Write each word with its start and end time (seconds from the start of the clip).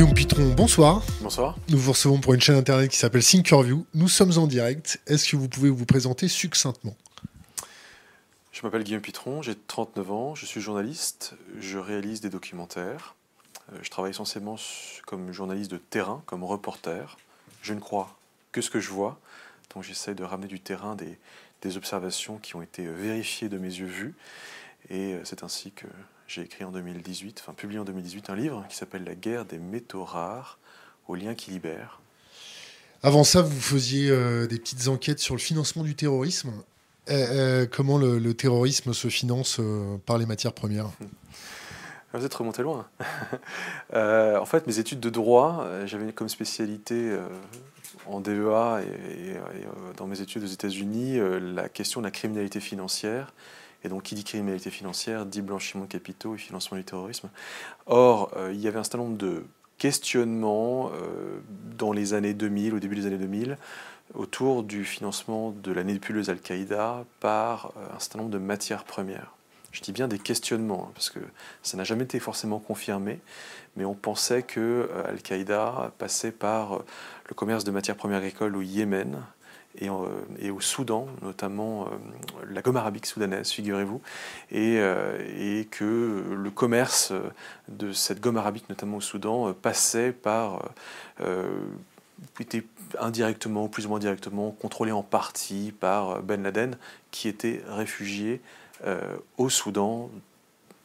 Guillaume 0.00 0.14
Pitron, 0.14 0.54
bonsoir. 0.54 1.02
Bonsoir. 1.20 1.58
Nous 1.68 1.76
vous 1.76 1.92
recevons 1.92 2.20
pour 2.20 2.32
une 2.32 2.40
chaîne 2.40 2.56
internet 2.56 2.90
qui 2.90 2.96
s'appelle 2.96 3.22
Thinkerview. 3.22 3.84
Nous 3.92 4.08
sommes 4.08 4.38
en 4.38 4.46
direct. 4.46 4.98
Est-ce 5.06 5.28
que 5.28 5.36
vous 5.36 5.46
pouvez 5.46 5.68
vous 5.68 5.84
présenter 5.84 6.26
succinctement? 6.26 6.96
Je 8.50 8.62
m'appelle 8.62 8.82
Guillaume 8.82 9.02
Pitron, 9.02 9.42
j'ai 9.42 9.54
39 9.54 10.10
ans, 10.10 10.34
je 10.34 10.46
suis 10.46 10.62
journaliste, 10.62 11.34
je 11.58 11.76
réalise 11.76 12.22
des 12.22 12.30
documentaires. 12.30 13.14
Euh, 13.74 13.76
je 13.82 13.90
travaille 13.90 14.12
essentiellement 14.12 14.56
comme 15.04 15.32
journaliste 15.32 15.70
de 15.70 15.76
terrain, 15.76 16.22
comme 16.24 16.44
reporter. 16.44 17.18
Je 17.60 17.74
ne 17.74 17.80
crois 17.80 18.16
que 18.52 18.62
ce 18.62 18.70
que 18.70 18.80
je 18.80 18.88
vois, 18.88 19.20
donc 19.74 19.84
j'essaie 19.84 20.14
de 20.14 20.24
ramener 20.24 20.48
du 20.48 20.60
terrain 20.60 20.94
des, 20.94 21.18
des 21.60 21.76
observations 21.76 22.38
qui 22.38 22.56
ont 22.56 22.62
été 22.62 22.86
vérifiées 22.86 23.50
de 23.50 23.58
mes 23.58 23.68
yeux 23.68 23.84
vus. 23.84 24.14
Et 24.88 25.12
euh, 25.12 25.20
c'est 25.24 25.42
ainsi 25.42 25.72
que 25.72 25.86
j'ai 26.32 26.42
écrit 26.42 26.62
en 26.62 26.70
2018, 26.70 27.40
enfin 27.42 27.54
publié 27.54 27.80
en 27.80 27.84
2018, 27.84 28.30
un 28.30 28.36
livre 28.36 28.64
qui 28.68 28.76
s'appelle 28.76 29.02
La 29.02 29.16
guerre 29.16 29.44
des 29.46 29.58
métaux 29.58 30.04
rares 30.04 30.60
aux 31.08 31.16
liens 31.16 31.34
qui 31.34 31.50
libèrent. 31.50 32.00
Avant 33.02 33.24
ça, 33.24 33.42
vous 33.42 33.60
faisiez 33.60 34.10
euh, 34.10 34.46
des 34.46 34.58
petites 34.58 34.86
enquêtes 34.86 35.18
sur 35.18 35.34
le 35.34 35.40
financement 35.40 35.82
du 35.82 35.96
terrorisme. 35.96 36.52
Euh, 37.08 37.66
comment 37.68 37.98
le, 37.98 38.32
terrorisme 38.34 38.92
se 38.92 39.08
finance 39.08 39.60
par 40.06 40.18
les 40.18 40.26
matières 40.26 40.52
premières? 40.52 40.90
Vous 42.12 42.24
êtes 42.24 42.34
remonté 42.34 42.62
loin. 42.62 42.86
en 43.92 44.44
fait, 44.44 44.68
mes 44.68 44.78
études 44.78 45.00
de 45.00 45.10
droit, 45.10 45.66
j'avais 45.86 46.12
comme 46.12 46.28
spécialité 46.28 47.16
en 48.06 48.20
DEA 48.20 48.82
et, 48.82 49.34
dans 49.96 50.06
mes 50.06 50.20
études 50.20 50.44
aux 50.44 50.46
États-Unis 50.46 51.18
la 51.40 51.68
question 51.68 52.00
de 52.00 52.06
la 52.06 52.12
criminalité 52.12 52.60
financière 52.60 53.32
et 53.84 53.88
donc, 53.88 54.02
qui 54.02 54.14
dit 54.14 54.24
criminalité 54.24 54.70
financière 54.70 55.26
dit 55.26 55.42
blanchiment 55.42 55.84
de 55.84 55.88
capitaux 55.88 56.34
et 56.34 56.38
financement 56.38 56.76
du 56.76 56.84
terrorisme. 56.84 57.30
Or, 57.86 58.30
euh, 58.36 58.52
il 58.52 58.60
y 58.60 58.68
avait 58.68 58.78
un 58.78 58.84
certain 58.84 58.98
nombre 58.98 59.16
de 59.16 59.44
questionnements 59.78 60.90
euh, 60.94 61.40
dans 61.78 61.92
les 61.92 62.12
années 62.12 62.34
2000, 62.34 62.74
au 62.74 62.78
début 62.78 62.96
des 62.96 63.06
années 63.06 63.18
2000, 63.18 63.56
autour 64.14 64.62
du 64.62 64.84
financement 64.84 65.50
de 65.50 65.72
la 65.72 65.84
nébuleuse 65.84 66.28
Al-Qaïda 66.28 67.04
par 67.20 67.72
euh, 67.76 67.96
un 67.96 67.98
certain 67.98 68.18
nombre 68.18 68.30
de 68.30 68.38
matières 68.38 68.84
premières. 68.84 69.34
Je 69.72 69.80
dis 69.80 69.92
bien 69.92 70.08
des 70.08 70.18
questionnements, 70.18 70.88
hein, 70.88 70.92
parce 70.94 71.10
que 71.10 71.20
ça 71.62 71.76
n'a 71.76 71.84
jamais 71.84 72.04
été 72.04 72.18
forcément 72.18 72.58
confirmé, 72.58 73.20
mais 73.76 73.84
on 73.84 73.94
pensait 73.94 74.42
que 74.42 74.90
Al-Qaïda 75.06 75.92
passait 75.96 76.32
par 76.32 76.82
le 77.28 77.34
commerce 77.34 77.62
de 77.62 77.70
matières 77.70 77.94
premières 77.94 78.18
agricoles 78.18 78.56
au 78.56 78.62
Yémen, 78.62 79.22
euh, 79.82 80.06
et, 80.40 80.50
au 80.50 80.60
Soudan, 80.60 81.06
notamment 81.22 81.84
euh, 81.84 81.88
la 82.50 82.60
gomme 82.60 82.76
arabique 82.76 83.06
soudanaise, 83.06 83.50
figurez-vous, 83.50 84.00
et, 84.50 84.78
euh, 84.78 85.64
que 85.70 86.24
le 86.36 86.50
commerce 86.50 87.12
de 87.68 87.92
cette 87.92 88.20
gomme 88.20 88.36
arabique, 88.36 88.68
notamment 88.68 88.96
au 88.96 89.00
Soudan, 89.00 89.52
passait 89.52 90.12
par, 90.12 90.70
était 92.40 92.64
indirectement 92.98 93.68
plus 93.68 93.86
ou 93.86 93.90
moins 93.90 93.98
directement 93.98 94.50
contrôlé 94.50 94.90
en 94.90 95.02
partie 95.02 95.72
par 95.78 96.22
Ben 96.22 96.42
Laden, 96.42 96.76
qui 97.10 97.28
était 97.28 97.62
réfugié 97.68 98.40
au 99.38 99.48
Soudan 99.48 100.10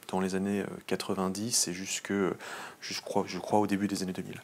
dans 0.09 0.19
les 0.19 0.35
années 0.35 0.63
90 0.87 1.69
et 1.69 1.73
jusque, 1.73 2.13
je 2.81 3.01
crois, 3.01 3.59
au 3.59 3.67
début 3.67 3.87
des 3.87 4.03
années 4.03 4.13
2000. 4.13 4.41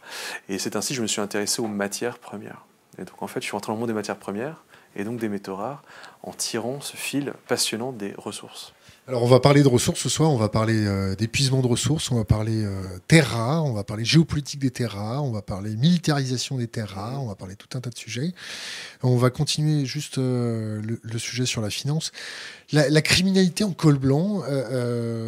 Et 0.50 0.58
c'est 0.58 0.76
ainsi 0.76 0.94
que 0.94 0.98
je 0.98 1.02
me 1.02 1.08
suis 1.08 1.22
intéressé 1.22 1.62
aux 1.62 1.68
matières 1.68 2.18
premières. 2.18 2.66
Et 3.02 3.06
donc 3.06 3.22
en 3.22 3.28
fait, 3.28 3.42
je 3.42 3.46
suis 3.46 3.54
rentré 3.54 3.72
dans 3.72 3.76
le 3.76 3.80
monde 3.80 3.90
des 3.90 3.96
matières 3.96 4.18
premières 4.18 4.64
et 4.96 5.04
donc 5.04 5.20
des 5.20 5.30
métaux 5.30 5.56
rares 5.56 5.84
en 6.24 6.32
tirant 6.34 6.82
ce 6.82 6.96
fil 6.96 7.34
passionnant 7.48 7.92
des 7.92 8.14
ressources. 8.18 8.74
Alors 9.08 9.24
on 9.24 9.28
va 9.28 9.40
parler 9.40 9.64
de 9.64 9.68
ressources 9.68 10.00
ce 10.00 10.10
soir, 10.10 10.30
on 10.30 10.38
va 10.38 10.48
parler 10.48 10.86
euh, 10.86 11.16
d'épuisement 11.16 11.62
de 11.62 11.68
ressources, 11.68 12.12
on 12.12 12.16
va 12.16 12.24
parler 12.24 12.64
euh, 12.64 12.84
terres 13.08 13.32
rares, 13.32 13.66
on 13.66 13.74
va 13.74 13.84
parler 13.84 14.06
géopolitique 14.06 14.60
des 14.60 14.70
terres 14.70 14.92
rares, 14.92 15.24
on 15.24 15.32
va 15.32 15.42
parler 15.42 15.76
militarisation 15.76 16.58
des 16.58 16.68
terres 16.68 16.92
rares, 16.92 17.24
on 17.24 17.28
va 17.28 17.36
parler 17.36 17.56
tout 17.56 17.76
un 17.76 17.82
tas 17.82 17.90
de 17.90 17.98
sujets. 17.98 18.34
On 19.02 19.18
va 19.18 19.32
continuer 19.32 19.86
juste 19.86 20.20
euh, 20.20 20.82
le, 21.02 21.20
sujet 21.20 21.48
sur 21.48 21.62
la 21.62 21.72
finance. 21.72 22.12
La, 22.74 23.02
criminalité 23.02 23.64
en 23.64 23.72
col 23.72 23.98
blanc, 23.98 24.44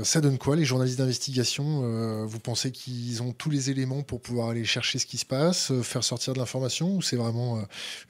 ça 0.03 0.21
donne 0.21 0.37
quoi 0.37 0.55
Les 0.55 0.63
journalistes 0.63 0.97
d'investigation, 0.97 2.25
vous 2.25 2.39
pensez 2.39 2.71
qu'ils 2.71 3.21
ont 3.21 3.33
tous 3.33 3.49
les 3.49 3.69
éléments 3.69 4.01
pour 4.01 4.21
pouvoir 4.21 4.49
aller 4.49 4.63
chercher 4.63 4.97
ce 4.97 5.05
qui 5.05 5.17
se 5.17 5.25
passe, 5.25 5.73
faire 5.81 6.05
sortir 6.05 6.33
de 6.33 6.39
l'information, 6.39 6.95
ou 6.95 7.01
c'est 7.01 7.17
vraiment 7.17 7.61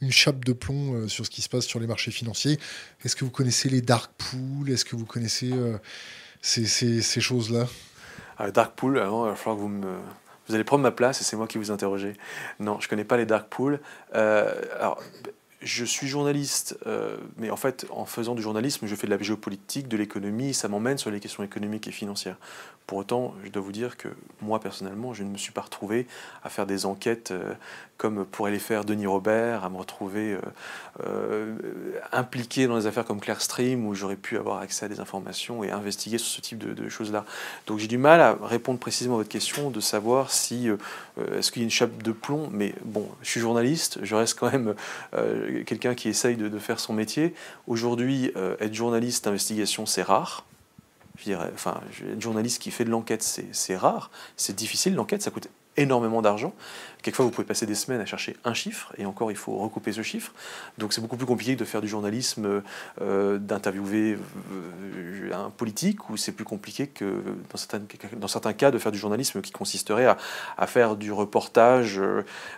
une 0.01 0.11
chape 0.11 0.45
de 0.45 0.53
plomb 0.53 1.07
sur 1.07 1.25
ce 1.25 1.31
qui 1.31 1.41
se 1.41 1.49
passe 1.49 1.65
sur 1.65 1.79
les 1.79 1.87
marchés 1.87 2.11
financiers? 2.11 2.59
Est-ce 3.03 3.15
que 3.15 3.25
vous 3.25 3.31
connaissez 3.31 3.69
les 3.69 3.81
dark 3.81 4.11
pools? 4.17 4.69
Est-ce 4.69 4.85
que 4.85 4.95
vous 4.95 5.05
connaissez 5.05 5.51
euh, 5.51 5.77
ces, 6.41 7.21
choses-là? 7.21 7.67
Ah, 8.37 8.51
Dark 8.51 8.75
Pool, 8.75 8.97
alors, 8.97 9.27
il 9.27 9.29
va 9.29 9.35
falloir 9.35 9.57
que 9.57 9.61
vous 9.61 9.69
me... 9.69 9.97
Vous 10.47 10.55
allez 10.55 10.65
prendre 10.65 10.83
ma 10.83 10.91
place 10.91 11.21
et 11.21 11.23
c'est 11.23 11.37
moi 11.37 11.47
qui 11.47 11.57
vous 11.57 11.71
interroger. 11.71 12.17
Non, 12.59 12.77
je 12.81 12.87
ne 12.87 12.89
connais 12.89 13.05
pas 13.05 13.15
les 13.15 13.25
dark 13.25 13.47
pools. 13.47 13.79
Euh, 14.13 14.53
alors, 14.77 15.01
je 15.63 15.85
suis 15.85 16.07
journaliste, 16.07 16.77
euh, 16.85 17.17
mais 17.37 17.49
en 17.49 17.55
fait, 17.55 17.85
en 17.89 18.05
faisant 18.05 18.35
du 18.35 18.41
journalisme, 18.41 18.85
je 18.87 18.95
fais 18.95 19.07
de 19.07 19.11
la 19.11 19.21
géopolitique, 19.21 19.87
de 19.87 19.97
l'économie, 19.97 20.53
ça 20.53 20.67
m'emmène 20.67 20.97
sur 20.97 21.11
les 21.11 21.19
questions 21.19 21.43
économiques 21.43 21.87
et 21.87 21.91
financières. 21.91 22.37
Pour 22.87 22.97
autant, 22.97 23.33
je 23.43 23.49
dois 23.49 23.61
vous 23.61 23.71
dire 23.71 23.97
que 23.97 24.09
moi, 24.41 24.59
personnellement, 24.59 25.13
je 25.13 25.23
ne 25.23 25.29
me 25.29 25.37
suis 25.37 25.51
pas 25.51 25.61
retrouvé 25.61 26.07
à 26.43 26.49
faire 26.49 26.65
des 26.65 26.85
enquêtes 26.85 27.31
euh, 27.31 27.53
comme 27.97 28.25
pourrait 28.25 28.51
les 28.51 28.59
faire 28.59 28.83
Denis 28.83 29.05
Robert, 29.05 29.63
à 29.63 29.69
me 29.69 29.77
retrouver 29.77 30.37
euh, 31.05 31.55
impliqué 32.11 32.67
dans 32.67 32.77
des 32.77 32.87
affaires 32.87 33.05
comme 33.05 33.21
Clearstream, 33.21 33.85
où 33.85 33.93
j'aurais 33.93 34.17
pu 34.17 34.37
avoir 34.37 34.59
accès 34.59 34.85
à 34.87 34.89
des 34.89 34.99
informations 34.99 35.63
et 35.63 35.71
investiguer 35.71 36.17
sur 36.17 36.27
ce 36.27 36.41
type 36.41 36.57
de, 36.57 36.89
choses-là. 36.89 37.23
Donc 37.65 37.79
j'ai 37.79 37.87
du 37.87 37.97
mal 37.97 38.19
à 38.19 38.35
répondre 38.41 38.79
précisément 38.79 39.15
à 39.15 39.17
votre 39.19 39.29
question, 39.29 39.69
de 39.69 39.79
savoir 39.79 40.31
si, 40.31 40.67
est-ce 41.37 41.51
qu'il 41.51 41.61
y 41.61 41.63
a 41.63 41.65
une 41.65 41.71
chape 41.71 42.03
de 42.03 42.11
plomb, 42.11 42.49
mais 42.51 42.75
bon, 42.83 43.07
je 43.21 43.29
suis 43.29 43.39
journaliste, 43.39 43.99
je 44.01 44.15
reste 44.15 44.37
quand 44.37 44.51
même 44.51 44.75
quelqu'un 45.65 45.95
qui 45.95 46.09
essaye 46.09 46.35
de, 46.35 46.59
faire 46.59 46.79
son 46.79 46.93
métier. 46.93 47.33
Aujourd'hui, 47.67 48.31
euh, 48.35 48.55
être 48.59 48.73
journaliste 48.73 49.25
d'investigation, 49.25 49.85
c'est 49.85 50.03
rare. 50.03 50.45
Je 51.19 51.25
dirais, 51.25 51.51
enfin, 51.53 51.79
être 52.11 52.21
journaliste 52.21 52.61
qui 52.61 52.71
fait 52.71 52.85
de 52.85 52.89
l'enquête, 52.89 53.21
c'est 53.51 53.77
rare. 53.77 54.09
C'est 54.35 54.55
difficile, 54.55 54.95
l'enquête, 54.95 55.21
ça 55.21 55.29
coûte 55.29 55.47
énormément 55.77 56.21
d'argent. 56.21 56.53
Quelquefois, 57.01 57.25
vous 57.25 57.31
pouvez 57.31 57.47
passer 57.47 57.65
des 57.65 57.75
semaines 57.75 58.01
à 58.01 58.05
chercher 58.05 58.37
un 58.45 58.53
chiffre, 58.53 58.93
et 58.97 59.05
encore, 59.05 59.31
il 59.31 59.37
faut 59.37 59.57
recouper 59.57 59.91
ce 59.91 60.01
chiffre. 60.01 60.33
Donc, 60.77 60.93
c'est 60.93 61.01
beaucoup 61.01 61.17
plus 61.17 61.25
compliqué 61.25 61.55
de 61.55 61.65
faire 61.65 61.81
du 61.81 61.87
journalisme, 61.87 62.63
euh, 63.01 63.37
d'interviewer 63.37 64.17
euh, 64.51 65.33
un 65.33 65.49
politique, 65.49 66.09
ou 66.09 66.17
c'est 66.17 66.31
plus 66.31 66.45
compliqué 66.45 66.87
que, 66.87 67.23
dans 68.19 68.27
certains, 68.27 68.53
cas, 68.53 68.71
de 68.71 68.77
faire 68.77 68.91
du 68.91 68.97
journalisme 68.97 69.41
qui 69.41 69.51
consisterait 69.51 70.05
à, 70.05 70.17
à 70.57 70.67
faire 70.67 70.95
du 70.95 71.11
reportage. 71.11 72.01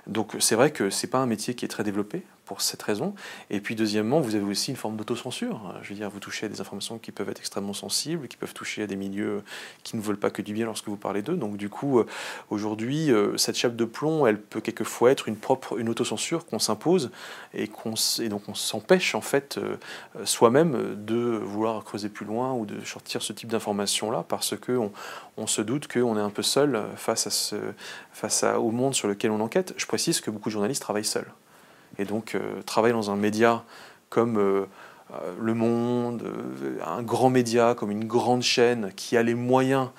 Donc, 0.07 0.35
c'est 0.39 0.55
vrai 0.55 0.71
que 0.71 0.89
c'est 0.89 1.07
pas 1.07 1.19
un 1.19 1.25
métier 1.25 1.55
qui 1.55 1.65
est 1.65 1.69
très 1.69 1.83
développé 1.83 2.23
pour 2.45 2.61
cette 2.61 2.81
raison. 2.81 3.13
Et 3.49 3.59
puis, 3.59 3.75
deuxièmement, 3.75 4.19
vous 4.21 4.35
avez 4.35 4.45
aussi 4.45 4.71
une 4.71 4.77
forme 4.77 4.95
d'autocensure. 4.95 5.75
Je 5.81 5.89
veux 5.89 5.95
dire, 5.95 6.09
vous 6.09 6.19
touchez 6.19 6.45
à 6.45 6.49
des 6.49 6.61
informations 6.61 6.97
qui 6.97 7.11
peuvent 7.11 7.29
être 7.29 7.39
extrêmement 7.39 7.73
sensibles, 7.73 8.27
qui 8.27 8.37
peuvent 8.37 8.53
toucher 8.53 8.83
à 8.83 8.87
des 8.87 8.95
milieux 8.95 9.43
qui 9.83 9.97
ne 9.97 10.01
veulent 10.01 10.19
pas 10.19 10.29
que 10.29 10.41
du 10.41 10.53
bien 10.53 10.65
lorsque 10.65 10.87
vous 10.87 10.97
parlez 10.97 11.21
d'eux. 11.21 11.35
Donc, 11.35 11.57
du 11.57 11.69
coup, 11.69 11.99
euh, 11.99 12.05
aujourd'hui, 12.49 13.11
cette 13.37 13.57
chape 13.57 13.75
de 13.75 13.85
plomb, 13.85 14.27
elle 14.27 14.39
peut 14.39 14.61
quelquefois 14.61 15.11
être 15.11 15.27
une 15.27 15.37
propre 15.37 15.75
une 15.77 15.89
autocensure 15.89 16.45
qu'on 16.45 16.59
s'impose 16.59 17.11
et, 17.53 17.69
et 18.19 18.29
donc 18.29 18.43
on 18.47 18.53
s'empêche 18.53 19.15
en 19.15 19.21
fait 19.21 19.57
euh, 19.57 19.77
soi-même 20.25 21.05
de 21.05 21.39
vouloir 21.43 21.83
creuser 21.83 22.09
plus 22.09 22.25
loin 22.25 22.53
ou 22.53 22.65
de 22.65 22.83
sortir 22.83 23.21
ce 23.21 23.33
type 23.33 23.49
d'informations-là 23.49 24.25
parce 24.27 24.55
qu'on 24.57 24.91
on 25.37 25.47
se 25.47 25.61
doute 25.61 25.87
qu'on 25.91 26.17
est 26.17 26.21
un 26.21 26.29
peu 26.29 26.43
seul 26.43 26.83
face, 26.95 27.27
à 27.27 27.29
ce, 27.29 27.55
face 28.11 28.43
à, 28.43 28.59
au 28.59 28.71
monde 28.71 28.93
sur 28.93 29.07
lequel 29.07 29.31
on 29.31 29.39
enquête. 29.39 29.73
Je 29.77 29.85
précise 29.85 30.21
que 30.21 30.31
beaucoup 30.31 30.49
de 30.49 30.53
journalistes 30.53 30.81
travaillent 30.81 31.05
seuls. 31.05 31.31
Et 31.99 32.05
donc 32.05 32.35
euh, 32.35 32.61
travailler 32.65 32.93
dans 32.93 33.11
un 33.11 33.15
média 33.15 33.63
comme... 34.09 34.37
Euh, 34.37 34.65
euh, 35.13 35.35
le 35.39 35.53
Monde, 35.53 36.23
un 36.83 37.03
grand 37.03 37.29
média 37.29 37.75
comme 37.75 37.91
une 37.91 38.05
grande 38.05 38.41
chaîne 38.41 38.91
qui 38.95 39.15
a 39.17 39.21
les 39.21 39.35
moyens 39.35 39.89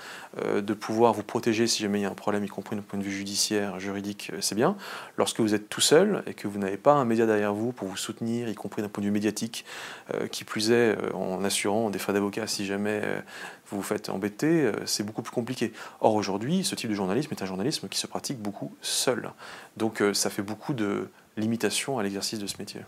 de 0.45 0.75
pouvoir 0.75 1.13
vous 1.13 1.23
protéger 1.23 1.69
si 1.69 1.81
jamais 1.81 2.01
il 2.01 2.03
y 2.03 2.05
a 2.05 2.11
un 2.11 2.15
problème, 2.15 2.45
y 2.45 2.49
compris 2.49 2.75
d'un 2.75 2.83
point 2.83 2.99
de 2.99 3.05
vue 3.05 3.13
judiciaire, 3.13 3.79
juridique, 3.79 4.33
c'est 4.41 4.57
bien. 4.57 4.77
Lorsque 5.17 5.39
vous 5.39 5.55
êtes 5.55 5.69
tout 5.69 5.81
seul 5.81 6.25
et 6.27 6.35
que 6.35 6.49
vous 6.49 6.59
n'avez 6.59 6.77
pas 6.77 6.93
un 6.93 7.05
média 7.05 7.25
derrière 7.25 7.55
vous 7.55 7.71
pour 7.71 7.87
vous 7.87 7.97
soutenir, 7.97 8.49
y 8.49 8.55
compris 8.57 8.83
d'un 8.83 8.89
point 8.89 9.01
de 9.01 9.07
vue 9.07 9.13
médiatique, 9.13 9.65
qui 10.33 10.43
plus 10.43 10.73
est 10.73 10.97
en 11.15 11.45
assurant 11.45 11.89
des 11.89 12.01
frais 12.01 12.13
d'avocat 12.13 12.49
si 12.49 12.67
jamais 12.67 13.01
vous 13.69 13.77
vous 13.77 13.83
faites 13.85 14.11
embêter, 14.11 14.73
c'est 14.87 15.05
beaucoup 15.05 15.23
plus 15.23 15.33
compliqué. 15.33 15.73
Or 16.01 16.17
aujourd'hui, 16.17 16.65
ce 16.65 16.75
type 16.75 16.91
de 16.91 16.95
journalisme 16.95 17.33
est 17.33 17.43
un 17.43 17.47
journalisme 17.47 17.89
qui 17.89 17.99
se 17.99 18.09
pratique 18.09 18.39
beaucoup 18.39 18.75
seul. 18.83 19.31
Donc 19.77 20.03
ça 20.13 20.31
fait 20.31 20.43
beaucoup 20.43 20.75
de 20.75 21.09
limitations 21.37 21.99
à 21.99 22.03
l'exercice 22.03 22.39
de 22.39 22.47
ce 22.47 22.55
métier. 22.59 22.81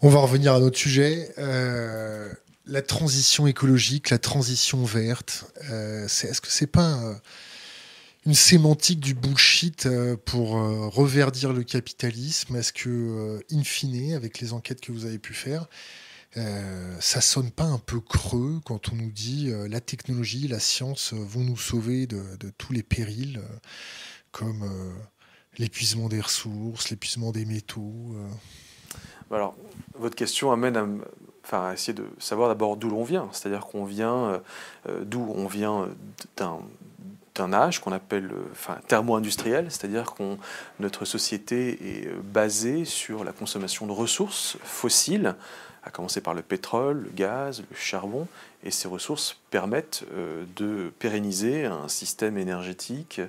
On 0.00 0.08
va 0.08 0.18
revenir 0.20 0.54
à 0.54 0.58
notre 0.58 0.76
sujet. 0.76 1.32
Euh, 1.38 2.32
la 2.66 2.82
transition 2.82 3.46
écologique, 3.46 4.10
la 4.10 4.18
transition 4.18 4.84
verte. 4.84 5.44
Euh, 5.70 6.06
est-ce 6.06 6.40
que 6.40 6.48
c'est 6.48 6.66
pas 6.66 6.98
une 8.26 8.34
sémantique 8.34 9.00
du 9.00 9.14
bullshit 9.14 9.86
euh, 9.86 10.16
pour 10.16 10.50
reverdir 10.92 11.52
le 11.52 11.62
capitalisme? 11.62 12.56
Est-ce 12.56 12.72
que, 12.72 13.44
in 13.52 13.62
fine, 13.62 14.14
avec 14.14 14.40
les 14.40 14.52
enquêtes 14.52 14.80
que 14.80 14.90
vous 14.90 15.04
avez 15.04 15.18
pu 15.18 15.34
faire, 15.34 15.68
ça 16.98 17.20
sonne 17.20 17.50
pas 17.50 17.64
un 17.64 17.78
peu 17.78 18.00
creux 18.00 18.58
quand 18.64 18.90
on 18.90 18.96
nous 18.96 19.10
dit 19.10 19.52
la 19.68 19.80
technologie, 19.80 20.48
la 20.48 20.60
science 20.60 21.12
vont 21.12 21.44
nous 21.44 21.58
sauver 21.58 22.06
de 22.06 22.50
tous 22.56 22.72
les 22.72 22.82
périls 22.82 23.38
comme 24.30 24.64
l'épuisement 25.58 26.08
des 26.08 26.20
ressources, 26.20 26.90
l'épuisement 26.90 27.32
des 27.32 27.44
métaux 27.44 28.14
Alors, 29.30 29.54
votre 29.94 30.16
question 30.16 30.52
amène 30.52 31.00
à, 31.50 31.72
essayer 31.74 31.92
de 31.92 32.06
savoir 32.18 32.48
d'abord 32.48 32.76
d'où 32.76 32.88
l'on 32.88 33.04
vient. 33.04 33.28
C'est-à-dire 33.32 33.66
qu'on 33.66 33.84
vient, 33.84 34.40
d'où 35.02 35.32
on 35.34 35.46
vient 35.46 35.88
d'un 36.36 37.52
âge 37.52 37.80
qu'on 37.80 37.92
appelle 37.92 38.30
thermo-industriel, 38.88 39.66
c'est-à-dire 39.70 40.14
que 40.14 40.36
notre 40.80 41.04
société 41.04 42.04
est 42.04 42.08
basée 42.22 42.84
sur 42.84 43.24
la 43.24 43.32
consommation 43.32 43.86
de 43.86 43.92
ressources 43.92 44.56
fossiles, 44.62 45.34
à 45.84 45.90
commencer 45.90 46.20
par 46.20 46.34
le 46.34 46.42
pétrole, 46.42 47.04
le 47.04 47.10
gaz, 47.10 47.62
le 47.68 47.76
charbon, 47.76 48.28
et 48.64 48.70
ces 48.70 48.86
ressources 48.86 49.40
permettent 49.50 50.04
euh, 50.14 50.44
de 50.56 50.92
pérenniser 50.98 51.64
un 51.64 51.88
système 51.88 52.38
énergétique 52.38 53.20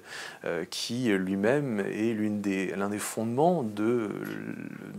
euh, 0.45 0.63
qui 0.69 1.05
lui-même 1.09 1.79
est 1.79 2.13
l'un 2.13 2.29
des, 2.29 2.73
des, 2.91 2.99
fondements 2.99 3.63
de, 3.63 4.09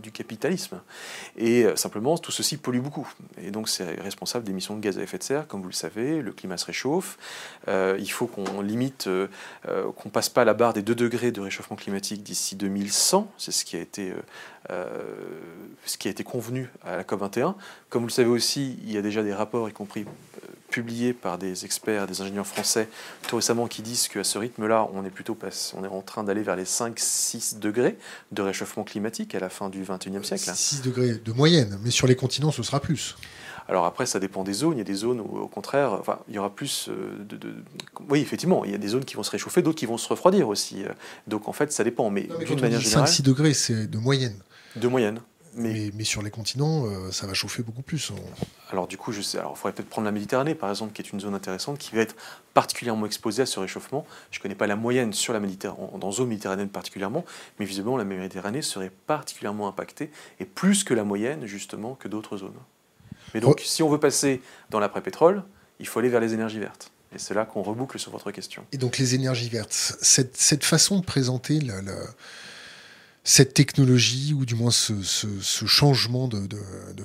du 0.05 0.11
capitalisme. 0.11 0.81
Et 1.37 1.63
euh, 1.63 1.75
simplement, 1.75 2.17
tout 2.17 2.31
ceci 2.31 2.57
pollue 2.57 2.79
beaucoup. 2.79 3.07
Et 3.41 3.51
donc, 3.51 3.67
c'est 3.67 3.99
responsable 3.99 4.45
d'émissions 4.45 4.75
de 4.75 4.81
gaz 4.81 4.97
à 4.97 5.01
effet 5.01 5.17
de 5.17 5.23
serre, 5.23 5.47
comme 5.47 5.61
vous 5.61 5.67
le 5.67 5.73
savez, 5.73 6.21
le 6.21 6.31
climat 6.31 6.57
se 6.57 6.65
réchauffe. 6.65 7.17
il 7.67 8.11
faut 8.11 8.27
qu'on 8.27 8.61
limite, 8.61 9.09
qu'on 9.95 10.09
passe 10.09 10.29
pas 10.29 10.45
la 10.45 10.53
barre 10.53 10.73
des 10.73 10.81
2 10.81 10.95
degrés 10.95 11.31
de 11.31 11.41
réchauffement 11.41 11.75
climatique 11.75 12.23
d'ici 12.23 12.55
2100. 12.55 13.31
C'est 13.37 13.51
ce 13.51 13.65
qui 13.65 13.75
a 13.75 13.79
été 13.79 14.13
ce 15.85 15.97
qui 15.97 16.07
a 16.07 16.11
été 16.11 16.23
convenu 16.23 16.69
à 16.83 16.97
la 16.97 17.03
COP21. 17.03 17.55
Comme 17.89 18.01
vous 18.03 18.07
le 18.07 18.13
savez 18.13 18.29
aussi, 18.29 18.77
il 18.83 18.91
y 18.91 18.97
a 18.97 19.01
déjà 19.01 19.23
des 19.23 19.33
rapports, 19.33 19.69
y 19.69 19.73
compris 19.73 20.05
publiés 20.75 21.13
par 21.13 21.37
des 21.37 21.63
experts, 21.63 22.05
des 22.05 22.19
ingénieurs 22.19 22.45
français 22.45 22.89
tout 23.29 23.37
récemment 23.37 23.67
qui 23.67 23.81
disent 23.81 24.09
qu'à 24.09 24.25
ce 24.25 24.37
rythme-là, 24.37 24.89
on 24.93 25.05
est 25.05 25.09
plutôt 25.09 25.37
on 25.73 25.83
est 25.85 25.87
en 25.87 26.01
train 26.01 26.25
d'aller 26.25 26.43
vers 26.43 26.57
les 26.57 26.65
5-6 26.65 27.59
degrés 27.59 27.97
de 28.33 28.41
réchauffement 28.41 28.83
climatique 28.83 29.35
à 29.35 29.39
la 29.39 29.47
fin 29.47 29.69
du 29.69 29.85
21e 29.85 30.23
siècle. 30.23 30.51
6 30.53 30.81
degrés 30.81 31.13
de 31.13 31.31
moyenne, 31.31 31.79
mais 31.81 31.91
sur 31.91 32.07
les 32.07 32.17
continents, 32.17 32.51
ce 32.51 32.61
sera 32.61 32.81
plus. 32.81 33.15
Alors 33.69 33.85
après, 33.85 34.05
ça 34.05 34.19
dépend 34.19 34.43
des 34.43 34.51
zones. 34.51 34.73
Il 34.73 34.79
y 34.79 34.81
a 34.81 34.83
des 34.85 34.95
zones 34.95 35.21
où, 35.21 35.37
au 35.37 35.47
contraire, 35.47 35.93
enfin, 35.93 36.19
il 36.27 36.35
y 36.35 36.39
aura 36.39 36.53
plus 36.53 36.89
euh, 36.89 37.23
de, 37.23 37.55
Oui, 38.09 38.19
effectivement, 38.19 38.65
il 38.65 38.71
y 38.71 38.75
a 38.75 38.77
des 38.77 38.89
zones 38.89 39.05
qui 39.05 39.15
vont 39.15 39.23
se 39.23 39.31
réchauffer, 39.31 39.61
d'autres 39.61 39.79
qui 39.79 39.85
vont 39.85 39.97
se 39.97 40.09
refroidir 40.09 40.49
aussi. 40.49 40.83
Donc 41.25 41.47
en 41.47 41.53
fait, 41.53 41.71
ça 41.71 41.85
dépend. 41.85 42.09
Mais, 42.09 42.27
d'une 42.45 42.59
manière 42.59 42.81
générale. 42.81 43.07
5-6 43.07 43.21
degrés, 43.21 43.53
c'est 43.53 43.87
de 43.87 43.97
moyenne. 43.97 44.35
De 44.75 44.89
moyenne. 44.89 45.21
Mais, 45.55 45.91
mais, 45.93 46.03
sur 46.03 46.21
les 46.21 46.31
continents, 46.31 46.85
euh, 46.85 47.11
ça 47.11 47.27
va 47.27 47.33
chauffer 47.33 47.63
beaucoup 47.63 47.81
plus. 47.81 48.11
Alors 48.71 48.87
du 48.87 48.97
coup, 48.97 49.11
je 49.11 49.21
sais. 49.21 49.37
Alors, 49.37 49.53
il 49.55 49.57
faudrait 49.57 49.73
peut-être 49.73 49.89
prendre 49.89 50.05
la 50.05 50.11
Méditerranée, 50.11 50.53
par 50.53 50.69
exemple, 50.69 50.93
qui 50.93 51.01
est 51.01 51.11
une 51.11 51.19
zone 51.19 51.33
intéressante, 51.33 51.77
qui 51.77 51.95
va 51.95 52.01
être 52.01 52.15
particulièrement 52.53 53.05
exposée 53.05 53.43
à 53.43 53.45
ce 53.45 53.59
réchauffement. 53.59 54.05
Je 54.31 54.39
ne 54.39 54.41
connais 54.41 54.55
pas 54.55 54.67
la 54.67 54.75
moyenne 54.75 55.13
sur 55.13 55.33
la 55.33 55.39
Méditerranée, 55.39 55.87
dans 55.99 56.11
zone 56.11 56.27
méditerranéenne 56.27 56.69
particulièrement, 56.69 57.23
mais 57.59 57.65
visiblement, 57.65 57.95
la 57.97 58.03
Méditerranée 58.03 58.61
serait 58.61 58.91
particulièrement 59.07 59.67
impactée, 59.67 60.11
et 60.39 60.45
plus 60.45 60.83
que 60.83 60.93
la 60.93 61.03
moyenne, 61.03 61.45
justement, 61.45 61.95
que 61.95 62.07
d'autres 62.07 62.37
zones. 62.37 62.59
Mais 63.33 63.39
donc, 63.39 63.61
si 63.63 63.81
on 63.81 63.89
veut 63.89 63.99
passer 63.99 64.41
dans 64.69 64.79
l'après-pétrole, 64.79 65.43
il 65.79 65.87
faut 65.87 65.99
aller 65.99 66.09
vers 66.09 66.21
les 66.21 66.33
énergies 66.33 66.59
vertes. 66.59 66.91
Et 67.13 67.19
c'est 67.19 67.33
là 67.33 67.45
qu'on 67.45 67.61
reboucle 67.61 67.97
sur 67.97 68.11
votre 68.11 68.31
question. 68.31 68.65
Et 68.73 68.77
donc 68.77 68.97
les 68.97 69.15
énergies 69.15 69.49
vertes, 69.49 69.71
cette, 69.71 70.35
cette 70.35 70.65
façon 70.65 70.99
de 70.99 71.05
présenter 71.05 71.59
le, 71.59 71.79
le 71.79 71.95
cette 73.27 73.55
technologie, 73.55 74.35
ou 74.35 74.45
du 74.45 74.53
moins 74.53 74.69
ce, 74.69 74.93
changement 75.65 76.27
de, 76.27 76.47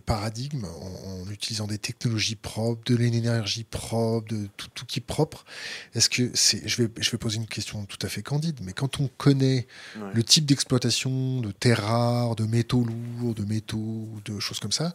paradigme 0.05 0.67
en, 0.67 1.31
utilisant 1.31 1.67
des 1.67 1.78
technologies 1.78 2.37
propres, 2.37 2.82
de 2.84 2.94
l'énergie 2.94 3.64
propre, 3.64 4.28
de 4.28 4.46
tout, 4.56 4.84
qui 4.84 4.99
est 4.99 5.02
propre, 5.02 5.46
est-ce 5.94 6.11
que 6.11 6.31
c'est, 6.34 6.69
je 6.69 6.82
vais, 6.82 6.90
je 7.00 7.11
vais 7.11 7.17
poser 7.17 7.38
une 7.38 7.46
question 7.46 7.87
tout 7.87 7.99
à 8.02 8.08
fait 8.11 8.22
candide, 8.22 8.58
mais 8.62 8.75
quand 8.75 9.00
on 9.00 9.08
connaît 9.17 9.67
le 10.12 10.22
type 10.22 10.44
d'exploitation 10.44 11.40
de 11.40 11.52
terres 11.52 11.84
rares, 11.84 12.37
de 12.37 12.44
métaux 12.44 12.84
lourds, 12.84 13.34
de 13.34 13.44
métaux, 13.44 14.06
de 14.26 14.38
choses 14.40 14.61
comme 14.61 14.73
ça, 14.73 14.94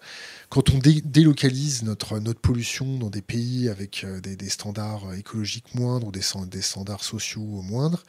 quand 0.50 0.70
on 0.70 0.78
délocalise 0.78 1.82
notre, 1.82 2.20
notre 2.20 2.40
pollution 2.40 3.00
dans 3.00 3.10
des 3.10 3.24
pays 3.24 3.68
avec 3.70 4.04
euh, 4.04 4.20
des, 4.22 4.50
standards 4.50 5.16
écologiques 5.16 5.74
moindres 5.74 6.08
ou 6.08 6.12
des, 6.12 6.22
des 6.52 6.62
standards 6.62 7.04
sociaux 7.04 7.42
moindres, 7.42 8.04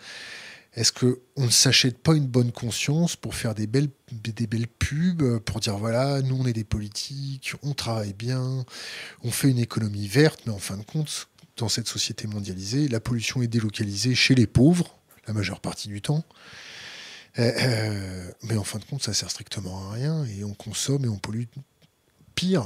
est-ce 0.77 0.93
qu'on 0.93 1.43
ne 1.43 1.51
s'achète 1.51 1.99
pas 1.99 2.15
une 2.15 2.27
bonne 2.27 2.53
conscience 2.53 3.17
pour 3.17 3.35
faire 3.35 3.55
des 3.55 3.67
belles, 3.67 3.89
des 4.13 4.47
belles 4.47 4.69
pubs, 4.69 5.39
pour 5.39 5.61
dire 5.61 5.79
voilà, 5.79 6.21
nous 6.21 6.37
on 6.37 6.47
est 6.47 6.53
des 6.53 6.65
politiques, 6.65 7.55
on 7.63 7.73
travaille 7.73 8.13
bien, 8.13 8.65
on 9.25 9.31
fait 9.31 9.49
une 9.49 9.59
économie 9.59 10.07
verte, 10.07 10.43
mais 10.47 10.53
en 10.53 10.59
fin 10.59 10.77
de 10.77 10.83
compte, 10.83 11.29
dans 11.57 11.71
cette 11.71 11.89
société 11.89 12.27
mondialisée, 12.27 12.89
la 12.89 13.01
pollution 13.01 13.41
est 13.41 13.47
délocalisée 13.47 14.15
chez 14.15 14.35
les 14.35 14.47
pauvres, 14.47 14.99
la 15.27 15.33
majeure 15.33 15.61
partie 15.61 15.89
du 15.89 16.03
temps. 16.03 16.25
Euh, 17.39 17.53
euh, 17.59 18.31
mais 18.43 18.57
en 18.57 18.65
fin 18.65 18.79
de 18.79 18.85
compte, 18.85 19.03
ça 19.03 19.15
sert 19.15 19.31
strictement 19.31 19.89
à 19.89 19.93
rien 19.93 20.25
et 20.25 20.45
on 20.45 20.55
consomme 20.55 21.05
et 21.05 21.09
on 21.09 21.19
pollue 21.19 21.45
pire 22.35 22.65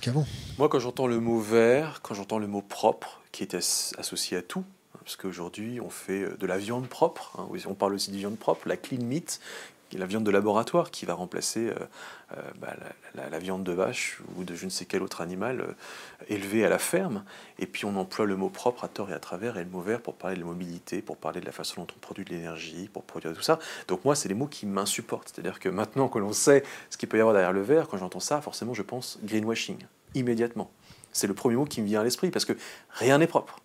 qu'avant. 0.00 0.26
Moi, 0.58 0.68
quand 0.68 0.78
j'entends 0.78 1.06
le 1.06 1.20
mot 1.20 1.40
vert, 1.40 2.00
quand 2.02 2.14
j'entends 2.14 2.38
le 2.38 2.46
mot 2.46 2.62
propre, 2.62 3.22
qui 3.30 3.42
est 3.42 3.54
associé 3.54 4.38
à 4.38 4.42
tout, 4.42 4.64
parce 5.02 5.16
qu'aujourd'hui, 5.16 5.80
on 5.80 5.90
fait 5.90 6.22
euh, 6.22 6.36
de 6.38 6.46
la 6.46 6.58
viande 6.58 6.88
propre. 6.88 7.38
Hein, 7.38 7.48
on 7.66 7.74
parle 7.74 7.94
aussi 7.94 8.10
de 8.10 8.16
viande 8.16 8.38
propre, 8.38 8.68
la 8.68 8.76
clean 8.76 9.02
meat, 9.02 9.40
qui 9.88 9.96
est 9.96 10.00
la 10.00 10.06
viande 10.06 10.24
de 10.24 10.30
laboratoire, 10.30 10.90
qui 10.90 11.04
va 11.04 11.14
remplacer 11.14 11.68
euh, 11.68 11.74
euh, 12.36 12.50
bah, 12.58 12.74
la, 13.14 13.38
viande 13.38 13.62
de 13.62 13.72
vache 13.72 14.20
ou 14.36 14.44
de 14.44 14.54
je 14.54 14.64
ne 14.64 14.70
sais 14.70 14.86
quel 14.86 15.02
autre 15.02 15.20
animal 15.20 15.74
élevé 16.28 16.64
à 16.64 16.70
la 16.70 16.78
ferme. 16.78 17.24
Et 17.58 17.66
puis 17.66 17.84
on 17.84 17.96
emploie 17.96 18.24
le 18.24 18.36
mot 18.36 18.48
propre 18.48 18.84
à 18.84 18.88
tort 18.88 19.10
et 19.10 19.12
à 19.12 19.18
travers 19.18 19.58
et 19.58 19.64
le 19.64 19.68
mot 19.68 19.80
vert 19.80 20.00
pour 20.00 20.14
parler 20.14 20.36
de 20.36 20.44
mobilité, 20.44 21.02
pour 21.02 21.18
parler 21.18 21.40
de 21.40 21.46
la 21.46 21.52
façon 21.52 21.82
dont 21.82 21.88
on 21.94 21.98
produit 21.98 22.24
de 22.24 22.30
l'énergie, 22.30 22.88
pour 22.90 23.02
produire 23.02 23.34
tout 23.34 23.42
ça. 23.42 23.58
Donc 23.88 24.04
moi, 24.06 24.14
c'est 24.14 24.28
des 24.28 24.34
mots 24.34 24.46
qui 24.46 24.64
m'insupportent. 24.64 25.30
C'est-à-dire 25.34 25.60
que 25.60 25.68
maintenant 25.68 26.08
que 26.08 26.18
l'on 26.18 26.32
sait 26.32 26.62
ce 26.88 26.96
qu'il 26.96 27.08
peut 27.08 27.18
y 27.18 27.20
avoir 27.20 27.34
derrière 27.34 27.52
le 27.52 27.62
vert, 27.62 27.88
quand 27.88 27.98
j'entends 27.98 28.20
ça, 28.20 28.40
forcément, 28.40 28.72
je 28.72 28.82
pense 28.82 29.18
greenwashing, 29.24 29.78
immédiatement. 30.14 30.70
C'est 31.12 31.26
le 31.26 31.34
premier 31.34 31.56
mot 31.56 31.66
qui 31.66 31.82
me 31.82 31.86
vient 31.86 32.00
à 32.00 32.04
l'esprit, 32.04 32.30
parce 32.30 32.46
que 32.46 32.54
rien 32.92 33.18
n'est 33.18 33.26
propre 33.26 33.58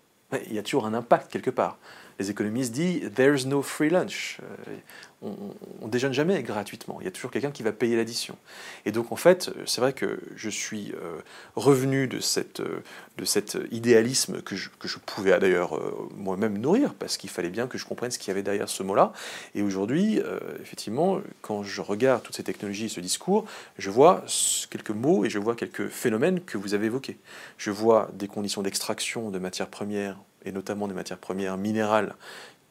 il 0.47 0.53
y 0.53 0.59
a 0.59 0.63
toujours 0.63 0.85
un 0.85 0.93
impact 0.93 1.31
quelque 1.31 1.49
part. 1.49 1.77
Les 2.19 2.31
économistes 2.31 2.73
disent 2.73 3.11
There's 3.13 3.45
no 3.45 3.61
free 3.61 3.89
lunch. 3.89 4.39
Euh, 4.41 4.75
on, 5.21 5.85
ne 5.85 5.89
déjeune 5.89 6.13
jamais 6.13 6.41
gratuitement. 6.43 6.97
Il 7.01 7.05
y 7.05 7.07
a 7.07 7.11
toujours 7.11 7.31
quelqu'un 7.31 7.51
qui 7.51 7.63
va 7.63 7.71
payer 7.71 7.95
l'addition. 7.95 8.37
Et 8.85 8.91
donc, 8.91 9.11
en 9.11 9.15
fait, 9.15 9.51
c'est 9.65 9.81
vrai 9.81 9.93
que 9.93 10.19
je 10.35 10.49
suis 10.49 10.93
euh, 10.93 11.17
revenu 11.55 12.07
de, 12.07 12.19
cette, 12.19 12.59
euh, 12.59 12.83
cet 13.23 13.57
idéalisme 13.71 14.41
que 14.41 14.55
je 14.55 14.97
pouvais 15.05 15.37
d'ailleurs 15.39 15.79
moi-même 16.15 16.57
nourrir, 16.57 16.93
parce 16.93 17.17
qu'il 17.17 17.29
fallait 17.29 17.49
bien 17.49 17.67
que 17.67 17.77
je 17.77 17.85
comprenne 17.85 18.11
ce 18.11 18.19
qu'il 18.19 18.29
y 18.29 18.31
avait 18.31 18.43
derrière 18.43 18.69
ce 18.69 18.83
mot-là. 18.83 19.11
Et 19.55 19.61
aujourd'hui, 19.61 20.21
effectivement, 20.61 21.19
quand 21.41 21.63
je 21.63 21.81
regarde 21.81 22.21
toutes 22.23 22.35
ces 22.35 22.43
technologies 22.43 22.85
et 22.85 22.89
ce 22.89 22.99
discours, 22.99 23.45
je 23.77 23.89
vois 23.89 24.23
quelques 24.69 24.91
mots 24.91 25.25
et 25.25 25.29
je 25.29 25.39
vois 25.39 25.55
quelques 25.55 25.87
phénomènes 25.87 26.41
que 26.41 26.57
vous 26.57 26.73
avez 26.73 26.87
évoqués. 26.87 27.17
Je 27.57 27.71
vois 27.71 28.09
des 28.13 28.27
conditions 28.27 28.61
d'extraction 28.61 29.31
de 29.31 29.39
matières 29.39 29.69
premières 29.69 30.17
et 30.47 30.51
notamment 30.51 30.87
des 30.87 30.93
matières 30.93 31.17
premières 31.17 31.57
minérales 31.57 32.15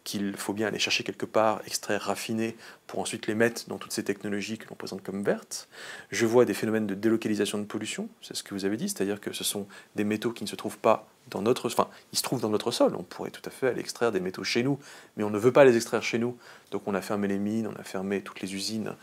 qu'il 0.07 0.37
faut 0.37 0.53
bien 0.53 0.69
aller 0.69 0.79
chercher 0.79 1.03
quelque 1.03 1.27
part, 1.27 1.61
extraire, 1.67 2.01
raffiner, 2.01 2.57
pour 2.87 3.01
ensuite 3.01 3.27
les 3.27 3.35
mettre 3.35 3.69
dans 3.69 3.77
toutes 3.77 3.93
ces 3.93 4.05
technologies 4.05 4.57
que 4.57 4.69
l'on 4.69 4.77
présente 4.77 5.03
comme 5.03 5.25
vertes. 5.25 5.69
Je 6.13 6.27
vois 6.27 6.45
des 6.45 6.55
phénomènes 6.55 6.87
de 6.87 6.95
délocalisation 6.95 7.59
de 7.59 7.65
pollution, 7.65 8.09
c'est 8.23 8.37
ce 8.37 8.45
que 8.45 8.55
vous 8.55 8.65
avez 8.65 8.77
dit, 8.77 8.89
c'est-à-dire 8.89 9.21
que 9.21 9.33
ce 9.33 9.43
sont 9.43 9.67
des 9.97 10.05
métaux 10.05 10.31
qui 10.31 10.45
ne 10.45 10.49
se 10.49 10.55
trouvent 10.55 10.79
pas 10.79 11.09
dans 11.29 11.43
notre... 11.43 11.67
Enfin, 11.67 11.89
ils 12.13 12.19
se 12.19 12.23
trouvent 12.23 12.41
dans 12.41 12.51
notre 12.51 12.71
sol, 12.71 12.95
on 12.97 13.03
pourrait 13.03 13.33
tout 13.33 13.43
à 13.45 13.51
fait 13.51 13.67
aller 13.67 13.81
extraire 13.81 14.13
des 14.13 14.21
métaux 14.21 14.45
chez 14.45 14.63
nous, 14.63 14.79
mais 15.17 15.25
on 15.25 15.31
ne 15.31 15.39
veut 15.39 15.53
pas 15.53 15.65
les 15.65 15.75
extraire 15.75 16.05
chez 16.05 16.19
nous, 16.19 16.39
donc 16.71 16.83
on 16.87 16.95
a 16.95 17.01
fermé 17.01 17.27
les 17.27 17.39
mines, 17.39 17.67
on 17.67 17.81
a 17.81 17.83
fermé 17.83 18.23
toutes 18.23 18.41
les 18.41 18.55
usines, 18.55 18.95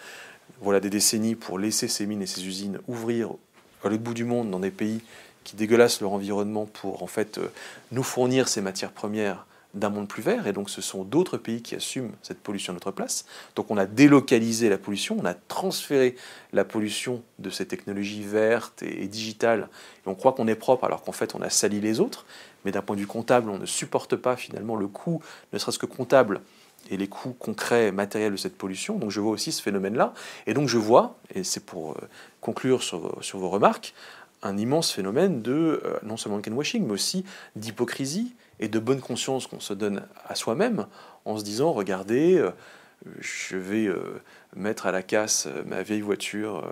voilà 0.62 0.80
des 0.80 0.90
décennies 0.90 1.36
pour 1.36 1.60
laisser 1.60 1.90
ces 1.90 2.06
mines 2.06 2.22
et 2.22 2.28
ces 2.28 2.48
usines 2.48 2.80
ouvrir 2.88 3.32
à 3.84 3.90
l'autre 3.90 4.04
bout 4.04 4.14
du 4.14 4.24
monde, 4.24 4.50
dans 4.50 4.62
des 4.62 4.72
pays 4.72 5.02
qui 5.44 5.56
dégueulassent 5.56 6.02
leur 6.02 6.14
environnement 6.14 6.66
pour 6.66 7.04
en 7.04 7.08
fait 7.08 7.38
euh, 7.38 7.52
nous 7.92 8.04
fournir 8.04 8.48
ces 8.48 8.62
matières 8.62 8.92
premières 8.92 9.46
d'un 9.74 9.90
monde 9.90 10.08
plus 10.08 10.22
vert, 10.22 10.46
et 10.46 10.54
donc 10.54 10.70
ce 10.70 10.82
sont 10.82 11.04
d'autres 11.04 11.38
pays 11.38 11.62
qui 11.62 11.76
assument 11.76 12.12
cette 12.22 12.40
pollution 12.40 12.74
à 12.74 12.76
notre 12.76 12.92
place. 12.92 13.26
Donc 13.56 13.72
on 13.72 13.78
a 13.78 13.86
délocalisé 13.86 14.70
la 14.70 14.78
pollution, 14.78 15.18
on 15.20 15.26
a 15.26 15.34
transféré 15.34 16.16
la 16.52 16.64
pollution 16.64 17.24
de 17.40 17.50
ces 17.50 17.66
technologies 17.66 18.22
vertes 18.22 18.84
et, 18.84 19.08
digitales, 19.08 19.70
et 20.06 20.10
on 20.10 20.16
croit 20.16 20.34
qu'on 20.34 20.48
est 20.48 20.56
propre 20.56 20.84
alors 20.84 21.02
qu'en 21.02 21.12
fait 21.12 21.34
on 21.34 21.42
a 21.42 21.50
sali 21.50 21.82
les 21.82 22.00
autres, 22.00 22.26
mais 22.66 22.72
d'un 22.72 22.84
point 22.84 22.96
de 22.96 23.02
vue 23.02 23.08
comptable, 23.08 23.50
on 23.50 23.58
ne 23.58 23.66
supporte 23.66 24.16
pas 24.16 24.36
finalement 24.36 24.76
le 24.76 24.88
coût, 24.88 25.24
ne 25.54 25.58
serait-ce 25.58 25.80
que 25.80 25.88
comptable, 25.88 26.42
et 26.92 26.98
les 26.98 27.08
coûts 27.08 27.34
concrets 27.34 27.92
matériels 27.92 28.34
de 28.34 28.38
cette 28.38 28.58
pollution. 28.58 28.98
Donc 28.98 29.10
je 29.10 29.22
vois 29.22 29.32
aussi 29.32 29.52
ce 29.52 29.62
phénomène-là, 29.62 30.14
et 30.46 30.54
donc 30.54 30.68
je 30.68 30.78
vois, 30.78 31.18
et 31.34 31.44
c'est 31.44 31.66
pour 31.66 31.94
euh, 31.94 32.10
conclure 32.42 32.84
sur 32.84 33.00
vos 33.34 33.50
remarques, 33.50 33.96
un 34.44 34.58
immense 34.58 34.92
phénomène 34.92 35.42
de, 35.42 35.82
euh, 35.84 35.98
non 36.04 36.18
seulement 36.18 36.38
de 36.38 36.44
greenwashing, 36.44 36.86
mais 36.86 36.94
aussi 36.94 37.26
d'hypocrisie 37.56 38.36
et 38.60 38.68
de 38.68 38.80
bonne 38.80 39.02
conscience 39.02 39.48
qu'on 39.48 39.60
se 39.60 39.74
donne 39.74 40.04
à 40.28 40.36
soi-même 40.36 40.88
en 41.26 41.38
se 41.38 41.44
disant, 41.44 41.74
regardez, 41.74 42.38
euh, 42.38 42.52
je 43.20 43.58
vais 43.58 43.90
mettre 44.56 44.86
à 44.86 44.94
la 44.94 45.04
casse 45.04 45.50
ma 45.66 45.84
vieille 45.84 46.00
voiture 46.00 46.66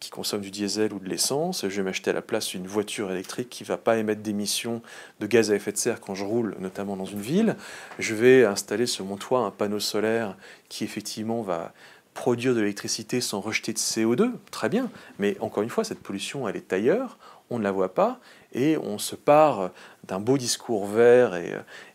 qui 0.00 0.08
consomme 0.08 0.40
du 0.40 0.50
diesel 0.50 0.94
ou 0.94 0.98
de 0.98 1.06
l'essence, 1.06 1.68
je 1.68 1.76
vais 1.76 1.82
m'acheter 1.82 2.08
à 2.08 2.14
la 2.14 2.22
place 2.22 2.54
une 2.54 2.66
voiture 2.66 3.10
électrique 3.10 3.50
qui 3.50 3.64
ne 3.64 3.68
va 3.68 3.76
pas 3.76 3.98
émettre 3.98 4.22
d'émissions 4.22 4.80
de 5.20 5.26
gaz 5.26 5.50
à 5.50 5.56
effet 5.56 5.72
de 5.72 5.76
serre 5.76 6.00
quand 6.00 6.14
je 6.14 6.24
roule, 6.24 6.56
notamment 6.58 6.96
dans 6.96 7.04
une 7.04 7.20
ville, 7.20 7.54
je 7.98 8.14
vais 8.14 8.46
installer 8.46 8.86
sur 8.86 9.04
mon 9.04 9.18
toit 9.18 9.40
un 9.40 9.50
panneau 9.50 9.78
solaire 9.78 10.38
qui 10.70 10.84
effectivement 10.84 11.42
va 11.42 11.74
produire 12.14 12.54
de 12.54 12.60
l'électricité 12.60 13.20
sans 13.20 13.40
rejeter 13.40 13.72
de 13.72 13.78
CO2, 13.78 14.30
très 14.50 14.68
bien, 14.68 14.90
mais 15.18 15.36
encore 15.40 15.62
une 15.62 15.68
fois, 15.68 15.84
cette 15.84 16.00
pollution, 16.00 16.48
elle 16.48 16.56
est 16.56 16.72
ailleurs, 16.72 17.18
on 17.50 17.58
ne 17.58 17.64
la 17.64 17.72
voit 17.72 17.92
pas, 17.92 18.20
et 18.54 18.78
on 18.78 18.98
se 18.98 19.16
part 19.16 19.70
d'un 20.06 20.20
beau 20.20 20.38
discours 20.38 20.86
vert, 20.86 21.34
et, 21.34 21.52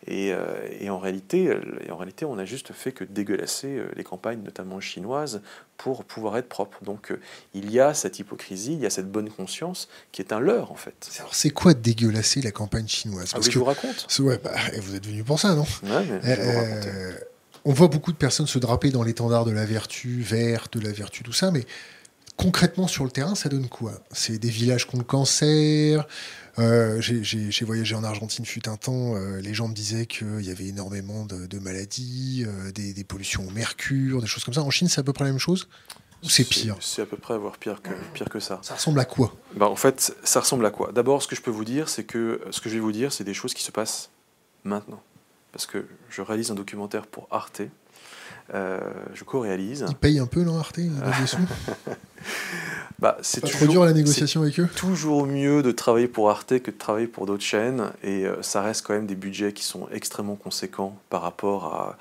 et, 0.08 0.34
euh, 0.34 0.90
en 0.90 1.00
réalité, 1.00 1.58
en 1.90 1.96
réalité, 1.96 2.26
on 2.26 2.36
n'a 2.36 2.46
juste 2.46 2.74
fait 2.74 2.92
que 2.92 3.04
dégueulasser 3.04 3.78
euh, 3.78 3.88
les 3.96 4.04
campagnes, 4.04 4.42
notamment 4.44 4.80
chinoises, 4.80 5.42
pour 5.78 6.04
pouvoir 6.04 6.38
être 6.38 6.50
propre. 6.50 6.84
Donc 6.84 7.12
euh, 7.12 7.22
il 7.54 7.72
y 7.72 7.80
a 7.80 7.94
cette 7.94 8.20
hypocrisie, 8.20 8.74
il 8.74 8.80
y 8.80 8.86
a 8.86 8.90
cette 8.90 9.10
bonne 9.10 9.30
conscience 9.30 9.88
qui 10.12 10.22
est 10.22 10.34
un 10.34 10.40
leurre, 10.40 10.72
en 10.72 10.76
fait. 10.76 11.10
Alors 11.20 11.34
c'est 11.34 11.52
quoi 11.52 11.74
dégueulasser 11.74 12.42
la 12.42 12.52
campagne 12.52 12.88
chinoise? 12.88 13.30
Ah 13.32 13.36
Parce 13.36 13.48
que 13.48 13.54
je 13.54 13.60
vous 13.60 13.66
raconte. 13.66 14.08
Ouais, 14.20 14.40
bah, 14.44 14.52
vous 14.82 14.96
êtes 14.96 15.06
venu 15.06 15.24
pour 15.24 15.40
ça, 15.40 15.56
non? 15.56 15.66
On 17.66 17.74
voit 17.74 17.88
beaucoup 17.88 18.12
de 18.12 18.18
personnes 18.18 18.48
se 18.48 18.60
draper 18.60 18.90
dans 18.90 19.04
l'étendard 19.04 19.46
de 19.46 19.52
la 19.52 19.66
vertu 19.66 20.22
verte, 20.22 20.78
de 20.78 20.84
la 20.84 20.92
vertu, 20.92 21.24
tout 21.24 21.34
ça, 21.34 21.52
mais 21.52 21.66
concrètement 22.40 22.88
sur 22.88 23.04
le 23.04 23.12
terrain, 23.12 23.36
ça 23.36 23.50
donne 23.50 23.68
quoi? 23.68 23.94
C'est 24.12 24.40
des 24.40 24.50
villages 24.50 24.86
contre 24.86 25.00
le 25.00 25.04
cancer. 25.04 26.08
Euh, 26.58 27.00
j'ai 27.02 27.66
voyagé 27.66 27.96
en 27.96 28.04
Argentine 28.04 28.46
fut 28.46 28.68
un 28.68 28.76
temps, 28.76 29.16
euh, 29.16 29.40
les 29.40 29.54
gens 29.54 29.68
me 29.68 29.74
disaient 29.74 30.06
qu'il 30.06 30.42
y 30.42 30.50
avait 30.50 30.68
énormément 30.68 31.26
de, 31.26 31.60
maladies, 31.60 32.46
euh, 32.48 32.72
des, 32.72 33.04
pollutions 33.04 33.48
au 33.48 33.52
mercure, 33.52 34.22
des 34.22 34.28
choses 34.28 34.44
comme 34.44 34.54
ça. 34.54 34.62
En 34.62 34.70
Chine, 34.70 34.88
c'est 34.88 35.00
à 35.00 35.04
peu 35.04 35.14
près 35.14 35.26
la 35.26 35.32
même 35.32 35.40
chose? 35.40 35.68
Ou 36.24 36.30
c'est 36.30 36.44
pire? 36.44 36.76
C'est 36.82 37.02
à 37.02 37.06
peu 37.06 37.16
près, 37.16 37.38
voire 37.38 37.58
pire 37.58 37.82
que, 37.82 37.94
pire 38.14 38.30
que 38.30 38.42
ça. 38.42 38.60
Ça 38.62 38.76
ressemble 38.76 39.00
à 39.00 39.06
quoi? 39.06 39.34
Bah, 39.56 39.70
En 39.70 39.78
fait, 39.78 40.16
ça 40.24 40.42
ressemble 40.42 40.66
à 40.66 40.72
quoi? 40.72 40.92
D'abord, 40.92 41.24
ce 41.24 41.28
que 41.30 41.36
je 41.36 41.42
peux 41.42 41.52
vous 41.52 41.64
dire, 41.64 41.88
c'est 41.88 42.04
que 42.04 42.42
ce 42.52 42.60
que 42.60 42.68
je 42.70 42.74
vais 42.76 42.82
vous 42.82 42.92
dire, 42.92 43.14
c'est 43.14 43.24
des 43.24 43.34
choses 43.34 43.54
qui 43.54 43.64
se 43.64 43.72
passent 43.72 44.10
maintenant 44.66 45.02
parce 45.52 45.66
que 45.66 45.86
je 46.10 46.22
réalise 46.22 46.52
un 46.52 46.56
documentaire 46.56 47.08
pour 47.08 47.28
Arte. 47.32 47.62
Euh, 48.54 48.80
je 49.14 49.24
co-réalise. 49.24 49.86
Ils 49.90 49.96
payent 49.96 50.20
un 50.20 50.26
peu, 50.26 50.42
non, 50.42 50.58
Arte 50.58 50.80
bah, 53.00 53.18
C'est 53.22 53.46
dur 53.68 53.86
la 53.86 53.94
négociation 53.94 54.42
avec 54.42 54.60
eux 54.60 54.68
toujours 54.76 55.28
mieux 55.28 55.62
de 55.62 55.72
travailler 55.72 56.08
pour 56.08 56.32
Arte 56.32 56.60
que 56.60 56.72
de 56.72 56.78
travailler 56.78 57.06
pour 57.06 57.28
d'autres 57.28 57.44
chaînes. 57.44 57.92
Et 58.04 58.26
euh, 58.26 58.42
ça 58.42 58.64
reste 58.64 58.86
quand 58.86 58.94
même 58.94 59.06
des 59.06 59.16
budgets 59.16 59.54
qui 59.54 59.64
sont 59.64 59.88
extrêmement 59.92 60.36
conséquents 60.36 60.98
par 61.12 61.22
rapport 61.22 61.66
à, 61.66 61.98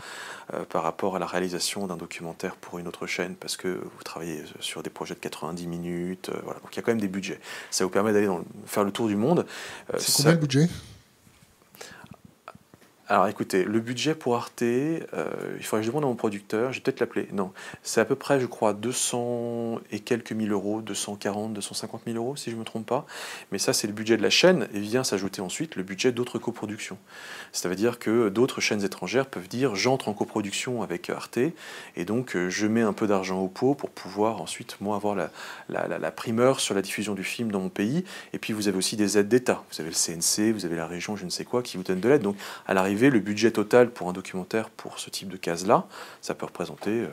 euh, 0.54 0.64
par 0.64 0.84
rapport 0.84 1.16
à 1.16 1.18
la 1.18 1.26
réalisation 1.26 1.86
d'un 1.86 1.98
documentaire 1.98 2.56
pour 2.56 2.78
une 2.78 2.88
autre 2.88 3.06
chaîne, 3.06 3.34
parce 3.34 3.58
que 3.58 3.68
vous 3.68 4.02
travaillez 4.02 4.42
sur 4.60 4.82
des 4.82 4.90
projets 4.90 5.14
de 5.14 5.20
90 5.20 5.66
minutes. 5.66 6.30
voilà. 6.44 6.60
Donc 6.60 6.70
il 6.72 6.76
y 6.76 6.78
a 6.78 6.82
quand 6.82 6.92
même 6.92 7.00
des 7.00 7.08
budgets. 7.08 7.40
Ça 7.70 7.84
vous 7.84 7.90
permet 7.90 8.14
d'aller 8.14 8.28
faire 8.64 8.84
le 8.84 8.90
tour 8.90 9.08
du 9.08 9.16
monde. 9.16 9.44
C'est 9.98 10.16
combien 10.16 10.32
le 10.32 10.38
budget? 10.38 10.70
Alors 13.10 13.26
écoutez, 13.26 13.64
le 13.64 13.80
budget 13.80 14.14
pour 14.14 14.36
Arte, 14.36 14.60
euh, 14.60 15.00
il 15.56 15.64
faudrait 15.64 15.80
que 15.80 15.86
je 15.86 15.90
demande 15.90 16.04
à 16.04 16.08
mon 16.08 16.14
producteur, 16.14 16.72
je 16.72 16.78
vais 16.78 16.82
peut-être 16.82 17.00
l'appeler. 17.00 17.26
Non, 17.32 17.52
c'est 17.82 18.02
à 18.02 18.04
peu 18.04 18.16
près, 18.16 18.38
je 18.38 18.44
crois, 18.44 18.74
200 18.74 19.80
et 19.90 20.00
quelques 20.00 20.32
mille 20.32 20.52
euros, 20.52 20.82
240, 20.82 21.54
250 21.54 22.02
000 22.04 22.18
euros, 22.18 22.36
si 22.36 22.50
je 22.50 22.54
ne 22.56 22.60
me 22.60 22.66
trompe 22.66 22.84
pas. 22.84 23.06
Mais 23.50 23.56
ça, 23.56 23.72
c'est 23.72 23.86
le 23.86 23.94
budget 23.94 24.18
de 24.18 24.22
la 24.22 24.28
chaîne 24.28 24.68
et 24.74 24.80
vient 24.80 25.04
s'ajouter 25.04 25.40
ensuite 25.40 25.76
le 25.76 25.84
budget 25.84 26.12
d'autres 26.12 26.38
coproductions. 26.38 26.98
Ça 27.52 27.70
veut 27.70 27.76
dire 27.76 27.98
que 27.98 28.28
d'autres 28.28 28.60
chaînes 28.60 28.84
étrangères 28.84 29.24
peuvent 29.24 29.48
dire 29.48 29.74
j'entre 29.74 30.10
en 30.10 30.12
coproduction 30.12 30.82
avec 30.82 31.08
Arte 31.08 31.38
et 31.38 32.04
donc 32.04 32.36
euh, 32.36 32.50
je 32.50 32.66
mets 32.66 32.82
un 32.82 32.92
peu 32.92 33.06
d'argent 33.06 33.40
au 33.40 33.48
pot 33.48 33.74
pour 33.74 33.88
pouvoir 33.88 34.42
ensuite, 34.42 34.76
moi, 34.82 34.96
avoir 34.96 35.14
la, 35.14 35.30
la 35.70 36.10
primeur 36.10 36.60
sur 36.60 36.74
la 36.74 36.82
diffusion 36.82 37.14
du 37.14 37.24
film 37.24 37.50
dans 37.50 37.60
mon 37.60 37.70
pays. 37.70 38.04
Et 38.34 38.38
puis 38.38 38.52
vous 38.52 38.68
avez 38.68 38.76
aussi 38.76 38.96
des 38.96 39.16
aides 39.16 39.28
d'État. 39.28 39.64
Vous 39.72 39.80
avez 39.80 39.88
le 39.88 39.96
CNC, 39.96 40.52
vous 40.52 40.66
avez 40.66 40.76
la 40.76 40.86
région, 40.86 41.16
je 41.16 41.24
ne 41.24 41.30
sais 41.30 41.46
quoi, 41.46 41.62
qui 41.62 41.78
vous 41.78 41.84
donne 41.84 42.00
de 42.00 42.08
l'aide. 42.10 42.20
Donc 42.20 42.36
à 42.66 42.74
l'arrivée, 42.74 42.97
le 42.98 43.20
budget 43.20 43.50
total 43.50 43.90
pour 43.90 44.08
un 44.08 44.12
documentaire 44.12 44.70
pour 44.70 44.98
ce 44.98 45.10
type 45.10 45.28
de 45.28 45.36
case-là, 45.36 45.86
ça 46.20 46.34
peut 46.34 46.46
représenter 46.46 47.04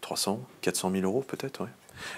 300, 0.00 0.40
400 0.60 0.90
000 0.90 1.04
euros 1.04 1.24
peut-être. 1.26 1.66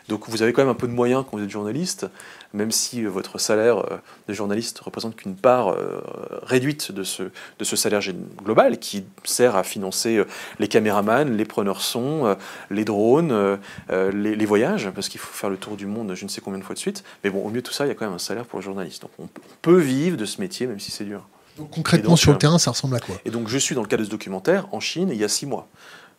Donc 0.09 0.29
vous 0.29 0.43
avez 0.43 0.53
quand 0.53 0.63
même 0.63 0.71
un 0.71 0.75
peu 0.75 0.87
de 0.87 0.93
moyens 0.93 1.25
quand 1.29 1.37
vous 1.37 1.45
êtes 1.45 1.51
journaliste, 1.51 2.07
même 2.53 2.71
si 2.71 3.05
euh, 3.05 3.09
votre 3.09 3.39
salaire 3.39 3.79
euh, 3.79 3.99
de 4.29 4.35
journaliste 4.35 4.79
représente 4.81 5.17
qu'une 5.17 5.37
part 5.37 5.69
euh, 5.69 6.01
réduite 6.43 6.93
de 6.93 7.03
ce, 7.03 7.25
de 7.25 7.65
ce 7.65 7.77
salaire 7.77 8.01
global 8.43 8.79
qui 8.79 9.05
sert 9.25 9.57
à 9.57 9.63
financer 9.63 10.23
les 10.59 10.69
caméramans, 10.69 11.37
les 11.37 11.45
preneurs 11.45 11.81
son, 11.81 12.37
les 12.71 12.85
drones, 12.85 13.59
les, 13.91 14.47
voyages, 14.47 14.91
parce 14.91 15.09
qu'il 15.09 15.21
faut 15.21 15.33
faire 15.33 15.51
le 15.51 15.57
tour 15.57 15.77
du 15.77 15.87
monde 15.87 16.15
je 16.15 16.25
ne 16.25 16.31
sais 16.31 16.41
combien 16.41 16.59
de 16.59 16.65
fois 16.65 16.75
de 16.75 16.81
suite. 16.81 17.05
Mais 17.25 17.31
bon, 17.31 17.43
au 17.45 17.51
mieux 17.51 17.61
de 17.61 17.67
tout 17.67 17.73
ça, 17.73 17.85
il 17.85 17.89
y 17.89 17.91
a 17.91 17.95
quand 17.95 18.07
même 18.07 18.15
un 18.15 18.19
salaire 18.19 18.45
pour 18.45 18.59
le 18.59 18.65
journaliste. 18.65 19.03
Donc 19.03 19.11
on 19.19 19.29
peut 19.63 19.79
vivre 19.79 20.17
de 20.17 20.25
ce 20.25 20.41
métier, 20.41 20.67
même 20.67 20.81
si 20.81 20.91
c'est 20.91 21.05
dur 21.05 21.27
concrètement, 21.71 22.17
sur 22.17 22.31
le 22.31 22.37
euh, 22.37 22.39
terrain, 22.39 22.59
ça 22.59 22.71
ressemble 22.71 22.97
à 22.97 23.01
quoi? 23.01 23.17
Et 23.25 23.31
donc, 23.31 23.49
je 23.49 23.59
suis 23.59 23.75
dans 23.75 23.83
le 23.83 23.89
cas 23.89 23.97
de 23.97 24.05
ce 24.05 24.11
documentaire 24.11 24.67
en 24.73 24.81
Chine 24.81 25.09
il 25.11 25.19
y 25.19 25.25
a 25.25 25.29
six 25.29 25.47
mois. 25.47 25.69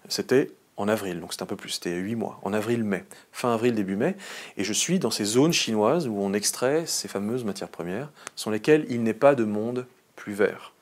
C'était 0.10 0.52
en 0.78 0.88
avril, 0.88 1.20
donc 1.20 1.34
c'est 1.34 1.42
un 1.42 1.48
peu 1.48 1.56
plus, 1.56 1.72
c'était 1.72 1.96
huit 1.96 2.16
mois, 2.16 2.40
en 2.44 2.54
avril-mai, 2.54 3.04
fin 3.32 3.52
avril, 3.52 3.74
début 3.74 3.96
mai, 3.96 4.16
et 4.58 4.64
je 4.64 4.74
suis 4.74 5.00
dans 5.00 5.10
ces 5.10 5.26
zones 5.26 5.52
chinoises 5.52 6.08
où 6.08 6.16
on 6.20 6.34
extrait 6.34 6.86
ces 6.86 7.08
fameuses 7.08 7.44
matières 7.44 7.70
premières, 7.70 8.12
sans 8.36 8.52
lesquelles 8.52 8.86
il 8.90 9.02
n'est 9.02 9.16
pas 9.16 9.34
de 9.34 9.44
monde 9.44 9.88
plus 10.16 10.34
vert. 10.34 10.74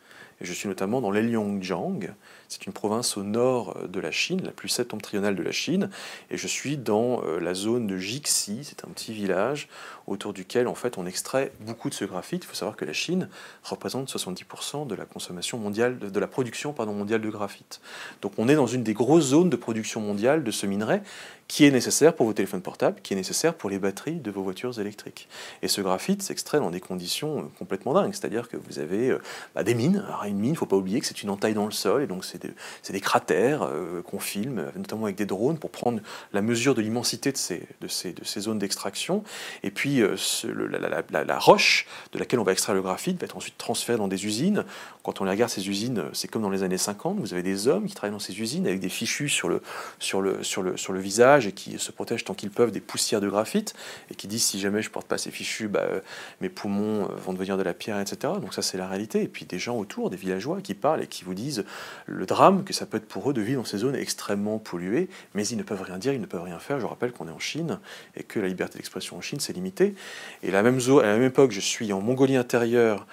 Et 0.42 0.46
je 0.46 0.52
suis 0.52 0.68
notamment 0.68 1.00
dans 1.00 1.12
l'Eliangjiang, 1.12 2.10
c'est 2.50 2.66
une 2.66 2.74
province 2.74 3.16
au 3.16 3.24
nord 3.24 3.78
de 3.88 4.00
la 4.02 4.12
Chine, 4.12 4.42
la 4.44 4.52
plus 4.52 4.68
septentrionale 4.68 5.34
de 5.34 5.44
la 5.44 5.54
Chine, 5.54 5.90
et 6.30 6.38
je 6.38 6.48
suis 6.48 6.76
dans 6.76 7.24
euh, 7.24 7.40
la 7.40 7.54
zone 7.54 7.88
de 7.88 7.98
Jixi, 7.98 8.66
c'est 8.66 8.84
un 8.84 8.90
petit 8.90 9.14
village 9.14 9.70
autour 10.08 10.34
duquel 10.34 10.68
en 10.68 10.76
fait 10.76 10.98
on 10.98 11.06
extrait 11.06 11.52
beaucoup 11.62 11.90
de 11.90 11.94
ce 11.94 12.06
graphite. 12.06 12.44
Il 12.44 12.48
faut 12.48 12.56
savoir 12.56 12.76
que 12.76 12.86
la 12.86 12.94
Chine 12.94 13.30
représente 13.64 14.10
70% 14.10 14.88
de 14.88 14.96
la 14.96 15.06
consommation 15.06 15.58
mondiale, 15.58 15.98
de 16.00 16.20
la 16.20 16.28
production 16.28 16.74
pardon, 16.74 16.94
mondiale 16.94 17.22
de 17.22 17.30
graphite. 17.30 17.82
Donc 18.22 18.34
on 18.38 18.48
est 18.48 18.56
dans 18.56 18.68
une 18.68 18.84
des 18.84 18.94
grosses 18.94 19.26
zones 19.26 19.50
de 19.50 19.56
production 19.56 20.02
mondiale 20.02 20.44
de 20.44 20.52
ce 20.52 20.66
minerai 20.66 21.02
qui 21.48 21.66
est 21.66 21.72
nécessaire 21.72 22.16
pour 22.16 22.26
vos 22.26 22.34
téléphones 22.34 22.62
portables, 22.62 23.00
qui 23.02 23.14
est 23.14 23.16
nécessaire 23.16 23.54
pour 23.54 23.70
les 23.70 23.78
batteries 23.78 24.16
de 24.16 24.32
vos 24.32 24.42
voitures 24.42 24.80
électriques. 24.80 25.28
Et 25.62 25.68
ce 25.68 25.82
graphite 25.82 26.24
s'extrait 26.24 26.60
dans 26.60 26.72
des 26.72 26.80
conditions 26.80 27.40
euh, 27.40 27.44
complètement 27.60 27.94
dingues, 27.94 28.14
c'est-à-dire 28.14 28.50
que 28.50 28.58
vous 28.58 28.80
avez 28.80 29.12
euh, 29.12 29.22
bah, 29.54 29.64
des 29.64 29.76
mines. 29.76 30.04
Alors 30.08 30.24
une 30.24 30.38
mine, 30.38 30.46
il 30.46 30.52
ne 30.52 30.58
faut 30.58 30.66
pas 30.66 30.76
oublier 30.76 31.00
que 31.00 31.06
c'est 31.06 31.22
une 31.22 31.30
entaille 31.30 31.54
dans 31.54 31.66
le 31.66 31.72
sol, 31.72 32.02
et 32.02 32.08
donc 32.08 32.26
c'est 32.26 32.42
des, 32.42 33.00
cratères 33.00 33.62
euh, 33.64 34.02
qu'on 34.02 34.20
filme, 34.20 34.72
notamment 34.76 35.06
avec 35.06 35.16
des 35.16 35.28
drones, 35.28 35.60
pour 35.60 35.70
prendre 35.70 36.02
la 36.34 36.42
mesure 36.42 36.74
de 36.74 36.82
l'immensité 36.82 37.32
de 37.32 37.38
ces, 37.38 37.68
de, 37.82 37.88
ces, 37.88 38.14
de 38.14 38.24
ces 38.24 38.42
zones 38.42 38.58
d'extraction. 38.58 39.24
Et 39.62 39.70
puis 39.70 39.95
la, 40.02 41.40
roche 41.40 41.86
de 42.12 42.20
laquelle 42.20 42.40
on 42.40 42.44
va 42.44 42.52
extraire 42.52 42.76
le 42.76 42.82
graphite 42.82 43.20
va 43.20 43.26
être 43.26 43.38
ensuite 43.38 43.58
transférée 43.58 43.98
dans 43.98 44.08
des 44.08 44.26
usines. 44.26 44.66
Quand 45.06 45.22
on 45.22 45.30
regarde 45.30 45.52
ces 45.52 45.70
usines, 45.70 46.06
c'est 46.14 46.28
comme 46.28 46.42
dans 46.42 46.50
les 46.50 46.64
années 46.64 46.80
50, 46.80 47.20
vous 47.20 47.34
avez 47.34 47.44
des 47.44 47.68
hommes 47.68 47.86
qui 47.86 47.94
travaillent 47.94 48.12
dans 48.12 48.18
ces 48.18 48.42
usines 48.42 48.66
avec 48.66 48.80
des 48.80 48.90
fichus 48.90 49.30
sur 49.30 49.50
le, 49.50 49.62
sur 50.00 50.20
le, 50.20 50.42
sur 50.42 50.64
le, 50.64 50.78
sur 50.78 50.94
le 50.94 51.00
visage 51.00 51.46
et 51.46 51.52
qui 51.52 51.78
se 51.78 51.92
protègent 51.92 52.24
tant 52.24 52.34
qu'ils 52.34 52.50
peuvent 52.50 52.72
des 52.72 52.80
poussières 52.80 53.22
de 53.22 53.30
graphite 53.30 53.76
et 54.10 54.16
qui 54.16 54.26
disent 54.26 54.44
si 54.44 54.60
jamais 54.60 54.82
je 54.82 54.90
porte 54.90 55.06
pas 55.06 55.20
ces 55.20 55.30
fichus, 55.30 55.68
bah, 55.68 55.82
euh, 55.82 56.00
mes 56.42 56.50
poumons 56.50 57.04
euh, 57.04 57.16
vont 57.24 57.34
devenir 57.34 57.56
de 57.56 57.62
la 57.62 57.76
pierre, 57.76 58.00
etc. 58.00 58.34
Donc 58.42 58.56
ça 58.56 58.64
c'est 58.64 58.80
la 58.80 58.88
réalité. 58.88 59.22
Et 59.22 59.28
puis 59.28 59.46
des 59.46 59.60
gens 59.60 59.78
autour, 59.78 60.10
des 60.10 60.18
villageois 60.18 60.60
qui 60.62 60.74
parlent 60.74 61.04
et 61.04 61.08
qui 61.08 61.24
vous 61.24 61.36
disent 61.36 61.66
le 62.08 62.26
drame 62.26 62.64
que 62.64 62.74
ça 62.74 62.88
peut 62.88 62.98
être 62.98 63.08
pour 63.08 63.30
eux 63.30 63.34
de 63.34 63.42
vivre 63.42 63.62
dans 63.62 63.68
ces 63.68 63.78
zones 63.78 63.96
extrêmement 63.96 64.58
polluées, 64.58 65.08
mais 65.36 65.46
ils 65.46 65.58
ne 65.58 65.62
peuvent 65.64 65.84
rien 65.84 66.00
dire, 66.00 66.14
ils 66.14 66.22
ne 66.22 66.26
peuvent 66.26 66.42
rien 66.42 66.58
faire. 66.58 66.80
Je 66.80 66.88
rappelle 66.88 67.12
qu'on 67.12 67.28
est 67.28 67.32
en 67.32 67.38
Chine 67.38 67.80
et 68.16 68.24
que 68.24 68.40
la 68.40 68.48
liberté 68.48 68.80
d'expression 68.80 69.18
en 69.18 69.22
Chine 69.22 69.40
c'est 69.40 69.54
limité. 69.54 69.94
Et 70.42 70.50
la 70.50 70.64
même 70.64 70.80
zone, 70.80 71.04
à 71.06 71.10
la 71.10 71.14
même 71.14 71.28
époque, 71.28 71.52
je 71.52 71.60
suis 71.60 71.94
en 71.94 72.02
Mongolie 72.02 72.38
intérieure, 72.38 73.06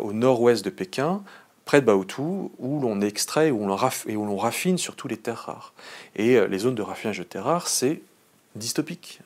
au 0.00 0.12
nord-ouest 0.12 0.64
de 0.64 0.70
Pékin, 0.70 1.22
près 1.70 1.80
de 1.80 1.86
Baotou, 1.86 2.50
où 2.58 2.80
l'on 2.80 3.00
extrait 3.00 3.52
où 3.52 3.64
et 4.08 4.16
où 4.16 4.26
l'on 4.26 4.36
raffine 4.36 4.76
surtout 4.76 5.06
les 5.06 5.16
terres 5.16 5.44
rares. 5.46 5.72
Et 6.16 6.36
euh, 6.36 6.48
les 6.48 6.58
zones 6.58 6.74
de 6.74 6.82
raffinage 6.82 7.18
de 7.18 7.22
terres 7.22 7.44
rares, 7.44 7.68
c'est 7.68 8.02
dystopique 8.56 9.20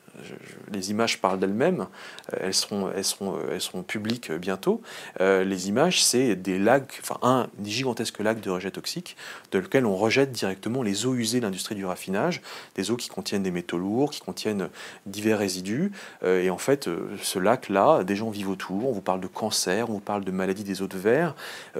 les 0.71 0.91
images 0.91 1.19
parlent 1.21 1.39
d'elles-mêmes, 1.39 1.87
euh, 2.33 2.37
elles 2.41 2.53
seront, 2.53 2.91
elles, 2.95 3.03
seront, 3.03 3.35
euh, 3.35 3.53
elles 3.53 3.61
seront 3.61 3.83
publiques 3.83 4.31
euh, 4.31 4.37
bientôt. 4.37 4.81
les 5.19 5.69
images, 5.69 6.03
c'est 6.03 6.35
des 6.35 6.59
lacs, 6.59 6.99
enfin 7.01 7.17
un 7.21 7.47
gigantesque 7.63 8.19
lac 8.19 8.41
de 8.41 8.49
rejet 8.49 8.71
toxique, 8.71 9.15
de 9.51 9.59
lequel 9.59 9.85
on 9.85 9.95
rejette 9.95 10.31
directement 10.31 10.83
les 10.83 11.05
eaux 11.05 11.15
usées 11.15 11.39
de 11.39 11.45
l'industrie 11.45 11.75
du 11.75 11.85
raffinage, 11.85 12.41
des 12.75 12.91
eaux 12.91 12.95
qui 12.95 13.09
contiennent 13.09 13.43
des 13.43 13.51
métaux 13.51 13.77
lourds, 13.77 14.11
qui 14.11 14.19
contiennent 14.21 14.69
divers 15.05 15.39
résidus. 15.39 15.91
et 16.25 16.49
en 16.49 16.57
fait, 16.57 16.89
ce 17.21 17.39
lac-là, 17.39 18.03
des 18.03 18.15
gens 18.15 18.29
vivent 18.29 18.49
autour, 18.49 18.89
on 18.89 18.91
vous 18.91 19.01
parle 19.01 19.21
de 19.21 19.27
cancer, 19.27 19.89
on 19.89 19.93
vous 19.93 19.99
parle 19.99 20.23
de 20.23 20.31
maladies 20.31 20.63
des 20.63 20.81
eaux 20.81 20.87
de 20.87 20.97
verre. 20.97 21.35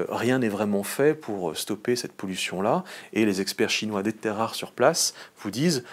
rien 0.10 0.40
n'est 0.40 0.50
vraiment 0.50 0.84
fait 0.84 1.14
pour 1.14 1.56
stopper 1.58 1.96
cette 1.96 2.14
pollution-là. 2.14 2.84
Et 3.14 3.26
les 3.26 3.42
experts 3.42 3.70
chinois 3.70 4.04
des 4.04 4.14
terres 4.14 4.38
rares 4.38 4.56
sur 4.56 4.72
place 4.72 5.14
vous 5.38 5.52
disent, 5.52 5.84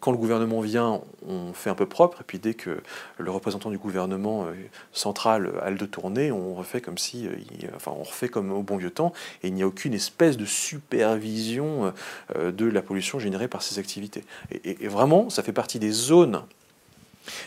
quand 0.00 0.10
le 0.10 0.18
gouvernement 0.18 0.60
vient, 0.60 1.00
on 1.26 1.52
fait 1.52 1.70
peu 1.74 1.86
propre, 1.86 2.20
et 2.20 2.24
puis 2.26 2.38
dès 2.38 2.54
que 2.54 2.80
le 3.18 3.30
représentant 3.30 3.70
du 3.70 3.78
gouvernement 3.78 4.46
central 4.92 5.52
a 5.62 5.70
le 5.70 5.76
de 5.76 5.86
tourner, 5.86 6.30
on 6.30 6.54
refait 6.54 6.80
comme 6.80 6.98
si, 6.98 7.28
enfin, 7.74 7.92
on 7.96 8.02
refait 8.02 8.28
comme 8.28 8.52
au 8.52 8.62
bon 8.62 8.76
vieux 8.76 8.90
temps, 8.90 9.12
et 9.42 9.48
il 9.48 9.54
n'y 9.54 9.62
a 9.62 9.66
aucune 9.66 9.94
espèce 9.94 10.36
de 10.36 10.44
supervision 10.44 11.92
de 12.34 12.66
la 12.66 12.82
pollution 12.82 13.18
générée 13.18 13.48
par 13.48 13.62
ces 13.62 13.78
activités. 13.78 14.24
et 14.64 14.88
vraiment, 14.88 15.30
ça 15.30 15.42
fait 15.42 15.52
partie 15.52 15.78
des 15.78 15.90
zones 15.90 16.42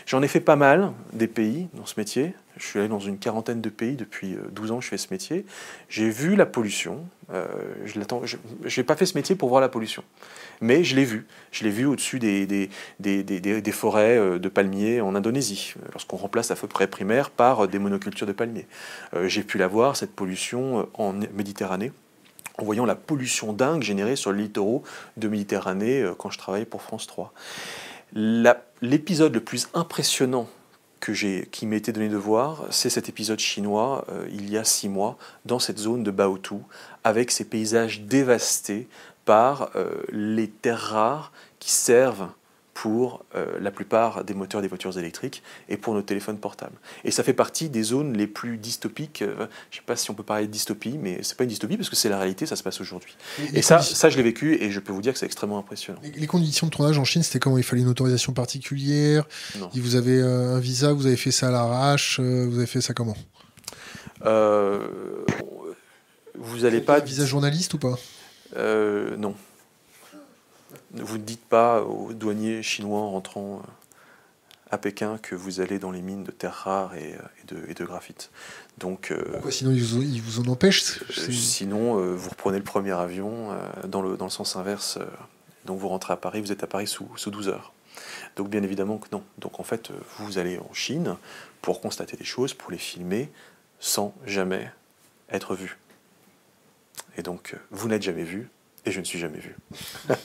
J'en 0.06 0.22
ai 0.22 0.28
fait 0.28 0.40
pas 0.40 0.56
mal 0.56 0.92
des 1.12 1.26
pays 1.26 1.68
dans 1.74 1.86
ce 1.86 1.94
métier. 1.98 2.34
Je 2.56 2.64
suis 2.64 2.78
allé 2.78 2.88
dans 2.88 3.00
une 3.00 3.18
quarantaine 3.18 3.60
de 3.60 3.68
pays 3.68 3.96
depuis 3.96 4.36
12 4.52 4.70
euh, 4.70 4.74
ans 4.74 4.80
je 4.80 4.88
fais 4.88 4.96
ce 4.96 5.08
métier. 5.10 5.44
J'ai 5.88 6.08
vu 6.08 6.36
la 6.36 6.46
pollution. 6.46 7.06
Euh, 7.32 7.46
je 7.84 8.80
n'ai 8.80 8.84
pas 8.84 8.96
fait 8.96 9.04
ce 9.04 9.16
métier 9.16 9.36
pour 9.36 9.48
voir 9.50 9.60
la 9.60 9.68
pollution. 9.68 10.02
Mais 10.60 10.82
je 10.82 10.96
l'ai 10.96 11.04
vu. 11.04 11.26
Je 11.52 11.64
l'ai 11.64 11.70
vu 11.70 11.84
au-dessus 11.84 12.18
des, 12.18 12.70
forêts 13.72 14.16
euh, 14.16 14.38
de 14.38 14.48
palmiers 14.48 15.00
en 15.02 15.14
Indonésie, 15.14 15.74
lorsqu'on 15.92 16.16
remplace 16.16 16.48
la 16.48 16.56
forêt 16.56 16.86
primaire 16.86 17.30
par 17.30 17.68
des 17.68 17.78
monocultures 17.78 18.26
de 18.26 18.32
palmiers. 18.32 18.66
J'ai 19.24 19.42
pu 19.42 19.58
la 19.58 19.68
voir, 19.68 19.96
cette 19.96 20.12
pollution, 20.12 20.88
en 20.94 21.12
Méditerranée 21.12 21.92
en 22.58 22.64
voyant 22.64 22.86
la 22.86 22.94
pollution 22.94 23.52
dingue 23.52 23.82
générée 23.82 24.16
sur 24.16 24.32
les 24.32 24.44
littoraux 24.44 24.82
de 25.18 25.28
Méditerranée 25.28 26.10
quand 26.16 26.30
je 26.30 26.38
travaillais 26.38 26.64
pour 26.64 26.80
France 26.80 27.06
3 27.06 27.34
l'épisode 28.82 29.34
le 29.34 29.40
plus 29.40 29.68
impressionnant 29.74 30.48
qui 31.52 31.66
m'a 31.66 31.76
été 31.76 31.92
donné 31.92 32.08
de 32.08 32.16
voir, 32.16 32.64
c'est 32.70 32.90
cet 32.90 33.08
épisode 33.08 33.38
chinois 33.38 34.04
euh, 34.08 34.26
il 34.32 34.50
y 34.50 34.58
a 34.58 34.64
six 34.64 34.88
mois 34.88 35.16
dans 35.44 35.58
cette 35.58 35.78
zone 35.78 36.02
de 36.02 36.10
Baotou, 36.10 36.62
avec 37.04 37.30
ces 37.30 37.44
paysages 37.44 38.00
dévastés 38.00 38.88
par 39.24 39.70
euh, 39.76 40.02
les 40.10 40.48
terres 40.48 40.80
rares 40.80 41.32
qui 41.60 41.70
servent 41.70 42.28
pour 42.76 43.24
euh, 43.34 43.58
la 43.58 43.70
plupart 43.70 44.22
des 44.22 44.34
moteurs 44.34 44.60
des 44.60 44.68
voitures 44.68 44.98
électriques 44.98 45.42
et 45.70 45.78
pour 45.78 45.94
nos 45.94 46.02
téléphones 46.02 46.36
portables. 46.36 46.76
Et 47.04 47.10
ça 47.10 47.22
fait 47.22 47.32
partie 47.32 47.70
des 47.70 47.82
zones 47.82 48.14
les 48.14 48.26
plus 48.26 48.58
dystopiques. 48.58 49.22
Euh, 49.22 49.46
je 49.70 49.76
ne 49.78 49.80
sais 49.80 49.86
pas 49.86 49.96
si 49.96 50.10
on 50.10 50.14
peut 50.14 50.22
parler 50.22 50.46
de 50.46 50.52
dystopie, 50.52 50.98
mais 50.98 51.20
c'est 51.22 51.38
pas 51.38 51.44
une 51.44 51.48
dystopie 51.48 51.78
parce 51.78 51.88
que 51.88 51.96
c'est 51.96 52.10
la 52.10 52.18
réalité, 52.18 52.44
ça 52.44 52.54
se 52.54 52.62
passe 52.62 52.78
aujourd'hui. 52.82 53.16
Et, 53.54 53.62
ça, 53.62 53.80
ça, 53.80 54.10
je 54.10 54.18
l'ai 54.18 54.22
vécu 54.22 54.62
et 54.62 54.70
je 54.70 54.78
peux 54.78 54.92
vous 54.92 55.00
dire 55.00 55.14
que 55.14 55.18
c'est 55.18 55.24
extrêmement 55.24 55.56
impressionnant. 55.58 56.00
Les 56.02 56.26
conditions 56.26 56.66
de 56.66 56.72
tournage 56.72 56.98
en 56.98 57.04
Chine, 57.04 57.22
c'était 57.22 57.38
comment? 57.38 57.56
Il 57.56 57.64
fallait 57.64 57.80
une 57.80 57.88
autorisation 57.88 58.34
particulière? 58.34 59.26
Non. 59.58 59.70
Vous 59.72 59.96
avez 59.96 60.20
euh, 60.20 60.56
un 60.56 60.60
visa, 60.60 60.92
vous 60.92 61.06
avez 61.06 61.16
fait 61.16 61.30
ça 61.30 61.48
à 61.48 61.50
l'arrache, 61.52 62.20
vous 62.20 62.58
avez 62.58 62.66
fait 62.66 62.82
ça 62.82 62.92
comment? 62.92 63.16
Vous 66.34 66.58
n'allez 66.58 66.82
pas. 66.82 66.98
Un 66.98 67.04
visa 67.04 67.24
journaliste 67.24 67.72
ou 67.72 67.78
pas? 67.78 67.98
Non. 69.16 69.34
Vous 70.92 71.18
ne 71.18 71.22
dites 71.22 71.44
pas 71.44 71.82
aux 71.82 72.12
douaniers 72.12 72.62
chinois 72.62 73.00
en 73.00 73.10
rentrant 73.10 73.56
euh, 73.56 73.70
à 74.70 74.78
Pékin 74.78 75.18
que 75.18 75.34
vous 75.34 75.60
allez 75.60 75.78
dans 75.78 75.90
les 75.90 76.02
mines 76.02 76.24
de 76.24 76.30
terres 76.30 76.54
rares 76.54 76.94
et, 76.94 77.14
euh, 77.52 77.74
de, 77.74 77.84
graphite. 77.84 78.30
Donc, 78.78 79.10
euh, 79.10 79.22
Pourquoi 79.32 79.52
sinon 79.52 79.72
ils 79.72 80.20
vous, 80.20 80.40
en 80.40 80.46
empêchent 80.46 81.02
Sinon, 81.10 82.14
vous 82.14 82.30
reprenez 82.30 82.58
le 82.58 82.64
premier 82.64 82.92
avion 82.92 83.56
dans, 83.86 84.02
le, 84.02 84.16
dans 84.16 84.26
le 84.26 84.30
sens 84.30 84.56
inverse. 84.56 84.98
donc 85.64 85.78
vous 85.78 85.88
rentrez 85.88 86.12
à 86.12 86.16
Paris, 86.16 86.40
vous 86.40 86.52
êtes 86.52 86.62
à 86.62 86.66
Paris 86.66 86.86
sous, 86.86 87.08
sous 87.16 87.30
12 87.30 87.48
heures. 87.48 87.72
Donc 88.36 88.50
bien 88.50 88.62
évidemment 88.62 88.98
que 88.98 89.08
non. 89.12 89.22
Donc 89.38 89.60
en 89.60 89.64
fait, 89.64 89.90
vous 90.18 90.38
allez 90.38 90.58
en 90.58 90.72
Chine 90.74 91.16
pour 91.62 91.80
constater 91.80 92.16
des 92.16 92.24
choses, 92.24 92.54
pour 92.54 92.70
les 92.70 92.78
filmer, 92.78 93.30
sans 93.80 94.14
jamais 94.24 94.70
être 95.30 95.54
vu. 95.54 95.78
Et 97.16 97.22
donc, 97.22 97.56
vous 97.70 97.88
n'êtes 97.88 98.02
jamais 98.02 98.24
vu, 98.24 98.48
et 98.86 98.92
je 98.92 99.00
ne 99.00 99.04
suis 99.04 99.18
jamais 99.18 99.40
vu. 99.40 99.56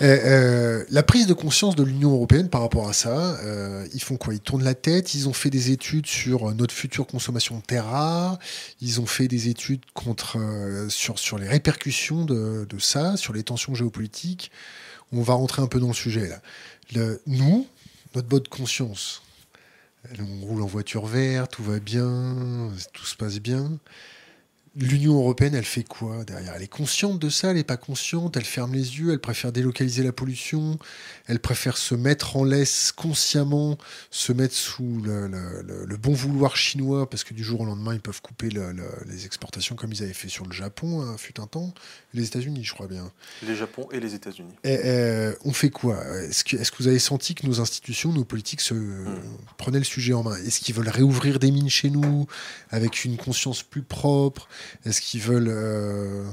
Euh, 0.00 0.18
euh, 0.24 0.84
la 0.90 1.04
prise 1.04 1.28
de 1.28 1.34
conscience 1.34 1.76
de 1.76 1.84
l'Union 1.84 2.10
européenne 2.10 2.48
par 2.48 2.62
rapport 2.62 2.88
à 2.88 2.92
ça, 2.92 3.38
euh, 3.44 3.86
ils 3.94 4.02
font 4.02 4.16
quoi? 4.16 4.34
Ils 4.34 4.40
tournent 4.40 4.64
la 4.64 4.74
tête, 4.74 5.14
ils 5.14 5.28
ont 5.28 5.32
fait 5.32 5.50
des 5.50 5.70
études 5.70 6.06
sur 6.06 6.52
notre 6.56 6.74
future 6.74 7.06
consommation 7.06 7.58
de 7.58 7.62
terres 7.62 7.86
rares, 7.86 8.40
ils 8.80 9.00
ont 9.00 9.06
fait 9.06 9.28
des 9.28 9.48
études 9.48 9.82
contre, 9.94 10.38
sur, 10.88 11.20
sur 11.20 11.38
les 11.38 11.46
répercussions 11.46 12.24
de, 12.24 12.66
de, 12.68 12.78
ça, 12.80 13.16
sur 13.16 13.32
les 13.32 13.44
tensions 13.44 13.76
géopolitiques. 13.76 14.50
On 15.12 15.22
va 15.22 15.34
rentrer 15.34 15.62
un 15.62 15.68
peu 15.68 15.78
dans 15.78 15.88
le 15.88 15.94
sujet 15.94 16.26
là. 16.26 16.40
Nous, 17.28 17.68
notre 18.16 18.26
bonne 18.26 18.48
conscience, 18.48 19.22
on 20.18 20.46
roule 20.46 20.62
en 20.62 20.66
voiture 20.66 21.06
verte, 21.06 21.52
tout 21.52 21.62
va 21.62 21.78
bien, 21.78 22.72
tout 22.92 23.06
se 23.06 23.14
passe 23.14 23.38
bien. 23.38 23.78
L'Union 24.74 25.16
européenne, 25.16 25.54
elle 25.54 25.66
fait 25.66 25.84
quoi 25.84 26.24
derrière? 26.24 26.54
Elle 26.56 26.62
est 26.62 26.66
consciente 26.66 27.18
de 27.18 27.28
ça, 27.28 27.50
elle 27.50 27.56
n'est 27.56 27.64
pas 27.64 27.76
consciente, 27.76 28.38
elle 28.38 28.44
ferme 28.44 28.72
les 28.72 28.98
yeux, 28.98 29.12
elle 29.12 29.18
préfère 29.18 29.52
délocaliser 29.52 30.02
la 30.02 30.12
pollution, 30.12 30.78
elle 31.26 31.40
préfère 31.40 31.76
se 31.76 31.94
mettre 31.94 32.36
en 32.36 32.44
laisse 32.44 32.90
consciemment, 32.90 33.76
se 34.10 34.32
mettre 34.32 34.54
sous 34.54 35.02
le, 35.04 35.96
bon 35.98 36.14
vouloir 36.14 36.56
chinois, 36.56 37.10
parce 37.10 37.22
que 37.22 37.34
du 37.34 37.44
jour 37.44 37.60
au 37.60 37.64
lendemain, 37.66 37.92
ils 37.92 38.00
peuvent 38.00 38.22
couper 38.22 38.48
les 38.48 39.26
exportations 39.26 39.76
comme 39.76 39.92
ils 39.92 40.02
avaient 40.02 40.14
fait 40.14 40.30
sur 40.30 40.46
le 40.46 40.52
Japon, 40.52 41.02
hein, 41.02 41.16
fut 41.18 41.38
un 41.38 41.46
temps, 41.46 41.74
les 42.14 42.24
États-Unis, 42.24 42.64
je 42.64 42.72
crois 42.72 42.86
bien. 42.86 43.12
Les 43.42 43.54
Japon 43.54 43.88
et 43.92 44.00
les 44.00 44.14
États-Unis. 44.14 44.54
Euh, 44.64 45.34
on 45.44 45.52
fait 45.52 45.70
quoi? 45.70 46.02
Est-ce 46.22 46.44
que, 46.44 46.56
est 46.56 46.70
que, 46.70 46.76
vous 46.78 46.88
avez 46.88 46.98
senti 46.98 47.34
que 47.34 47.46
nos 47.46 47.60
institutions, 47.60 48.10
nos 48.10 48.24
politiques 48.24 48.62
se 48.62 48.72
hmm. 48.72 49.20
prenaient 49.58 49.80
le 49.80 49.84
sujet 49.84 50.14
en 50.14 50.22
main? 50.22 50.36
Est-ce 50.36 50.60
qu'ils 50.60 50.74
veulent 50.74 50.88
réouvrir 50.88 51.38
des 51.38 51.50
mines 51.50 51.68
chez 51.68 51.90
nous, 51.90 52.26
avec 52.70 53.04
une 53.04 53.18
conscience 53.18 53.62
plus 53.62 53.82
propre? 53.82 54.48
Est-ce 54.84 55.00
qu'ils 55.00 55.20
veulent... 55.20 55.48
Euh, 55.48 56.24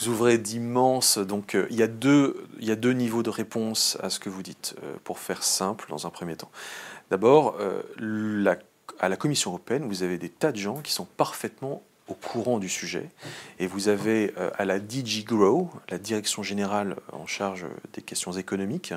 vous 0.00 0.08
ouvrez 0.08 0.38
d'immenses... 0.38 1.18
Donc 1.18 1.54
euh, 1.54 1.66
il, 1.70 1.76
y 1.76 1.82
a 1.82 1.86
deux, 1.86 2.46
y 2.60 2.70
a 2.70 2.76
deux 2.76 2.92
niveaux 2.92 3.22
de 3.22 3.30
réponse 3.30 3.98
à 4.02 4.10
ce 4.10 4.18
que 4.18 4.28
vous 4.28 4.42
dites, 4.42 4.76
euh, 4.82 4.94
pour 5.04 5.18
faire 5.18 5.42
simple 5.42 5.86
dans 5.88 6.06
un 6.06 6.10
premier 6.10 6.36
temps. 6.36 6.50
D'abord, 7.10 7.58
à 8.98 9.08
la 9.08 9.16
Commission 9.16 9.50
européenne, 9.50 9.86
vous 9.86 10.02
avez 10.02 10.16
des 10.16 10.30
tas 10.30 10.52
de 10.52 10.56
gens 10.56 10.80
qui 10.80 10.92
sont 10.92 11.04
parfaitement 11.04 11.82
au 12.08 12.14
courant 12.14 12.58
du 12.58 12.68
sujet. 12.68 13.10
Et 13.58 13.66
vous 13.66 13.88
avez 13.88 14.32
à 14.56 14.64
la 14.64 14.80
DG 14.80 15.22
Grow, 15.22 15.70
la 15.90 15.98
direction 15.98 16.42
générale 16.42 16.96
en 17.12 17.26
charge 17.26 17.66
des 17.92 18.00
questions 18.00 18.32
économiques, 18.32 18.94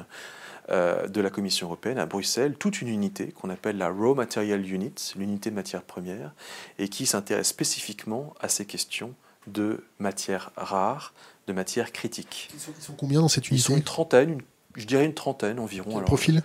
de 0.70 1.22
la 1.22 1.30
Commission 1.30 1.68
européenne 1.68 1.98
à 1.98 2.06
Bruxelles 2.06 2.56
toute 2.58 2.82
une 2.82 2.90
unité 2.90 3.28
qu'on 3.28 3.50
appelle 3.50 3.78
la 3.78 3.90
Raw 3.90 4.16
Material 4.16 4.70
Unit, 4.70 5.14
l'unité 5.16 5.50
de 5.50 5.56
matières 5.56 5.84
premières, 5.84 6.34
et 6.78 6.90
qui 6.90 7.06
s'intéresse 7.06 7.48
spécifiquement 7.48 8.34
à 8.42 8.50
ces 8.50 8.66
questions 8.66 9.14
de 9.48 9.84
matières 10.00 10.52
rares, 10.58 11.14
de 11.48 11.54
matières 11.54 11.92
critiques. 11.92 12.50
Ils 12.54 12.60
sont, 12.60 12.94
combien 12.94 13.22
dans 13.22 13.28
cette 13.28 13.50
unité 13.50 13.62
Ils 13.62 13.66
sont 13.66 13.78
une 13.78 13.84
trentaine, 13.84 14.42
je 14.76 14.86
dirais 14.86 15.06
une 15.06 15.14
trentaine 15.14 15.60
environ. 15.60 15.92
Quel 15.94 16.04
profil 16.04 16.42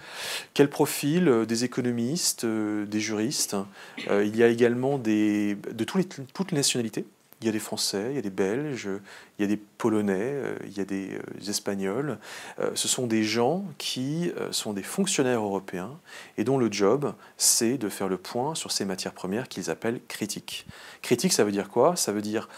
Quel 0.54 0.70
profil 0.70 1.28
euh, 1.28 1.44
Des 1.44 1.64
économistes, 1.64 2.44
euh, 2.44 2.86
des 2.86 3.00
juristes. 3.00 3.56
il 4.08 4.36
y 4.36 4.42
a 4.42 4.48
également 4.48 4.98
des, 4.98 5.56
de 5.56 5.86
les, 5.96 6.04
toutes 6.04 6.52
les 6.52 6.56
nationalités. 6.56 7.04
Il 7.42 7.46
y 7.46 7.48
a 7.48 7.52
des 7.52 7.58
Français, 7.58 8.06
il 8.10 8.14
y 8.14 8.18
a 8.18 8.22
des 8.22 8.30
Belges, 8.30 8.88
il 9.38 9.42
y 9.42 9.44
a 9.44 9.48
des 9.48 9.56
Polonais, 9.56 10.14
euh, 10.20 10.56
il 10.64 10.76
y 10.76 10.80
a 10.80 10.84
des, 10.84 11.14
euh, 11.14 11.50
Espagnols. 11.50 12.18
Euh, 12.60 12.70
ce 12.74 12.86
sont 12.86 13.08
des 13.08 13.24
gens 13.24 13.64
qui 13.78 14.30
sont 14.52 14.72
des 14.72 14.84
fonctionnaires 14.84 15.40
européens 15.40 15.98
et 16.38 16.44
dont 16.44 16.56
le 16.56 16.70
job, 16.70 17.14
c'est 17.36 17.78
de 17.78 17.88
faire 17.88 18.08
le 18.08 18.16
point 18.16 18.54
sur 18.54 18.70
ces 18.70 18.84
matières 18.84 19.12
premières 19.12 19.48
qu'ils 19.48 19.70
appellent 19.70 20.00
critiques. 20.06 20.66
Critique, 21.02 21.32
ça 21.32 21.42
veut 21.42 21.50
dire 21.50 21.68
quoi? 21.68 21.96
Ça 21.96 22.12
veut 22.12 22.22
dire 22.22 22.48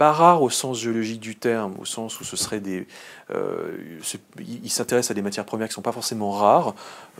pas 0.00 0.12
rare 0.12 0.42
au 0.42 0.48
sens 0.48 0.80
géologique 0.80 1.20
du 1.20 1.36
terme, 1.36 1.74
au 1.78 1.84
sens 1.84 2.18
où 2.20 2.24
ce 2.24 2.34
serait 2.34 2.60
des. 2.60 2.86
Euh, 3.34 3.76
il 4.38 4.70
s'intéresse 4.70 5.10
à 5.10 5.14
des 5.14 5.20
matières 5.20 5.44
premières 5.44 5.68
qui 5.68 5.72
ne 5.72 5.74
sont 5.74 5.82
pas 5.82 5.92
forcément 5.92 6.30
rares, 6.30 6.74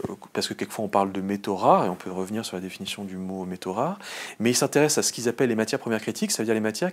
euh, 0.08 0.14
parce 0.32 0.48
que 0.48 0.54
quelquefois 0.54 0.86
on 0.86 0.88
parle 0.88 1.12
de 1.12 1.20
métaux 1.20 1.56
rares, 1.56 1.84
et 1.84 1.90
on 1.90 1.94
peut 1.94 2.10
revenir 2.10 2.42
sur 2.42 2.56
la 2.56 2.62
définition 2.62 3.04
du 3.04 3.18
mot 3.18 3.44
métaux 3.44 3.74
rares, 3.74 3.98
mais 4.38 4.52
il 4.52 4.54
s'intéresse 4.54 4.96
à 4.96 5.02
ce 5.02 5.12
qu'ils 5.12 5.28
appellent 5.28 5.50
les 5.50 5.56
matières 5.56 5.78
premières 5.78 6.00
critiques, 6.00 6.30
ça 6.30 6.42
veut 6.42 6.46
dire 6.46 6.54
les 6.54 6.60
matières 6.60 6.92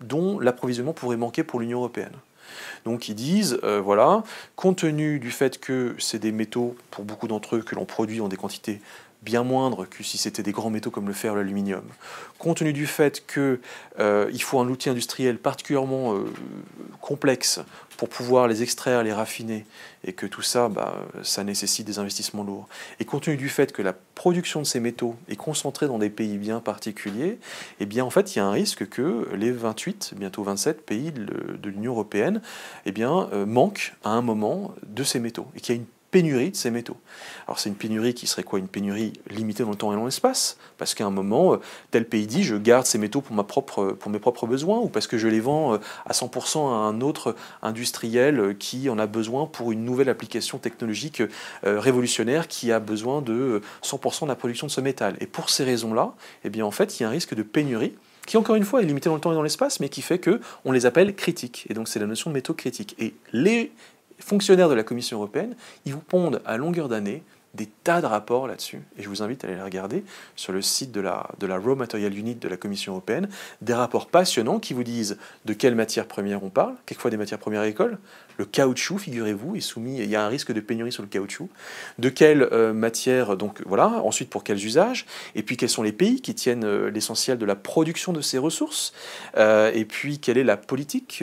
dont 0.00 0.38
l'approvisionnement 0.38 0.94
pourrait 0.94 1.18
manquer 1.18 1.44
pour 1.44 1.60
l'Union 1.60 1.80
européenne. 1.80 2.16
Donc 2.86 3.10
ils 3.10 3.14
disent, 3.14 3.60
euh, 3.64 3.82
voilà, 3.82 4.22
compte 4.56 4.78
tenu 4.78 5.18
du 5.18 5.30
fait 5.30 5.60
que 5.60 5.94
c'est 5.98 6.18
des 6.18 6.32
métaux, 6.32 6.74
pour 6.90 7.04
beaucoup 7.04 7.28
d'entre 7.28 7.56
eux, 7.56 7.60
que 7.60 7.74
l'on 7.74 7.84
produit 7.84 8.22
en 8.22 8.28
des 8.28 8.38
quantités 8.38 8.80
bien 9.22 9.42
moindre 9.42 9.84
que 9.84 10.02
si 10.02 10.18
c'était 10.18 10.42
des 10.42 10.52
grands 10.52 10.70
métaux 10.70 10.90
comme 10.90 11.08
le 11.08 11.12
fer 11.12 11.32
ou 11.32 11.36
l'aluminium. 11.36 11.82
Compte 12.38 12.58
tenu 12.58 12.72
du 12.72 12.86
fait 12.86 13.26
qu'il 13.26 13.58
euh, 13.98 14.38
faut 14.38 14.60
un 14.60 14.68
outil 14.68 14.90
industriel 14.90 15.38
particulièrement 15.38 16.14
euh, 16.14 16.24
complexe 17.00 17.60
pour 17.96 18.08
pouvoir 18.08 18.46
les 18.46 18.62
extraire, 18.62 19.02
les 19.02 19.12
raffiner, 19.12 19.66
et 20.04 20.12
que 20.12 20.24
tout 20.24 20.40
ça, 20.40 20.68
bah, 20.68 20.94
ça 21.24 21.42
nécessite 21.42 21.84
des 21.84 21.98
investissements 21.98 22.44
lourds. 22.44 22.68
Et 23.00 23.04
compte 23.04 23.24
tenu 23.24 23.36
du 23.36 23.48
fait 23.48 23.72
que 23.72 23.82
la 23.82 23.92
production 23.92 24.60
de 24.60 24.66
ces 24.66 24.78
métaux 24.78 25.16
est 25.28 25.34
concentrée 25.34 25.88
dans 25.88 25.98
des 25.98 26.08
pays 26.08 26.38
bien 26.38 26.60
particuliers, 26.60 27.40
eh 27.80 28.00
en 28.00 28.10
fait 28.10 28.36
il 28.36 28.38
y 28.38 28.40
a 28.40 28.46
un 28.46 28.52
risque 28.52 28.88
que 28.88 29.28
les 29.34 29.50
28, 29.50 30.14
bientôt 30.16 30.44
27 30.44 30.86
pays 30.86 31.10
de 31.10 31.68
l'Union 31.68 31.92
européenne, 31.92 32.40
eh 32.86 32.94
euh, 33.00 33.46
manquent 33.46 33.94
à 34.04 34.10
un 34.10 34.22
moment 34.22 34.74
de 34.86 35.02
ces 35.02 35.18
métaux, 35.18 35.48
et 35.56 35.60
qu'il 35.60 35.74
y 35.74 35.78
a 35.78 35.82
pénurie 36.10 36.50
de 36.50 36.56
ces 36.56 36.70
métaux. 36.70 36.96
Alors 37.46 37.58
c'est 37.58 37.68
une 37.68 37.74
pénurie 37.74 38.14
qui 38.14 38.26
serait 38.26 38.42
quoi? 38.42 38.58
Une 38.58 38.68
pénurie 38.68 39.12
limitée 39.30 39.62
dans 39.62 39.70
le 39.70 39.76
temps 39.76 39.92
et 39.92 39.96
dans 39.96 40.04
l'espace, 40.04 40.56
parce 40.78 40.94
qu'à 40.94 41.06
un 41.06 41.10
moment, 41.10 41.54
euh, 41.54 41.56
tel 41.90 42.06
pays 42.06 42.26
dit 42.26 42.44
je 42.44 42.56
garde 42.56 42.86
ces 42.86 42.98
métaux 42.98 43.20
pour, 43.20 43.34
ma 43.34 43.44
propre, 43.44 43.96
pour 43.98 44.10
mes 44.10 44.18
propres 44.18 44.46
besoins, 44.46 44.78
ou 44.78 44.88
parce 44.88 45.06
que 45.06 45.18
je 45.18 45.28
les 45.28 45.40
vends 45.40 45.74
euh, 45.74 45.78
à 46.06 46.12
100% 46.12 46.58
à 46.58 46.76
un 46.76 47.00
autre 47.00 47.36
industriel 47.62 48.40
euh, 48.40 48.54
qui 48.54 48.88
en 48.88 48.98
a 48.98 49.06
besoin 49.06 49.46
pour 49.46 49.72
une 49.72 49.84
nouvelle 49.84 50.08
application 50.08 50.58
technologique 50.58 51.22
révolutionnaire 51.62 52.48
qui 52.48 52.72
a 52.72 52.80
besoin 52.80 53.22
de 53.22 53.60
100% 53.82 54.22
de 54.22 54.28
la 54.28 54.34
production 54.34 54.66
de 54.66 54.72
ce 54.72 54.80
métal. 54.80 55.16
Et 55.20 55.26
pour 55.26 55.50
ces 55.50 55.64
raisons-là, 55.64 56.14
eh 56.44 56.50
bien 56.50 56.64
en 56.64 56.70
fait, 56.70 56.98
il 56.98 57.02
y 57.02 57.06
a 57.06 57.08
un 57.08 57.12
risque 57.12 57.34
de 57.34 57.42
pénurie 57.42 57.94
qui 58.26 58.36
encore 58.36 58.56
une 58.56 58.64
fois 58.64 58.82
est 58.82 58.84
limité 58.84 59.08
dans 59.08 59.14
le 59.14 59.20
temps 59.20 59.32
et 59.32 59.34
dans 59.34 59.42
l'espace, 59.42 59.80
mais 59.80 59.88
qui 59.88 60.02
fait 60.02 60.18
que 60.18 60.40
on 60.64 60.72
les 60.72 60.84
appelle 60.84 61.14
critiques. 61.14 61.66
Et 61.70 61.74
donc 61.74 61.88
c'est 61.88 61.98
la 61.98 62.06
notion 62.06 62.30
de 62.30 62.34
métaux 62.34 62.54
critiques. 62.54 62.94
Et 62.98 63.14
les 63.32 63.72
fonctionnaires 64.18 64.68
de 64.68 64.74
la 64.74 64.82
Commission 64.82 65.18
européenne, 65.18 65.54
ils 65.86 65.92
vous 65.92 66.00
pondent 66.00 66.42
à 66.44 66.56
longueur 66.56 66.88
d'année 66.88 67.22
des 67.54 67.66
tas 67.66 68.00
de 68.00 68.06
rapports 68.06 68.46
là-dessus, 68.46 68.82
et 68.98 69.02
je 69.02 69.08
vous 69.08 69.22
invite 69.22 69.44
à 69.44 69.46
aller 69.46 69.56
les 69.56 69.62
regarder 69.62 70.04
sur 70.36 70.52
le 70.52 70.62
site 70.62 70.92
de 70.92 71.00
la, 71.00 71.28
de 71.38 71.46
la 71.46 71.58
Raw 71.58 71.74
Material 71.74 72.16
Unit 72.16 72.34
de 72.34 72.48
la 72.48 72.56
Commission 72.56 72.92
européenne, 72.92 73.28
des 73.62 73.74
rapports 73.74 74.06
passionnants 74.06 74.58
qui 74.58 74.74
vous 74.74 74.84
disent 74.84 75.16
de 75.44 75.52
quelles 75.54 75.74
matières 75.74 76.06
premières 76.06 76.44
on 76.44 76.50
parle, 76.50 76.74
quelquefois 76.86 77.10
des 77.10 77.16
matières 77.16 77.38
premières 77.38 77.62
agricoles, 77.62 77.98
le 78.38 78.44
caoutchouc, 78.44 78.98
figurez-vous, 78.98 79.56
est 79.56 79.60
soumis, 79.60 79.98
il 79.98 80.08
y 80.08 80.14
a 80.14 80.24
un 80.24 80.28
risque 80.28 80.52
de 80.52 80.60
pénurie 80.60 80.92
sur 80.92 81.02
le 81.02 81.08
caoutchouc, 81.08 81.48
de 81.98 82.08
quelles 82.08 82.42
euh, 82.52 82.72
matières, 82.72 83.36
donc 83.36 83.60
voilà, 83.66 83.88
ensuite 84.04 84.30
pour 84.30 84.44
quels 84.44 84.64
usages, 84.64 85.06
et 85.34 85.42
puis 85.42 85.56
quels 85.56 85.68
sont 85.68 85.82
les 85.82 85.92
pays 85.92 86.20
qui 86.20 86.34
tiennent 86.34 86.64
euh, 86.64 86.90
l'essentiel 86.90 87.38
de 87.38 87.44
la 87.44 87.56
production 87.56 88.12
de 88.12 88.20
ces 88.20 88.38
ressources, 88.38 88.92
euh, 89.36 89.72
et 89.74 89.84
puis 89.84 90.20
quelle 90.20 90.38
est 90.38 90.44
la 90.44 90.56
politique 90.56 91.22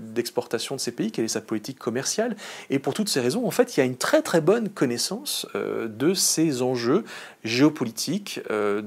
d'exportation 0.00 0.76
de 0.76 0.80
ces 0.80 0.92
pays, 0.92 1.10
quelle 1.10 1.24
est 1.24 1.28
sa 1.28 1.40
politique 1.40 1.78
commerciale, 1.78 2.36
et 2.68 2.78
pour 2.78 2.92
toutes 2.92 3.08
ces 3.08 3.20
raisons, 3.20 3.46
en 3.46 3.50
fait, 3.50 3.76
il 3.76 3.80
y 3.80 3.82
a 3.82 3.86
une 3.86 3.96
très 3.96 4.20
très 4.20 4.42
bonne 4.42 4.68
connaissance 4.68 5.46
de 5.54 6.14
ces 6.14 6.62
enjeux 6.62 7.04
géopolitiques, 7.44 8.40
euh, 8.50 8.82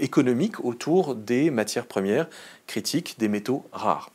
économiques 0.00 0.64
autour 0.64 1.14
des 1.14 1.50
matières 1.50 1.86
premières 1.86 2.28
critiques, 2.66 3.16
des 3.18 3.28
métaux 3.28 3.64
rares. 3.72 4.10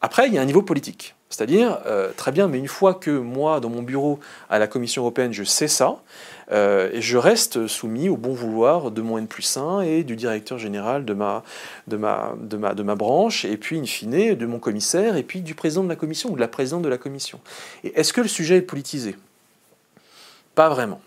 Après, 0.00 0.26
il 0.26 0.34
y 0.34 0.38
a 0.38 0.42
un 0.42 0.46
niveau 0.46 0.62
politique. 0.62 1.14
C'est-à-dire, 1.30 1.78
euh, 1.86 2.10
très 2.14 2.30
bien, 2.30 2.46
mais 2.46 2.58
une 2.58 2.68
fois 2.68 2.92
que 2.92 3.10
moi, 3.10 3.60
dans 3.60 3.70
mon 3.70 3.82
bureau 3.82 4.20
à 4.50 4.58
la 4.58 4.66
Commission 4.66 5.00
européenne, 5.00 5.32
je 5.32 5.44
sais 5.44 5.68
ça, 5.68 6.02
je 6.50 7.16
reste 7.16 7.66
soumis 7.66 8.10
au 8.10 8.18
bon 8.18 8.34
vouloir 8.34 8.90
de 8.90 9.00
mon 9.00 9.16
N 9.16 9.26
plus 9.26 9.56
1 9.56 9.80
et 9.80 10.04
du 10.04 10.16
directeur 10.16 10.58
général 10.58 11.06
de 11.06 11.14
ma, 11.14 11.42
branche, 12.94 13.46
et 13.46 13.56
puis, 13.56 13.78
in 13.78 13.86
fine, 13.86 14.34
de 14.34 14.46
mon 14.46 14.58
commissaire, 14.58 15.16
et 15.16 15.22
puis 15.22 15.40
du 15.40 15.54
président 15.54 15.82
de 15.82 15.88
la 15.88 15.96
Commission 15.96 16.30
ou 16.30 16.34
de 16.34 16.40
la 16.40 16.48
présidente 16.48 16.82
de 16.82 16.90
la 16.90 16.98
Commission. 16.98 17.40
Est-ce 17.82 18.12
que 18.12 18.20
le 18.20 18.28
sujet 18.28 18.58
est 18.58 18.62
politisé? 18.62 19.16
Pas 20.54 20.68
vraiment. 20.68 21.00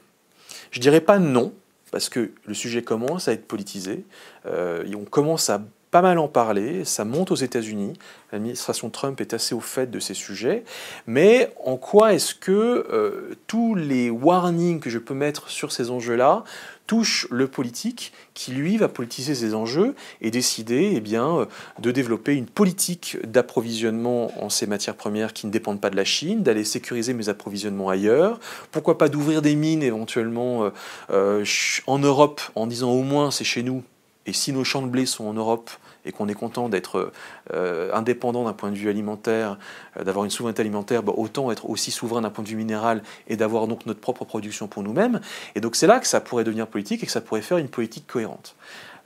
Je 0.71 0.79
dirais 0.79 1.01
pas 1.01 1.19
non, 1.19 1.53
parce 1.91 2.10
que 2.10 2.31
le 2.45 2.53
sujet 2.53 2.81
commence 2.81 3.27
à 3.27 3.34
être 3.34 3.47
politisé. 3.47 4.03
Euh, 4.45 4.84
on 4.95 5.05
commence 5.05 5.49
à 5.49 5.62
pas 5.95 6.01
mal 6.01 6.19
en 6.19 6.27
parler, 6.27 6.84
ça 6.84 7.05
monte 7.05 7.31
aux 7.31 7.36
États-Unis, 7.36 7.93
l'administration 8.34 8.89
Trump 8.89 9.21
est 9.21 9.34
assez 9.34 9.55
au 9.55 9.62
fait 9.62 9.89
de 9.89 9.99
ces 9.99 10.13
sujets, 10.13 10.65
mais 11.08 11.53
en 11.63 11.77
quoi 11.77 12.13
est-ce 12.13 12.36
que 12.36 12.51
euh, 12.51 13.38
tous 13.47 13.75
les 13.75 14.10
warnings 14.10 14.81
que 14.81 14.89
je 14.89 14.99
peux 14.99 15.13
mettre 15.13 15.47
sur 15.47 15.71
ces 15.71 15.91
enjeux-là 15.91 16.43
touchent 16.87 17.27
le 17.31 17.47
politique 17.47 18.13
qui, 18.33 18.51
lui, 18.51 18.77
va 18.77 18.87
politiser 18.87 19.35
ces 19.35 19.53
enjeux 19.55 19.95
et 20.21 20.31
décider 20.31 20.93
eh 20.95 21.15
euh, 21.15 21.45
de 21.79 21.91
développer 21.91 22.35
une 22.35 22.45
politique 22.45 23.17
d'approvisionnement 23.25 24.31
en 24.43 24.49
ces 24.49 24.67
matières 24.67 24.95
premières 24.95 25.33
qui 25.33 25.47
ne 25.47 25.51
dépendent 25.51 25.81
pas 25.81 25.89
de 25.89 25.95
la 25.95 26.05
Chine, 26.05 26.43
d'aller 26.43 26.63
sécuriser 26.63 27.13
mes 27.13 27.29
approvisionnements 27.29 27.89
ailleurs, 27.89 28.39
pourquoi 28.71 28.97
pas 28.97 29.09
d'ouvrir 29.09 29.41
des 29.41 29.55
mines 29.55 29.83
éventuellement 29.83 30.71
euh, 31.09 31.45
en 31.87 31.99
Europe 31.99 32.41
en 32.55 32.67
disant 32.67 32.91
au 32.91 33.03
moins 33.03 33.31
c'est 33.31 33.43
chez 33.43 33.63
nous, 33.63 33.83
et 34.25 34.33
si 34.33 34.51
nos 34.51 34.63
champs 34.63 34.81
de 34.81 34.87
blé 34.87 35.05
sont 35.05 35.25
en 35.25 35.33
Europe, 35.33 35.69
et 36.05 36.11
qu'on 36.11 36.27
est 36.27 36.33
content 36.33 36.69
d'être 36.69 37.11
euh, 37.53 37.91
indépendant 37.93 38.45
d'un 38.45 38.53
point 38.53 38.71
de 38.71 38.75
vue 38.75 38.89
alimentaire, 38.89 39.57
euh, 39.97 40.03
d'avoir 40.03 40.25
une 40.25 40.31
souveraineté 40.31 40.61
alimentaire, 40.61 41.03
bah, 41.03 41.13
autant 41.15 41.51
être 41.51 41.69
aussi 41.69 41.91
souverain 41.91 42.21
d'un 42.21 42.29
point 42.29 42.43
de 42.43 42.49
vue 42.49 42.55
minéral 42.55 43.03
et 43.27 43.35
d'avoir 43.35 43.67
donc 43.67 43.85
notre 43.85 43.99
propre 43.99 44.25
production 44.25 44.67
pour 44.67 44.83
nous-mêmes. 44.83 45.19
Et 45.55 45.61
donc 45.61 45.75
c'est 45.75 45.87
là 45.87 45.99
que 45.99 46.07
ça 46.07 46.21
pourrait 46.21 46.43
devenir 46.43 46.67
politique 46.67 47.03
et 47.03 47.05
que 47.05 47.11
ça 47.11 47.21
pourrait 47.21 47.41
faire 47.41 47.57
une 47.57 47.69
politique 47.69 48.07
cohérente. 48.07 48.55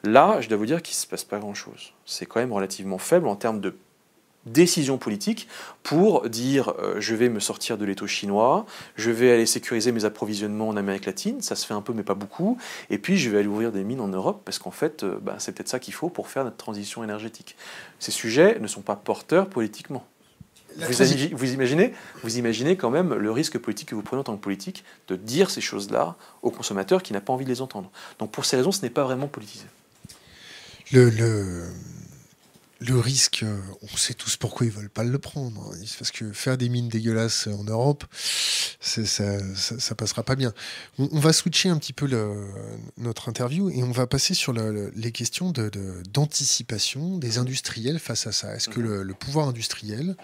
Là, 0.03 0.39
je 0.39 0.47
dois 0.47 0.57
vous 0.57 0.65
dire 0.65 0.81
qu'il 0.81 0.93
ne 0.93 0.99
se 0.99 1.07
passe 1.07 1.25
pas 1.25 1.39
grand-chose. 1.39 1.93
C'est 2.05 2.25
quand 2.25 2.39
même 2.39 2.53
relativement 2.53 2.97
faible 2.97 3.27
en 3.27 3.35
termes 3.35 3.59
de 3.59 3.75
décision 4.45 4.97
politique 4.97 5.47
pour 5.83 6.29
dire 6.29 6.73
euh, 6.79 6.95
je 6.99 7.15
vais 7.15 7.29
me 7.29 7.39
sortir 7.39 7.77
de 7.77 7.85
l'étau 7.85 8.07
chinois, 8.07 8.65
je 8.95 9.11
vais 9.11 9.31
aller 9.31 9.45
sécuriser 9.45 9.91
mes 9.91 10.05
approvisionnements 10.05 10.69
en 10.69 10.77
Amérique 10.77 11.05
latine, 11.05 11.41
ça 11.41 11.55
se 11.55 11.65
fait 11.65 11.73
un 11.73 11.81
peu 11.81 11.93
mais 11.93 12.03
pas 12.03 12.13
beaucoup, 12.13 12.57
et 12.89 12.97
puis 12.97 13.17
je 13.17 13.29
vais 13.29 13.39
aller 13.39 13.47
ouvrir 13.47 13.71
des 13.71 13.83
mines 13.83 13.99
en 13.99 14.07
Europe 14.07 14.41
parce 14.45 14.59
qu'en 14.59 14.71
fait 14.71 15.03
euh, 15.03 15.19
bah, 15.21 15.35
c'est 15.39 15.51
peut-être 15.53 15.69
ça 15.69 15.79
qu'il 15.79 15.93
faut 15.93 16.09
pour 16.09 16.27
faire 16.27 16.43
notre 16.43 16.57
transition 16.57 17.03
énergétique. 17.03 17.55
Ces 17.99 18.11
sujets 18.11 18.59
ne 18.59 18.67
sont 18.67 18.81
pas 18.81 18.95
porteurs 18.95 19.47
politiquement. 19.47 20.05
Vous, 20.77 21.01
imaginez, 21.51 21.93
vous 22.23 22.37
imaginez 22.37 22.77
quand 22.77 22.91
même 22.91 23.13
le 23.13 23.31
risque 23.31 23.57
politique 23.57 23.89
que 23.89 23.95
vous 23.95 24.03
prenez 24.03 24.19
en 24.19 24.23
tant 24.23 24.37
que 24.37 24.41
politique 24.41 24.85
de 25.07 25.15
dire 25.15 25.49
ces 25.49 25.61
choses-là 25.61 26.15
aux 26.41 26.51
consommateurs 26.51 27.03
qui 27.03 27.11
n'a 27.11 27.21
pas 27.21 27.33
envie 27.33 27.43
de 27.43 27.49
les 27.49 27.61
entendre. 27.61 27.91
Donc 28.19 28.31
pour 28.31 28.45
ces 28.45 28.55
raisons, 28.55 28.71
ce 28.71 28.81
n'est 28.83 28.91
pas 28.91 29.03
vraiment 29.03 29.27
politisé. 29.27 29.65
Le, 30.91 31.09
le, 31.09 31.65
le 32.79 32.97
risque, 32.97 33.43
euh, 33.43 33.59
on 33.81 33.97
sait 33.97 34.13
tous 34.13 34.37
pourquoi 34.37 34.65
ils 34.65 34.71
veulent 34.71 34.89
pas 34.89 35.03
le 35.03 35.19
prendre. 35.19 35.73
Parce 35.97 36.11
que 36.11 36.31
faire 36.31 36.57
des 36.57 36.69
mines 36.69 36.87
dégueulasses 36.87 37.47
en 37.47 37.63
Europe, 37.65 38.05
ça, 38.79 39.05
ça, 39.05 39.95
passera 39.95 40.23
pas 40.23 40.35
bien. 40.35 40.53
On, 40.97 41.19
va 41.19 41.33
switcher 41.33 41.69
un 41.69 41.77
petit 41.77 41.91
peu 41.91 42.07
notre 42.97 43.27
interview 43.27 43.69
et 43.69 43.83
on 43.83 43.91
va 43.91 44.07
passer 44.07 44.33
sur 44.33 44.53
les 44.53 45.11
questions 45.11 45.51
d'anticipation 45.51 47.17
des 47.17 47.37
industriels 47.37 47.99
face 47.99 48.27
à 48.27 48.31
ça. 48.31 48.55
Est-ce 48.55 48.69
que 48.69 48.79
mhm. 48.79 49.01
le, 49.01 49.13
pouvoir 49.13 49.49
industriel 49.49 50.15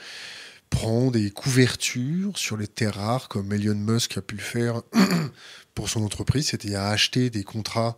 prend 0.69 1.11
des 1.11 1.31
couvertures 1.31 2.37
sur 2.37 2.55
les 2.57 2.67
terres 2.67 2.95
rares 2.95 3.27
comme 3.27 3.51
Elon 3.51 3.75
Musk 3.75 4.17
a 4.17 4.21
pu 4.21 4.35
le 4.35 4.41
faire 4.41 4.81
pour 5.75 5.89
son 5.89 6.03
entreprise, 6.03 6.49
c'était 6.49 6.75
à 6.75 6.87
acheter 6.87 7.29
des 7.29 7.43
contrats 7.43 7.97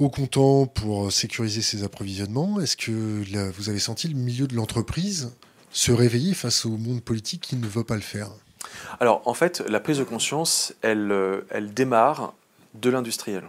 au 0.00 0.08
comptant 0.08 0.66
pour 0.66 1.12
sécuriser 1.12 1.62
ses 1.62 1.84
approvisionnements. 1.84 2.58
Est-ce 2.60 2.76
que 2.76 3.22
vous 3.52 3.68
avez 3.68 3.78
senti 3.78 4.08
le 4.08 4.16
milieu 4.16 4.48
de 4.48 4.56
l'entreprise 4.56 5.30
se 5.70 5.92
réveiller 5.92 6.34
face 6.34 6.64
au 6.64 6.70
monde 6.70 7.02
politique 7.02 7.42
qui 7.42 7.56
ne 7.56 7.66
veut 7.66 7.84
pas 7.84 7.94
le 7.94 8.00
faire? 8.00 8.30
Alors 8.98 9.22
en 9.26 9.34
fait, 9.34 9.60
la 9.68 9.78
prise 9.78 9.98
de 9.98 10.04
conscience, 10.04 10.74
elle, 10.82 11.12
euh, 11.12 11.42
elle 11.50 11.72
démarre 11.72 12.32
de 12.74 12.90
l'industriel. 12.90 13.44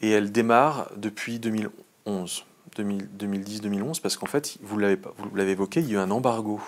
Et 0.00 0.10
elle 0.10 0.32
démarre 0.32 0.90
depuis 0.96 1.38
2011. 1.38 2.44
2010-2011, 2.76 4.00
parce 4.00 4.16
qu'en 4.16 4.26
fait, 4.26 4.56
vous 4.62 4.78
l'avez 4.78 5.50
évoqué, 5.50 5.80
il 5.80 5.88
y 5.88 5.90
a 5.90 5.94
eu 5.94 5.98
un 5.98 6.10
embargo 6.10 6.60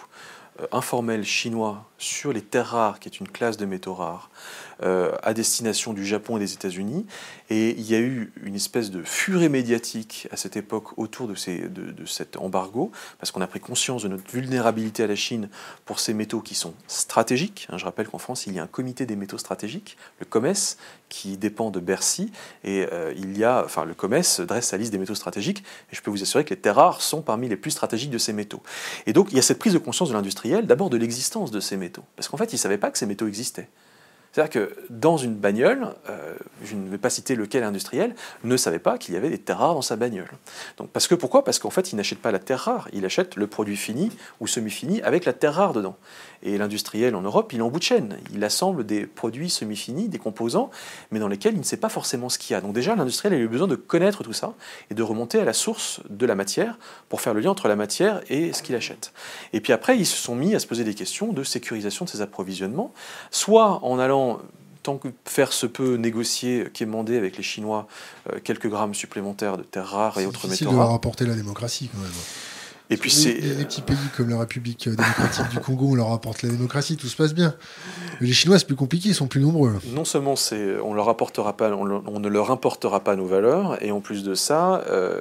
euh, 0.60 0.66
informel 0.70 1.24
chinois 1.24 1.84
sur 1.98 2.32
les 2.32 2.42
terres 2.42 2.68
rares, 2.68 3.00
qui 3.00 3.08
est 3.08 3.18
une 3.18 3.28
classe 3.28 3.56
de 3.56 3.64
métaux 3.64 3.94
rares, 3.94 4.28
euh, 4.28 4.63
à 4.80 5.34
destination 5.34 5.92
du 5.92 6.04
Japon 6.04 6.36
et 6.36 6.40
des 6.40 6.52
États-Unis. 6.52 7.06
Et 7.50 7.70
il 7.70 7.82
y 7.82 7.94
a 7.94 8.00
eu 8.00 8.32
une 8.42 8.54
espèce 8.54 8.90
de 8.90 9.02
furée 9.02 9.48
médiatique 9.48 10.28
à 10.30 10.36
cette 10.36 10.56
époque 10.56 10.98
autour 10.98 11.28
de, 11.28 11.34
cet 12.06 12.36
embargo, 12.36 12.90
parce 13.18 13.30
qu'on 13.30 13.40
a 13.40 13.46
pris 13.46 13.60
conscience 13.60 14.02
de 14.02 14.08
notre 14.08 14.30
vulnérabilité 14.30 15.02
à 15.02 15.06
la 15.06 15.16
Chine 15.16 15.48
pour 15.84 16.00
ces 16.00 16.14
métaux 16.14 16.40
qui 16.40 16.54
sont 16.54 16.74
stratégiques. 16.86 17.66
Hein, 17.70 17.78
je 17.78 17.84
rappelle 17.84 18.08
qu'en 18.08 18.18
France, 18.18 18.46
il 18.46 18.54
y 18.54 18.58
a 18.58 18.62
un 18.62 18.66
comité 18.66 19.06
des 19.06 19.16
métaux 19.16 19.38
stratégiques, 19.38 19.96
le 20.20 20.26
COMES, 20.26 20.76
qui 21.08 21.36
dépend 21.36 21.70
de 21.70 21.80
Bercy. 21.80 22.32
Et 22.64 22.86
euh, 22.92 23.12
il 23.16 23.36
y 23.36 23.44
a, 23.44 23.62
enfin, 23.64 23.84
le 23.84 23.94
COMES 23.94 24.22
dresse 24.46 24.68
sa 24.68 24.76
liste 24.76 24.92
des 24.92 24.98
métaux 24.98 25.14
stratégiques. 25.14 25.62
Et 25.92 25.96
je 25.96 26.02
peux 26.02 26.10
vous 26.10 26.22
assurer 26.22 26.44
que 26.44 26.50
les 26.50 26.60
terres 26.60 26.76
rares 26.76 27.02
sont 27.02 27.22
parmi 27.22 27.48
les 27.48 27.56
plus 27.56 27.70
stratégiques 27.70 28.10
de 28.10 28.18
ces 28.18 28.32
métaux. 28.32 28.62
Et 29.06 29.12
donc, 29.12 29.28
il 29.30 29.36
y 29.36 29.38
a 29.38 29.42
cette 29.42 29.58
prise 29.58 29.74
de 29.74 29.78
conscience 29.78 30.08
de 30.08 30.14
l'industriel, 30.14 30.66
d'abord 30.66 30.90
de 30.90 30.96
l'existence 30.96 31.50
de 31.50 31.60
ces 31.60 31.76
métaux. 31.76 32.04
Parce 32.16 32.28
qu'en 32.28 32.36
fait, 32.36 32.52
ils 32.52 32.56
ne 32.56 32.60
savaient 32.60 32.78
pas 32.78 32.90
que 32.90 32.98
ces 32.98 33.06
métaux 33.06 33.26
existaient. 33.26 33.68
C'est-à-dire 34.34 34.50
que 34.50 34.76
dans 34.90 35.16
une 35.16 35.36
bagnole, 35.36 35.94
euh, 36.10 36.34
je 36.64 36.74
ne 36.74 36.88
vais 36.88 36.98
pas 36.98 37.08
citer 37.08 37.36
lequel 37.36 37.62
industriel, 37.62 38.16
ne 38.42 38.56
savait 38.56 38.80
pas 38.80 38.98
qu'il 38.98 39.14
y 39.14 39.16
avait 39.16 39.30
des 39.30 39.38
terres 39.38 39.60
rares 39.60 39.74
dans 39.74 39.82
sa 39.82 39.94
bagnole. 39.94 40.28
Donc, 40.76 40.90
parce 40.90 41.06
que 41.06 41.14
pourquoi? 41.14 41.44
Parce 41.44 41.60
qu'en 41.60 41.70
fait, 41.70 41.92
il 41.92 41.96
n'achète 41.96 42.18
pas 42.18 42.32
la 42.32 42.40
terre 42.40 42.58
rare, 42.58 42.88
il 42.92 43.04
achète 43.04 43.36
le 43.36 43.46
produit 43.46 43.76
fini 43.76 44.10
ou 44.40 44.48
semi-fini 44.48 45.00
avec 45.02 45.24
la 45.24 45.34
terre 45.34 45.54
rare 45.54 45.72
dedans. 45.72 45.94
Et 46.42 46.58
l'industriel 46.58 47.14
en 47.14 47.22
Europe, 47.22 47.52
il 47.52 47.60
est 47.60 47.62
en 47.62 47.70
bout 47.70 47.78
de 47.78 47.84
chaîne. 47.84 48.18
Il 48.34 48.42
assemble 48.42 48.84
des 48.84 49.06
produits 49.06 49.48
semi-finis, 49.48 50.08
des 50.08 50.18
composants, 50.18 50.68
mais 51.12 51.20
dans 51.20 51.28
lesquels 51.28 51.54
il 51.54 51.60
ne 51.60 51.64
sait 51.64 51.76
pas 51.76 51.88
forcément 51.88 52.28
ce 52.28 52.38
qu'il 52.38 52.54
y 52.54 52.56
a. 52.56 52.60
Donc 52.60 52.72
déjà, 52.72 52.96
l'industriel 52.96 53.38
a 53.38 53.40
eu 53.40 53.46
besoin 53.46 53.68
de 53.68 53.76
connaître 53.76 54.24
tout 54.24 54.32
ça 54.32 54.54
et 54.90 54.94
de 54.94 55.02
remonter 55.04 55.38
à 55.38 55.44
la 55.44 55.52
source 55.52 56.00
de 56.10 56.26
la 56.26 56.34
matière 56.34 56.76
pour 57.08 57.20
faire 57.20 57.34
le 57.34 57.40
lien 57.40 57.50
entre 57.50 57.68
la 57.68 57.76
matière 57.76 58.20
et 58.28 58.52
ce 58.52 58.64
qu'il 58.64 58.74
achète. 58.74 59.12
Et 59.52 59.60
puis 59.60 59.72
après, 59.72 59.96
ils 59.96 60.06
se 60.06 60.16
sont 60.16 60.34
mis 60.34 60.56
à 60.56 60.58
se 60.58 60.66
poser 60.66 60.82
des 60.82 60.94
questions 60.94 61.32
de 61.32 61.44
sécurisation 61.44 62.04
de 62.04 62.10
ses 62.10 62.20
approvisionnements, 62.20 62.92
soit 63.30 63.78
en 63.84 64.00
allant 64.00 64.23
tant 64.82 64.98
que 64.98 65.08
faire 65.24 65.52
se 65.52 65.66
peut, 65.66 65.94
négocier, 65.96 66.68
quémander 66.72 67.16
avec 67.16 67.36
les 67.36 67.42
Chinois 67.42 67.88
euh, 68.30 68.38
quelques 68.44 68.68
grammes 68.68 68.94
supplémentaires 68.94 69.56
de 69.56 69.62
terres 69.62 69.88
rares 69.88 70.18
et 70.20 70.26
autres 70.26 70.46
métaux 70.46 70.70
rares. 70.70 70.88
de 70.88 70.92
rapporter 70.92 71.26
la 71.26 71.34
démocratie 71.34 71.90
quand 71.92 72.00
même. 72.00 72.12
Et 72.90 72.98
puis 72.98 73.10
c'est 73.10 73.32
les, 73.32 73.64
petits 73.64 73.80
pays 73.80 73.96
comme 74.14 74.28
la 74.28 74.38
République 74.38 74.88
démocratique 74.88 75.48
du 75.48 75.58
Congo, 75.58 75.88
on 75.92 75.94
leur 75.94 76.12
apporte 76.12 76.42
la 76.42 76.50
démocratie, 76.50 76.98
tout 76.98 77.08
se 77.08 77.16
passe 77.16 77.32
bien. 77.32 77.54
Mais 78.20 78.26
les 78.26 78.34
Chinois, 78.34 78.58
c'est 78.58 78.66
plus 78.66 78.76
compliqué, 78.76 79.08
ils 79.08 79.14
sont 79.14 79.26
plus 79.26 79.40
nombreux. 79.40 79.78
Non 79.86 80.04
seulement 80.04 80.36
c'est, 80.36 80.78
on 80.80 80.92
leur 80.92 81.08
apportera 81.08 81.56
pas, 81.56 81.70
on, 81.72 82.20
ne 82.20 82.28
leur 82.28 82.50
importera 82.50 83.00
pas 83.00 83.16
nos 83.16 83.24
valeurs, 83.24 83.82
et 83.82 83.90
en 83.90 84.00
plus 84.00 84.22
de 84.22 84.34
ça, 84.34 84.84
euh, 84.90 85.18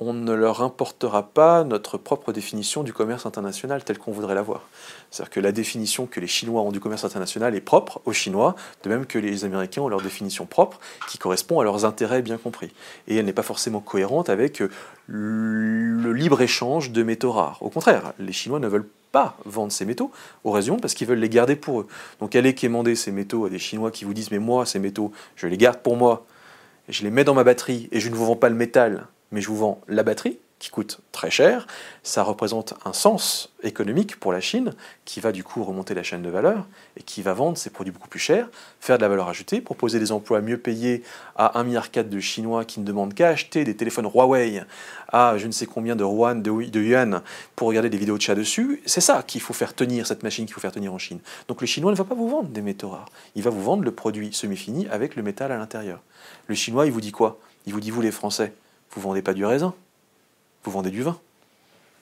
on 0.00 0.14
ne 0.14 0.32
leur 0.32 0.62
importera 0.62 1.22
pas 1.22 1.62
notre 1.62 1.98
propre 1.98 2.32
définition 2.32 2.82
du 2.82 2.94
commerce 2.94 3.26
international 3.26 3.84
tel 3.84 3.98
qu'on 3.98 4.12
voudrait 4.12 4.34
l'avoir. 4.34 4.66
C'est-à-dire 5.10 5.30
que 5.30 5.40
la 5.40 5.52
définition 5.52 6.06
que 6.06 6.20
les 6.20 6.26
Chinois 6.26 6.62
ont 6.62 6.72
du 6.72 6.80
commerce 6.80 7.04
international 7.04 7.54
est 7.54 7.60
propre 7.60 8.00
aux 8.06 8.12
Chinois, 8.14 8.56
de 8.82 8.88
même 8.88 9.04
que 9.04 9.18
les 9.18 9.44
Américains 9.44 9.82
ont 9.82 9.88
leur 9.88 10.00
définition 10.00 10.46
propre 10.46 10.80
qui 11.08 11.18
correspond 11.18 11.60
à 11.60 11.64
leurs 11.64 11.84
intérêts 11.84 12.22
bien 12.22 12.38
compris. 12.38 12.72
Et 13.08 13.16
elle 13.16 13.26
n'est 13.26 13.34
pas 13.34 13.42
forcément 13.42 13.80
cohérente 13.80 14.30
avec 14.30 14.62
le 15.06 16.12
libre-échange 16.12 16.92
de 16.92 17.02
métaux 17.02 17.32
rares. 17.32 17.58
Au 17.60 17.68
contraire, 17.68 18.14
les 18.18 18.32
Chinois 18.32 18.58
ne 18.58 18.68
veulent 18.68 18.88
pas 19.12 19.36
vendre 19.44 19.72
ces 19.72 19.84
métaux 19.84 20.10
aux 20.44 20.50
raisons 20.50 20.78
parce 20.78 20.94
qu'ils 20.94 21.08
veulent 21.08 21.18
les 21.18 21.28
garder 21.28 21.56
pour 21.56 21.80
eux. 21.80 21.86
Donc 22.20 22.34
allez 22.36 22.54
quémander 22.54 22.94
ces 22.94 23.12
métaux 23.12 23.44
à 23.44 23.50
des 23.50 23.58
Chinois 23.58 23.90
qui 23.90 24.06
vous 24.06 24.14
disent 24.14 24.30
mais 24.30 24.38
moi 24.38 24.64
ces 24.64 24.78
métaux 24.78 25.12
je 25.36 25.46
les 25.46 25.58
garde 25.58 25.78
pour 25.78 25.96
moi, 25.96 26.24
je 26.88 27.02
les 27.02 27.10
mets 27.10 27.24
dans 27.24 27.34
ma 27.34 27.44
batterie 27.44 27.88
et 27.92 28.00
je 28.00 28.08
ne 28.08 28.14
vous 28.14 28.24
vends 28.24 28.36
pas 28.36 28.48
le 28.48 28.54
métal 28.54 29.06
mais 29.32 29.40
je 29.40 29.48
vous 29.48 29.56
vends 29.56 29.80
la 29.88 30.02
batterie 30.02 30.38
qui 30.60 30.68
coûte 30.68 31.00
très 31.10 31.30
cher, 31.30 31.66
ça 32.02 32.22
représente 32.22 32.74
un 32.84 32.92
sens 32.92 33.50
économique 33.62 34.20
pour 34.20 34.30
la 34.30 34.40
Chine 34.40 34.74
qui 35.06 35.18
va 35.18 35.32
du 35.32 35.42
coup 35.42 35.64
remonter 35.64 35.94
la 35.94 36.02
chaîne 36.02 36.20
de 36.20 36.28
valeur 36.28 36.66
et 36.98 37.02
qui 37.02 37.22
va 37.22 37.32
vendre 37.32 37.56
ses 37.56 37.70
produits 37.70 37.92
beaucoup 37.92 38.08
plus 38.08 38.20
chers, 38.20 38.50
faire 38.78 38.98
de 38.98 39.02
la 39.02 39.08
valeur 39.08 39.28
ajoutée, 39.28 39.62
proposer 39.62 39.98
des 39.98 40.12
emplois 40.12 40.42
mieux 40.42 40.58
payés 40.58 41.02
à 41.34 41.58
1,4 41.58 41.64
milliard 41.64 41.88
de 42.04 42.20
Chinois 42.20 42.66
qui 42.66 42.78
ne 42.78 42.84
demandent 42.84 43.14
qu'à 43.14 43.28
acheter 43.28 43.64
des 43.64 43.74
téléphones 43.74 44.04
Huawei 44.04 44.62
à 45.08 45.38
je 45.38 45.46
ne 45.46 45.52
sais 45.52 45.64
combien 45.64 45.96
de 45.96 46.04
yuan, 46.04 46.42
de, 46.42 46.80
yuan 46.80 47.22
pour 47.56 47.68
regarder 47.68 47.88
des 47.88 47.96
vidéos 47.96 48.18
de 48.18 48.22
chat 48.22 48.34
dessus. 48.34 48.82
C'est 48.84 49.00
ça 49.00 49.22
qu'il 49.26 49.40
faut 49.40 49.54
faire 49.54 49.74
tenir, 49.74 50.06
cette 50.06 50.22
machine 50.22 50.44
qu'il 50.44 50.54
faut 50.54 50.60
faire 50.60 50.72
tenir 50.72 50.92
en 50.92 50.98
Chine. 50.98 51.20
Donc 51.48 51.62
le 51.62 51.66
Chinois 51.66 51.90
ne 51.90 51.96
va 51.96 52.04
pas 52.04 52.14
vous 52.14 52.28
vendre 52.28 52.50
des 52.50 52.60
métaux 52.60 52.90
rares, 52.90 53.08
il 53.34 53.42
va 53.42 53.48
vous 53.48 53.62
vendre 53.62 53.82
le 53.82 53.92
produit 53.92 54.34
semi-fini 54.34 54.88
avec 54.88 55.16
le 55.16 55.22
métal 55.22 55.52
à 55.52 55.56
l'intérieur. 55.56 56.00
Le 56.48 56.54
Chinois, 56.54 56.84
il 56.84 56.92
vous 56.92 57.00
dit 57.00 57.12
quoi? 57.12 57.38
Il 57.66 57.72
vous 57.72 57.80
dit, 57.80 57.90
vous 57.90 58.00
les 58.00 58.10
Français, 58.10 58.52
vous 58.92 59.00
vendez 59.00 59.22
pas 59.22 59.34
du 59.34 59.44
raisin, 59.44 59.74
vous 60.64 60.70
vendez 60.70 60.90
du 60.90 61.02
vin. 61.02 61.18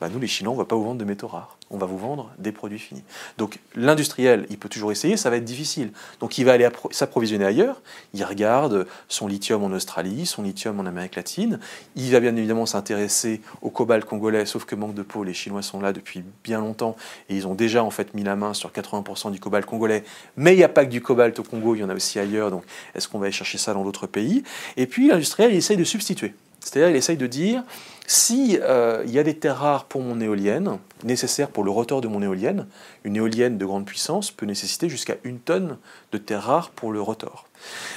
Bah 0.01 0.09
nous, 0.09 0.21
les 0.21 0.29
Chinois, 0.29 0.53
on 0.53 0.57
ne 0.57 0.61
va 0.61 0.65
pas 0.65 0.77
vous 0.77 0.85
vendre 0.85 1.01
de 1.01 1.05
métaux 1.05 1.27
rares. 1.27 1.57
On 1.71 1.77
va 1.77 1.87
vous 1.87 1.99
vendre 1.99 2.31
des 2.39 2.53
produits 2.53 2.79
finis. 2.79 3.03
Donc 3.37 3.59
l'industriel, 3.75 4.47
il 4.49 4.57
peut 4.57 4.69
toujours 4.69 4.93
essayer, 4.93 5.17
ça 5.17 5.29
va 5.29 5.37
être 5.37 5.45
difficile. 5.45 5.91
Donc 6.21 6.39
il 6.39 6.45
va 6.45 6.53
aller 6.53 6.69
s'approvisionner 6.93 7.45
ailleurs. 7.45 7.83
Il 8.15 8.23
regarde 8.23 8.87
son 9.09 9.27
lithium 9.27 9.65
en 9.65 9.73
Australie, 9.73 10.25
son 10.25 10.45
lithium 10.45 10.79
en 10.79 10.87
Amérique 10.87 11.17
latine. 11.17 11.59
Il 11.97 12.13
va 12.13 12.21
bien 12.21 12.35
évidemment 12.37 12.65
s'intéresser 12.65 13.43
au 13.61 13.71
cobalt 13.71 14.05
congolais, 14.05 14.47
sauf 14.47 14.65
que 14.65 14.77
manque 14.77 14.95
de 14.95 15.03
peau, 15.03 15.25
les 15.25 15.35
Chinois 15.35 15.63
sont 15.63 15.81
là 15.81 15.93
depuis 15.93 16.23
bien 16.45 16.61
longtemps 16.61 16.95
et 17.29 17.35
ils 17.35 17.49
ont 17.49 17.55
déjà 17.55 17.83
en 17.83 17.91
fait 17.91 18.15
mis 18.15 18.23
la 18.23 18.37
main 18.37 18.55
sur 18.55 18.71
80% 18.71 19.33
du 19.33 19.41
cobalt 19.41 19.67
congolais. 19.67 20.05
Mais 20.37 20.55
il 20.55 20.59
n'y 20.59 20.65
a 20.65 20.69
pas 20.69 20.85
que 20.85 20.91
du 20.91 21.03
cobalt 21.03 21.37
au 21.41 21.43
Congo, 21.43 21.75
il 21.75 21.81
y 21.81 21.85
en 21.85 21.91
a 21.91 21.95
aussi 21.95 22.21
ailleurs. 22.21 22.53
Donc 22.53 22.63
est-ce 22.95 23.09
qu'on 23.09 23.19
va 23.19 23.27
aller 23.27 23.33
chercher 23.33 23.59
ça 23.59 23.75
dans 23.75 23.83
d'autres 23.83 24.07
pays? 24.07 24.45
Et 24.77 24.87
puis 24.87 25.09
l'industriel, 25.09 25.53
il 25.53 25.57
essaye 25.57 25.77
de 25.77 25.85
substituer. 25.85 26.35
C'est-à-dire, 26.69 26.91
il 26.91 26.97
essaye 26.97 27.17
de 27.17 27.27
dire, 27.27 27.63
si 28.07 28.59
euh, 28.61 29.03
y 29.07 29.19
a 29.19 29.23
des 29.23 29.39
terres 29.39 29.59
rares 29.59 29.85
pour 29.87 30.03
mon 30.03 30.21
éolienne, 30.21 30.79
nécessaires 31.03 31.49
pour 31.49 31.65
le 31.65 31.71
rotor 31.71 32.03
de 32.03 32.09
mon 32.09 32.23
éolienne, 32.23 32.67
une 33.05 33.17
éolienne 33.17 33.57
de 33.57 33.65
grande 33.65 33.87
puissance 33.87 34.31
peut 34.31 34.45
nécessiter 34.45 34.91
jusqu'à 34.91 35.17
une 35.25 35.39
tonne 35.39 35.79
de 36.13 36.19
terres 36.19 36.43
rares 36.43 36.71
pour 36.71 36.93
le 36.93 37.01
rotor. 37.01 37.48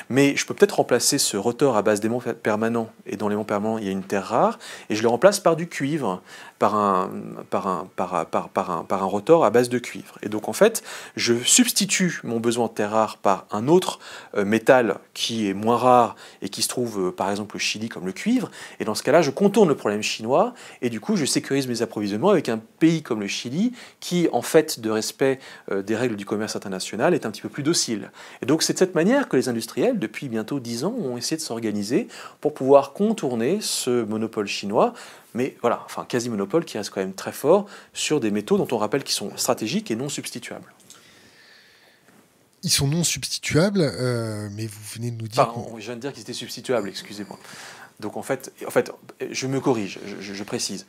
Mais 0.10 0.36
je 0.36 0.46
peux 0.46 0.54
peut-être 0.54 0.78
remplacer 0.78 1.18
ce 1.18 1.38
rotor 1.38 1.78
à 1.78 1.82
base 1.82 2.00
d'aimants 2.00 2.22
permanents, 2.44 2.90
et 3.06 3.18
dans 3.18 3.30
l'aimant 3.30 3.44
permanent, 3.44 3.78
il 3.78 3.86
y 3.86 3.90
a 3.90 3.92
une 3.92 4.04
terre 4.04 4.28
rare, 4.28 4.60
et 4.90 4.96
je 4.96 5.02
le 5.02 5.08
remplace 5.08 5.40
par 5.40 5.56
du 5.56 5.68
cuivre, 5.68 6.22
par 6.60 6.76
un, 6.76 7.10
par 7.50 7.68
un, 7.68 7.88
par, 7.96 8.14
un, 8.14 8.84
par 8.84 9.04
un 9.04 9.06
rotor 9.06 9.46
à 9.46 9.50
base 9.50 9.70
de 9.70 9.80
cuivre. 9.80 10.18
Et 10.22 10.30
donc 10.30 10.48
en 10.48 10.54
fait, 10.54 10.84
je 11.16 11.34
substitue 11.44 12.22
mon 12.24 12.40
besoin 12.40 12.68
de 12.68 12.72
terre 12.72 12.92
rare 12.92 13.18
par 13.18 13.48
un 13.52 13.68
autre 13.68 14.00
euh, 14.36 14.46
métal 14.46 14.98
qui 15.14 15.50
est 15.50 15.54
moins 15.54 15.78
rare 15.78 16.16
et 16.42 16.50
qui 16.50 16.62
se 16.62 16.68
trouve 16.68 17.08
euh, 17.08 17.12
par 17.12 17.32
exemple 17.32 17.56
au 17.56 17.60
Chili 17.60 17.90
comme 17.90 18.06
le 18.06 18.12
cuivre, 18.12 18.52
et 18.80 18.86
dans 18.86 18.96
ce 18.96 19.04
cas-là, 19.04 19.22
je 19.22 19.32
contourne 19.32 19.70
le 19.70 19.76
problème 19.76 20.04
chinois, 20.04 20.54
et 20.82 20.90
du 20.90 21.00
coup, 21.00 21.16
je 21.16 21.26
sécurise 21.26 21.68
mes 21.68 21.82
approvisionnements 21.82 22.30
avec 22.30 22.50
un 22.50 22.60
pays 22.80 23.02
comme 23.02 23.22
le 23.22 23.28
Chili, 23.28 23.74
qui 24.00 24.28
en 24.32 24.42
fait 24.42 24.80
de 24.80 24.90
respect 24.90 25.40
euh, 25.72 25.82
des 25.82 25.96
règles 25.96 26.16
du 26.16 26.26
commerce 26.26 26.56
international 26.56 27.14
est 27.14 27.26
un 27.26 27.32
petit 27.32 27.42
peu 27.42 27.50
plus 27.50 27.64
docile. 27.64 28.12
Et 28.42 28.46
donc 28.46 28.64
c'est 28.64 28.74
de 28.74 28.78
cette 28.78 28.96
manière 28.96 29.30
que 29.30 29.38
les 29.38 29.50
industriels, 29.52 30.00
depuis 30.00 30.28
bientôt 30.28 30.60
dix 30.60 30.84
ans, 30.84 30.94
ont 30.94 31.18
essayé 31.18 31.38
de 31.38 31.42
s'organiser 31.42 32.08
pour 32.40 32.54
pouvoir 32.54 32.94
contourner 32.94 33.60
ce 33.62 34.04
monopole 34.04 34.48
chinois, 34.48 34.94
mais 35.34 35.56
voilà, 35.62 35.84
enfin 35.86 36.06
quasi-monopole 36.08 36.66
qui 36.66 36.78
reste 36.78 36.90
quand 36.90 37.02
même 37.02 37.14
très 37.14 37.32
fort 37.32 37.68
sur 37.94 38.20
des 38.20 38.32
métaux 38.32 38.58
dont 38.58 38.68
on 38.72 38.78
rappelle 38.78 39.04
qu'ils 39.04 39.16
sont 39.16 39.32
stratégiques 39.38 39.92
et 39.92 39.96
non 39.96 40.10
substituables. 40.10 40.74
Ils 42.64 42.70
sont 42.70 42.88
non 42.88 43.04
substituables, 43.04 43.82
euh, 43.82 44.50
mais 44.56 44.68
vous 44.68 44.82
venez 44.96 45.12
de 45.12 45.22
nous 45.22 45.28
dire. 45.28 45.52
Je 45.78 45.86
viens 45.86 45.96
de 45.96 46.02
dire 46.02 46.14
qu'ils 46.14 46.22
étaient 46.22 46.34
substituables, 46.34 46.90
excusez-moi. 46.90 47.40
Donc 48.00 48.18
en 48.18 48.24
fait, 48.24 48.52
en 48.66 48.72
fait, 48.72 48.92
je 49.32 49.48
me 49.48 49.60
corrige, 49.60 50.00
je 50.20 50.44
précise 50.44 50.86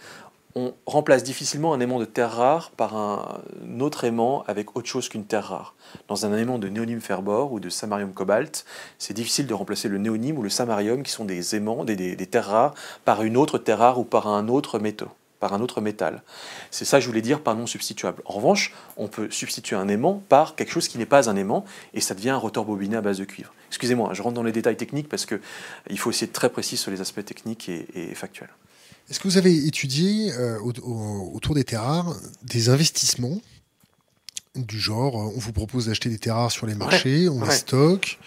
on 0.55 0.75
remplace 0.87 1.23
difficilement 1.23 1.73
un 1.73 1.81
aimant 1.81 1.99
de 1.99 2.05
terre 2.05 2.33
rare 2.33 2.71
par 2.73 2.97
un 2.97 3.41
autre 3.81 4.05
aimant 4.05 4.45
avec 4.47 4.77
autre 4.77 4.89
chose 4.89 5.09
qu'une 5.09 5.25
terre 5.25 5.49
rare. 5.49 5.75
Dans 6.09 6.27
un 6.27 6.37
aimant 6.37 6.59
de 6.59 6.69
néonyme 6.69 7.01
ferbor 7.01 7.53
ou 7.53 7.61
de 7.61 7.71
samarium 7.71 8.13
cobalt, 8.13 8.65
c'est 8.99 9.15
difficile 9.15 9.47
de 9.47 9.55
remplacer 9.55 9.89
le 9.89 9.99
néonyme 9.99 10.39
ou 10.39 10.43
le 10.43 10.51
samarium, 10.51 11.03
qui 11.03 11.11
sont 11.11 11.25
des 11.25 11.57
aimants, 11.57 11.85
des, 11.85 12.17
terres 12.27 12.47
rares, 12.47 12.75
par 13.05 13.23
une 13.23 13.37
autre 13.37 13.59
terre 13.59 13.79
rare 13.79 13.99
ou 13.99 14.05
par 14.05 14.27
un 14.27 14.49
autre 14.49 14.79
par 15.41 15.55
un 15.55 15.61
autre 15.61 15.81
métal. 15.81 16.23
C'est 16.71 16.85
ça 16.85 16.99
que 16.99 17.03
je 17.03 17.09
voulais 17.09 17.21
dire 17.21 17.41
par 17.41 17.57
non 17.57 17.67
substituable. 17.67 18.23
En 18.27 18.35
revanche, 18.35 18.73
on 18.97 19.09
peut 19.09 19.29
substituer 19.29 19.75
un 19.75 19.89
aimant 19.89 20.23
par 20.29 20.55
quelque 20.55 20.71
chose 20.71 20.87
qui 20.87 20.99
n'est 20.99 21.07
pas 21.07 21.29
un 21.29 21.35
aimant, 21.35 21.65
et 21.95 22.01
ça 22.01 22.15
devient 22.15 22.31
un 22.31 22.37
rotor 22.37 22.65
bobiné 22.65 22.97
à 22.97 23.01
base 23.01 23.19
de 23.19 23.25
cuivre. 23.25 23.53
Excusez-moi, 23.69 24.11
je 24.13 24.23
rentre 24.23 24.37
dans 24.37 24.45
les 24.45 24.53
détails 24.53 24.77
techniques 24.77 25.09
parce 25.09 25.27
qu'il 25.27 25.99
faut 25.99 26.11
aussi 26.11 26.25
être 26.25 26.33
très 26.33 26.51
précis 26.51 26.77
sur 26.77 26.93
les 26.93 27.01
aspects 27.01 27.25
techniques 27.25 27.69
et 27.69 28.15
factuels. 28.15 28.51
Est-ce 29.13 29.21
que 29.21 29.29
vous 29.29 29.37
avez 29.37 29.67
étudié 29.67 30.33
euh, 30.33 30.59
autour 30.59 31.55
des 31.55 31.65
terres 31.65 31.83
rares 31.83 32.17
des 32.45 32.71
investissements 32.71 33.43
du 34.55 34.81
genre, 34.81 35.17
on 35.17 35.39
vous 35.39 35.53
propose 35.53 35.87
d'acheter 35.87 36.09
des 36.09 36.19
terres 36.19 36.37
rares 36.37 36.51
sur 36.51 36.67
les 36.67 36.75
marchés, 36.75 37.29
on 37.29 37.45
les 37.45 37.51
stocke, 37.51 38.19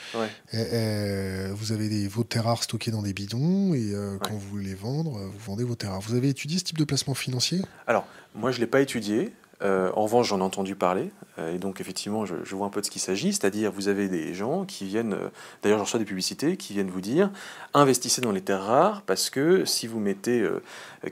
vous 0.54 1.72
avez 1.72 1.90
des, 1.90 2.08
vos 2.08 2.24
terres 2.24 2.44
rares 2.44 2.62
stockées 2.64 2.92
dans 2.92 3.02
des 3.02 3.14
bidons, 3.14 3.74
et 3.74 3.94
euh, 3.94 4.20
quand 4.20 4.34
vous 4.34 4.50
voulez 4.50 4.66
les 4.66 4.76
vendre, 4.76 5.20
vous 5.20 5.40
vendez 5.40 5.64
vos 5.64 5.74
terres 5.74 5.92
rares. 5.92 6.02
Vous 6.02 6.14
avez 6.14 6.30
étudié 6.30 6.60
ce 6.60 6.64
type 6.64 6.78
de 6.78 6.84
placement 6.84 7.16
financier? 7.16 7.62
Alors, 7.88 8.06
moi 8.36 8.52
je 8.52 8.58
ne 8.58 8.62
l'ai 8.62 8.68
pas 8.68 8.82
étudié, 8.82 9.34
euh, 9.62 9.90
en 9.96 10.04
revanche, 10.04 10.28
j'en 10.28 10.40
ai 10.40 10.44
entendu 10.44 10.76
parler, 10.76 11.12
euh, 11.40 11.56
et 11.56 11.60
donc 11.60 11.80
effectivement, 11.80 12.26
je, 12.26 12.36
vois 12.56 12.68
un 12.68 12.70
peu 12.70 12.82
de 12.82 12.86
ce 12.86 12.92
qu'il 12.92 13.02
s'agit. 13.02 13.32
C'est-à-dire, 13.32 13.72
vous 13.72 13.88
avez 13.88 14.10
des 14.10 14.34
gens 14.34 14.66
qui 14.66 14.86
viennent, 14.86 15.14
euh, 15.14 15.30
d'ailleurs, 15.64 15.78
j'en 15.78 15.86
reçois 15.86 16.00
des 16.00 16.06
publicités, 16.06 16.58
qui 16.58 16.74
viennent 16.74 16.90
vous 16.90 17.02
dire 17.02 17.30
investissez 17.74 18.22
dans 18.22 18.32
les 18.32 18.42
terres 18.42 18.64
rares 18.64 19.02
parce 19.02 19.30
que 19.30 19.66
si 19.66 19.86
vous 19.86 20.00
mettez 20.00 20.48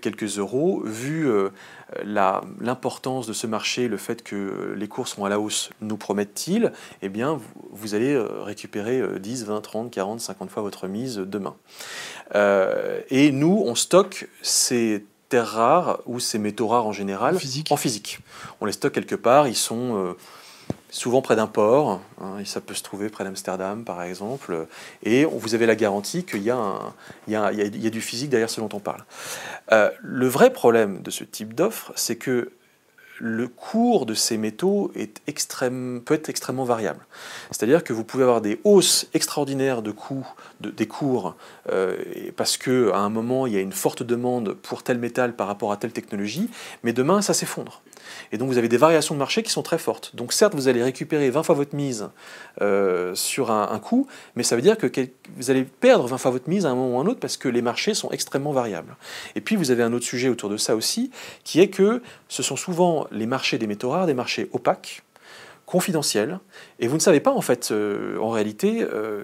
quelques 0.02 0.38
euros, 0.38 0.82
vu 0.86 1.30
l'importance 2.06 3.28
de 3.28 3.34
ce 3.34 3.48
marché, 3.48 3.90
le 3.90 3.98
fait 3.98 4.24
que 4.24 4.74
les 4.78 4.88
cours 4.88 5.10
sont 5.10 5.26
à 5.26 5.30
la 5.30 5.42
hausse, 5.42 5.72
nous 5.82 5.98
promettent-ils, 5.98 6.72
eh 7.02 7.10
bien, 7.10 7.34
vous, 7.34 7.50
vous 7.72 7.96
allez 7.96 8.18
récupérer 8.18 9.20
10, 9.20 9.46
20, 9.46 9.60
30, 9.60 9.92
40, 9.92 10.22
50 10.22 10.50
fois 10.50 10.64
votre 10.64 10.88
mise 10.88 11.18
demain. 11.18 11.56
et 12.34 13.32
nous, 13.34 13.62
on 13.66 13.76
stocke 13.76 14.30
ces 14.42 15.06
rares 15.40 16.00
ou 16.06 16.20
ces 16.20 16.40
métaux 16.40 16.68
rares 16.68 16.86
en 16.86 16.92
général 16.92 17.36
en 17.70 17.78
physique. 17.78 18.20
On 18.62 18.66
les 18.66 18.72
stocke 18.72 18.94
quelque 18.94 19.16
part, 19.16 19.48
ils 19.48 19.56
sont 19.56 19.96
euh, 19.96 20.14
souvent 20.90 21.22
près 21.22 21.36
d'un 21.36 21.48
port, 21.48 22.02
hein, 22.22 22.38
et 22.40 22.46
ça 22.46 22.62
peut 22.62 22.74
se 22.74 22.84
trouver 22.84 23.10
près 23.10 23.24
d'Amsterdam 23.24 23.84
par 23.84 24.02
exemple, 24.04 24.68
et 25.04 25.26
vous 25.26 25.56
avez 25.56 25.66
la 25.66 25.76
garantie 25.76 26.24
qu'il 26.24 26.42
y, 26.42 26.52
y, 27.28 27.36
a 27.36 27.90
du 27.90 28.02
physique 28.02 28.30
derrière 28.30 28.50
ce 28.50 28.62
dont 28.62 28.70
on 28.74 28.80
parle. 28.80 29.04
Euh, 29.72 29.90
le 30.02 30.28
vrai 30.28 30.52
problème 30.52 31.02
de 31.02 31.12
ce 31.12 31.24
type 31.24 31.54
d'offre, 31.54 31.92
c'est 31.96 32.16
que 32.16 32.52
le 33.20 33.48
cours 33.48 34.06
de 34.06 34.14
ces 34.14 34.38
métaux 34.38 34.92
peut 34.94 36.14
être 36.14 36.30
extrêmement 36.30 36.64
variable. 36.64 37.06
C'est-à-dire 37.52 37.84
que 37.84 37.94
vous 37.94 38.04
pouvez 38.04 38.24
avoir 38.24 38.42
des 38.42 38.60
hausses 38.64 39.08
extraordinaires 39.14 39.82
de 39.82 39.92
coûts, 39.92 40.28
des 40.62 40.88
cours, 40.88 41.36
euh, 41.72 41.96
parce 42.36 42.58
qu'à 42.58 42.98
un 42.98 43.10
moment, 43.10 43.48
il 43.48 43.54
y 43.54 43.58
a 43.58 43.62
une 43.62 43.72
forte 43.72 44.04
demande 44.04 44.54
pour 44.54 44.84
tel 44.84 44.98
métal 44.98 45.36
par 45.36 45.48
rapport 45.48 45.72
à 45.72 45.78
telle 45.78 45.94
technologie, 45.94 46.50
mais 46.84 46.94
demain, 46.94 47.22
ça 47.22 47.34
s'effondre. 47.34 47.82
Et 48.32 48.38
donc 48.38 48.50
vous 48.50 48.58
avez 48.58 48.70
des 48.70 48.78
variations 48.78 49.16
de 49.16 49.20
marché 49.20 49.44
qui 49.44 49.52
sont 49.52 49.62
très 49.62 49.78
fortes. 49.78 50.16
Donc 50.16 50.34
certes, 50.34 50.56
vous 50.56 50.68
allez 50.68 50.84
récupérer 50.84 51.30
20 51.30 51.44
fois 51.44 51.56
votre 51.56 51.76
mise 51.76 52.10
euh, 52.62 53.16
sur 53.16 53.52
un, 53.52 53.80
coût, 53.80 54.08
mais 54.36 54.44
ça 54.44 54.56
veut 54.56 54.62
dire 54.62 54.78
que 54.78 54.88
vous 55.38 55.52
allez 55.52 55.64
perdre 55.64 56.08
20 56.08 56.18
fois 56.18 56.32
votre 56.32 56.50
mise 56.50 56.66
à 56.66 56.70
un 56.70 56.76
moment 56.76 56.98
ou 56.98 57.00
à 57.00 57.04
un 57.04 57.08
autre 57.08 57.20
parce 57.20 57.38
que 57.38 57.50
les 57.50 57.62
marchés 57.62 57.94
sont 57.94 58.12
extrêmement 58.12 58.52
variables. 58.52 58.96
Et 59.36 59.42
puis 59.42 59.56
vous 59.56 59.72
avez 59.72 59.84
un 59.84 59.94
autre 59.94 60.06
sujet 60.06 60.30
autour 60.30 60.50
de 60.50 60.58
ça 60.58 60.76
aussi, 60.76 61.12
qui 61.44 61.60
est 61.60 61.70
que 61.70 62.02
ce 62.28 62.44
sont 62.44 62.56
souvent 62.56 63.08
les 63.12 63.26
marchés 63.26 63.58
des 63.58 63.68
métaux 63.68 63.90
rares, 63.90 64.06
des 64.06 64.14
marchés 64.14 64.50
opaques, 64.54 65.04
confidentiel 65.66 66.40
et 66.80 66.88
vous 66.88 66.96
ne 66.96 67.02
savez 67.02 67.20
pas 67.20 67.32
en 67.32 67.42
fait 67.42 67.72
euh, 67.72 68.18
en 68.20 68.30
réalité 68.30 68.84
euh, 68.84 69.24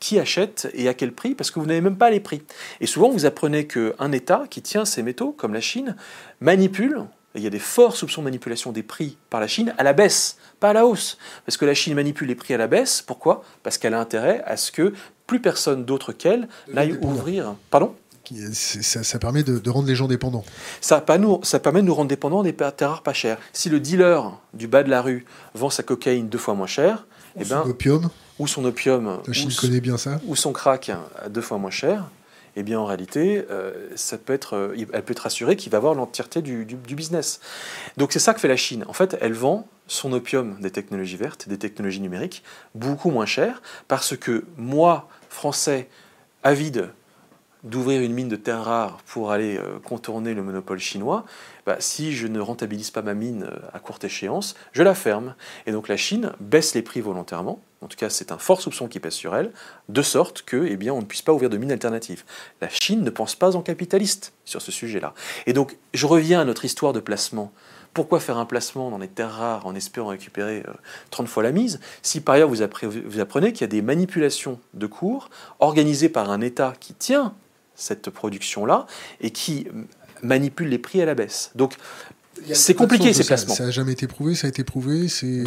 qui 0.00 0.18
achète 0.18 0.70
et 0.74 0.88
à 0.88 0.94
quel 0.94 1.12
prix 1.12 1.34
parce 1.34 1.50
que 1.50 1.58
vous 1.58 1.66
n'avez 1.66 1.80
même 1.80 1.96
pas 1.96 2.10
les 2.10 2.20
prix. 2.20 2.42
Et 2.80 2.86
souvent 2.86 3.10
vous 3.10 3.26
apprenez 3.26 3.66
qu'un 3.66 4.12
État 4.12 4.44
qui 4.48 4.62
tient 4.62 4.84
ces 4.84 5.02
métaux 5.02 5.32
comme 5.32 5.52
la 5.52 5.60
Chine 5.60 5.96
manipule, 6.40 7.02
il 7.34 7.42
y 7.42 7.46
a 7.46 7.50
des 7.50 7.58
forts 7.58 7.96
soupçons 7.96 8.20
de 8.20 8.24
manipulation 8.24 8.72
des 8.72 8.82
prix 8.82 9.16
par 9.30 9.40
la 9.40 9.46
Chine 9.46 9.74
à 9.78 9.82
la 9.82 9.92
baisse, 9.92 10.36
pas 10.60 10.70
à 10.70 10.72
la 10.72 10.86
hausse. 10.86 11.18
Parce 11.46 11.56
que 11.56 11.64
la 11.64 11.74
Chine 11.74 11.94
manipule 11.94 12.28
les 12.28 12.34
prix 12.34 12.54
à 12.54 12.58
la 12.58 12.66
baisse, 12.66 13.02
pourquoi? 13.02 13.42
Parce 13.62 13.78
qu'elle 13.78 13.94
a 13.94 14.00
intérêt 14.00 14.42
à 14.44 14.56
ce 14.56 14.70
que 14.70 14.92
plus 15.26 15.40
personne 15.40 15.84
d'autre 15.84 16.12
qu'elle 16.12 16.48
n'aille 16.72 16.98
ouvrir. 17.00 17.54
Pardon? 17.70 17.94
Ça, 18.52 19.02
ça, 19.02 19.18
permet 19.18 19.42
de, 19.42 19.68
rendre 19.68 19.88
les 19.88 19.96
gens 19.96 20.08
dépendants. 20.08 20.44
Ça, 20.80 21.04
ça, 21.42 21.60
permet 21.60 21.80
de 21.80 21.86
nous 21.86 21.94
rendre 21.94 22.08
dépendants 22.08 22.42
des 22.42 22.54
terres 22.54 22.74
rares 22.80 23.02
pas 23.02 23.12
chères. 23.12 23.38
Si 23.52 23.68
le 23.68 23.80
dealer 23.80 24.22
du 24.54 24.68
bas 24.68 24.82
de 24.82 24.90
la 24.90 25.02
rue 25.02 25.26
vend 25.54 25.70
sa 25.70 25.82
cocaïne 25.82 26.28
deux 26.28 26.38
fois 26.38 26.54
moins 26.54 26.66
cher, 26.66 27.06
ou 27.34 27.40
eh 27.40 27.44
ben, 27.44 27.62
son 27.62 27.70
opium, 27.70 28.10
ou 28.38 28.46
son 28.46 28.64
opium, 28.64 29.20
la 29.26 29.32
Chine 29.32 29.50
connaît 29.58 29.80
bien 29.80 29.96
ça, 29.96 30.20
ou 30.26 30.36
son 30.36 30.52
crack 30.52 30.92
deux 31.30 31.40
fois 31.40 31.58
moins 31.58 31.70
cher, 31.70 32.04
eh 32.56 32.62
bien 32.62 32.78
en 32.78 32.84
réalité, 32.84 33.46
euh, 33.50 33.90
euh, 33.92 34.76
elle 34.92 35.02
peut 35.02 35.12
être 35.12 35.26
assurée 35.26 35.56
qu'il 35.56 35.72
va 35.72 35.78
avoir 35.78 35.94
l'entièreté 35.94 36.42
du, 36.42 36.64
du, 36.64 36.94
business. 36.94 37.40
Donc 37.96 38.12
c'est 38.12 38.18
ça 38.18 38.34
que 38.34 38.40
fait 38.40 38.48
la 38.48 38.56
Chine. 38.56 38.84
En 38.88 38.92
fait, 38.92 39.16
elle 39.20 39.32
vend 39.32 39.66
son 39.86 40.12
opium 40.12 40.60
des 40.60 40.70
technologies 40.70 41.16
vertes, 41.16 41.48
des 41.48 41.58
technologies 41.58 42.00
numériques, 42.00 42.42
beaucoup 42.74 43.10
moins 43.10 43.26
cher, 43.26 43.62
parce 43.88 44.16
que 44.16 44.44
moi, 44.56 45.08
Français, 45.28 45.88
avide 46.42 46.90
d'ouvrir 47.64 48.02
une 48.02 48.12
mine 48.12 48.28
de 48.28 48.36
terres 48.36 48.64
rares 48.64 48.98
pour 49.06 49.30
aller 49.30 49.56
euh, 49.56 49.78
contourner 49.84 50.34
le 50.34 50.42
monopole 50.42 50.80
chinois, 50.80 51.24
bah, 51.64 51.76
si 51.78 52.12
je 52.12 52.26
ne 52.26 52.40
rentabilise 52.40 52.90
pas 52.90 53.02
ma 53.02 53.14
mine 53.14 53.44
euh, 53.44 53.56
à 53.72 53.78
courte 53.78 54.02
échéance, 54.04 54.56
je 54.72 54.82
la 54.82 54.94
ferme. 54.94 55.34
Et 55.66 55.72
donc 55.72 55.88
la 55.88 55.96
Chine 55.96 56.32
baisse 56.40 56.74
les 56.74 56.82
prix 56.82 57.00
volontairement, 57.00 57.62
en 57.80 57.86
tout 57.86 57.96
cas 57.96 58.10
c'est 58.10 58.32
un 58.32 58.38
fort 58.38 58.60
soupçon 58.60 58.88
qui 58.88 58.98
pèse 58.98 59.14
sur 59.14 59.36
elle, 59.36 59.52
de 59.88 60.02
sorte 60.02 60.42
que, 60.42 60.66
eh 60.68 60.76
bien, 60.76 60.92
on 60.92 61.00
ne 61.00 61.06
puisse 61.06 61.22
pas 61.22 61.32
ouvrir 61.32 61.50
de 61.50 61.56
mines 61.56 61.72
alternatives. 61.72 62.24
La 62.60 62.68
Chine 62.68 63.02
ne 63.02 63.10
pense 63.10 63.36
pas 63.36 63.54
en 63.54 63.62
capitaliste 63.62 64.32
sur 64.44 64.60
ce 64.60 64.72
sujet-là. 64.72 65.14
Et 65.46 65.52
donc 65.52 65.76
je 65.94 66.06
reviens 66.06 66.40
à 66.40 66.44
notre 66.44 66.64
histoire 66.64 66.92
de 66.92 67.00
placement. 67.00 67.52
Pourquoi 67.94 68.20
faire 68.20 68.38
un 68.38 68.46
placement 68.46 68.90
dans 68.90 68.98
les 68.98 69.08
terres 69.08 69.34
rares 69.34 69.66
en 69.66 69.74
espérant 69.74 70.08
récupérer 70.08 70.64
30 71.10 71.26
euh, 71.26 71.28
fois 71.28 71.42
la 71.42 71.52
mise 71.52 71.78
si 72.00 72.20
par 72.20 72.34
ailleurs 72.36 72.48
vous 72.48 72.62
apprenez 72.62 73.52
qu'il 73.52 73.60
y 73.60 73.64
a 73.64 73.68
des 73.68 73.82
manipulations 73.82 74.58
de 74.72 74.86
cours 74.86 75.28
organisées 75.60 76.08
par 76.08 76.30
un 76.30 76.40
État 76.40 76.72
qui 76.80 76.94
tient 76.94 77.34
cette 77.74 78.10
production-là 78.10 78.86
et 79.20 79.30
qui 79.30 79.66
manipule 80.22 80.68
les 80.68 80.78
prix 80.78 81.02
à 81.02 81.04
la 81.04 81.14
baisse. 81.14 81.50
Donc, 81.54 81.74
c'est 82.52 82.74
compliqué 82.74 83.12
ces 83.12 83.24
placements. 83.24 83.54
Ça 83.54 83.64
n'a 83.64 83.70
jamais 83.70 83.92
été 83.92 84.06
prouvé, 84.06 84.34
ça 84.34 84.46
a 84.46 84.50
été 84.50 84.64
prouvé, 84.64 85.08
c'est 85.08 85.44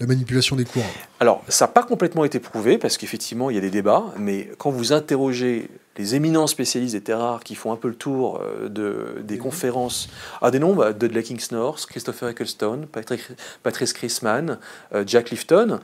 la 0.00 0.06
manipulation 0.06 0.56
des 0.56 0.64
cours. 0.64 0.84
Alors, 1.20 1.42
ça 1.48 1.66
n'a 1.66 1.72
pas 1.72 1.82
complètement 1.82 2.24
été 2.24 2.38
prouvé 2.38 2.78
parce 2.78 2.96
qu'effectivement, 2.96 3.50
il 3.50 3.56
y 3.56 3.58
a 3.58 3.62
des 3.62 3.70
débats, 3.70 4.04
mais 4.18 4.50
quand 4.58 4.70
vous 4.70 4.92
interrogez 4.92 5.68
les 5.96 6.14
éminents 6.14 6.46
spécialistes 6.46 6.94
des 6.94 7.00
terres 7.00 7.18
rares 7.18 7.42
qui 7.42 7.56
font 7.56 7.72
un 7.72 7.76
peu 7.76 7.88
le 7.88 7.96
tour 7.96 8.40
euh, 8.40 8.68
de, 8.68 9.20
des 9.22 9.36
conférences, 9.36 10.08
à 10.40 10.52
des 10.52 10.60
noms, 10.60 10.74
bah, 10.74 10.92
la 11.00 11.22
King's 11.22 11.50
North, 11.50 11.86
Christopher 11.86 12.28
Ecclestone, 12.28 12.86
Patrick, 12.86 13.20
Patrice 13.64 13.92
Chrisman, 13.92 14.58
euh, 14.94 15.02
Jack 15.04 15.30
Lifton, 15.30 15.80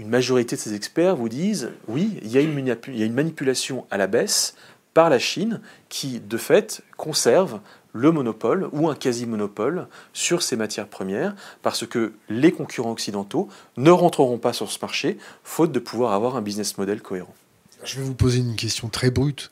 une 0.00 0.08
majorité 0.08 0.56
de 0.56 0.60
ces 0.60 0.74
experts 0.74 1.14
vous 1.14 1.28
disent 1.28 1.70
oui, 1.86 2.18
il 2.22 2.32
y 2.32 2.38
a 2.38 2.40
une, 2.40 2.76
il 2.88 2.98
y 2.98 3.02
a 3.02 3.06
une 3.06 3.14
manipulation 3.14 3.86
à 3.90 3.98
la 3.98 4.08
baisse 4.08 4.54
par 4.94 5.10
la 5.10 5.18
Chine 5.18 5.60
qui, 5.88 6.20
de 6.20 6.36
fait, 6.36 6.82
conserve 6.96 7.60
le 7.92 8.12
monopole 8.12 8.68
ou 8.72 8.88
un 8.88 8.94
quasi-monopole 8.94 9.88
sur 10.12 10.42
ces 10.42 10.56
matières 10.56 10.88
premières 10.88 11.34
parce 11.62 11.86
que 11.86 12.12
les 12.28 12.52
concurrents 12.52 12.92
occidentaux 12.92 13.48
ne 13.76 13.90
rentreront 13.90 14.38
pas 14.38 14.52
sur 14.52 14.70
ce 14.70 14.78
marché 14.80 15.18
faute 15.42 15.72
de 15.72 15.80
pouvoir 15.80 16.12
avoir 16.12 16.36
un 16.36 16.42
business 16.42 16.78
model 16.78 17.02
cohérent. 17.02 17.34
Je 17.82 17.96
vais 17.96 18.04
vous 18.04 18.14
poser 18.14 18.38
une 18.38 18.56
question 18.56 18.88
très 18.88 19.10
brute. 19.10 19.50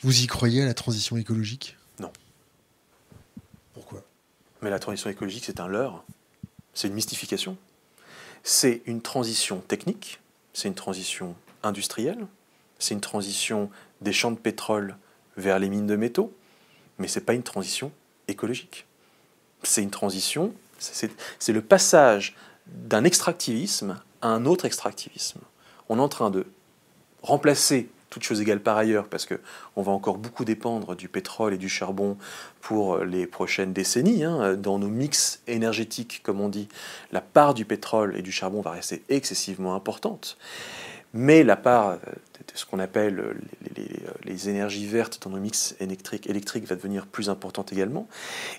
Vous 0.00 0.22
y 0.22 0.26
croyez 0.26 0.62
à 0.62 0.66
la 0.66 0.74
transition 0.74 1.16
écologique? 1.16 1.76
Non. 2.00 2.12
Pourquoi? 3.72 4.02
Mais 4.60 4.70
la 4.70 4.78
transition 4.78 5.08
écologique, 5.08 5.44
c'est 5.46 5.60
un 5.60 5.68
leurre. 5.68 6.04
C'est 6.74 6.88
une 6.88 6.94
mystification. 6.94 7.56
C'est 8.42 8.82
une 8.86 9.00
transition 9.02 9.60
technique, 9.60 10.20
c'est 10.52 10.66
une 10.66 10.74
transition 10.74 11.36
industrielle, 11.62 12.26
c'est 12.80 12.94
une 12.94 13.00
transition 13.00 13.70
des 14.02 14.12
champs 14.12 14.30
de 14.30 14.36
pétrole 14.36 14.96
vers 15.36 15.58
les 15.58 15.68
mines 15.68 15.86
de 15.86 15.96
métaux, 15.96 16.34
mais 16.98 17.08
ce 17.08 17.18
n'est 17.18 17.24
pas 17.24 17.34
une 17.34 17.42
transition 17.42 17.92
écologique. 18.28 18.86
C'est 19.62 19.82
une 19.82 19.90
transition, 19.90 20.52
c'est 20.78 21.52
le 21.52 21.62
passage 21.62 22.34
d'un 22.66 23.04
extractivisme 23.04 24.00
à 24.20 24.28
un 24.28 24.46
autre 24.46 24.64
extractivisme. 24.64 25.40
On 25.88 25.98
est 25.98 26.02
en 26.02 26.08
train 26.08 26.30
de 26.30 26.46
remplacer 27.22 27.88
toutes 28.12 28.24
choses 28.24 28.42
égales 28.42 28.60
par 28.60 28.76
ailleurs, 28.76 29.08
parce 29.08 29.26
qu'on 29.26 29.82
va 29.82 29.90
encore 29.90 30.18
beaucoup 30.18 30.44
dépendre 30.44 30.94
du 30.94 31.08
pétrole 31.08 31.54
et 31.54 31.56
du 31.56 31.70
charbon 31.70 32.18
pour 32.60 32.98
les 32.98 33.26
prochaines 33.26 33.72
décennies. 33.72 34.22
Hein. 34.22 34.54
Dans 34.54 34.78
nos 34.78 34.88
mix 34.88 35.40
énergétiques, 35.46 36.20
comme 36.22 36.40
on 36.40 36.50
dit, 36.50 36.68
la 37.10 37.22
part 37.22 37.54
du 37.54 37.64
pétrole 37.64 38.14
et 38.16 38.20
du 38.20 38.30
charbon 38.30 38.60
va 38.60 38.72
rester 38.72 39.02
excessivement 39.08 39.74
importante. 39.74 40.36
Mais 41.14 41.42
la 41.42 41.56
part 41.56 41.98
ce 42.54 42.64
qu'on 42.66 42.78
appelle 42.78 43.20
euh, 43.20 43.34
les, 44.24 44.48
énergies 44.48 44.86
vertes 44.86 45.20
dans 45.22 45.30
nos 45.30 45.38
mix 45.38 45.76
électriques, 45.80 46.66
va 46.66 46.76
devenir 46.76 47.06
plus 47.06 47.30
importante 47.30 47.72
également. 47.72 48.08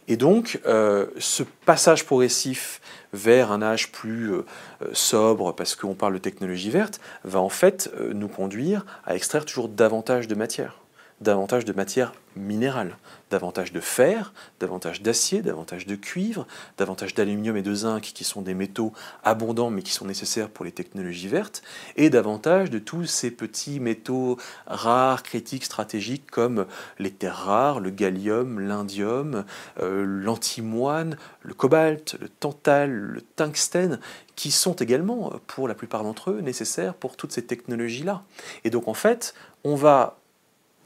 Et 0.08 0.18
donc, 0.18 0.60
euh, 0.66 1.08
ce 1.18 1.44
passage 1.66 2.06
progressif 2.06 2.80
vers 3.14 3.52
un 3.52 3.62
âge 3.62 3.92
plus 3.92 4.34
euh, 4.34 4.46
sobre, 4.94 5.54
parce 5.54 5.76
qu'on 5.76 5.96
parle 5.96 6.14
de 6.14 6.20
technologie 6.20 6.70
verte, 6.70 7.00
va 7.24 7.40
en 7.40 7.50
fait 7.50 7.92
nous 8.14 8.28
conduire 8.28 8.86
à 9.06 9.16
extraire 9.16 9.46
toujours 9.46 9.70
davantage 9.70 10.28
de 10.28 10.36
matière 10.36 10.83
davantage 11.24 11.66
de 11.66 11.74
matière 11.74 12.14
minérale, 12.36 12.98
davantage 13.30 13.72
de 13.72 13.80
fer, 13.80 14.34
davantage 14.60 15.02
d'acier, 15.02 15.42
davantage 15.42 15.86
de 15.86 15.96
cuivre, 15.96 16.48
davantage 16.78 17.14
d'aluminium 17.14 17.58
et 17.58 17.62
de 17.62 17.74
zinc 17.74 18.02
qui 18.02 18.24
sont 18.24 18.42
des 18.42 18.54
métaux 18.54 18.94
abondants 19.24 19.70
mais 19.70 19.82
qui 19.82 19.92
sont 19.92 20.06
nécessaires 20.06 20.50
pour 20.50 20.66
les 20.66 20.72
technologies 20.72 21.28
vertes, 21.28 21.64
et 21.96 22.10
davantage 22.10 22.70
de 22.70 22.80
tous 22.80 23.06
ces 23.06 23.32
petits 23.32 23.80
métaux 23.80 24.38
rares, 24.68 25.24
critiques, 25.24 25.66
stratégiques 25.66 26.30
comme 26.30 26.66
les 27.00 27.12
terres 27.12 27.38
rares, 27.38 27.80
le 27.80 27.90
gallium, 27.90 28.60
l'indium, 28.60 29.46
euh, 29.80 30.04
l'antimoine, 30.06 31.18
le 31.42 31.54
cobalt, 31.54 32.18
le 32.20 32.30
tantal, 32.30 32.92
le 32.92 33.22
tungstène, 33.22 34.00
qui 34.36 34.52
sont 34.52 34.74
également, 34.74 35.34
pour 35.48 35.68
la 35.68 35.76
plupart 35.76 36.04
d'entre 36.04 36.32
eux, 36.32 36.42
nécessaires 36.42 36.96
pour 36.96 37.16
toutes 37.16 37.32
ces 37.32 37.46
technologies-là. 37.46 38.24
Et 38.64 38.70
donc 38.70 38.88
en 38.88 38.96
fait, 38.96 39.36
on 39.64 39.76
va 39.76 40.18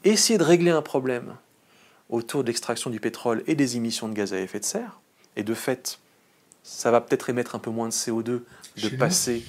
essayer 0.04 0.38
de 0.38 0.44
régler 0.44 0.72
un 0.72 0.82
problème 0.82 1.36
autour 2.10 2.44
de 2.44 2.48
l'extraction 2.48 2.90
du 2.90 3.00
pétrole 3.00 3.44
et 3.48 3.56
des 3.56 3.76
émissions 3.76 4.08
de 4.08 4.14
gaz 4.14 4.34
à 4.34 4.40
effet 4.40 4.60
de 4.60 4.66
serre, 4.66 5.00
et 5.36 5.44
de 5.44 5.54
fait, 5.54 6.00
ça 6.64 6.92
va 6.92 7.02
peut-être 7.02 7.30
émettre 7.30 7.56
un 7.56 7.60
peu 7.60 7.70
moins 7.70 7.88
de 7.88 7.94
CO2 7.94 8.42
de 8.82 8.90
passer 8.98 9.44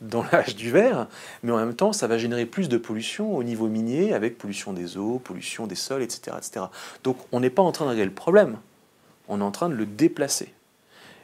dans 0.00 0.22
l'âge 0.32 0.56
du 0.56 0.70
verre, 0.70 1.08
mais 1.42 1.52
en 1.52 1.56
même 1.56 1.74
temps, 1.74 1.92
ça 1.92 2.06
va 2.06 2.18
générer 2.18 2.46
plus 2.46 2.68
de 2.68 2.76
pollution 2.76 3.36
au 3.36 3.42
niveau 3.42 3.68
minier, 3.68 4.12
avec 4.12 4.38
pollution 4.38 4.72
des 4.72 4.96
eaux, 4.96 5.18
pollution 5.18 5.66
des 5.66 5.74
sols, 5.74 6.02
etc. 6.02 6.36
etc. 6.36 6.66
Donc 7.02 7.18
on 7.32 7.40
n'est 7.40 7.50
pas 7.50 7.62
en 7.62 7.72
train 7.72 7.84
de 7.84 7.90
régler 7.90 8.04
le 8.04 8.10
problème, 8.10 8.58
on 9.28 9.40
est 9.40 9.44
en 9.44 9.50
train 9.50 9.68
de 9.68 9.74
le 9.74 9.86
déplacer. 9.86 10.52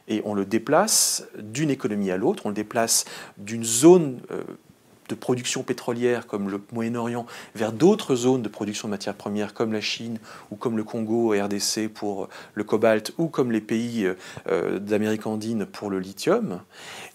Et 0.07 0.21
on 0.25 0.33
le 0.33 0.45
déplace 0.45 1.25
d'une 1.37 1.69
économie 1.69 2.11
à 2.11 2.17
l'autre, 2.17 2.45
on 2.45 2.49
le 2.49 2.55
déplace 2.55 3.05
d'une 3.37 3.63
zone 3.63 4.19
euh, 4.31 4.43
de 5.11 5.15
production 5.15 5.61
pétrolière 5.61 6.25
comme 6.25 6.49
le 6.49 6.61
Moyen-Orient 6.71 7.25
vers 7.53 7.71
d'autres 7.71 8.15
zones 8.15 8.41
de 8.41 8.49
production 8.49 8.87
de 8.87 8.91
matières 8.91 9.15
premières 9.15 9.53
comme 9.53 9.73
la 9.73 9.81
Chine 9.81 10.19
ou 10.49 10.55
comme 10.55 10.77
le 10.77 10.83
Congo 10.83 11.29
RDC 11.29 11.89
pour 11.93 12.29
le 12.53 12.63
cobalt 12.63 13.13
ou 13.17 13.27
comme 13.27 13.51
les 13.51 13.61
pays 13.61 14.09
euh, 14.47 14.79
d'Amérique 14.79 15.27
andine 15.27 15.65
pour 15.65 15.89
le 15.89 15.99
lithium 15.99 16.61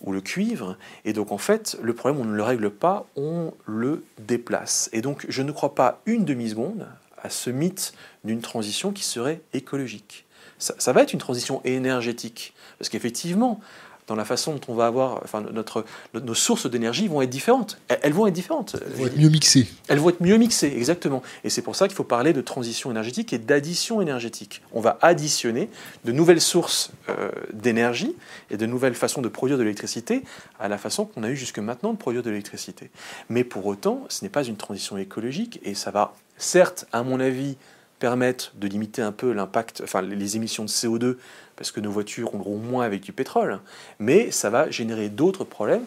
ou 0.03 0.13
le 0.13 0.21
cuivre. 0.21 0.77
Et 1.05 1.13
donc 1.13 1.33
en 1.33 1.39
fait, 1.39 1.77
le 1.83 1.95
problème, 1.95 2.21
on 2.21 2.25
ne 2.25 2.37
le 2.37 2.43
règle 2.43 2.71
pas, 2.71 3.07
on 3.17 3.53
le 3.65 4.05
déplace. 4.19 4.91
Et 4.93 5.01
donc 5.01 5.25
je 5.29 5.43
ne 5.43 5.53
crois 5.53 5.75
pas 5.75 6.01
une 6.07 6.25
demi-seconde 6.25 6.87
à 7.23 7.31
ce 7.31 7.51
mythe 7.51 7.95
d'une 8.25 8.41
transition 8.41 8.93
qui 8.93 9.05
serait 9.05 9.41
écologique. 9.55 10.27
Ça, 10.59 10.75
ça 10.79 10.93
va 10.93 11.03
être 11.03 11.13
une 11.13 11.19
transition 11.19 11.61
énergétique. 11.65 12.55
Parce 12.79 12.89
qu'effectivement, 12.89 13.61
dans 14.07 14.15
la 14.15 14.25
façon 14.25 14.55
dont 14.55 14.61
on 14.69 14.75
va 14.75 14.87
avoir, 14.87 15.21
enfin, 15.25 15.45
notre, 15.53 15.85
nos 16.15 16.35
sources 16.35 16.71
d'énergie 16.71 17.09
vont 17.09 17.23
être 17.23 17.31
différentes. 17.31 17.81
Elles, 17.89 18.13
vont 18.13 18.27
être 18.27 18.35
différentes. 18.35 18.77
Elles 18.81 18.93
vont 18.97 19.07
être 19.07 19.19
mieux 19.19 19.29
mixées. 19.29 19.67
Elles 19.89 19.99
vont 19.99 20.11
être 20.11 20.21
mieux 20.21 20.37
mixées, 20.37 20.73
exactement. 20.77 21.23
Et 21.43 21.51
c'est 21.51 21.63
pour 21.63 21.75
ça 21.75 21.89
qu'il 21.89 21.97
faut 21.97 22.05
parler 22.05 22.33
de 22.33 22.41
transition 22.41 22.91
énergétique 22.91 23.33
et 23.33 23.39
d'addition 23.39 24.01
énergétique. 24.01 24.63
On 24.73 24.81
va 24.81 24.99
additionner 25.03 25.69
de 26.05 26.13
nouvelles 26.13 26.41
sources 26.41 26.93
euh, 27.09 27.31
d'énergie 27.53 28.15
et 28.51 28.57
de 28.57 28.67
nouvelles 28.67 28.95
façons 28.95 29.23
de 29.23 29.29
produire 29.29 29.59
de 29.59 29.63
l'électricité 29.63 30.23
à 30.61 30.69
la 30.69 30.79
façon 30.79 31.05
qu'on 31.05 31.25
a 31.25 31.31
eu 31.31 31.37
jusque 31.37 31.59
maintenant 31.59 31.93
de 31.93 31.99
produire 31.99 32.23
de 32.23 32.31
l'électricité. 32.31 32.91
Mais 33.29 33.43
pour 33.43 33.67
autant, 33.67 34.05
ce 34.09 34.25
n'est 34.25 34.31
pas 34.31 34.45
une 34.45 34.57
transition 34.57 34.97
écologique 34.97 35.59
et 35.65 35.75
ça 35.75 35.91
va, 35.91 36.15
certes, 36.39 36.87
à 36.93 37.03
mon 37.03 37.19
avis, 37.19 37.57
permettre 37.99 38.53
de 38.57 38.69
limiter 38.69 39.03
un 39.03 39.13
peu 39.13 39.33
l'impact, 39.33 39.81
enfin 39.83 40.03
les 40.03 40.37
émissions 40.37 40.65
de 40.65 40.69
CO2 40.69 41.17
parce 41.57 41.71
que 41.71 41.81
nos 41.81 41.91
voitures 41.91 42.29
rouleront 42.29 42.59
moins 42.59 42.85
avec 42.85 43.03
du 43.03 43.13
pétrole, 43.13 43.61
mais 43.99 44.31
ça 44.31 44.51
va 44.51 44.71
générer 44.71 45.09
d'autres 45.09 45.45
problèmes 45.45 45.85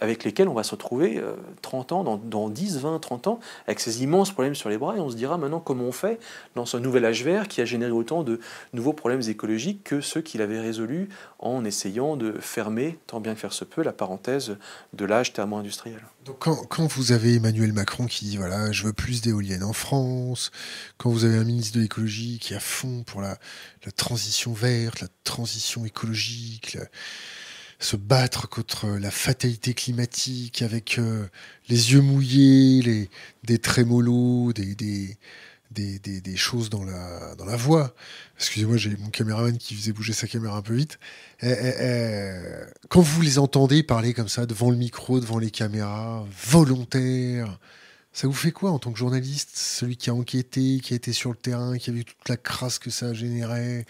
avec 0.00 0.24
lesquels 0.24 0.48
on 0.48 0.54
va 0.54 0.62
se 0.62 0.72
retrouver 0.72 1.22
30 1.62 1.92
ans, 1.92 2.04
dans, 2.04 2.16
dans, 2.16 2.48
10, 2.48 2.80
20, 2.80 2.98
30 2.98 3.26
ans, 3.28 3.40
avec 3.66 3.80
ces 3.80 4.02
immenses 4.02 4.32
problèmes 4.32 4.54
sur 4.54 4.68
les 4.68 4.78
bras, 4.78 4.96
et 4.96 5.00
on 5.00 5.10
se 5.10 5.16
dira 5.16 5.38
maintenant 5.38 5.60
comment 5.60 5.84
on 5.84 5.92
fait 5.92 6.18
dans 6.54 6.66
ce 6.66 6.76
nouvel 6.76 7.04
âge 7.04 7.24
vert 7.24 7.48
qui 7.48 7.60
a 7.60 7.64
généré 7.64 7.92
autant 7.92 8.22
de 8.22 8.40
nouveaux 8.72 8.92
problèmes 8.92 9.22
écologiques 9.28 9.84
que 9.84 10.00
ceux 10.00 10.20
qu'il 10.20 10.42
avait 10.42 10.60
résolus 10.60 11.08
en 11.38 11.64
essayant 11.64 12.16
de 12.16 12.32
fermer, 12.40 12.98
tant 13.06 13.20
bien 13.20 13.34
que 13.34 13.40
faire 13.40 13.52
se 13.52 13.64
peut, 13.64 13.82
la 13.82 13.92
parenthèse 13.92 14.56
de 14.92 15.04
l'âge 15.04 15.32
thermo-industriel. 15.32 16.00
Donc 16.24 16.38
quand, 16.38 16.86
vous 16.86 17.10
avez 17.10 17.34
Emmanuel 17.34 17.72
Macron 17.72 18.06
qui 18.06 18.26
dit 18.26 18.36
voilà 18.36 18.70
je 18.70 18.84
veux 18.84 18.92
plus 18.92 19.22
d'éoliennes 19.22 19.64
en 19.64 19.72
France, 19.72 20.52
quand 20.96 21.10
vous 21.10 21.24
avez 21.24 21.36
un 21.36 21.44
ministre 21.44 21.76
de 21.76 21.82
l'écologie 21.82 22.38
qui 22.40 22.52
est 22.52 22.56
à 22.56 22.60
fond 22.60 23.02
pour 23.04 23.20
la, 23.20 23.38
transition 23.90 24.52
verte, 24.52 25.00
la 25.00 25.08
transition 25.24 25.84
écologique, 25.84 26.78
se 27.80 27.96
battre 27.96 28.48
contre 28.48 28.86
la 28.86 29.10
fatalité 29.10 29.74
climatique 29.74 30.62
avec 30.62 30.98
euh, 30.98 31.26
les 31.68 31.92
yeux 31.92 32.00
mouillés, 32.00 32.82
les, 32.82 33.10
des 33.42 33.58
trémolos, 33.58 34.52
des, 34.52 34.76
des, 34.76 35.18
des, 35.98 36.36
choses 36.36 36.70
dans 36.70 36.84
la, 36.84 37.34
dans 37.36 37.44
la 37.44 37.56
voix. 37.56 37.94
Excusez-moi, 38.36 38.76
j'ai 38.76 38.96
mon 38.96 39.10
caméraman 39.10 39.56
qui 39.58 39.74
faisait 39.74 39.92
bouger 39.92 40.12
sa 40.12 40.28
caméra 40.28 40.56
un 40.56 40.62
peu 40.62 40.74
vite. 40.74 40.98
Eh, 41.40 41.48
eh, 41.48 41.74
eh, 41.80 42.40
quand 42.88 43.00
vous 43.00 43.22
les 43.22 43.38
entendez 43.38 43.82
parler 43.82 44.14
comme 44.14 44.28
ça, 44.28 44.46
devant 44.46 44.70
le 44.70 44.76
micro, 44.76 45.18
devant 45.18 45.38
les 45.38 45.50
caméras, 45.50 46.24
volontaires, 46.44 47.58
ça 48.12 48.26
vous 48.26 48.34
fait 48.34 48.52
quoi 48.52 48.70
en 48.70 48.78
tant 48.78 48.92
que 48.92 48.98
journaliste 48.98 49.50
Celui 49.54 49.96
qui 49.96 50.10
a 50.10 50.14
enquêté, 50.14 50.80
qui 50.82 50.92
a 50.92 50.96
été 50.96 51.12
sur 51.12 51.30
le 51.30 51.36
terrain, 51.36 51.78
qui 51.78 51.90
a 51.90 51.92
vu 51.92 52.04
toute 52.04 52.28
la 52.28 52.36
crasse 52.36 52.78
que 52.78 52.90
ça 52.90 53.06
a 53.06 53.12
généré? 53.14 53.86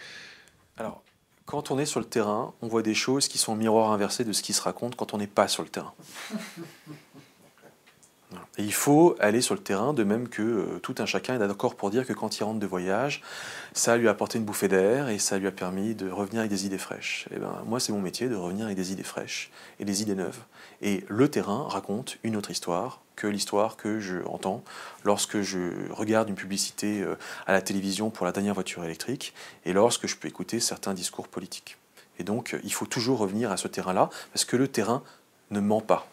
Alors, 0.77 1.03
quand 1.45 1.70
on 1.70 1.79
est 1.79 1.87
sur 1.87 2.01
le 2.01 2.07
terrain, 2.07 2.55
on 2.62 2.68
voit 2.68 2.83
des 2.83 2.95
choses 2.95 3.29
qui 3.29 3.39
sont 3.39 3.57
miroir 3.57 3.93
inversé 3.93 4.25
de 4.25 4.33
ce 4.33 4.43
qui 4.43 4.53
se 4.53 4.62
raconte 4.62 4.97
quand 4.97 5.12
on 5.12 5.18
n'est 5.18 5.27
pas 5.27 5.49
sur 5.49 5.62
le 5.62 5.68
terrain. 5.68 5.93
Et 8.59 8.64
il 8.64 8.73
faut 8.73 9.16
aller 9.18 9.41
sur 9.41 9.55
le 9.55 9.61
terrain, 9.61 9.93
de 9.93 10.05
même 10.05 10.29
que 10.29 10.43
euh, 10.43 10.79
tout 10.83 10.95
un 10.99 11.07
chacun 11.07 11.35
est 11.35 11.39
d'accord 11.39 11.75
pour 11.75 11.91
dire 11.91 12.07
que 12.07 12.12
quand 12.12 12.39
il 12.39 12.45
rentre 12.45 12.61
de 12.61 12.66
voyage, 12.66 13.23
ça 13.73 13.97
lui 13.97 14.09
a 14.09 14.11
apporté 14.11 14.39
une 14.39 14.45
bouffée 14.45 14.68
d'air 14.68 15.09
et 15.09 15.18
ça 15.18 15.39
lui 15.39 15.47
a 15.47 15.53
permis 15.53 15.95
de 15.95 16.11
revenir 16.11 16.41
avec 16.41 16.51
des 16.51 16.66
idées 16.66 16.79
fraîches. 16.79 17.27
Et 17.31 17.35
eh 17.37 17.39
ben, 17.39 17.62
moi, 17.66 17.81
c'est 17.81 17.93
mon 17.93 18.01
métier 18.01 18.29
de 18.29 18.35
revenir 18.35 18.66
avec 18.66 18.77
des 18.77 18.93
idées 18.93 19.03
fraîches 19.03 19.51
et 19.81 19.85
des 19.85 20.03
idées 20.03 20.14
neuves. 20.14 20.41
Et 20.81 21.05
le 21.09 21.29
terrain 21.31 21.66
raconte 21.68 22.18
une 22.23 22.37
autre 22.37 22.51
histoire 22.51 23.01
que 23.23 23.29
l'histoire 23.29 23.77
que 23.77 24.01
je 24.01 24.16
entends 24.27 24.64
lorsque 25.05 25.43
je 25.43 25.93
regarde 25.93 26.29
une 26.29 26.35
publicité 26.35 27.03
euh, 27.03 27.14
à 27.47 27.53
la 27.53 27.62
télévision 27.62 28.11
pour 28.11 28.27
la 28.27 28.33
dernière 28.33 28.55
voiture 28.55 28.83
électrique 28.83 29.33
et 29.64 29.73
lorsque 29.73 30.09
je 30.09 30.16
peux 30.16 30.27
écouter 30.27 30.59
certains 30.59 30.93
discours 30.93 31.29
politiques. 31.29 31.79
Et 32.18 32.25
donc, 32.25 32.57
il 32.64 32.73
faut 32.73 32.85
toujours 32.85 33.18
revenir 33.18 33.53
à 33.53 33.57
ce 33.57 33.68
terrain-là 33.68 34.11
parce 34.33 34.45
que 34.45 34.57
le 34.57 34.66
terrain 34.66 35.05
ne 35.53 35.61
ment 35.61 35.81
pas. 35.81 36.09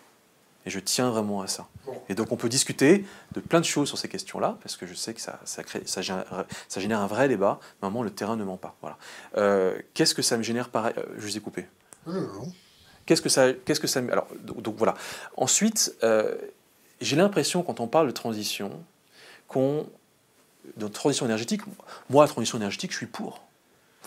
Et 0.67 0.69
je 0.69 0.79
tiens 0.79 1.09
vraiment 1.09 1.41
à 1.41 1.47
ça. 1.47 1.67
Et 2.09 2.13
donc 2.13 2.31
on 2.31 2.35
peut 2.35 2.49
discuter 2.49 3.05
de 3.31 3.39
plein 3.39 3.59
de 3.59 3.65
choses 3.65 3.87
sur 3.87 3.97
ces 3.97 4.07
questions-là, 4.07 4.59
parce 4.61 4.77
que 4.77 4.85
je 4.85 4.93
sais 4.93 5.15
que 5.15 5.21
ça, 5.21 5.39
ça, 5.45 5.63
crée, 5.63 5.81
ça, 5.85 6.01
génère, 6.01 6.99
un 6.99 7.07
vrai 7.07 7.27
débat. 7.27 7.59
Maman, 7.81 8.03
le 8.03 8.11
terrain 8.11 8.35
ne 8.35 8.43
ment 8.43 8.57
pas. 8.57 8.75
Voilà. 8.81 8.97
Euh, 9.35 9.81
qu'est-ce 9.95 10.13
que 10.13 10.21
ça 10.21 10.37
me 10.37 10.43
génère 10.43 10.69
pareil 10.69 10.93
euh, 10.99 11.05
Je 11.17 11.25
vous 11.25 11.37
ai 11.37 11.39
coupé. 11.39 11.65
Qu'est-ce 13.09 13.23
que 13.23 13.29
ça, 13.29 13.53
qu'est-ce 13.53 13.79
que 13.79 13.87
ça, 13.87 14.01
alors 14.11 14.27
donc, 14.43 14.75
voilà. 14.77 14.93
Ensuite, 15.35 15.95
euh, 16.03 16.35
j'ai 17.01 17.15
l'impression 17.15 17.63
quand 17.63 17.79
on 17.79 17.87
parle 17.87 18.07
de 18.07 18.11
transition, 18.11 18.71
qu'on 19.47 19.87
de 20.77 20.87
transition 20.87 21.25
énergétique, 21.25 21.61
moi, 22.09 22.27
transition 22.27 22.57
énergétique, 22.57 22.91
je 22.91 22.97
suis 22.97 23.05
pour. 23.05 23.41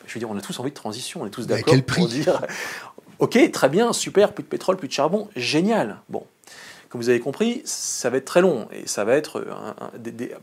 Je 0.06 0.14
veux 0.14 0.18
dire, 0.18 0.30
on 0.30 0.36
a 0.36 0.40
tous 0.40 0.58
envie 0.60 0.70
de 0.70 0.76
transition, 0.76 1.22
on 1.22 1.26
est 1.26 1.30
tous 1.30 1.46
d'accord. 1.46 1.72
À 1.72 1.76
quel 1.76 1.84
prix 1.84 2.06
dire, 2.06 2.40
ok, 3.18 3.50
très 3.50 3.68
bien, 3.68 3.92
super, 3.92 4.32
plus 4.32 4.42
de 4.42 4.48
pétrole, 4.48 4.76
plus 4.76 4.88
de 4.88 4.92
charbon, 4.92 5.28
génial. 5.36 6.00
Bon, 6.08 6.26
comme 6.92 7.00
vous 7.00 7.08
avez 7.08 7.20
compris, 7.20 7.62
ça 7.64 8.10
va 8.10 8.18
être 8.18 8.26
très 8.26 8.42
long 8.42 8.68
et 8.70 8.86
ça 8.86 9.04
va 9.04 9.14
être 9.14 9.42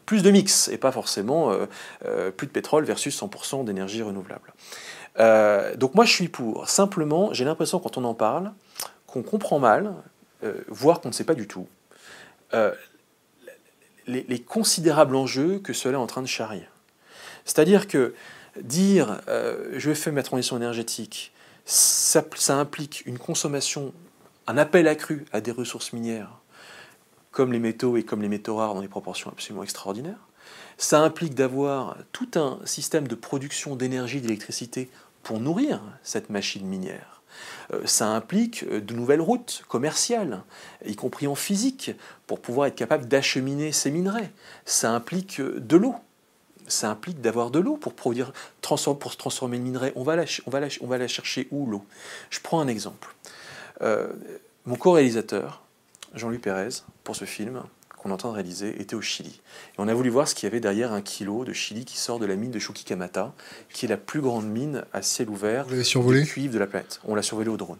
plus 0.07 0.23
de 0.23 0.31
mix 0.31 0.67
et 0.69 0.79
pas 0.79 0.91
forcément 0.91 1.51
euh, 1.51 1.67
euh, 2.05 2.31
plus 2.31 2.47
de 2.47 2.51
pétrole 2.51 2.85
versus 2.85 3.21
100% 3.21 3.65
d'énergie 3.65 4.01
renouvelable. 4.01 4.51
Euh, 5.19 5.75
donc 5.75 5.93
moi 5.93 6.05
je 6.05 6.11
suis 6.11 6.27
pour. 6.27 6.67
Simplement, 6.67 7.31
j'ai 7.33 7.45
l'impression 7.45 7.77
quand 7.77 7.99
on 7.99 8.03
en 8.03 8.15
parle 8.15 8.51
qu'on 9.05 9.21
comprend 9.21 9.59
mal, 9.59 9.93
voire 10.69 11.01
qu'on 11.01 11.09
ne 11.09 11.13
sait 11.13 11.23
pas 11.23 11.35
du 11.35 11.47
tout, 11.47 11.67
les, 14.07 14.39
considérables 14.39 15.15
enjeux 15.15 15.59
que 15.59 15.73
cela 15.73 15.97
est 15.97 16.01
en 16.01 16.07
train 16.07 16.21
de 16.21 16.27
charrier. 16.27 16.67
C'est-à-dire 17.45 17.87
que 17.87 18.13
dire 18.61 19.21
je 19.27 19.89
vais 19.89 19.95
faire 19.95 20.13
ma 20.13 20.23
transition 20.23 20.57
énergétique, 20.57 21.31
ça, 21.65 22.23
ça 22.35 22.55
implique 22.55 23.03
une 23.05 23.19
consommation 23.19 23.93
un 24.49 24.57
appel 24.57 24.87
accru 24.87 25.25
à 25.31 25.41
des 25.41 25.51
ressources 25.51 25.93
minières, 25.93 26.39
comme 27.29 27.53
les 27.53 27.59
métaux 27.59 27.97
et 27.97 28.03
comme 28.03 28.23
les 28.23 28.27
métaux 28.27 28.55
rares 28.55 28.73
dans 28.73 28.81
des 28.81 28.87
proportions 28.87 29.29
absolument 29.29 29.61
extraordinaires. 29.61 30.27
Ça 30.79 31.01
implique 31.01 31.35
d'avoir 31.35 31.97
tout 32.11 32.31
un 32.33 32.59
système 32.65 33.07
de 33.07 33.13
production 33.13 33.75
d'énergie, 33.75 34.21
d'électricité 34.21 34.89
pour 35.21 35.39
nourrir 35.39 35.83
cette 36.01 36.31
machine 36.31 36.65
minière. 36.65 37.18
Euh, 37.73 37.81
ça 37.85 38.07
implique 38.07 38.63
euh, 38.63 38.81
de 38.81 38.93
nouvelles 38.93 39.21
routes 39.21 39.63
commerciales, 39.67 40.43
y 40.85 40.95
compris 40.95 41.27
en 41.27 41.35
physique, 41.35 41.91
pour 42.27 42.39
pouvoir 42.39 42.67
être 42.67 42.75
capable 42.75 43.07
d'acheminer 43.07 43.71
ces 43.71 43.91
minerais. 43.91 44.31
Ça 44.65 44.91
implique 44.91 45.39
euh, 45.39 45.59
de 45.59 45.77
l'eau. 45.77 45.95
Ça 46.67 46.89
implique 46.89 47.21
d'avoir 47.21 47.49
de 47.49 47.59
l'eau 47.59 47.77
pour 47.77 47.93
produire, 47.93 48.31
pour 48.61 49.17
transformer 49.17 49.57
le 49.57 49.63
minerai. 49.63 49.91
On 49.95 50.03
va 50.03 50.15
la, 50.15 51.07
chercher 51.07 51.47
où 51.49 51.65
l'eau? 51.65 51.83
Je 52.29 52.39
prends 52.41 52.59
un 52.59 52.67
exemple. 52.67 53.15
Mon 54.65 54.75
co-réalisateur, 54.75 55.63
Jean-Louis 56.13 56.37
Pérez, 56.37 56.83
pour 57.03 57.15
ce 57.15 57.25
film 57.25 57.63
qu'on 57.99 58.09
est 58.09 58.13
en 58.13 58.17
train 58.17 58.29
de 58.29 58.35
réaliser, 58.35 58.81
était 58.81 58.95
au 58.95 59.01
Chili. 59.01 59.41
Et 59.73 59.75
on 59.77 59.87
a 59.87 59.93
voulu 59.93 60.09
voir 60.09 60.27
ce 60.27 60.33
qu'il 60.33 60.47
y 60.47 60.51
avait 60.51 60.59
derrière 60.59 60.93
un 60.93 61.01
kilo 61.01 61.45
de 61.45 61.53
Chili 61.53 61.85
qui 61.85 61.97
sort 61.97 62.17
de 62.17 62.25
la 62.25 62.35
mine 62.35 62.51
de 62.51 62.59
Chuquicamata, 62.59 63.33
qui 63.71 63.85
est 63.85 63.89
la 63.89 63.97
plus 63.97 64.21
grande 64.21 64.47
mine 64.47 64.83
à 64.93 65.01
ciel 65.01 65.29
ouvert 65.29 65.67
de 65.67 66.23
cuivre 66.25 66.53
de 66.53 66.59
la 66.59 66.67
planète. 66.67 66.99
On 67.05 67.15
l'a 67.15 67.21
survolé 67.21 67.49
au 67.49 67.57
drone. 67.57 67.79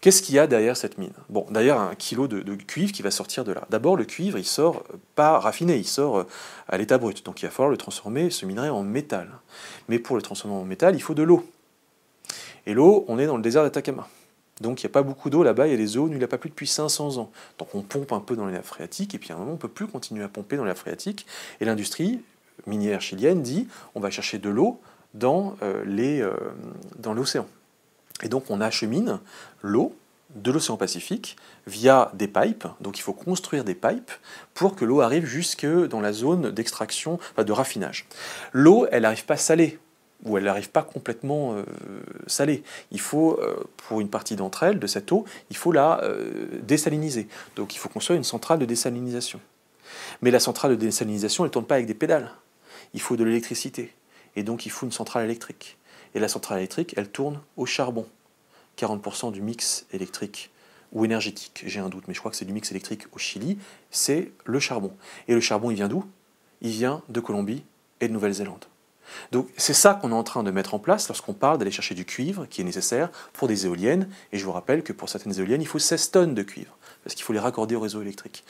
Qu'est-ce 0.00 0.22
qu'il 0.22 0.36
y 0.36 0.38
a 0.38 0.46
derrière 0.46 0.76
cette 0.76 0.96
mine? 0.98 1.12
Bon, 1.28 1.44
d'ailleurs, 1.50 1.80
un 1.80 1.94
kilo 1.96 2.28
de, 2.28 2.54
cuivre 2.54 2.92
qui 2.92 3.02
va 3.02 3.10
sortir 3.10 3.44
de 3.44 3.52
là. 3.52 3.66
D'abord, 3.68 3.96
le 3.96 4.04
cuivre, 4.04 4.38
il 4.38 4.44
sort 4.44 4.84
pas 5.16 5.40
raffiné, 5.40 5.76
il 5.76 5.86
sort 5.86 6.18
euh, 6.18 6.26
à 6.68 6.78
l'état 6.78 6.98
brut. 6.98 7.24
Donc 7.24 7.42
il 7.42 7.46
va 7.46 7.50
falloir 7.50 7.70
le 7.70 7.76
transformer, 7.76 8.30
ce 8.30 8.46
minerai, 8.46 8.68
en 8.68 8.82
métal. 8.82 9.28
Mais 9.88 9.98
pour 9.98 10.14
le 10.14 10.22
transformer 10.22 10.56
en 10.56 10.64
métal, 10.64 10.94
il 10.94 11.02
faut 11.02 11.14
de 11.14 11.24
l'eau. 11.24 11.44
Et 12.66 12.74
l'eau, 12.74 13.04
on 13.08 13.18
est 13.18 13.26
dans 13.26 13.36
le 13.36 13.42
désert 13.42 13.64
d'Atacama. 13.64 14.06
Donc 14.60 14.82
il 14.82 14.86
n'y 14.86 14.90
a 14.90 14.92
pas 14.92 15.02
beaucoup 15.02 15.30
d'eau 15.30 15.42
là-bas, 15.42 15.66
il 15.66 15.70
y 15.70 15.74
a 15.74 15.76
des 15.76 15.86
zones 15.86 16.10
où 16.10 16.12
il 16.12 16.18
n'y 16.18 16.24
a 16.24 16.28
pas 16.28 16.38
plus 16.38 16.50
depuis 16.50 16.66
500 16.66 17.18
ans. 17.18 17.30
Donc 17.58 17.74
on 17.74 17.82
pompe 17.82 18.12
un 18.12 18.20
peu 18.20 18.36
dans 18.36 18.46
les 18.46 18.52
nappes 18.52 18.64
phréatiques, 18.64 19.14
et 19.14 19.18
puis 19.18 19.32
à 19.32 19.34
un 19.34 19.38
moment 19.38 19.52
on 19.52 19.54
ne 19.54 19.60
peut 19.60 19.68
plus 19.68 19.86
continuer 19.86 20.24
à 20.24 20.28
pomper 20.28 20.56
dans 20.56 20.64
les 20.64 20.70
nappes 20.70 20.78
phréatiques. 20.78 21.26
Et 21.60 21.64
l'industrie 21.64 22.20
minière 22.66 23.00
chilienne 23.00 23.42
dit 23.42 23.68
on 23.94 24.00
va 24.00 24.10
chercher 24.10 24.38
de 24.38 24.48
l'eau 24.48 24.80
dans 25.14 25.56
euh, 25.62 25.84
euh, 25.86 26.32
dans 26.98 27.14
l'océan. 27.14 27.46
Et 28.22 28.28
donc 28.28 28.44
on 28.50 28.60
achemine 28.60 29.20
l'eau 29.62 29.94
de 30.34 30.50
l'océan 30.50 30.76
Pacifique 30.76 31.36
via 31.66 32.10
des 32.14 32.28
pipes. 32.28 32.66
Donc 32.80 32.98
il 32.98 33.02
faut 33.02 33.12
construire 33.12 33.64
des 33.64 33.74
pipes 33.74 34.10
pour 34.54 34.76
que 34.76 34.84
l'eau 34.84 35.00
arrive 35.00 35.24
jusque 35.24 35.66
dans 35.66 36.00
la 36.00 36.12
zone 36.12 36.50
d'extraction, 36.50 37.18
enfin 37.32 37.44
de 37.44 37.52
raffinage. 37.52 38.06
L'eau, 38.52 38.86
elle 38.90 39.02
n'arrive 39.02 39.24
pas 39.24 39.36
salée 39.36 39.78
où 40.24 40.36
elle 40.36 40.44
n'arrive 40.44 40.70
pas 40.70 40.82
complètement 40.82 41.54
euh, 41.54 41.64
salée. 42.26 42.62
Il 42.90 43.00
faut, 43.00 43.38
euh, 43.40 43.56
pour 43.76 44.00
une 44.00 44.08
partie 44.08 44.36
d'entre 44.36 44.62
elles, 44.64 44.78
de 44.78 44.86
cette 44.86 45.12
eau, 45.12 45.24
il 45.50 45.56
faut 45.56 45.72
la 45.72 46.02
euh, 46.02 46.46
désaliniser. 46.62 47.28
Donc 47.56 47.74
il 47.74 47.78
faut 47.78 47.88
construire 47.88 48.16
une 48.16 48.24
centrale 48.24 48.58
de 48.58 48.64
désalinisation. 48.64 49.40
Mais 50.22 50.30
la 50.30 50.40
centrale 50.40 50.72
de 50.72 50.76
désalinisation, 50.76 51.44
elle 51.44 51.48
ne 51.48 51.52
tourne 51.52 51.66
pas 51.66 51.76
avec 51.76 51.86
des 51.86 51.94
pédales. 51.94 52.32
Il 52.94 53.00
faut 53.00 53.16
de 53.16 53.24
l'électricité. 53.24 53.94
Et 54.36 54.42
donc 54.42 54.66
il 54.66 54.70
faut 54.70 54.86
une 54.86 54.92
centrale 54.92 55.24
électrique. 55.24 55.78
Et 56.14 56.20
la 56.20 56.28
centrale 56.28 56.58
électrique, 56.58 56.94
elle 56.96 57.08
tourne 57.08 57.40
au 57.56 57.66
charbon. 57.66 58.06
40% 58.76 59.32
du 59.32 59.42
mix 59.42 59.86
électrique 59.92 60.50
ou 60.92 61.04
énergétique, 61.04 61.64
j'ai 61.66 61.80
un 61.80 61.90
doute, 61.90 62.04
mais 62.08 62.14
je 62.14 62.18
crois 62.20 62.30
que 62.30 62.36
c'est 62.36 62.46
du 62.46 62.52
mix 62.52 62.70
électrique 62.70 63.04
au 63.12 63.18
Chili, 63.18 63.58
c'est 63.90 64.32
le 64.46 64.58
charbon. 64.58 64.92
Et 65.26 65.34
le 65.34 65.40
charbon, 65.40 65.70
il 65.70 65.74
vient 65.74 65.88
d'où? 65.88 66.04
Il 66.62 66.70
vient 66.70 67.02
de 67.10 67.20
Colombie 67.20 67.62
et 68.00 68.08
de 68.08 68.12
Nouvelle-Zélande. 68.12 68.64
Donc 69.32 69.48
c'est 69.56 69.74
ça 69.74 69.94
qu'on 69.94 70.10
est 70.10 70.14
en 70.14 70.22
train 70.22 70.42
de 70.42 70.50
mettre 70.50 70.74
en 70.74 70.78
place 70.78 71.08
lorsqu'on 71.08 71.34
parle 71.34 71.58
d'aller 71.58 71.70
chercher 71.70 71.94
du 71.94 72.04
cuivre 72.04 72.46
qui 72.46 72.60
est 72.60 72.64
nécessaire 72.64 73.10
pour 73.32 73.48
des 73.48 73.66
éoliennes. 73.66 74.08
Et 74.32 74.38
je 74.38 74.44
vous 74.44 74.52
rappelle 74.52 74.82
que 74.82 74.92
pour 74.92 75.08
certaines 75.08 75.38
éoliennes, 75.38 75.62
il 75.62 75.68
faut 75.68 75.78
16 75.78 76.10
tonnes 76.10 76.34
de 76.34 76.42
cuivre, 76.42 76.76
parce 77.04 77.14
qu'il 77.14 77.24
faut 77.24 77.32
les 77.32 77.38
raccorder 77.38 77.74
au 77.74 77.80
réseau 77.80 78.02
électrique. 78.02 78.44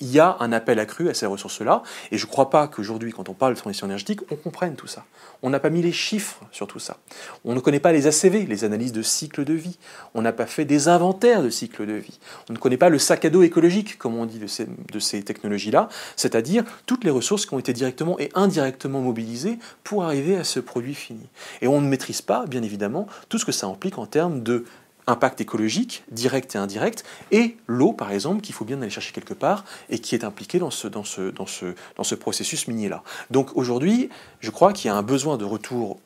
Il 0.00 0.10
y 0.10 0.20
a 0.20 0.36
un 0.40 0.52
appel 0.52 0.78
accru 0.78 1.08
à 1.08 1.14
ces 1.14 1.26
ressources-là. 1.26 1.82
Et 2.10 2.18
je 2.18 2.26
ne 2.26 2.30
crois 2.30 2.50
pas 2.50 2.68
qu'aujourd'hui, 2.68 3.12
quand 3.12 3.28
on 3.28 3.34
parle 3.34 3.54
de 3.54 3.58
transition 3.58 3.86
énergétique, 3.86 4.20
on 4.30 4.36
comprenne 4.36 4.74
tout 4.76 4.86
ça. 4.86 5.04
On 5.42 5.50
n'a 5.50 5.60
pas 5.60 5.70
mis 5.70 5.82
les 5.82 5.92
chiffres 5.92 6.40
sur 6.52 6.66
tout 6.66 6.78
ça. 6.78 6.96
On 7.44 7.54
ne 7.54 7.60
connaît 7.60 7.80
pas 7.80 7.92
les 7.92 8.06
ACV, 8.06 8.46
les 8.46 8.64
analyses 8.64 8.92
de 8.92 9.02
cycle 9.02 9.44
de 9.44 9.54
vie. 9.54 9.78
On 10.14 10.22
n'a 10.22 10.32
pas 10.32 10.46
fait 10.46 10.64
des 10.64 10.88
inventaires 10.88 11.42
de 11.42 11.50
cycle 11.50 11.86
de 11.86 11.94
vie. 11.94 12.18
On 12.48 12.52
ne 12.52 12.58
connaît 12.58 12.76
pas 12.76 12.88
le 12.88 12.98
sac 12.98 13.24
à 13.24 13.30
dos 13.30 13.42
écologique, 13.42 13.98
comme 13.98 14.16
on 14.16 14.26
dit 14.26 14.38
de 14.38 14.46
ces, 14.46 14.66
de 14.66 14.98
ces 14.98 15.22
technologies-là, 15.22 15.88
c'est-à-dire 16.16 16.64
toutes 16.86 17.04
les 17.04 17.10
ressources 17.10 17.46
qui 17.46 17.54
ont 17.54 17.58
été 17.58 17.72
directement 17.72 18.18
et 18.18 18.30
indirectement 18.34 19.00
mobilisées 19.00 19.58
pour 19.84 20.04
arriver 20.04 20.36
à 20.36 20.44
ce 20.44 20.60
produit 20.60 20.94
fini. 20.94 21.28
Et 21.60 21.68
on 21.68 21.80
ne 21.80 21.88
maîtrise 21.88 22.22
pas, 22.22 22.46
bien 22.46 22.62
évidemment, 22.62 23.06
tout 23.28 23.38
ce 23.38 23.44
que 23.44 23.52
ça 23.52 23.66
implique 23.66 23.98
en 23.98 24.06
termes 24.06 24.42
de 24.42 24.64
impact 25.06 25.40
écologique, 25.40 26.04
direct 26.10 26.54
et 26.54 26.58
indirect, 26.58 27.04
et 27.30 27.56
l'eau, 27.66 27.92
par 27.92 28.10
exemple, 28.10 28.40
qu'il 28.40 28.54
faut 28.54 28.64
bien 28.64 28.80
aller 28.80 28.90
chercher 28.90 29.12
quelque 29.12 29.34
part 29.34 29.64
et 29.88 29.98
qui 29.98 30.14
est 30.14 30.24
impliquée 30.24 30.58
dans 30.58 30.70
ce, 30.70 32.14
processus 32.14 32.68
minier-là. 32.68 33.02
Donc 33.30 33.56
aujourd'hui, 33.56 34.10
je 34.40 34.50
crois 34.50 34.72
qu'il 34.72 34.88
y 34.88 34.90
a 34.92 34.96
un 34.96 35.02
besoin 35.02 35.36
de 35.36 35.44
retour 35.44 35.98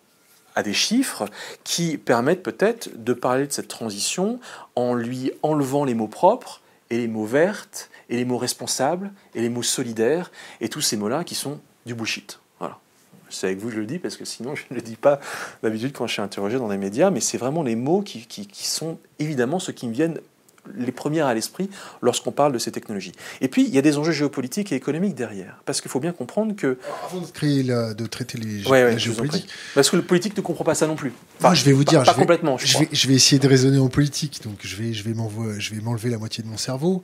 à 0.55 0.63
des 0.63 0.75
chiffres 0.75 1.27
qui 1.65 1.97
permettent 1.97 2.43
peut-être 2.43 2.91
de 2.97 3.13
parler 3.13 3.47
de 3.47 3.53
cette 3.53 3.69
transition 3.69 4.41
en 4.75 4.95
lui 4.95 5.33
enlevant 5.43 5.85
les 5.85 5.95
mots 5.95 6.09
propres 6.09 6.61
et 6.91 6.99
les 6.99 7.09
mots 7.09 7.25
vertes 7.25 7.89
et 8.09 8.17
les 8.17 8.25
mots 8.25 8.39
responsables 8.39 9.13
et 9.35 9.41
les 9.41 9.49
mots 9.49 9.63
solidaires 9.63 10.33
et 10.61 10.69
tous 10.69 10.81
ces 10.81 10.97
mots-là 10.97 11.23
qui 11.25 11.37
sont 11.37 11.61
du 11.87 11.95
bullshit. 11.95 12.41
C'est 13.31 13.47
avec 13.47 13.59
vous 13.59 13.69
que 13.69 13.75
je 13.75 13.81
le 13.81 13.87
dis 13.87 13.99
parce 13.99 14.17
que 14.17 14.25
sinon 14.25 14.55
je 14.55 14.63
ne 14.71 14.77
le 14.77 14.83
dis 14.83 14.97
pas 14.97 15.21
d'habitude 15.63 15.93
quand 15.93 16.07
je 16.07 16.13
suis 16.15 16.23
interrogé 16.23 16.59
dans 16.59 16.69
les 16.69 16.79
médias, 16.79 17.11
mais 17.11 17.21
c'est 17.21 17.39
vraiment 17.39 17.63
les 17.63 17.77
mots 17.77 18.03
qui, 18.03 18.27
sont 18.53 18.99
évidemment 19.19 19.59
ceux 19.59 19.73
qui 19.73 19.87
me 19.87 19.93
viennent 19.93 20.19
les 20.77 20.93
premières 20.93 21.27
à 21.27 21.33
l'esprit 21.33 21.71
lorsqu'on 22.03 22.33
parle 22.33 22.53
de 22.53 22.59
ces 22.59 22.71
technologies. 22.71 23.13
Et 23.41 23.49
puis, 23.49 23.65
il 23.65 23.75
y 23.75 23.79
a 23.79 23.83
des 23.83 23.97
enjeux 23.97 24.13
géopolitiques 24.13 24.73
et 24.73 24.75
économiques 24.75 25.15
derrière. 25.15 25.63
Parce 25.65 25.81
qu'il 25.81 25.91
faut 25.91 26.01
bien 26.01 26.13
comprendre 26.13 26.55
que... 26.55 26.79
avant 27.07 27.23
de, 27.23 27.27
créer 27.27 27.63
de 27.63 28.07
traiter 28.07 28.37
les 28.37 28.67
ouais, 28.67 28.99
géopolitiques... 28.99 29.49
Parce 29.75 29.89
que 29.89 29.97
le 29.97 30.03
politique 30.03 30.37
ne 30.37 30.43
comprend 30.43 30.65
pas 30.65 30.75
ça 30.75 30.87
non 30.87 30.97
plus. 30.97 31.13
Enfin, 31.39 31.55
je 31.55 31.65
vais 31.65 31.73
vous 31.73 31.85
dire... 31.85 32.03
Pas, 32.03 32.13
je 32.13 32.17
vais, 32.17 32.21
complètement, 32.21 32.59
je, 32.59 32.79
vais, 32.79 32.89
je 32.93 33.09
vais, 33.09 33.15
essayer 33.15 33.39
de 33.39 33.49
raisonner 33.49 33.79
en 33.79 33.89
politique, 33.89 34.43
donc 34.45 34.59
je 34.63 34.77
vais, 34.77 34.93
je 34.93 35.03
vais 35.03 35.81
m'enlever 35.81 36.11
la 36.11 36.19
moitié 36.19 36.45
de 36.45 36.49
mon 36.49 36.59
cerveau 36.59 37.03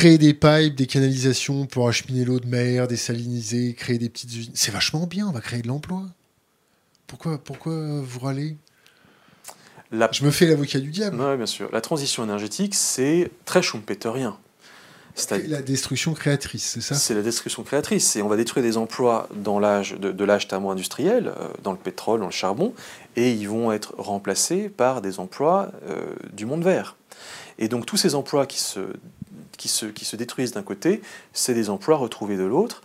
créer 0.00 0.16
des 0.16 0.32
pipes, 0.32 0.76
des 0.76 0.86
canalisations 0.86 1.66
pour 1.66 1.86
acheminer 1.86 2.24
l'eau 2.24 2.40
de 2.40 2.46
mer, 2.46 2.88
désaliniser, 2.88 3.74
créer 3.74 3.98
des 3.98 4.08
petites 4.08 4.34
usines. 4.34 4.52
C'est 4.54 4.70
vachement 4.70 5.06
bien, 5.06 5.28
on 5.28 5.30
va 5.30 5.42
créer 5.42 5.60
de 5.60 5.68
l'emploi. 5.68 6.06
Pourquoi, 7.06 7.36
pourquoi 7.36 8.00
vous 8.00 8.20
râlez? 8.20 8.56
Je 9.92 10.24
me 10.24 10.30
fais 10.30 10.46
l'avocat 10.46 10.80
du 10.80 10.90
diable. 10.90 11.20
Oui, 11.20 11.36
bien 11.36 11.44
sûr. 11.44 11.68
La 11.70 11.82
transition 11.82 12.24
énergétique, 12.24 12.74
c'est 12.74 13.30
très 13.44 13.60
schumpeterien. 13.60 14.38
C'est 15.14 15.46
la 15.48 15.60
destruction 15.60 16.14
créatrice, 16.14 16.64
c'est 16.64 16.80
ça? 16.80 16.94
C'est 16.94 17.12
la 17.12 17.20
destruction 17.20 17.62
créatrice. 17.62 18.16
Et 18.16 18.22
on 18.22 18.28
va 18.28 18.38
détruire 18.38 18.64
des 18.64 18.78
emplois 18.78 19.28
dans 19.34 19.58
l'âge 19.58 19.96
de, 19.98 20.24
l'âge 20.24 20.48
thermo-industriel, 20.48 21.26
euh, 21.26 21.48
dans 21.62 21.72
le 21.72 21.78
pétrole, 21.78 22.20
dans 22.20 22.26
le 22.26 22.32
charbon, 22.32 22.72
et 23.16 23.32
ils 23.32 23.48
vont 23.48 23.70
être 23.70 23.94
remplacés 23.98 24.70
par 24.70 25.02
des 25.02 25.20
emplois 25.20 25.72
euh, 25.90 26.14
du 26.32 26.46
monde 26.46 26.64
vert. 26.64 26.96
Et 27.58 27.68
donc 27.68 27.84
tous 27.84 27.98
ces 27.98 28.14
emplois 28.14 28.46
qui 28.46 28.60
se 28.60 28.80
qui 29.60 30.04
se, 30.04 30.16
détruisent 30.16 30.52
d'un 30.52 30.62
côté, 30.62 31.02
c'est 31.32 31.52
des 31.52 31.68
emplois 31.68 31.96
retrouvés 31.96 32.38
de 32.38 32.44
l'autre. 32.44 32.82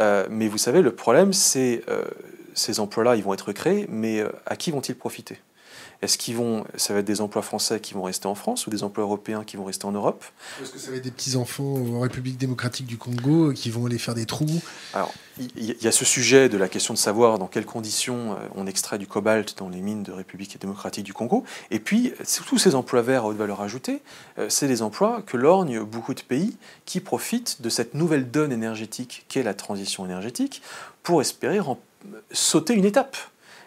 Euh, 0.00 0.26
mais 0.30 0.46
vous 0.48 0.58
savez, 0.58 0.82
le 0.82 0.94
problème, 0.94 1.32
c'est 1.32 1.82
euh, 1.88 2.04
ces 2.54 2.80
emplois-là, 2.80 3.16
ils 3.16 3.24
vont 3.24 3.32
être 3.32 3.52
créés, 3.52 3.86
mais 3.88 4.20
euh, 4.20 4.28
à 4.44 4.56
qui 4.56 4.70
vont-ils 4.70 4.94
profiter? 4.94 5.38
Est-ce 6.00 6.16
qu'ils 6.16 6.36
vont, 6.36 6.64
ça 6.76 6.94
va 6.94 7.00
être 7.00 7.06
des 7.06 7.20
emplois 7.20 7.42
français 7.42 7.80
qui 7.80 7.94
vont 7.94 8.02
rester 8.02 8.28
en 8.28 8.36
France 8.36 8.66
ou 8.66 8.70
des 8.70 8.84
emplois 8.84 9.02
européens 9.02 9.42
qui 9.44 9.56
vont 9.56 9.64
rester 9.64 9.84
en 9.84 9.92
Europe? 9.92 10.24
Est-ce 10.62 10.70
que 10.70 10.78
ça 10.78 10.90
va 10.90 10.96
être 10.96 11.02
des 11.02 11.10
petits 11.10 11.34
enfants 11.34 11.74
en 11.74 12.00
République 12.00 12.38
démocratique 12.38 12.86
du 12.86 12.96
Congo 12.96 13.52
qui 13.52 13.70
vont 13.70 13.86
aller 13.86 13.98
faire 13.98 14.14
des 14.14 14.24
trous? 14.24 14.62
Alors, 14.94 15.12
il 15.56 15.76
y, 15.80 15.88
a 15.88 15.92
ce 15.92 16.04
sujet 16.04 16.48
de 16.48 16.56
la 16.56 16.68
question 16.68 16.94
de 16.94 16.98
savoir 16.98 17.38
dans 17.38 17.46
quelles 17.46 17.66
conditions 17.66 18.32
euh, 18.32 18.36
on 18.54 18.66
extrait 18.66 18.98
du 18.98 19.06
cobalt 19.06 19.56
dans 19.58 19.68
les 19.68 19.80
mines 19.80 20.02
de 20.02 20.12
République 20.12 20.60
démocratique 20.60 21.04
du 21.04 21.12
Congo. 21.12 21.44
Et 21.70 21.78
puis, 21.78 22.12
tous 22.46 22.58
ces 22.58 22.74
emplois 22.74 23.02
verts 23.02 23.24
à 23.24 23.28
haute 23.28 23.36
valeur 23.36 23.60
ajoutée, 23.60 24.02
euh, 24.38 24.48
c'est 24.48 24.68
des 24.68 24.82
emplois 24.82 25.22
que 25.22 25.36
lorgnent 25.36 25.82
beaucoup 25.82 26.14
de 26.14 26.22
pays 26.22 26.56
qui 26.86 27.00
profitent 27.00 27.60
de 27.62 27.68
cette 27.68 27.94
nouvelle 27.94 28.30
donne 28.30 28.52
énergétique 28.52 29.26
qu'est 29.28 29.42
la 29.42 29.54
transition 29.54 30.04
énergétique 30.04 30.62
pour 31.02 31.20
espérer 31.20 31.58
sauter 32.32 32.74
une 32.74 32.84
étape 32.84 33.16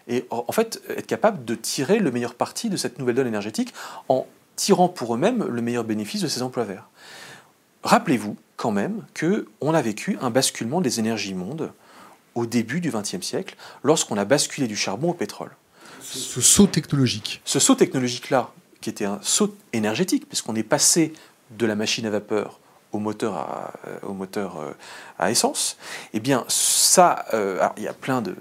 et 0.07 0.25
en 0.29 0.51
fait 0.51 0.81
être 0.89 1.07
capable 1.07 1.45
de 1.45 1.55
tirer 1.55 1.99
le 1.99 2.11
meilleur 2.11 2.35
parti 2.35 2.69
de 2.69 2.77
cette 2.77 2.99
nouvelle 2.99 3.15
donne 3.15 3.27
énergétique 3.27 3.73
en 4.09 4.27
tirant 4.55 4.89
pour 4.89 5.15
eux-mêmes 5.15 5.45
le 5.45 5.61
meilleur 5.61 5.83
bénéfice 5.83 6.21
de 6.21 6.27
ces 6.27 6.41
emplois 6.41 6.63
verts. 6.63 6.87
Rappelez-vous 7.83 8.37
quand 8.57 8.71
même 8.71 9.05
qu'on 9.19 9.73
a 9.73 9.81
vécu 9.81 10.17
un 10.21 10.29
basculement 10.29 10.81
des 10.81 10.99
énergies 10.99 11.33
mondes 11.33 11.71
au 12.35 12.45
début 12.45 12.79
du 12.79 12.91
XXe 12.91 13.21
siècle, 13.21 13.55
lorsqu'on 13.83 14.17
a 14.17 14.25
basculé 14.25 14.67
du 14.67 14.75
charbon 14.75 15.09
au 15.09 15.13
pétrole. 15.13 15.51
Ce 16.01 16.41
saut 16.41 16.67
technologique. 16.67 17.41
Ce 17.43 17.59
saut 17.59 17.75
technologique-là, 17.75 18.51
qui 18.79 18.89
était 18.89 19.05
un 19.05 19.19
saut 19.21 19.55
énergétique, 19.73 20.27
puisqu'on 20.27 20.55
est 20.55 20.63
passé 20.63 21.13
de 21.51 21.65
la 21.65 21.75
machine 21.75 22.05
à 22.05 22.09
vapeur 22.09 22.59
au 22.91 22.99
moteur 22.99 23.35
à, 23.35 23.73
euh, 23.87 23.97
au 24.03 24.13
moteur 24.13 24.59
euh, 24.59 24.71
à 25.17 25.31
essence, 25.31 25.77
eh 26.13 26.19
bien 26.19 26.43
ça, 26.47 27.25
euh, 27.33 27.65
il 27.77 27.83
y 27.83 27.87
a 27.87 27.93
plein 27.93 28.21
de 28.21 28.35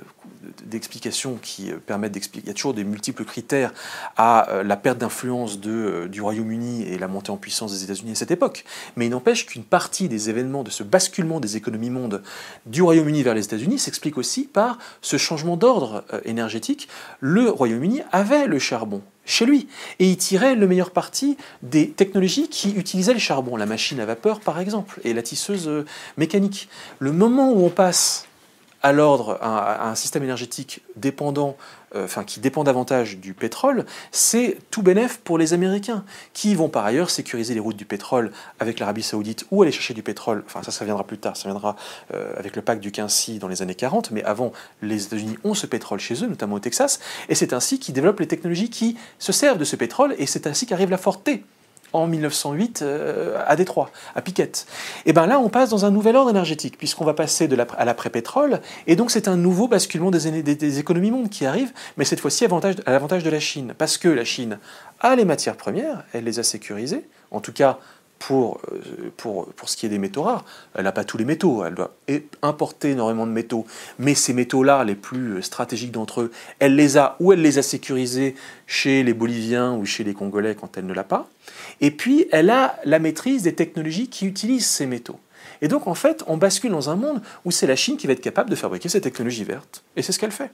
d'explications 0.65 1.39
qui 1.43 1.71
permettent 1.87 2.13
d'expliquer. 2.13 2.47
Il 2.47 2.49
y 2.49 2.51
a 2.51 2.55
toujours 2.55 2.75
des 2.75 2.85
multiples 2.85 3.25
critères 3.25 3.73
à 4.17 4.63
la 4.65 4.77
perte 4.77 4.99
d'influence 4.99 5.61
de, 5.61 6.09
du 6.11 6.23
Royaume-Uni 6.23 6.83
et 6.83 6.99
la 6.99 7.09
montée 7.09 7.31
en 7.31 7.37
puissance 7.37 7.73
des 7.73 7.85
États-Unis 7.85 8.13
à 8.13 8.15
cette 8.15 8.31
époque. 8.31 8.65
Mais 8.97 9.07
il 9.07 9.11
n'empêche 9.11 9.47
qu'une 9.47 9.65
partie 9.65 10.09
des 10.09 10.31
événements 10.31 10.63
de 10.63 10.71
ce 10.71 10.83
basculement 10.83 11.41
des 11.41 11.57
économies 11.57 11.91
mondes 11.91 12.23
du 12.67 12.83
Royaume-Uni 12.83 13.23
vers 13.23 13.35
les 13.35 13.45
États-Unis 13.45 13.79
s'explique 13.79 14.19
aussi 14.19 14.45
par 14.45 14.79
ce 15.03 15.17
changement 15.17 15.57
d'ordre 15.57 16.05
énergétique. 16.25 16.89
Le 17.21 17.51
Royaume-Uni 17.51 18.03
avait 18.13 18.47
le 18.47 18.59
charbon 18.59 19.03
chez 19.31 19.47
lui. 19.47 19.69
Et 19.99 20.11
il 20.11 20.17
tirait 20.17 20.55
le 20.55 20.67
meilleur 20.67 20.91
parti 20.91 21.37
des 21.63 21.91
technologies 21.91 22.49
qui 22.49 22.73
utilisaient 22.73 23.13
le 23.13 23.19
charbon, 23.19 23.57
la 23.57 23.67
machine 23.67 24.01
à 24.01 24.07
vapeur 24.07 24.41
par 24.41 24.59
exemple, 24.61 25.01
et 25.05 25.15
la 25.15 25.23
tisseuse 25.23 25.69
euh, 25.69 25.85
mécanique. 26.17 26.69
Le 26.99 27.13
moment 27.13 27.53
où 27.53 27.65
on 27.65 27.71
passe 27.71 28.27
à 28.83 28.93
l'ordre, 28.93 29.39
à, 29.41 29.89
un 29.89 29.95
système 29.95 30.23
énergétique 30.23 30.83
dépendant, 30.97 31.57
euh, 31.95 32.05
enfin 32.05 32.25
qui 32.25 32.41
dépend 32.41 32.65
davantage 32.65 33.19
du 33.19 33.35
pétrole, 33.35 33.85
c'est 34.13 34.59
tout 34.71 34.83
bénéf 34.83 35.19
pour 35.19 35.39
les 35.39 35.53
Américains, 35.53 36.05
qui 36.33 36.55
vont 36.55 36.69
par 36.69 36.85
ailleurs 36.85 37.11
sécuriser 37.11 37.55
les 37.55 37.61
routes 37.61 37.77
du 37.77 37.85
pétrole 37.85 38.33
avec 38.59 38.81
l'Arabie 38.81 39.03
Saoudite 39.03 39.45
ou 39.51 39.63
aller 39.63 39.73
chercher 39.73 39.95
du 39.95 40.03
pétrole. 40.03 40.43
Enfin, 40.47 40.63
ça, 40.63 40.71
ça 40.71 40.85
viendra 40.85 41.05
plus 41.05 41.19
tard, 41.19 41.37
ça 41.37 41.49
viendra 41.49 41.77
euh, 42.15 42.33
avec 42.37 42.57
le 42.57 42.63
pacte 42.63 42.83
du 42.83 42.93
Quincy 42.93 43.39
dans 43.39 43.49
les 43.49 43.63
années 43.63 43.75
40, 43.75 44.11
mais 44.13 44.23
avant, 44.25 44.53
les 44.83 45.05
États-Unis 45.05 45.37
ont 45.45 45.55
ce 45.55 45.67
pétrole 45.67 46.01
chez 46.01 46.25
eux, 46.25 46.29
notamment 46.29 46.57
au 46.57 46.61
Texas, 46.61 47.01
et 47.29 47.35
c'est 47.35 47.53
ainsi 47.53 47.79
qu'ils 47.79 47.95
développent 47.95 48.21
les 48.21 48.29
technologies 48.29 48.71
qui 48.71 48.97
se 49.19 49.33
servent 49.33 49.59
de 49.59 49.65
ce 49.65 49.77
pétrole, 49.77 50.15
et 50.19 50.27
c'est 50.27 50.47
ainsi 50.47 50.67
qu'arrive 50.67 50.91
la 50.91 50.99
Forte 50.99 51.23
en 51.93 52.07
1908 52.07 52.83
euh, 52.83 53.43
à 53.47 53.57
Détroit, 53.57 53.91
à 54.15 54.23
Piquette. 54.23 54.67
Et 55.07 55.13
bien 55.13 55.27
là, 55.27 55.39
on 55.39 55.49
passe 55.49 55.71
dans 55.71 55.85
un 55.85 55.91
nouvel 55.91 56.17
ordre 56.17 56.31
énergétique, 56.31 56.79
puisqu'on 56.79 57.05
va 57.05 57.15
passer 57.15 57.49
de 57.49 57.57
la, 57.57 57.67
à 57.77 57.85
l'après-pétrole, 57.85 58.61
et 58.87 58.97
donc 58.97 59.11
c'est 59.11 59.29
un 59.29 59.37
nouveau 59.37 59.69
basculement 59.69 60.11
des, 60.11 60.43
des, 60.43 60.79
économies 60.79 61.11
mondes 61.11 61.31
qui 61.31 61.47
arrive, 61.47 61.73
mais 61.97 62.05
cette 62.05 62.21
fois-ci 62.21 62.45
à 62.45 62.49
l'avantage 62.91 63.25
de 63.25 63.31
la 63.31 63.41
Chine, 63.41 63.75
parce 63.77 63.99
que 63.99 64.09
la 64.09 64.25
Chine 64.25 64.59
a 65.01 65.17
les 65.17 65.25
matières 65.25 65.57
premières, 65.57 66.05
elle 66.13 66.25
les 66.25 66.39
a 66.39 66.43
sécurisées, 66.43 67.07
en 67.31 67.41
tout 67.41 67.53
cas 67.53 67.79
pour, 68.21 68.61
euh, 68.71 69.11
pour, 69.17 69.47
pour 69.55 69.69
ce 69.69 69.77
qui 69.77 69.87
est 69.87 69.89
des 69.89 69.99
métaux 69.99 70.23
rares. 70.23 70.45
Elle 70.75 70.85
n'a 70.85 70.93
pas 70.93 71.05
tous 71.05 71.19
les 71.19 71.25
métaux, 71.25 71.65
elle 71.65 71.75
doit 71.75 71.97
importer 72.43 72.91
énormément 72.91 73.27
de 73.27 73.33
métaux, 73.33 73.67
mais 73.99 74.15
ces 74.15 74.35
métaux-là, 74.35 74.85
les 74.85 74.95
plus 74.95 75.39
euh, 75.39 75.43
stratégiques 75.43 75.91
d'entre 75.91 76.21
eux, 76.21 76.31
elle 76.61 76.77
les 76.77 76.99
a 76.99 77.17
ou 77.19 77.33
elle 77.33 77.41
les 77.41 77.59
a 77.59 77.63
sécurisés 77.63 78.37
chez 78.67 79.03
les 79.03 79.15
Boliviens 79.15 79.75
ou 79.75 79.87
chez 79.87 80.05
les 80.05 80.13
Congolais 80.13 80.55
quand 80.55 80.77
elle 80.77 80.87
ne 80.87 80.93
l'a 80.93 81.03
pas. 81.03 81.29
Et 81.81 81.91
puis, 81.91 82.27
elle 82.31 82.51
a 82.51 82.79
la 82.85 82.99
maîtrise 82.99 83.43
des 83.43 83.55
technologies 83.55 84.09
qui 84.09 84.27
utilisent 84.27 84.69
ces 84.69 84.87
métaux. 84.87 85.19
Et 85.63 85.69
donc, 85.69 85.87
en 85.87 85.95
fait, 85.95 86.23
on 86.27 86.37
bascule 86.37 86.71
dans 86.71 86.91
un 86.91 86.97
monde 86.97 87.23
où 87.47 87.51
c'est 87.51 87.67
la 87.67 87.77
Chine 87.77 87.97
qui 87.97 88.07
va 88.07 88.13
être 88.13 88.21
capable 88.21 88.51
de 88.51 88.55
fabriquer 88.55 88.91
ces 88.91 89.01
technologies 89.01 89.45
vertes. 89.45 89.83
Et 89.97 90.03
c'est 90.03 90.13
ce 90.13 90.19
qu'elle 90.19 90.31
fait. 90.31 90.51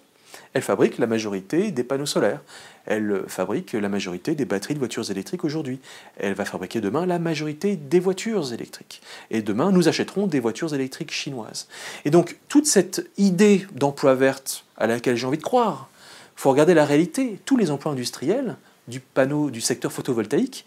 Elle 0.56 0.62
fabrique 0.62 0.96
la 0.96 1.06
majorité 1.06 1.70
des 1.70 1.84
panneaux 1.84 2.06
solaires. 2.06 2.40
Elle 2.86 3.24
fabrique 3.28 3.74
la 3.74 3.90
majorité 3.90 4.34
des 4.34 4.46
batteries 4.46 4.72
de 4.72 4.78
voitures 4.78 5.10
électriques 5.10 5.44
aujourd'hui. 5.44 5.80
Elle 6.16 6.32
va 6.32 6.46
fabriquer 6.46 6.80
demain 6.80 7.04
la 7.04 7.18
majorité 7.18 7.76
des 7.76 8.00
voitures 8.00 8.54
électriques. 8.54 9.02
Et 9.30 9.42
demain, 9.42 9.70
nous 9.70 9.86
achèterons 9.86 10.26
des 10.26 10.40
voitures 10.40 10.74
électriques 10.74 11.12
chinoises. 11.12 11.68
Et 12.06 12.10
donc, 12.10 12.38
toute 12.48 12.64
cette 12.64 13.06
idée 13.18 13.66
d'emploi 13.74 14.14
verte 14.14 14.64
à 14.78 14.86
laquelle 14.86 15.16
j'ai 15.16 15.26
envie 15.26 15.36
de 15.36 15.42
croire, 15.42 15.90
il 16.38 16.40
faut 16.40 16.48
regarder 16.48 16.72
la 16.72 16.86
réalité. 16.86 17.38
Tous 17.44 17.58
les 17.58 17.70
emplois 17.70 17.92
industriels 17.92 18.56
du 18.88 19.00
panneau 19.00 19.50
du 19.50 19.60
secteur 19.60 19.92
photovoltaïque, 19.92 20.64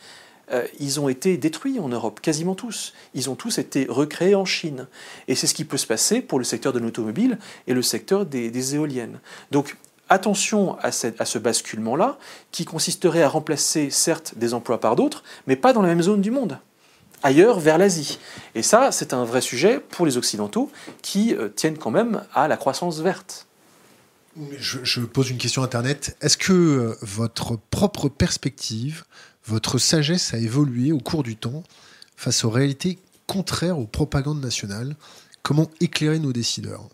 euh, 0.51 0.65
ils 0.79 0.99
ont 0.99 1.09
été 1.09 1.37
détruits 1.37 1.79
en 1.79 1.89
Europe, 1.89 2.19
quasiment 2.21 2.55
tous. 2.55 2.93
Ils 3.13 3.29
ont 3.29 3.35
tous 3.35 3.57
été 3.57 3.85
recréés 3.89 4.35
en 4.35 4.45
Chine. 4.45 4.87
Et 5.27 5.35
c'est 5.35 5.47
ce 5.47 5.53
qui 5.53 5.65
peut 5.65 5.77
se 5.77 5.87
passer 5.87 6.21
pour 6.21 6.39
le 6.39 6.45
secteur 6.45 6.73
de 6.73 6.79
l'automobile 6.79 7.37
et 7.67 7.73
le 7.73 7.81
secteur 7.81 8.25
des, 8.25 8.75
éoliennes. 8.75 9.19
Donc 9.51 9.77
attention 10.09 10.77
à, 10.79 10.91
ce 10.91 11.37
basculement-là, 11.37 12.17
qui 12.51 12.65
consisterait 12.65 13.21
à 13.21 13.29
remplacer 13.29 13.89
certes 13.91 14.33
des 14.37 14.55
emplois 14.55 14.79
par 14.79 14.95
d'autres, 14.95 15.23
mais 15.45 15.55
pas 15.55 15.71
dans 15.71 15.83
la 15.83 15.89
même 15.89 16.01
zone 16.01 16.21
du 16.21 16.31
monde. 16.31 16.57
ailleurs 17.21 17.59
vers 17.59 17.77
l'Asie. 17.77 18.17
Et 18.55 18.63
ça, 18.63 18.91
c'est 18.91 19.13
un 19.13 19.23
vrai 19.23 19.41
sujet 19.41 19.79
pour 19.79 20.05
les 20.07 20.17
Occidentaux 20.17 20.71
qui 21.03 21.35
tiennent 21.55 21.77
quand 21.77 21.91
même 21.91 22.23
à 22.33 22.47
la 22.47 22.57
croissance 22.57 23.01
verte. 23.01 23.45
Je, 24.57 25.01
pose 25.01 25.29
une 25.29 25.37
question 25.37 25.63
Internet. 25.63 26.15
Est-ce 26.21 26.37
que 26.37 26.95
votre 27.01 27.57
propre 27.69 28.09
perspective, 28.09 29.03
votre 29.49 29.79
sagesse 29.79 30.33
a 30.33 30.37
évolué 30.37 30.91
au 30.91 30.99
cours 30.99 31.23
du 31.23 31.35
temps 31.35 31.63
face 32.15 32.45
aux 32.45 32.51
réalités 32.51 32.99
contraires 33.25 33.79
aux 33.79 33.87
propagandes 33.87 34.41
nationales. 34.41 34.95
Comment 35.41 35.69
éclairer 35.79 36.19
nos 36.19 36.31
décideurs? 36.31 36.87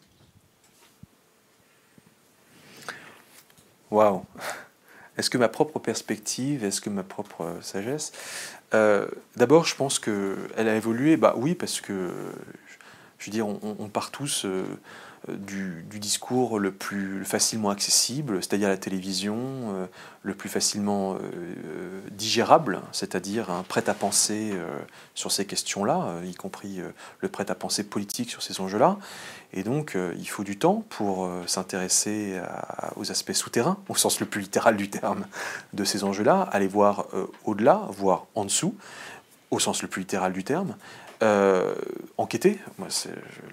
Waouh. 3.91 4.24
Est-ce 5.18 5.30
que 5.30 5.38
ma 5.38 5.49
propre 5.49 5.80
perspective, 5.80 6.64
est-ce 6.64 6.80
que 6.80 6.89
ma 6.89 7.03
propre 7.03 7.58
sagesse? 7.62 8.14
Euh, 8.74 9.08
D'abord, 9.36 9.66
je 9.66 9.76
pense 9.76 9.99
qu'elle 9.99 10.47
a 10.58 10.76
évolué. 10.76 11.18
Bah 11.18 11.36
oui, 11.38 11.56
parce 11.56 11.82
que, 11.82 12.12
je 13.20 13.26
veux 13.26 13.32
dire, 13.32 13.47
on, 13.47 13.89
part 13.89 14.12
tous 14.12 14.45
euh, 14.45 14.64
du, 15.28 15.86
discours 15.99 16.59
le 16.59 16.71
plus 16.71 17.26
facilement 17.26 17.69
accessible, 17.69 18.43
c'est-à-dire 18.43 18.69
la 18.69 18.78
télévision, 18.78 19.38
euh, 19.38 19.86
le 20.23 20.36
plus 20.36 20.49
facilement 20.49 21.13
euh, 21.13 21.17
euh, 21.17 22.01
digérable, 22.11 22.82
c'est-à-dire 22.91 23.47
prêt-à-penser 23.67 24.53
sur 25.13 25.32
ces 25.32 25.45
questions-là, 25.45 26.21
y 26.23 26.34
compris 26.36 26.82
le 27.19 27.28
prêt-à-penser 27.28 27.84
politique 27.84 28.30
sur 28.30 28.41
ces 28.41 28.59
enjeux-là. 28.59 28.97
Et 29.53 29.63
donc, 29.63 29.97
il 30.17 30.28
faut 30.28 30.43
du 30.43 30.57
temps 30.57 30.84
pour 30.89 31.30
s'intéresser 31.47 32.39
aux 32.95 33.11
aspects 33.11 33.34
souterrains, 33.34 33.78
au 33.89 33.95
sens 33.95 34.19
le 34.19 34.26
plus 34.26 34.41
littéral 34.41 34.76
du 34.76 34.89
terme, 34.89 35.26
de 35.73 35.84
ces 35.84 36.03
enjeux-là, 36.03 36.41
aller 36.51 36.67
voir 36.67 37.07
au-delà, 37.45 37.88
voir 37.89 38.26
en 38.36 38.45
dessous, 38.45 38.76
au 39.51 39.59
sens 39.59 39.82
le 39.82 39.88
plus 39.88 40.01
littéral 40.01 40.34
du 40.34 40.43
terme, 40.43 40.76
euh, 41.24 41.74
enquêter. 42.18 42.59
Moi, 42.78 42.88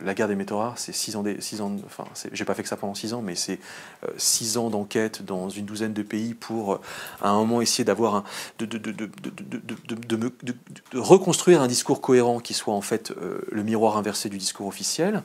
la 0.02 0.14
guerre 0.14 0.28
des 0.28 0.34
métaux 0.34 0.58
rares, 0.58 0.78
c'est 0.78 0.92
six 0.92 1.14
ans, 1.16 1.24
six 1.38 1.60
ans. 1.60 1.76
Enfin, 1.86 2.04
j'ai 2.32 2.44
pas 2.44 2.54
fait 2.54 2.62
que 2.62 2.68
ça 2.68 2.76
pendant 2.76 2.94
six 2.94 3.14
ans, 3.14 3.22
mais 3.22 3.34
c'est 3.34 3.60
euh, 4.04 4.08
six 4.16 4.56
ans 4.56 4.68
d'enquête 4.68 5.24
dans 5.24 5.48
une 5.48 5.64
douzaine 5.64 5.92
de 5.92 6.02
pays 6.02 6.34
pour, 6.34 6.74
euh, 6.74 6.80
à 7.20 7.30
un 7.30 7.36
moment, 7.36 7.60
essayer 7.60 7.84
d'avoir 7.84 8.24
de, 8.58 8.66
de, 8.66 8.78
de, 8.78 9.08
de, 10.08 10.98
reconstruire 10.98 11.62
un 11.62 11.68
discours 11.68 12.00
cohérent 12.00 12.40
qui 12.40 12.54
soit 12.54 12.74
en 12.74 12.80
fait 12.80 13.12
le 13.50 13.62
miroir 13.62 13.96
inversé 13.96 14.28
du 14.28 14.38
discours 14.38 14.66
officiel. 14.66 15.22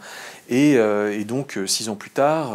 Et, 0.49 0.73
et 0.73 1.25
donc, 1.25 1.59
six 1.65 1.89
ans 1.89 1.95
plus 1.95 2.11
tard, 2.11 2.53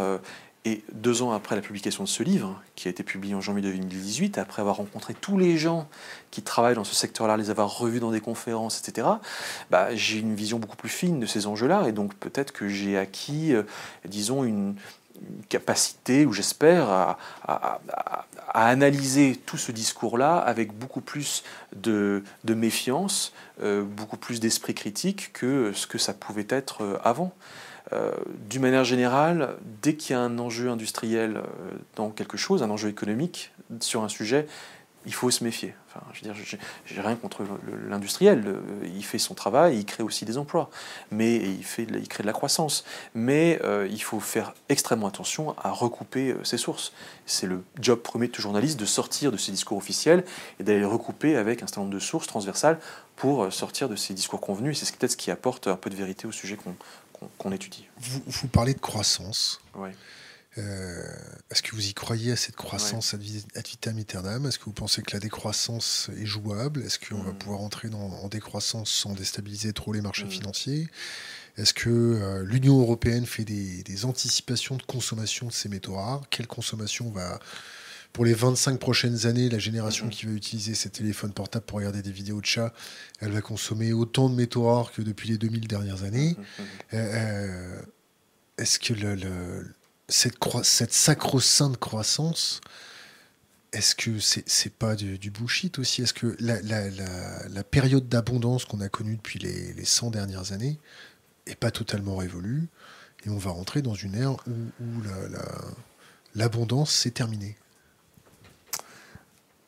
et 0.64 0.84
deux 0.92 1.22
ans 1.22 1.32
après 1.32 1.56
la 1.56 1.62
publication 1.62 2.04
de 2.04 2.08
ce 2.08 2.22
livre, 2.22 2.60
qui 2.76 2.86
a 2.86 2.90
été 2.90 3.02
publié 3.02 3.34
en 3.34 3.40
janvier 3.40 3.62
2018, 3.62 4.38
après 4.38 4.60
avoir 4.60 4.76
rencontré 4.76 5.12
tous 5.12 5.36
les 5.36 5.58
gens 5.58 5.88
qui 6.30 6.42
travaillent 6.42 6.76
dans 6.76 6.84
ce 6.84 6.94
secteur-là, 6.94 7.36
les 7.36 7.50
avoir 7.50 7.78
revus 7.78 7.98
dans 7.98 8.12
des 8.12 8.20
conférences, 8.20 8.78
etc., 8.78 9.08
bah, 9.70 9.94
j'ai 9.94 10.18
une 10.18 10.36
vision 10.36 10.58
beaucoup 10.58 10.76
plus 10.76 10.88
fine 10.88 11.18
de 11.18 11.26
ces 11.26 11.46
enjeux-là. 11.46 11.88
Et 11.88 11.92
donc 11.92 12.14
peut-être 12.14 12.52
que 12.52 12.68
j'ai 12.68 12.96
acquis, 12.96 13.54
euh, 13.54 13.64
disons, 14.04 14.44
une, 14.44 14.76
capacité, 15.48 16.26
ou 16.26 16.32
j'espère, 16.32 16.88
à, 16.90 17.18
analyser 18.54 19.36
tout 19.46 19.56
ce 19.56 19.72
discours-là 19.72 20.36
avec 20.38 20.76
beaucoup 20.76 21.00
plus 21.00 21.42
de, 21.74 22.22
méfiance, 22.46 23.32
euh, 23.62 23.82
beaucoup 23.82 24.16
plus 24.16 24.40
d'esprit 24.40 24.74
critique 24.74 25.32
que 25.32 25.72
ce 25.74 25.86
que 25.86 25.98
ça 25.98 26.12
pouvait 26.12 26.46
être 26.48 26.82
euh, 26.82 26.98
avant. 27.02 27.32
Euh, 27.92 28.12
d'une 28.48 28.62
manière 28.62 28.84
générale, 28.84 29.56
dès 29.82 29.96
qu'il 29.96 30.14
y 30.14 30.18
a 30.18 30.20
un 30.20 30.38
enjeu 30.38 30.70
industriel 30.70 31.38
euh, 31.38 31.42
dans 31.96 32.10
quelque 32.10 32.36
chose, 32.36 32.62
un 32.62 32.70
enjeu 32.70 32.88
économique 32.88 33.52
sur 33.80 34.02
un 34.02 34.08
sujet, 34.08 34.46
il 35.04 35.12
faut 35.12 35.30
se 35.30 35.42
méfier. 35.42 35.74
Enfin, 35.88 36.06
je 36.12 36.20
veux 36.20 36.32
dire, 36.32 36.58
j'ai 36.86 37.00
rien 37.00 37.16
contre 37.16 37.42
l'industriel. 37.88 38.54
Il 38.84 39.04
fait 39.04 39.18
son 39.18 39.34
travail, 39.34 39.78
il 39.78 39.84
crée 39.84 40.04
aussi 40.04 40.24
des 40.24 40.38
emplois, 40.38 40.70
mais 41.10 41.34
il, 41.36 41.64
crée 41.64 42.22
de 42.22 42.26
la 42.26 42.32
croissance. 42.32 42.84
Mais 43.14 43.58
euh, 43.64 43.88
il 43.90 44.00
faut 44.00 44.20
faire 44.20 44.54
extrêmement 44.68 45.08
attention 45.08 45.56
à 45.58 45.70
recouper 45.70 46.36
ses 46.44 46.56
sources. 46.56 46.92
C'est 47.26 47.48
le 47.48 47.64
job 47.80 47.98
premier 47.98 48.28
de 48.28 48.32
tout 48.32 48.40
journaliste 48.40 48.78
de 48.78 48.86
sortir 48.86 49.32
de 49.32 49.36
ses 49.36 49.50
discours 49.50 49.76
officiels 49.76 50.24
et 50.60 50.62
d'aller 50.62 50.84
recouper 50.84 51.36
avec 51.36 51.64
un 51.64 51.66
certain 51.66 51.80
nombre 51.80 51.94
de 51.94 51.98
sources 51.98 52.28
transversales 52.28 52.78
pour 53.16 53.52
sortir 53.52 53.88
de 53.88 53.96
ces 53.96 54.14
discours 54.14 54.40
convenus. 54.40 54.78
C'est 54.78 54.96
peut-être 54.96 55.12
ce 55.12 55.16
qui 55.16 55.32
apporte 55.32 55.66
un 55.66 55.76
peu 55.76 55.90
de 55.90 55.96
vérité 55.96 56.28
au 56.28 56.32
sujet 56.32 56.56
qu'on 56.56 56.76
qu'on 57.38 57.52
étudie. 57.52 57.86
Vous, 57.98 58.22
vous, 58.26 58.48
parlez 58.48 58.74
de 58.74 58.80
croissance. 58.80 59.60
Euh, 60.58 61.02
est-ce 61.50 61.62
que 61.62 61.74
vous 61.74 61.88
y 61.88 61.94
croyez 61.94 62.32
à 62.32 62.36
cette 62.36 62.56
croissance 62.56 63.14
ad 63.14 63.22
vitam 63.22 63.98
aeternam? 63.98 64.46
Est-ce 64.46 64.58
que 64.58 64.66
vous 64.66 64.72
pensez 64.72 65.02
que 65.02 65.12
la 65.12 65.20
décroissance 65.20 66.10
est 66.18 66.26
jouable? 66.26 66.82
Est-ce 66.82 66.98
qu'on 66.98 67.22
va 67.22 67.32
hmm. 67.32 67.38
pouvoir 67.38 67.60
entrer 67.60 67.88
dans, 67.88 67.98
en 67.98 68.28
décroissance 68.28 68.90
sans 68.90 69.14
déstabiliser 69.14 69.72
trop 69.72 69.92
les 69.92 70.02
marchés 70.02 70.24
hmm. 70.24 70.30
financiers? 70.30 70.88
Est-ce 71.56 71.72
que 71.74 71.90
euh, 71.90 72.44
l'Union 72.44 72.80
européenne 72.80 73.26
fait 73.26 73.44
des, 73.44 73.82
des, 73.82 74.04
anticipations 74.04 74.76
de 74.76 74.82
consommation 74.82 75.46
de 75.46 75.52
ces 75.52 75.68
métaux 75.68 75.96
rares? 75.96 76.22
Quelle 76.30 76.46
consommation 76.46 77.10
va 77.10 77.40
pour 78.12 78.24
les 78.26 78.34
25 78.34 78.78
prochaines 78.78 79.26
années, 79.26 79.48
la 79.48 79.58
génération 79.58 80.08
qui 80.08 80.26
va 80.26 80.32
utiliser 80.32 80.74
ses 80.74 80.90
téléphones 80.90 81.32
portables 81.32 81.64
pour 81.64 81.78
regarder 81.78 82.02
des 82.02 82.12
vidéos 82.12 82.40
de 82.40 82.46
chats, 82.46 82.74
elle 83.20 83.32
va 83.32 83.40
consommer 83.40 83.92
autant 83.92 84.28
de 84.28 84.34
métaux 84.34 84.66
rares 84.66 84.92
que 84.92 85.00
depuis 85.00 85.30
les 85.30 85.38
2000 85.38 85.66
dernières 85.66 86.04
années. 86.04 86.36
Euh, 86.94 86.98
euh, 86.98 87.82
est-ce 88.58 88.78
que 88.78 88.92
cette, 90.08 90.36
cette 90.62 90.92
sacro-sainte 90.92 91.78
croissance, 91.78 92.60
est-ce 93.72 93.94
que 93.94 94.18
c'est 94.18 94.46
n'est 94.66 94.72
pas 94.78 94.94
du, 94.94 95.30
bullshit 95.30 95.78
aussi? 95.78 96.02
Est-ce 96.02 96.12
que 96.12 96.36
la, 96.38 97.64
période 97.64 98.08
d'abondance 98.10 98.66
qu'on 98.66 98.82
a 98.82 98.90
connue 98.90 99.16
depuis 99.16 99.38
les, 99.38 99.72
les 99.72 99.84
100 99.86 100.10
dernières 100.10 100.52
années 100.52 100.78
n'est 101.46 101.54
pas 101.54 101.70
totalement 101.70 102.16
révolue 102.16 102.68
et 103.24 103.30
on 103.30 103.38
va 103.38 103.52
rentrer 103.52 103.80
dans 103.80 103.94
une 103.94 104.14
ère 104.16 104.32
où, 104.46 104.84
où 104.84 105.02
l'abondance 106.34 106.92
s'est 106.92 107.12
terminée? 107.12 107.56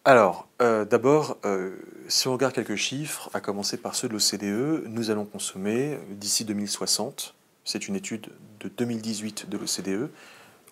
Alors, 0.06 0.48
euh, 0.60 0.84
d'abord, 0.84 1.38
euh, 1.46 1.76
si 2.08 2.28
on 2.28 2.34
regarde 2.34 2.52
quelques 2.52 2.76
chiffres, 2.76 3.30
à 3.32 3.40
commencer 3.40 3.78
par 3.78 3.94
ceux 3.94 4.06
de 4.06 4.12
l'OCDE, 4.12 4.86
nous 4.86 5.10
allons 5.10 5.24
consommer 5.24 5.98
d'ici 6.10 6.44
2060, 6.44 7.34
c'est 7.64 7.88
une 7.88 7.96
étude 7.96 8.28
de 8.60 8.68
2018 8.68 9.48
de 9.48 9.56
l'OCDE, 9.56 10.10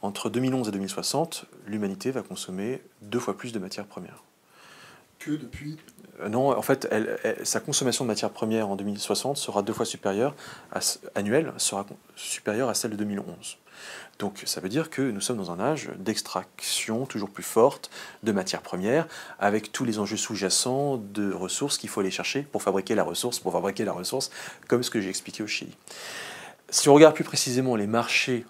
entre 0.03 0.29
2011 0.29 0.69
et 0.69 0.71
2060, 0.73 1.47
l'humanité 1.67 2.11
va 2.11 2.21
consommer 2.21 2.83
deux 3.01 3.21
fois 3.21 3.35
plus 3.35 3.53
de 3.53 3.59
matières 3.59 3.87
premières. 3.87 4.23
Que 5.19 5.31
depuis 5.31 5.79
euh, 6.21 6.29
Non, 6.29 6.51
en 6.51 6.63
fait, 6.63 6.87
sa 7.43 7.61
consommation 7.61 8.05
de 8.05 8.09
matières 8.09 8.33
premières 8.33 8.69
en 8.69 8.77
2060 8.77 9.39
sera 9.39 9.63
deux 9.63 9.73
fois 9.73 9.87
supérieure, 9.87 10.35
annuelle, 11.15 11.55
sera 11.57 11.87
supérieure 12.17 12.69
à 12.69 12.75
celle 12.75 12.91
de 12.91 12.97
2011. 12.97 13.57
Donc 14.23 14.41
ça 14.47 14.61
veut 14.61 14.69
dire 14.69 14.89
que 14.89 15.03
nous 15.03 15.21
sommes 15.21 15.39
dans 15.39 15.51
un 15.51 15.59
âge 15.59 15.91
d'extraction 15.99 17.07
toujours 17.07 17.29
plus 17.29 17.43
forte 17.43 17.91
de 18.23 18.31
matières 18.31 18.63
premières, 18.63 19.09
avec 19.41 19.73
tous 19.73 19.85
les 19.85 19.99
enjeux 19.99 20.17
sous-jacents 20.17 20.97
de 20.97 21.33
ressources 21.33 21.77
qu'il 21.77 21.89
faut 21.89 21.99
aller 21.99 22.13
chercher 22.13 22.43
pour 22.43 22.63
fabriquer 22.63 22.95
la 22.95 23.03
ressource, 23.03 23.41
pour 23.41 23.51
fabriquer 23.51 23.85
la 23.85 23.91
ressource, 23.91 24.31
comme 24.69 24.85
ce 24.85 24.91
que 24.91 25.01
j'ai 25.01 25.09
expliqué 25.09 25.43
au 25.43 25.49
Chili. 25.49 25.77
Si 26.71 26.89
on 26.89 26.95
regarde 26.95 27.17
plus 27.17 27.25
précisément 27.25 27.75
les 27.75 27.89
marchés 27.89 28.47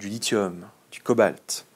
du 0.00 0.08
lithium, 0.08 0.66
du 0.90 1.00
cobalt, 1.00 1.66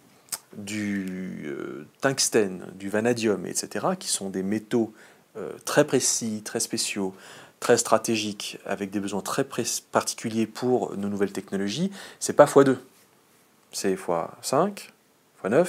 du 0.57 1.45
euh, 1.45 1.87
tungstène, 2.01 2.67
du 2.75 2.89
vanadium, 2.89 3.47
etc., 3.47 3.91
qui 3.97 4.09
sont 4.09 4.29
des 4.29 4.43
métaux 4.43 4.93
euh, 5.37 5.53
très 5.65 5.87
précis, 5.87 6.43
très 6.45 6.59
spéciaux, 6.59 7.15
très 7.61 7.77
stratégiques, 7.77 8.59
avec 8.67 8.91
des 8.91 8.99
besoins 8.99 9.21
très 9.21 9.47
particuliers 9.93 10.49
pour 10.49 10.97
nos 10.97 11.09
nouvelles 11.09 11.31
technologies, 11.31 11.93
c'est 12.19 12.33
pas 12.33 12.47
x2 12.47 12.79
c'est 13.73 13.95
x5, 13.95 14.91
x9, 15.43 15.69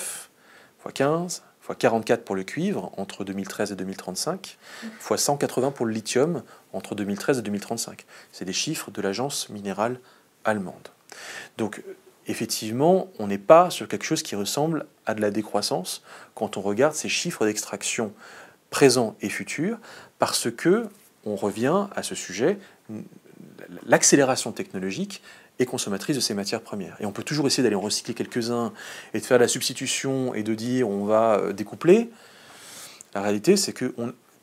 x15, 0.85 1.41
x44 1.67 2.17
pour 2.19 2.35
le 2.35 2.43
cuivre 2.43 2.91
entre 2.97 3.23
2013 3.23 3.71
et 3.71 3.75
2035, 3.75 4.57
x180 5.01 5.71
pour 5.73 5.85
le 5.85 5.93
lithium 5.93 6.43
entre 6.73 6.95
2013 6.95 7.39
et 7.39 7.41
2035. 7.41 8.05
C'est 8.31 8.45
des 8.45 8.53
chiffres 8.53 8.91
de 8.91 9.01
l'agence 9.01 9.49
minérale 9.49 9.99
allemande. 10.43 10.89
Donc 11.57 11.83
effectivement, 12.27 13.09
on 13.19 13.27
n'est 13.27 13.37
pas 13.37 13.69
sur 13.69 13.87
quelque 13.87 14.05
chose 14.05 14.23
qui 14.23 14.35
ressemble 14.35 14.85
à 15.05 15.13
de 15.13 15.21
la 15.21 15.31
décroissance 15.31 16.03
quand 16.35 16.57
on 16.57 16.61
regarde 16.61 16.93
ces 16.93 17.09
chiffres 17.09 17.45
d'extraction 17.45 18.13
présents 18.69 19.15
et 19.21 19.29
futurs, 19.29 19.77
parce 20.17 20.49
que 20.49 20.87
on 21.25 21.35
revient 21.35 21.87
à 21.95 22.01
ce 22.01 22.15
sujet, 22.15 22.57
l'accélération 23.85 24.51
technologique 24.51 25.21
consommatrice 25.65 26.15
de 26.15 26.21
ces 26.21 26.33
matières 26.33 26.61
premières. 26.61 26.95
Et 26.99 27.05
on 27.05 27.11
peut 27.11 27.23
toujours 27.23 27.47
essayer 27.47 27.63
d'aller 27.63 27.75
en 27.75 27.81
recycler 27.81 28.13
quelques-uns 28.13 28.73
et 29.13 29.19
de 29.19 29.25
faire 29.25 29.39
la 29.39 29.47
substitution 29.47 30.33
et 30.33 30.43
de 30.43 30.53
dire 30.53 30.89
on 30.89 31.05
va 31.05 31.39
euh, 31.39 31.53
découpler. 31.53 32.09
La 33.13 33.21
réalité, 33.21 33.57
c'est 33.57 33.73
que 33.73 33.93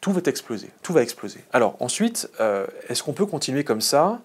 tout 0.01 0.13
va 0.13 0.21
exploser. 0.25 0.71
Tout 0.83 0.93
va 0.93 1.03
exploser. 1.03 1.41
Alors 1.53 1.77
ensuite, 1.81 2.31
euh, 2.41 2.67
est-ce 2.89 3.03
qu'on 3.03 3.15
peut 3.15 3.27
continuer 3.27 3.65
comme 3.65 3.81
ça? 3.81 4.21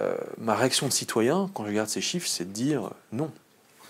Euh, 0.00 0.16
Ma 0.38 0.54
réaction 0.54 0.88
de 0.88 0.92
citoyen, 0.92 1.50
quand 1.54 1.64
je 1.64 1.68
regarde 1.68 1.88
ces 1.88 2.00
chiffres, 2.00 2.28
c'est 2.28 2.44
de 2.44 2.52
dire 2.52 2.90
non. 3.12 3.30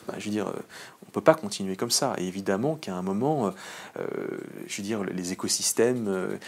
Bah, 0.07 0.15
je 0.19 0.25
veux 0.27 0.31
dire, 0.31 0.47
on 0.47 1.07
ne 1.07 1.13
peut 1.13 1.21
pas 1.21 1.35
continuer 1.35 1.77
comme 1.77 1.91
ça. 1.91 2.15
Et 2.19 2.27
évidemment 2.27 2.77
qu'à 2.77 2.95
un 2.95 3.03
moment, 3.03 3.53
je 3.97 4.77
veux 4.77 4.83
dire, 4.83 5.05
les 5.05 5.33
écosystèmes, 5.33 6.39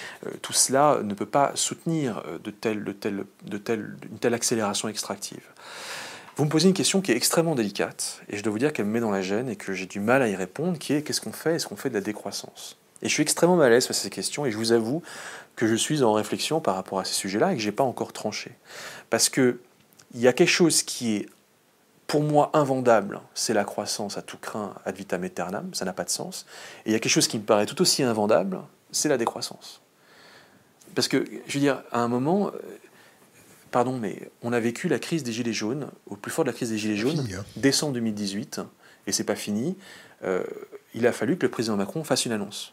tout 0.43 0.53
cela 0.53 1.01
ne 1.03 1.15
peut 1.15 1.27
pas 1.27 1.53
soutenir 1.55 2.23
de 2.43 2.51
telle, 2.51 2.85
de 2.85 2.93
telle, 2.93 3.25
de 3.45 3.59
telle, 3.59 3.97
une 4.11 4.19
telle 4.19 4.35
accélération 4.35 4.89
extractive. 4.89 5.43
Vous 6.37 6.45
me 6.45 6.51
posez 6.51 6.69
une 6.69 6.75
question 6.75 7.01
qui 7.01 7.13
est 7.13 7.17
extrêmement 7.17 7.55
délicate, 7.55 8.21
et 8.29 8.37
je 8.37 8.43
dois 8.43 8.53
vous 8.53 8.59
dire 8.59 8.75
qu'elle 8.75 8.85
me 8.85 8.93
met 8.93 9.01
dans 9.01 9.11
la 9.11 9.23
gêne 9.23 9.49
et 9.49 9.57
que 9.57 9.73
j'ai 9.73 9.87
du 9.87 10.01
mal 10.01 10.21
à 10.21 10.29
y 10.29 10.37
répondre, 10.37 10.79
qui 10.79 10.93
est 10.93 11.01
qu'est-ce 11.01 11.23
qu'on 11.23 11.33
fait? 11.33 11.55
Est-ce 11.55 11.67
qu'on 11.67 11.77
fait 11.77 11.89
de 11.89 11.95
la 11.95 12.03
décroissance? 12.03 12.77
Et 13.01 13.09
je 13.09 13.15
suis 13.15 13.23
extrêmement 13.23 13.57
mal 13.57 13.69
à 13.69 13.71
l'aise 13.71 13.87
face 13.87 14.01
à 14.01 14.03
ces 14.03 14.11
questions, 14.11 14.45
et 14.45 14.51
je 14.51 14.59
vous 14.59 14.73
avoue 14.73 15.03
que 15.55 15.67
je 15.67 15.75
suis 15.75 16.03
en 16.03 16.13
réflexion 16.13 16.61
par 16.61 16.75
rapport 16.75 17.01
à 17.01 17.07
ces 17.07 17.15
sujets-là 17.15 17.53
et 17.53 17.57
que 17.57 17.63
je 17.63 17.67
n'ai 17.67 17.73
pas 17.73 17.85
encore 17.85 18.13
tranché. 18.13 18.51
Parce 19.09 19.31
qu'il 19.31 19.57
y 20.15 20.29
a 20.29 20.35
quelque 20.35 20.51
chose 20.51 20.83
qui 20.83 21.17
est, 21.17 21.27
pour 22.07 22.23
moi, 22.23 22.51
invendable, 22.55 23.21
c'est 23.35 23.55
la 23.55 23.65
croissance 23.65 24.17
à 24.17 24.23
tout 24.23 24.39
craint 24.39 24.75
ad 24.85 24.97
vitam 24.97 25.25
aeternam, 25.25 25.75
ça 25.75 25.85
n'a 25.85 25.93
pas 25.93 26.05
de 26.05 26.11
sens. 26.11 26.47
Et 26.85 26.91
il 26.91 26.93
y 26.93 26.95
a 26.95 26.99
quelque 26.99 27.13
chose 27.13 27.29
qui 27.29 27.39
me 27.39 27.43
paraît 27.45 27.67
tout 27.67 27.81
aussi 27.83 28.03
invendable, 28.03 28.61
c'est 28.93 29.09
la 29.09 29.19
décroissance. 29.19 29.81
Parce 30.95 31.09
que, 31.09 31.25
je 31.47 31.55
veux 31.55 31.61
dire, 31.61 31.83
à 31.91 32.01
un 32.01 32.09
moment, 32.09 32.53
pardon, 33.71 33.99
mais 33.99 34.31
on 34.43 34.53
a 34.53 34.61
vécu 34.61 34.89
la 34.89 34.99
crise 34.99 35.23
des 35.23 35.33
Gilets 35.33 35.53
jaunes, 35.53 35.89
au 36.07 36.17
plus 36.17 36.31
fort 36.31 36.45
de 36.45 36.51
la 36.51 36.55
crise 36.55 36.71
des 36.71 36.79
Gilets 36.79 36.97
jaunes, 36.97 37.27
hein. 37.37 37.45
décembre 37.57 37.95
2018, 37.95 38.61
et 39.07 39.13
c'est 39.13 39.25
pas 39.25 39.37
fini. 39.37 39.77
Euh, 40.25 40.45
il 40.95 41.07
a 41.07 41.13
fallu 41.13 41.37
que 41.37 41.43
le 41.43 41.51
président 41.51 41.77
Macron 41.77 42.05
fasse 42.05 42.25
une 42.25 42.33
annonce. 42.33 42.73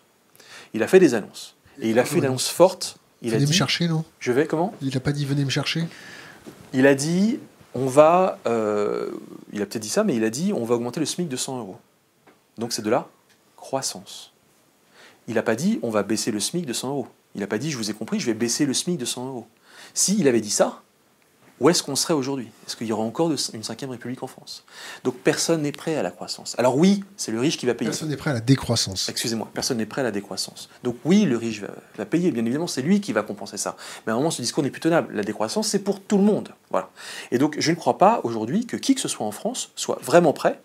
Il 0.73 0.83
a 0.83 0.87
fait 0.87 0.99
des 0.99 1.13
annonces. 1.13 1.55
Et 1.81 1.89
il 1.89 1.99
a 1.99 2.05
fait 2.05 2.19
une 2.19 2.25
annonce 2.25 2.47
forte. 2.47 2.97
Il 3.21 3.31
venez 3.31 3.43
a 3.43 3.45
dit, 3.45 3.51
me 3.51 3.55
chercher, 3.55 3.87
non? 3.87 4.05
Je 4.19 4.31
vais, 4.31 4.47
comment? 4.47 4.73
Il 4.81 4.93
n'a 4.93 4.99
pas 4.99 5.11
dit 5.11 5.25
venez 5.25 5.43
me 5.43 5.49
chercher? 5.49 5.85
Il 6.73 6.87
a 6.87 6.95
dit, 6.95 7.39
on 7.75 7.87
va. 7.87 8.39
Euh, 8.45 9.11
il 9.51 9.61
a 9.61 9.65
peut-être 9.65 9.81
dit 9.81 9.89
ça, 9.89 10.03
mais 10.03 10.15
il 10.15 10.23
a 10.23 10.29
dit, 10.29 10.53
on 10.53 10.63
va 10.65 10.75
augmenter 10.75 10.99
le 10.99 11.05
SMIC 11.05 11.27
de 11.27 11.35
100 11.35 11.59
euros. 11.59 11.77
Donc 12.57 12.73
c'est 12.73 12.81
de 12.81 12.89
la 12.89 13.07
croissance. 13.57 14.31
Il 15.27 15.35
n'a 15.35 15.43
pas 15.43 15.55
dit, 15.55 15.79
on 15.81 15.89
va 15.89 16.03
baisser 16.03 16.31
le 16.31 16.39
SMIC 16.39 16.65
de 16.65 16.73
100 16.73 16.89
euros. 16.89 17.07
Il 17.35 17.41
n'a 17.41 17.47
pas 17.47 17.57
dit, 17.57 17.71
je 17.71 17.77
vous 17.77 17.89
ai 17.89 17.93
compris, 17.93 18.19
je 18.19 18.25
vais 18.25 18.33
baisser 18.33 18.65
le 18.65 18.73
SMIC 18.73 18.97
de 18.97 19.05
100 19.05 19.27
euros. 19.27 19.47
S'il 19.93 20.27
avait 20.27 20.41
dit 20.41 20.51
ça, 20.51 20.82
où 21.63 21.69
est-ce 21.69 21.81
qu'on 21.81 21.95
serait 21.95 22.13
aujourd'hui? 22.13 22.49
Est-ce 22.67 22.75
qu'il 22.75 22.87
y 22.87 22.91
aura 22.91 23.03
encore 23.03 23.31
une 23.31 23.63
cinquième 23.63 23.89
république 23.89 24.21
en 24.21 24.27
France? 24.27 24.65
Donc 25.05 25.15
personne 25.15 25.61
n'est 25.61 25.71
prêt 25.71 25.95
à 25.95 26.03
la 26.03 26.11
croissance. 26.11 26.55
Alors 26.57 26.75
oui, 26.75 27.05
c'est 27.15 27.31
le 27.31 27.39
riche 27.39 27.57
qui 27.57 27.65
va 27.65 27.73
payer. 27.73 27.89
Personne 27.89 28.09
n'est 28.09 28.17
prêt 28.17 28.31
à 28.31 28.33
la 28.33 28.41
décroissance. 28.41 29.07
Excusez-moi, 29.07 29.49
personne 29.53 29.77
n'est 29.77 29.85
prêt 29.85 30.01
à 30.01 30.03
la 30.03 30.11
décroissance. 30.11 30.67
Donc 30.83 30.97
oui, 31.05 31.23
le 31.23 31.37
riche 31.37 31.61
va, 31.61 32.05
payer, 32.05 32.31
bien 32.31 32.43
évidemment, 32.43 32.67
c'est 32.67 32.81
lui 32.81 32.99
qui 32.99 33.13
va 33.13 33.23
compenser 33.23 33.55
ça. 33.55 33.77
Mais 34.05 34.11
à 34.11 34.15
un 34.15 34.17
moment, 34.17 34.29
ce 34.29 34.41
discours 34.41 34.61
n'est 34.61 34.71
plus 34.71 34.81
tenable. 34.81 35.15
La 35.15 35.23
décroissance, 35.23 35.69
c'est 35.69 35.79
pour 35.79 36.01
tout 36.01 36.17
le 36.17 36.25
monde. 36.25 36.49
Voilà. 36.69 36.89
Et 37.31 37.37
donc 37.37 37.55
je 37.57 37.71
ne 37.71 37.77
crois 37.77 37.97
pas 37.97 38.19
aujourd'hui 38.25 38.65
que 38.65 38.75
qui 38.75 38.93
que 38.93 39.01
ce 39.01 39.07
soit 39.07 39.25
en 39.25 39.31
France 39.31 39.71
soit 39.77 39.99
vraiment 40.01 40.33
prêt 40.33 40.59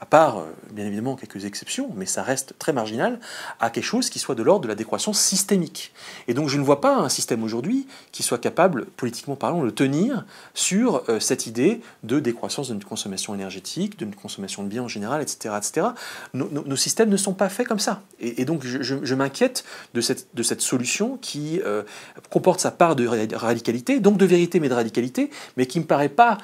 à 0.00 0.06
part 0.06 0.38
euh, 0.38 0.44
bien 0.72 0.86
évidemment 0.86 1.14
quelques 1.14 1.44
exceptions, 1.44 1.90
mais 1.94 2.06
ça 2.06 2.22
reste 2.22 2.54
très 2.58 2.72
marginal, 2.72 3.20
à 3.60 3.70
quelque 3.70 3.84
chose 3.84 4.08
qui 4.08 4.18
soit 4.18 4.34
de 4.34 4.42
l'ordre 4.42 4.62
de 4.62 4.68
la 4.68 4.74
décroissance 4.74 5.20
systémique. 5.20 5.92
Et 6.26 6.34
donc 6.34 6.48
je 6.48 6.58
ne 6.58 6.64
vois 6.64 6.80
pas 6.80 6.96
un 6.96 7.08
système 7.08 7.42
aujourd'hui 7.42 7.86
qui 8.12 8.22
soit 8.22 8.38
capable, 8.38 8.86
politiquement 8.86 9.36
parlant, 9.36 9.62
de 9.62 9.70
tenir 9.70 10.24
sur 10.54 11.02
euh, 11.08 11.20
cette 11.20 11.46
idée 11.46 11.80
de 12.02 12.18
décroissance 12.18 12.70
notre 12.70 12.88
consommation 12.88 13.34
énergétique, 13.34 14.00
notre 14.00 14.16
consommation 14.18 14.62
de 14.62 14.68
biens 14.68 14.84
en 14.84 14.88
général, 14.88 15.20
etc. 15.22 15.54
etc. 15.56 15.88
Nos, 16.34 16.76
systèmes 16.76 17.10
ne 17.10 17.16
sont 17.18 17.34
pas 17.34 17.50
faits 17.50 17.68
comme 17.68 17.78
ça. 17.78 18.02
Et, 18.20 18.44
donc 18.46 18.64
je, 18.64 19.14
m'inquiète 19.14 19.64
de 19.92 20.00
cette, 20.00 20.28
de 20.34 20.42
cette 20.42 20.62
solution 20.62 21.18
qui 21.20 21.60
euh, 21.64 21.82
comporte 22.30 22.60
sa 22.60 22.70
part 22.70 22.96
de 22.96 23.06
radicalité, 23.36 24.00
donc 24.00 24.16
de 24.16 24.24
vérité 24.24 24.60
mais 24.60 24.68
de 24.68 24.74
radicalité, 24.74 25.30
mais 25.56 25.66
qui 25.66 25.78
ne 25.78 25.82
me 25.82 25.88
paraît 25.88 26.08
pas 26.08 26.38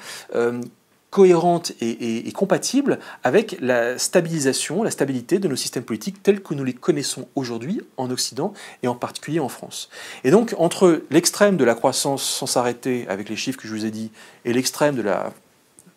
cohérente 1.09 1.71
et, 1.79 2.31
compatible 2.33 2.99
avec 3.23 3.57
la 3.61 3.97
stabilisation, 3.97 4.83
la 4.83 4.91
stabilité 4.91 5.39
de 5.39 5.47
nos 5.47 5.55
systèmes 5.55 5.83
politiques 5.83 6.21
tels 6.21 6.41
que 6.41 6.53
nous 6.53 6.63
les 6.63 6.73
connaissons 6.73 7.27
aujourd'hui 7.35 7.81
en 7.95 8.11
Occident 8.11 8.53
et 8.83 8.87
en 8.87 8.95
particulier 8.95 9.39
en 9.39 9.49
France. 9.49 9.89
Et 10.23 10.31
donc 10.31 10.53
entre 10.57 11.03
l'extrême 11.09 11.57
de 11.57 11.63
la 11.63 11.75
croissance 11.75 12.23
sans 12.23 12.45
s'arrêter 12.45 13.05
avec 13.07 13.29
les 13.29 13.35
chiffres 13.35 13.57
que 13.57 13.67
je 13.67 13.73
vous 13.73 13.85
ai 13.85 13.91
dit 13.91 14.11
et 14.45 14.53
l'extrême 14.53 14.95
de 14.95 15.01
la 15.01 15.33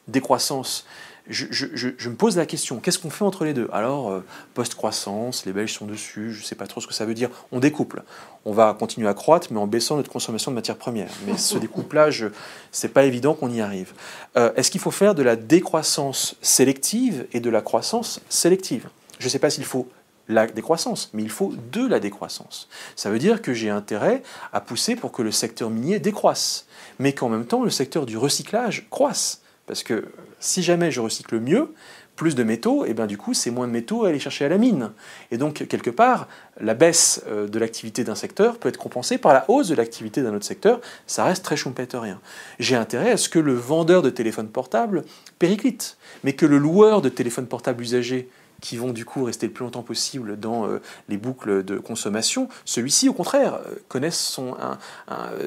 décroissance 0.06 0.86
je, 1.28 2.08
me 2.08 2.14
pose 2.14 2.36
la 2.36 2.46
question, 2.46 2.78
qu'est-ce 2.80 2.98
qu'on 2.98 3.10
fait 3.10 3.24
entre 3.24 3.44
les 3.44 3.54
deux? 3.54 3.68
Alors, 3.72 4.10
euh, 4.10 4.24
post-croissance, 4.54 5.46
les 5.46 5.52
Belges 5.52 5.74
sont 5.74 5.86
dessus, 5.86 6.32
je 6.32 6.40
ne 6.40 6.44
sais 6.44 6.54
pas 6.54 6.66
trop 6.66 6.80
ce 6.80 6.86
que 6.86 6.94
ça 6.94 7.04
veut 7.04 7.14
dire. 7.14 7.30
On 7.52 7.60
découple. 7.60 8.02
On 8.44 8.52
va 8.52 8.74
continuer 8.78 9.08
à 9.08 9.14
croître, 9.14 9.48
mais 9.50 9.58
en 9.58 9.66
baissant 9.66 9.96
notre 9.96 10.10
consommation 10.10 10.50
de 10.50 10.56
matières 10.56 10.76
premières. 10.76 11.10
Mais 11.26 11.36
ce 11.36 11.58
découplage, 11.58 12.26
c'est 12.72 12.88
pas 12.88 13.04
évident 13.04 13.34
qu'on 13.34 13.50
y 13.50 13.60
arrive. 13.60 13.92
Euh, 14.36 14.52
est-ce 14.56 14.70
qu'il 14.70 14.80
faut 14.80 14.90
faire 14.90 15.14
de 15.14 15.22
la 15.22 15.36
décroissance 15.36 16.36
sélective 16.42 17.26
et 17.32 17.40
de 17.40 17.50
la 17.50 17.62
croissance 17.62 18.20
sélective? 18.28 18.88
Je 19.18 19.26
ne 19.26 19.30
sais 19.30 19.38
pas 19.38 19.50
s'il 19.50 19.64
faut 19.64 19.88
la 20.30 20.46
décroissance, 20.46 21.10
mais 21.12 21.22
il 21.22 21.30
faut 21.30 21.52
de 21.72 21.86
la 21.86 22.00
décroissance. 22.00 22.68
Ça 22.96 23.10
veut 23.10 23.18
dire 23.18 23.42
que 23.42 23.52
j'ai 23.52 23.68
intérêt 23.68 24.22
à 24.52 24.60
pousser 24.60 24.96
pour 24.96 25.12
que 25.12 25.22
le 25.22 25.32
secteur 25.32 25.70
minier 25.70 25.98
décroisse, 25.98 26.66
mais 26.98 27.12
qu'en 27.12 27.28
même 27.28 27.44
temps 27.44 27.64
le 27.64 27.70
secteur 27.70 28.06
du 28.06 28.16
recyclage 28.16 28.86
croisse. 28.90 29.42
Parce 29.70 29.84
que 29.84 30.06
si 30.40 30.64
jamais 30.64 30.90
je 30.90 31.00
recycle 31.00 31.38
mieux, 31.38 31.72
plus 32.16 32.34
de 32.34 32.42
métaux, 32.42 32.84
et 32.86 32.92
bien 32.92 33.06
du 33.06 33.16
coup, 33.16 33.34
c'est 33.34 33.52
moins 33.52 33.68
de 33.68 33.72
métaux 33.72 34.04
à 34.04 34.08
aller 34.08 34.18
chercher 34.18 34.44
à 34.44 34.48
la 34.48 34.58
mine. 34.58 34.90
Et 35.30 35.38
donc, 35.38 35.64
quelque 35.68 35.90
part, 35.90 36.26
la 36.60 36.74
baisse 36.74 37.22
euh, 37.28 37.46
de 37.46 37.56
l'activité 37.60 38.02
d'un 38.02 38.16
secteur 38.16 38.58
peut 38.58 38.68
être 38.68 38.78
compensée 38.78 39.16
par 39.16 39.32
la 39.32 39.44
hausse 39.46 39.68
de 39.68 39.76
l'activité 39.76 40.22
d'un 40.22 40.34
autre 40.34 40.44
secteur. 40.44 40.80
Ça 41.06 41.22
reste 41.22 41.44
très 41.44 41.56
schumpeterien. 41.56 42.20
J'ai 42.58 42.74
intérêt 42.74 43.12
à 43.12 43.16
ce 43.16 43.28
que 43.28 43.38
le 43.38 43.54
vendeur 43.54 44.02
de 44.02 44.10
téléphone 44.10 44.48
portable 44.48 45.04
périclite, 45.38 45.98
mais 46.24 46.32
que 46.32 46.46
le 46.46 46.58
loueur 46.58 47.00
de 47.00 47.08
téléphone 47.08 47.46
portable 47.46 47.80
usagé 47.80 48.28
qui 48.60 48.76
vont 48.76 48.92
du 48.92 49.04
coup 49.04 49.24
rester 49.24 49.46
le 49.46 49.52
plus 49.52 49.64
longtemps 49.64 49.82
possible 49.82 50.38
dans 50.38 50.66
euh, 50.66 50.80
les 51.08 51.16
boucles 51.16 51.64
de 51.64 51.78
consommation, 51.78 52.48
celui-ci, 52.64 53.08
au 53.08 53.12
contraire, 53.12 53.54
euh, 53.66 53.74
connaisse 53.88 54.18
son, 54.18 54.56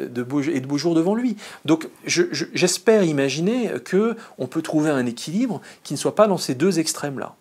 de 0.09 0.24
beaux, 0.24 0.41
et 0.41 0.59
de 0.59 0.68
beaux 0.68 0.78
jours 0.78 0.95
devant 0.95 1.16
lui. 1.16 1.38
Donc 1.66 1.89
j'espère 2.05 3.03
imaginer 3.03 3.72
qu'on 3.89 4.47
peut 4.47 4.61
trouver 4.61 4.89
un 4.89 5.05
équilibre 5.05 5.61
qui 5.84 5.93
ne 5.93 5.99
soit 5.99 6.16
pas 6.16 6.28
dans 6.28 6.38
ces 6.38 6.55
deux 6.55 6.80
extrêmes-là. 6.80 7.36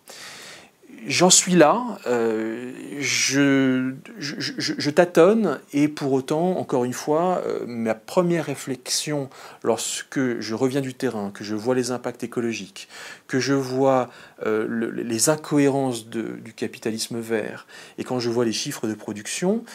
J'en 1.05 1.29
suis 1.29 1.55
là, 1.55 1.99
euh, 2.07 2.71
je, 2.99 3.91
tâtonne 4.89 5.59
et 5.73 5.89
pour 5.89 6.13
autant, 6.13 6.57
encore 6.57 6.85
une 6.85 6.93
fois, 6.93 7.41
euh, 7.45 7.65
ma 7.67 7.93
première 7.93 8.45
réflexion 8.45 9.29
lorsque 9.63 10.39
je 10.39 10.55
reviens 10.55 10.79
du 10.79 10.93
terrain, 10.93 11.31
que 11.31 11.43
je 11.43 11.55
vois 11.55 11.75
les 11.75 11.91
impacts 11.91 12.23
écologiques, 12.23 12.87
que 13.27 13.41
je 13.41 13.53
vois 13.53 14.09
euh, 14.45 14.91
les 14.93 15.29
incohérences 15.29 16.07
du 16.07 16.53
capitalisme 16.55 17.19
vert 17.19 17.67
et 17.97 18.05
quand 18.05 18.19
je 18.19 18.29
vois 18.29 18.45
les 18.45 18.53
chiffres 18.53 18.87
de 18.87 18.93
production, 18.93 19.65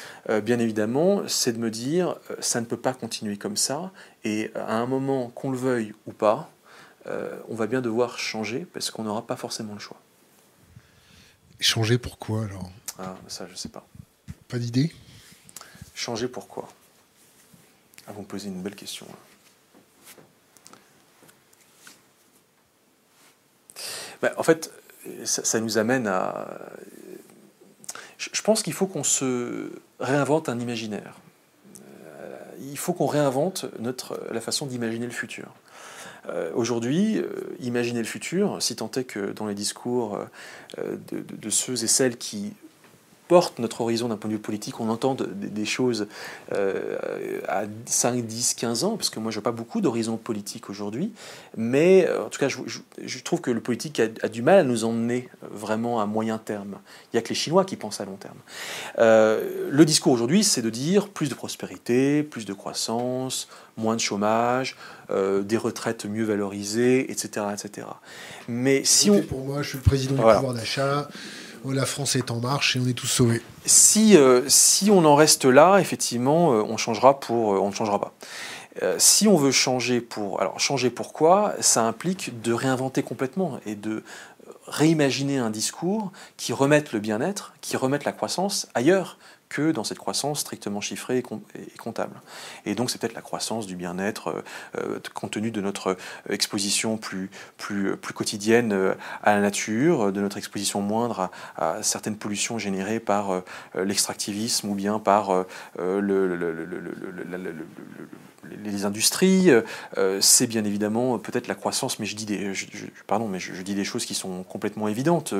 bien 0.42 0.58
évidemment, 0.58 1.22
c'est 1.26 1.52
de 1.52 1.58
me 1.58 1.70
dire 1.70 2.16
ça 2.40 2.60
ne 2.60 2.66
peut 2.66 2.76
pas 2.78 2.94
continuer 2.94 3.36
comme 3.36 3.56
ça 3.56 3.92
et 4.24 4.50
à 4.54 4.76
un 4.76 4.86
moment, 4.86 5.28
qu'on 5.34 5.50
le 5.50 5.58
veuille 5.58 5.92
ou 6.06 6.12
pas, 6.12 6.50
on 7.48 7.54
va 7.54 7.66
bien 7.66 7.80
devoir 7.80 8.18
changer 8.18 8.66
parce 8.72 8.90
qu'on 8.90 9.04
n'aura 9.04 9.26
pas 9.26 9.36
forcément 9.36 9.74
le 9.74 9.80
choix. 9.80 9.98
Changer 11.60 11.98
pourquoi 11.98 12.44
alors? 12.44 12.70
Ah, 12.98 13.16
ça, 13.26 13.46
je 13.48 13.54
sais 13.54 13.68
pas. 13.68 13.86
Pas 14.48 14.58
d'idée? 14.58 14.92
Changer 15.94 16.28
pourquoi? 16.28 16.68
Ah, 18.06 18.12
vous 18.12 18.22
me 18.22 18.26
posez 18.26 18.48
une 18.48 18.62
belle 18.62 18.76
question. 18.76 19.06
Ben, 24.22 24.32
en 24.36 24.42
fait, 24.42 24.72
ça, 25.24 25.60
nous 25.60 25.78
amène 25.78 26.06
à. 26.06 26.70
Je 28.16 28.42
pense 28.42 28.62
qu'il 28.62 28.72
faut 28.72 28.86
qu'on 28.86 29.04
se 29.04 29.70
réinvente 30.00 30.48
un 30.48 30.58
imaginaire. 30.58 31.14
Euh, 31.80 32.38
il 32.60 32.78
faut 32.78 32.92
qu'on 32.92 33.06
réinvente 33.06 33.66
notre, 33.78 34.20
la 34.32 34.40
façon 34.40 34.66
d'imaginer 34.66 35.06
le 35.06 35.12
futur. 35.12 35.54
Euh, 36.28 36.50
aujourd'hui, 36.54 37.18
euh, 37.18 37.56
imaginer 37.60 38.00
le 38.00 38.04
futur, 38.04 38.60
si 38.60 38.76
tant 38.76 38.90
est 38.96 39.04
que 39.04 39.32
dans 39.32 39.46
les 39.46 39.54
discours 39.54 40.18
euh, 40.78 40.96
de, 41.10 41.50
ceux 41.50 41.84
et 41.84 41.86
celles 41.86 42.16
qui 42.16 42.52
portent 43.28 43.58
notre 43.58 43.82
horizon 43.82 44.08
d'un 44.08 44.16
point 44.16 44.28
de 44.28 44.34
vue 44.34 44.40
politique, 44.40 44.80
on 44.80 44.88
entend 44.88 45.14
des 45.14 45.64
choses 45.64 46.08
à 46.50 47.62
5, 47.86 48.24
10, 48.24 48.54
15 48.54 48.84
ans, 48.84 48.96
parce 48.96 49.10
que 49.10 49.20
moi 49.20 49.30
je 49.30 49.38
n'ai 49.38 49.42
pas 49.42 49.52
beaucoup 49.52 49.80
d'horizon 49.80 50.16
politique 50.16 50.70
aujourd'hui, 50.70 51.12
mais 51.56 52.08
en 52.10 52.28
tout 52.28 52.38
cas 52.38 52.48
je, 52.48 53.18
trouve 53.22 53.40
que 53.40 53.50
le 53.50 53.60
politique 53.60 54.00
a, 54.00 54.28
du 54.28 54.42
mal 54.42 54.58
à 54.58 54.64
nous 54.64 54.84
emmener 54.84 55.28
vraiment 55.50 56.00
à 56.00 56.06
moyen 56.06 56.38
terme. 56.38 56.78
Il 57.06 57.16
n'y 57.16 57.18
a 57.18 57.22
que 57.22 57.28
les 57.28 57.34
Chinois 57.34 57.64
qui 57.64 57.76
pensent 57.76 58.00
à 58.00 58.04
long 58.04 58.16
terme. 58.16 58.38
le 58.98 59.84
discours 59.84 60.12
aujourd'hui, 60.12 60.42
c'est 60.44 60.62
de 60.62 60.70
dire 60.70 61.08
plus 61.08 61.28
de 61.28 61.34
prospérité, 61.34 62.22
plus 62.22 62.44
de 62.44 62.52
croissance, 62.52 63.48
moins 63.76 63.94
de 63.94 64.00
chômage, 64.00 64.76
euh, 65.10 65.42
des 65.42 65.56
retraites 65.56 66.04
mieux 66.04 66.24
valorisées, 66.24 67.10
etc. 67.10 67.46
etc. 67.52 67.86
Mais 68.48 68.84
si 68.84 69.10
on... 69.10 69.22
Pour 69.22 69.44
moi, 69.44 69.62
je 69.62 69.70
suis 69.70 69.78
le 69.78 69.84
président 69.84 70.14
du 70.14 70.20
pouvoir 70.20 70.54
d'achat. 70.54 71.08
Oh, 71.64 71.72
la 71.72 71.86
France 71.86 72.16
est 72.16 72.30
en 72.30 72.40
marche 72.40 72.76
et 72.76 72.80
on 72.80 72.86
est 72.86 72.94
tous 72.94 73.06
sauvés. 73.06 73.42
Si, 73.66 74.16
euh, 74.16 74.48
si 74.48 74.90
on 74.90 75.04
en 75.04 75.14
reste 75.14 75.44
là, 75.44 75.78
effectivement, 75.78 76.52
euh, 76.52 76.62
on 76.62 76.76
changera 76.76 77.20
pour, 77.20 77.48
on 77.48 77.68
ne 77.68 77.74
changera 77.74 78.00
pas. 78.00 78.12
si 78.98 79.26
on 79.26 79.36
veut 79.36 79.50
changer 79.50 80.00
pour... 80.00 80.40
Alors 80.40 80.60
changer 80.60 80.90
pourquoi 80.90 81.54
Ça 81.60 81.82
implique 81.82 82.40
de 82.42 82.52
réinventer 82.52 83.02
complètement 83.02 83.60
et 83.66 83.74
de 83.74 84.02
réimaginer 84.68 85.38
un 85.38 85.50
discours 85.50 86.12
qui 86.36 86.52
remette 86.52 86.92
le 86.92 87.00
bien-être, 87.00 87.54
qui 87.60 87.76
remette 87.76 88.04
la 88.04 88.12
croissance 88.12 88.68
ailleurs 88.74 89.18
que 89.48 89.72
dans 89.72 89.84
cette 89.84 89.98
croissance 89.98 90.40
strictement 90.40 90.80
chiffrée 90.80 91.18
et 91.18 91.78
comptable. 91.78 92.20
Et 92.66 92.74
donc 92.74 92.90
c'est 92.90 93.00
peut-être 93.00 93.14
la 93.14 93.22
croissance 93.22 93.66
du 93.66 93.76
bien-être 93.76 94.28
euh, 94.28 94.42
euh, 94.78 94.98
compte 95.14 95.32
tenu 95.32 95.50
de 95.50 95.60
notre 95.60 95.96
exposition 96.28 96.96
plus, 96.96 97.30
plus, 97.56 97.96
plus 97.96 98.14
quotidienne 98.14 98.72
euh, 98.72 98.94
à 99.22 99.34
la 99.34 99.40
nature, 99.40 100.12
de 100.12 100.20
notre 100.20 100.36
exposition 100.36 100.80
moindre 100.80 101.30
à, 101.56 101.82
certaines 101.82 102.16
pollutions 102.16 102.58
générées 102.58 103.00
par 103.00 103.42
l'extractivisme 103.74 104.68
ou 104.68 104.74
bien 104.74 104.98
par 104.98 105.44
le, 105.76 106.36
les 108.64 108.84
industries, 108.84 109.50
c'est 110.20 110.46
bien 110.46 110.64
évidemment 110.64 111.18
peut-être 111.18 111.48
la 111.48 111.54
croissance, 111.54 111.98
mais 111.98 112.06
je 112.06 112.16
dis 112.16 112.24
des, 112.24 112.52
pardon, 113.06 113.28
mais 113.28 113.38
je, 113.38 113.62
dis 113.62 113.74
des 113.74 113.84
choses 113.84 114.04
qui 114.04 114.14
sont 114.14 114.42
complètement 114.42 114.88
évidentes. 114.88 115.34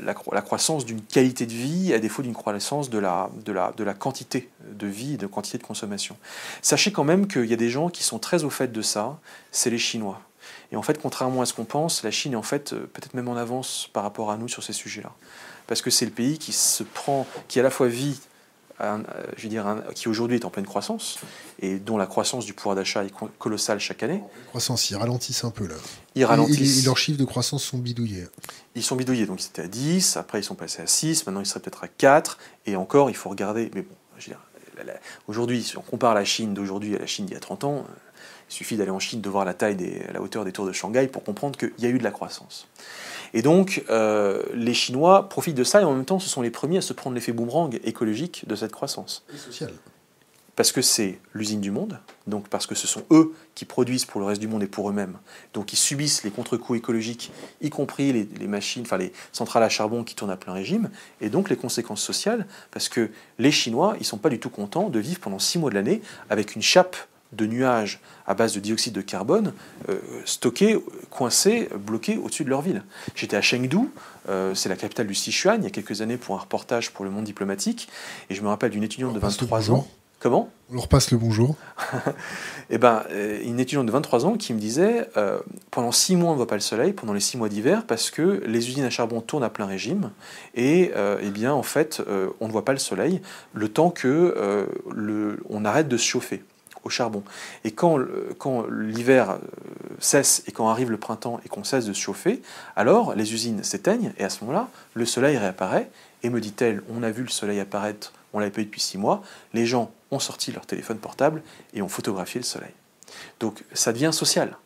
La, 0.00 0.14
la 0.32 0.42
croissance 0.42 0.84
d'une 0.84 1.02
qualité 1.02 1.46
de 1.46 1.52
vie 1.52 1.92
à 1.92 1.98
défaut 1.98 2.22
d'une 2.22 2.34
croissance 2.34 2.90
de 2.90 2.98
la, 2.98 3.30
de 3.44 3.52
la, 3.52 3.72
de 3.76 3.84
la 3.84 3.94
quantité 3.94 4.48
de 4.70 4.86
vie 4.86 5.14
et 5.14 5.16
de 5.16 5.26
quantité 5.26 5.58
de 5.58 5.62
consommation. 5.62 6.16
Sachez 6.62 6.92
quand 6.92 7.04
même 7.04 7.26
qu'il 7.26 7.46
y 7.46 7.52
a 7.52 7.56
des 7.56 7.70
gens 7.70 7.88
qui 7.88 8.02
sont 8.02 8.18
très 8.18 8.44
au 8.44 8.50
fait 8.50 8.72
de 8.72 8.82
ça, 8.82 9.18
c'est 9.50 9.70
les 9.70 9.78
Chinois. 9.78 10.20
Et 10.72 10.76
en 10.76 10.82
fait, 10.82 11.00
contrairement 11.00 11.42
à 11.42 11.46
ce 11.46 11.54
qu'on 11.54 11.64
pense, 11.64 12.02
la 12.02 12.10
Chine 12.10 12.34
est 12.34 12.36
en 12.36 12.42
fait 12.42 12.72
euh, 12.72 12.88
peut-être 12.92 13.14
même 13.14 13.28
en 13.28 13.36
avance 13.36 13.88
par 13.92 14.02
rapport 14.02 14.30
à 14.30 14.36
nous 14.36 14.48
sur 14.48 14.62
ces 14.62 14.72
sujets-là. 14.72 15.12
Parce 15.66 15.82
que 15.82 15.90
c'est 15.90 16.04
le 16.04 16.10
pays 16.10 16.38
qui 16.38 16.52
se 16.52 16.82
prend, 16.82 17.26
qui 17.48 17.60
à 17.60 17.62
la 17.62 17.70
fois 17.70 17.88
vit 17.88 18.20
euh, 18.80 18.98
je 19.36 19.42
veux 19.42 19.48
dire, 19.48 19.82
qui 19.94 20.08
aujourd'hui 20.08 20.36
est 20.36 20.44
en 20.44 20.50
pleine 20.50 20.66
croissance 20.66 21.18
et 21.60 21.78
dont 21.78 21.96
la 21.96 22.06
croissance 22.06 22.44
du 22.44 22.52
pouvoir 22.52 22.76
d'achat 22.76 23.04
est 23.04 23.12
colossale 23.38 23.80
chaque 23.80 24.02
année. 24.02 24.22
Croissance, 24.48 24.90
ils 24.90 24.96
ralentissent 24.96 25.44
un 25.44 25.50
peu 25.50 25.66
là. 25.66 25.74
Ils 26.14 26.24
ralentissent. 26.24 26.82
Et, 26.82 26.86
leurs 26.86 26.98
chiffres 26.98 27.18
de 27.18 27.24
croissance 27.24 27.64
sont 27.64 27.78
bidouillés. 27.78 28.26
Ils 28.74 28.82
sont 28.82 28.96
bidouillés, 28.96 29.26
donc 29.26 29.42
ils 29.42 29.46
étaient 29.46 29.62
à 29.62 29.68
10, 29.68 30.16
après 30.16 30.40
ils 30.40 30.44
sont 30.44 30.54
passés 30.54 30.82
à 30.82 30.86
6, 30.86 31.26
maintenant 31.26 31.40
ils 31.40 31.46
seraient 31.46 31.60
peut-être 31.60 31.84
à 31.84 31.88
4, 31.88 32.38
et 32.66 32.76
encore 32.76 33.10
il 33.10 33.16
faut 33.16 33.30
regarder. 33.30 33.70
Mais 33.74 33.82
bon, 33.82 33.94
je 34.18 34.26
veux 34.26 34.36
dire, 34.36 34.40
aujourd'hui, 35.26 35.62
si 35.62 35.76
on 35.76 35.82
compare 35.82 36.14
la 36.14 36.24
Chine 36.24 36.54
d'aujourd'hui 36.54 36.94
à 36.94 36.98
la 37.00 37.06
Chine 37.06 37.26
d'il 37.26 37.34
y 37.34 37.36
a 37.36 37.40
30 37.40 37.64
ans, 37.64 37.84
il 38.50 38.54
suffit 38.54 38.76
d'aller 38.76 38.90
en 38.90 38.98
Chine, 38.98 39.20
de 39.20 39.28
voir 39.28 39.44
la 39.44 39.54
taille, 39.54 39.76
des, 39.76 40.04
la 40.12 40.22
hauteur 40.22 40.44
des 40.44 40.52
tours 40.52 40.66
de 40.66 40.72
Shanghai 40.72 41.06
pour 41.08 41.24
comprendre 41.24 41.58
qu'il 41.58 41.72
y 41.78 41.86
a 41.86 41.88
eu 41.88 41.98
de 41.98 42.04
la 42.04 42.10
croissance. 42.10 42.68
Et 43.34 43.42
donc, 43.42 43.84
euh, 43.90 44.42
les 44.54 44.74
Chinois 44.74 45.28
profitent 45.28 45.56
de 45.56 45.64
ça 45.64 45.80
et 45.80 45.84
en 45.84 45.94
même 45.94 46.04
temps, 46.04 46.18
ce 46.18 46.28
sont 46.28 46.42
les 46.42 46.50
premiers 46.50 46.78
à 46.78 46.82
se 46.82 46.92
prendre 46.92 47.14
l'effet 47.14 47.32
boomerang 47.32 47.78
écologique 47.84 48.46
de 48.46 48.54
cette 48.54 48.72
croissance. 48.72 49.24
Et 49.34 49.38
social. 49.38 49.72
Parce 50.56 50.72
que 50.72 50.82
c'est 50.82 51.20
l'usine 51.34 51.60
du 51.60 51.70
monde, 51.70 52.00
donc 52.26 52.48
parce 52.48 52.66
que 52.66 52.74
ce 52.74 52.88
sont 52.88 53.04
eux 53.12 53.32
qui 53.54 53.64
produisent 53.64 54.06
pour 54.06 54.20
le 54.20 54.26
reste 54.26 54.40
du 54.40 54.48
monde 54.48 54.64
et 54.64 54.66
pour 54.66 54.90
eux-mêmes. 54.90 55.16
Donc 55.54 55.72
ils 55.72 55.76
subissent 55.76 56.24
les 56.24 56.32
contre-coups 56.32 56.80
écologiques, 56.80 57.30
y 57.60 57.70
compris 57.70 58.12
les, 58.12 58.28
les, 58.40 58.48
machines, 58.48 58.82
enfin 58.82 58.96
les 58.96 59.12
centrales 59.30 59.62
à 59.62 59.68
charbon 59.68 60.02
qui 60.02 60.16
tournent 60.16 60.32
à 60.32 60.36
plein 60.36 60.52
régime, 60.52 60.90
et 61.20 61.28
donc 61.28 61.48
les 61.48 61.54
conséquences 61.54 62.02
sociales, 62.02 62.44
parce 62.72 62.88
que 62.88 63.10
les 63.38 63.52
Chinois, 63.52 63.92
ils 63.98 64.00
ne 64.00 64.06
sont 64.06 64.18
pas 64.18 64.30
du 64.30 64.40
tout 64.40 64.50
contents 64.50 64.88
de 64.88 64.98
vivre 64.98 65.20
pendant 65.20 65.38
six 65.38 65.60
mois 65.60 65.70
de 65.70 65.76
l'année 65.76 66.02
avec 66.28 66.56
une 66.56 66.62
chape 66.62 66.96
de 67.32 67.46
nuages 67.46 68.00
à 68.26 68.34
base 68.34 68.54
de 68.54 68.60
dioxyde 68.60 68.94
de 68.94 69.00
carbone 69.00 69.52
euh, 69.88 69.98
stockés, 70.24 70.78
coincés, 71.10 71.68
bloqués 71.78 72.16
au-dessus 72.16 72.44
de 72.44 72.50
leur 72.50 72.62
ville. 72.62 72.82
J'étais 73.14 73.36
à 73.36 73.42
Chengdu, 73.42 73.78
euh, 74.28 74.54
c'est 74.54 74.68
la 74.68 74.76
capitale 74.76 75.06
du 75.06 75.14
Sichuan, 75.14 75.60
il 75.60 75.64
y 75.64 75.66
a 75.66 75.70
quelques 75.70 76.00
années 76.00 76.16
pour 76.16 76.36
un 76.36 76.40
reportage 76.40 76.90
pour 76.90 77.04
le 77.04 77.10
monde 77.10 77.24
diplomatique, 77.24 77.88
et 78.30 78.34
je 78.34 78.42
me 78.42 78.48
rappelle 78.48 78.70
d'une 78.70 78.84
étudiante 78.84 79.14
de 79.14 79.18
23 79.18 79.70
ans. 79.70 79.86
Comment? 80.20 80.50
On 80.68 80.74
leur 80.74 80.88
passe 80.88 81.12
le 81.12 81.16
bonjour. 81.16 81.54
eh 82.70 82.78
ben, 82.78 83.04
euh, 83.10 83.40
une 83.44 83.60
étudiante 83.60 83.86
de 83.86 83.92
23 83.92 84.26
ans 84.26 84.36
qui 84.36 84.52
me 84.52 84.58
disait 84.58 85.08
pendant 85.70 85.92
six 85.92 86.16
mois 86.16 86.30
on 86.30 86.32
ne 86.32 86.36
voit 86.36 86.48
pas 86.48 86.56
le 86.56 86.60
soleil, 86.60 86.92
pendant 86.92 87.12
les 87.12 87.20
six 87.20 87.36
mois 87.36 87.48
d'hiver, 87.48 87.84
parce 87.86 88.10
que 88.10 88.42
les 88.44 88.68
usines 88.68 88.84
à 88.84 88.90
charbon 88.90 89.20
tournent 89.20 89.44
à 89.44 89.50
plein 89.50 89.66
régime, 89.66 90.10
et 90.56 90.90
eh 91.20 91.30
bien 91.30 91.52
en 91.52 91.62
fait 91.62 92.02
on 92.40 92.48
ne 92.48 92.52
voit 92.52 92.64
pas 92.64 92.72
le 92.72 92.78
soleil 92.78 93.20
le 93.52 93.68
temps 93.68 93.90
que 93.90 94.66
le, 94.90 95.40
on 95.48 95.64
arrête 95.64 95.86
de 95.86 95.96
se 95.96 96.04
chauffer 96.04 96.42
au 96.84 96.90
charbon. 96.90 97.22
Et 97.64 97.72
quand, 97.72 97.98
quand 98.38 98.66
l'hiver 98.70 99.30
euh, 99.30 99.38
cesse 99.98 100.42
et 100.46 100.52
quand 100.52 100.68
arrive 100.68 100.90
le 100.90 100.96
printemps 100.96 101.40
et 101.44 101.48
qu'on 101.48 101.64
cesse 101.64 101.86
de 101.86 101.92
se 101.92 102.00
chauffer, 102.00 102.42
alors 102.76 103.14
les 103.14 103.32
usines 103.32 103.62
s'éteignent 103.62 104.12
et 104.18 104.24
à 104.24 104.30
ce 104.30 104.40
moment-là, 104.44 104.68
le 104.94 105.06
soleil 105.06 105.36
réapparaît. 105.36 105.90
Et 106.22 106.30
me 106.30 106.40
dit-elle, 106.40 106.82
on 106.90 107.02
a 107.02 107.10
vu 107.10 107.22
le 107.22 107.28
soleil 107.28 107.60
apparaître, 107.60 108.12
on 108.32 108.40
l'a 108.40 108.48
eu 108.48 108.50
depuis 108.50 108.80
six 108.80 108.98
mois, 108.98 109.22
les 109.54 109.66
gens 109.66 109.92
ont 110.10 110.18
sorti 110.18 110.50
leur 110.50 110.66
téléphone 110.66 110.98
portable 110.98 111.42
et 111.74 111.82
ont 111.82 111.88
photographié 111.88 112.40
le 112.40 112.44
soleil. 112.44 112.72
Donc 113.40 113.62
ça 113.72 113.92
devient 113.92 114.10
social. 114.12 114.56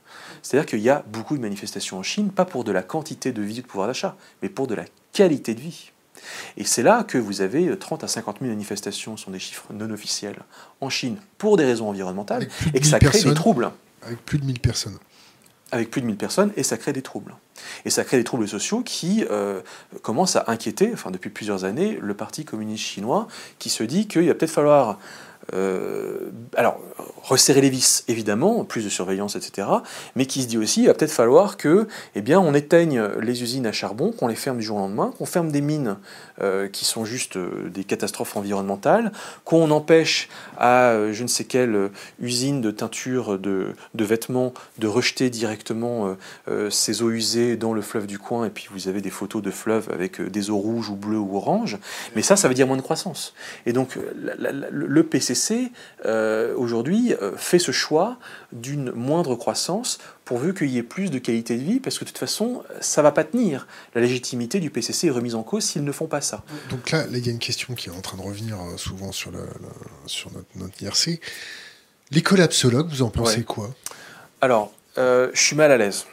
C'est-à-dire 0.42 0.66
qu'il 0.66 0.80
y 0.80 0.90
a 0.90 1.04
beaucoup 1.06 1.36
de 1.36 1.42
manifestations 1.42 1.98
en 1.98 2.02
Chine, 2.02 2.30
pas 2.30 2.44
pour 2.44 2.64
de 2.64 2.72
la 2.72 2.82
quantité 2.82 3.32
de 3.32 3.42
vie 3.42 3.62
de 3.62 3.66
pouvoir 3.66 3.86
d'achat, 3.86 4.16
mais 4.42 4.48
pour 4.48 4.66
de 4.66 4.74
la 4.74 4.84
qualité 5.12 5.54
de 5.54 5.60
vie. 5.60 5.92
Et 6.56 6.64
c'est 6.64 6.82
là 6.82 7.04
que 7.04 7.18
vous 7.18 7.40
avez 7.40 7.76
30 7.76 8.04
à 8.04 8.08
50 8.08 8.38
000 8.40 8.50
manifestations, 8.50 9.16
ce 9.16 9.24
sont 9.24 9.30
des 9.30 9.38
chiffres 9.38 9.66
non 9.72 9.90
officiels, 9.90 10.36
en 10.80 10.90
Chine 10.90 11.16
pour 11.38 11.56
des 11.56 11.64
raisons 11.64 11.88
environnementales, 11.88 12.48
et 12.74 12.80
que 12.80 12.86
ça 12.86 12.98
crée 12.98 13.22
des 13.22 13.34
troubles. 13.34 13.70
Avec 14.02 14.24
plus 14.24 14.38
de 14.38 14.44
1000 14.44 14.60
personnes. 14.60 14.98
Avec 15.70 15.90
plus 15.90 16.00
de 16.00 16.06
1000 16.06 16.16
personnes, 16.16 16.52
et 16.56 16.62
ça 16.62 16.76
crée 16.76 16.92
des 16.92 17.02
troubles. 17.02 17.34
Et 17.84 17.90
ça 17.90 18.04
crée 18.04 18.18
des 18.18 18.24
troubles 18.24 18.48
sociaux 18.48 18.82
qui 18.82 19.24
euh, 19.30 19.60
commencent 20.02 20.36
à 20.36 20.44
inquiéter, 20.48 20.90
enfin 20.92 21.10
depuis 21.10 21.30
plusieurs 21.30 21.64
années, 21.64 21.98
le 22.00 22.14
Parti 22.14 22.44
communiste 22.44 22.84
chinois, 22.84 23.28
qui 23.58 23.70
se 23.70 23.82
dit 23.82 24.06
qu'il 24.06 24.26
va 24.26 24.34
peut-être 24.34 24.50
falloir 24.50 24.98
euh, 25.54 26.30
alors, 26.56 26.80
resserrer 27.22 27.60
les 27.60 27.70
vis, 27.70 28.04
évidemment, 28.08 28.64
plus 28.64 28.84
de 28.84 28.88
surveillance, 28.88 29.36
etc., 29.36 29.68
mais 30.16 30.26
qui 30.26 30.42
se 30.42 30.48
dit 30.48 30.58
aussi, 30.58 30.82
il 30.82 30.86
va 30.86 30.94
peut-être 30.94 31.12
falloir 31.12 31.56
que, 31.56 31.86
eh 32.14 32.20
bien, 32.20 32.40
on 32.40 32.54
éteigne 32.54 33.02
les 33.20 33.42
usines 33.42 33.66
à 33.66 33.72
charbon, 33.72 34.12
qu'on 34.12 34.28
les 34.28 34.34
ferme 34.34 34.58
du 34.58 34.62
jour 34.62 34.76
au 34.76 34.80
lendemain, 34.80 35.12
qu'on 35.16 35.26
ferme 35.26 35.50
des 35.50 35.60
mines 35.60 35.96
euh, 36.40 36.68
qui 36.68 36.84
sont 36.84 37.04
juste 37.04 37.36
euh, 37.36 37.68
des 37.72 37.84
catastrophes 37.84 38.36
environnementales, 38.36 39.12
qu'on 39.44 39.70
empêche 39.70 40.28
à 40.58 40.94
je 41.12 41.22
ne 41.22 41.28
sais 41.28 41.44
quelle 41.44 41.90
usine 42.20 42.60
de 42.60 42.70
teinture 42.70 43.38
de, 43.38 43.68
de 43.94 44.04
vêtements 44.04 44.52
de 44.78 44.86
rejeter 44.86 45.30
directement 45.30 46.16
ces 46.70 47.02
eaux 47.02 47.10
usées 47.10 47.56
dans 47.56 47.72
le 47.72 47.82
fleuve 47.82 48.06
du 48.06 48.18
coin, 48.18 48.46
et 48.46 48.50
puis 48.50 48.68
vous 48.72 48.88
avez 48.88 49.00
des 49.00 49.10
photos 49.10 49.42
de 49.42 49.50
fleuves 49.50 49.88
avec 49.92 50.20
des 50.20 50.50
eaux 50.50 50.58
rouges 50.58 50.90
ou 50.90 50.96
bleues 50.96 51.18
ou 51.18 51.36
oranges, 51.36 51.78
mais 52.14 52.22
ça, 52.22 52.36
ça 52.36 52.48
veut 52.48 52.54
dire 52.54 52.66
moins 52.66 52.76
de 52.76 52.82
croissance. 52.82 53.34
Et 53.66 53.72
donc, 53.72 53.98
le 54.70 55.02
PC 55.02 55.31
euh, 56.04 56.54
aujourd'hui 56.56 57.14
euh, 57.14 57.36
fait 57.36 57.58
ce 57.58 57.72
choix 57.72 58.18
d'une 58.52 58.90
moindre 58.92 59.34
croissance 59.34 59.98
pourvu 60.24 60.54
qu'il 60.54 60.68
y 60.68 60.78
ait 60.78 60.82
plus 60.82 61.10
de 61.10 61.18
qualité 61.18 61.56
de 61.56 61.62
vie, 61.62 61.80
parce 61.80 61.98
que 61.98 62.04
de 62.04 62.10
toute 62.10 62.18
façon, 62.18 62.62
ça 62.80 63.02
ne 63.02 63.04
va 63.04 63.12
pas 63.12 63.24
tenir. 63.24 63.66
La 63.94 64.00
légitimité 64.00 64.60
du 64.60 64.70
PCC 64.70 65.08
est 65.08 65.10
remise 65.10 65.34
en 65.34 65.42
cause 65.42 65.64
s'ils 65.64 65.84
ne 65.84 65.92
font 65.92 66.06
pas 66.06 66.20
ça. 66.20 66.42
Donc 66.70 66.90
là, 66.90 67.04
il 67.10 67.26
y 67.26 67.28
a 67.28 67.32
une 67.32 67.38
question 67.38 67.74
qui 67.74 67.88
est 67.88 67.92
en 67.92 68.00
train 68.00 68.16
de 68.16 68.22
revenir 68.22 68.60
euh, 68.60 68.76
souvent 68.76 69.12
sur, 69.12 69.32
sur 70.06 70.30
notre, 70.56 70.82
IRC. 70.82 71.20
Les 72.10 72.22
collapsologues, 72.22 72.88
vous 72.88 73.02
en 73.02 73.10
pensez 73.10 73.42
quoi? 73.44 73.74
Alors, 74.40 74.72
je 74.96 75.30
suis 75.34 75.56
mal 75.56 75.72
à 75.72 75.76
l'aise. 75.76 76.06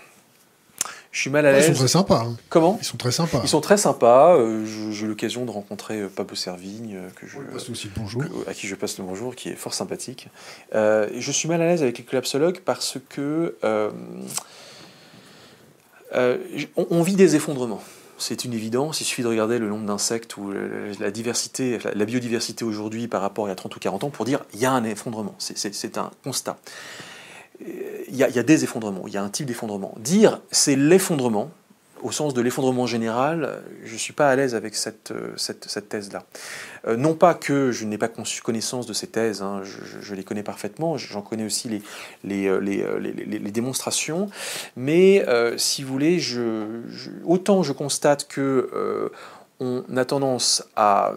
Je 1.12 1.22
suis 1.22 1.30
mal 1.30 1.46
à 1.46 1.52
l'aise. 1.52 1.68
Ils 1.68 1.74
sont 1.74 1.80
très 1.80 1.88
sympas. 1.88 2.24
Hein. 2.24 2.38
Comment 2.50 2.78
Ils 2.80 2.86
sont 2.86 2.98
très 2.98 3.12
sympas. 3.12 3.42
Ils 3.44 3.50
sont 3.50 3.62
très 3.62 3.78
sympas. 3.78 4.36
Euh, 4.36 4.66
j'ai 4.92 5.06
eu 5.06 5.10
l'occasion 5.10 5.46
de 5.46 5.52
rencontrer 5.52 6.02
euh, 6.02 6.08
Pablo 6.08 6.36
Servigne, 6.36 6.96
euh, 6.96 7.10
que 7.16 7.26
je, 7.26 7.38
aussi 7.72 7.88
le 7.88 7.94
bonjour. 7.96 8.24
à 8.48 8.54
qui 8.54 8.68
je 8.68 8.76
passe 8.76 9.00
le 9.00 9.06
bonjour, 9.06 9.36
qui 9.36 9.50
est 9.50 9.56
fort 9.56 9.74
sympathique. 9.74 10.28
je 10.74 11.32
suis 11.32 11.48
mal 11.48 11.62
à 11.62 11.66
l'aise 11.66 11.82
avec 11.82 11.98
les 11.98 12.04
collapsologues 12.04 12.60
parce 12.60 12.98
que 13.10 13.56
on, 16.76 17.02
vit 17.02 17.16
des 17.16 17.36
effondrements. 17.36 17.82
C'est 18.20 18.44
une 18.44 18.54
évidence, 18.54 19.00
il 19.00 19.06
suffit 19.06 19.24
de 19.24 19.28
regarder 19.28 19.60
le 19.60 19.70
nombre 19.70 19.86
d'insectes 19.86 20.36
ou 20.36 20.52
la, 21.00 21.10
diversité, 21.10 21.80
la 21.96 22.06
biodiversité 22.06 22.66
aujourd'hui 22.66 23.08
par 23.08 23.22
rapport 23.22 23.46
à 23.46 23.48
il 23.48 23.52
y 23.52 23.54
a 23.54 23.56
30 23.56 23.76
ou 23.78 23.80
40 23.80 24.04
ans 24.04 24.10
pour 24.10 24.26
dire 24.26 24.44
il 24.54 24.60
y 24.60 24.66
a 24.66 24.72
un 24.72 24.84
effondrement. 24.84 25.36
C'est 25.40 25.98
un 25.98 26.12
constat 26.24 26.58
il 27.62 28.16
y, 28.16 28.24
a 28.24 28.44
des 28.44 28.64
effondrements, 28.64 29.04
il 29.08 29.14
y 29.14 29.18
a 29.18 29.24
un 29.24 29.30
type 29.30 29.46
d'effondrement. 29.46 29.94
Dire 29.98 30.42
c'est 30.52 30.76
l'effondrement, 30.76 31.52
au 32.02 32.12
sens 32.12 32.34
de 32.34 32.42
l'effondrement 32.42 32.86
général, 32.86 33.62
je 33.84 33.94
ne 33.94 33.98
suis 33.98 34.14
pas 34.14 34.30
à 34.30 34.36
l'aise 34.36 34.56
avec 34.56 34.76
cette, 34.76 35.14
cette, 35.36 35.90
thèse-là. 35.90 36.26
Euh, 36.88 36.96
non 36.96 37.14
pas 37.14 37.34
que 37.34 37.72
je 37.72 37.86
n'ai 37.86 37.98
pas 37.98 38.08
conçu 38.08 38.42
connaissance 38.42 38.86
de 38.86 38.94
ces 38.94 39.08
thèses, 39.08 39.42
hein, 39.42 39.62
je, 39.64 40.16
les 40.16 40.24
connais 40.24 40.44
parfaitement, 40.44 40.98
j'en 40.98 41.22
connais 41.22 41.46
aussi 41.46 41.70
les, 41.70 41.82
les, 42.24 42.48
euh, 42.48 42.62
euh, 42.62 43.00
les, 43.00 43.12
les, 43.12 43.52
démonstrations, 43.52 44.30
mais 44.76 45.26
si 45.58 45.84
vous 45.84 45.92
voulez, 45.92 46.22
autant 47.26 47.64
je 47.64 47.74
constate 47.74 48.28
que 48.28 49.12
on 49.60 49.84
a 49.98 50.06
tendance 50.06 50.64
à 50.76 51.14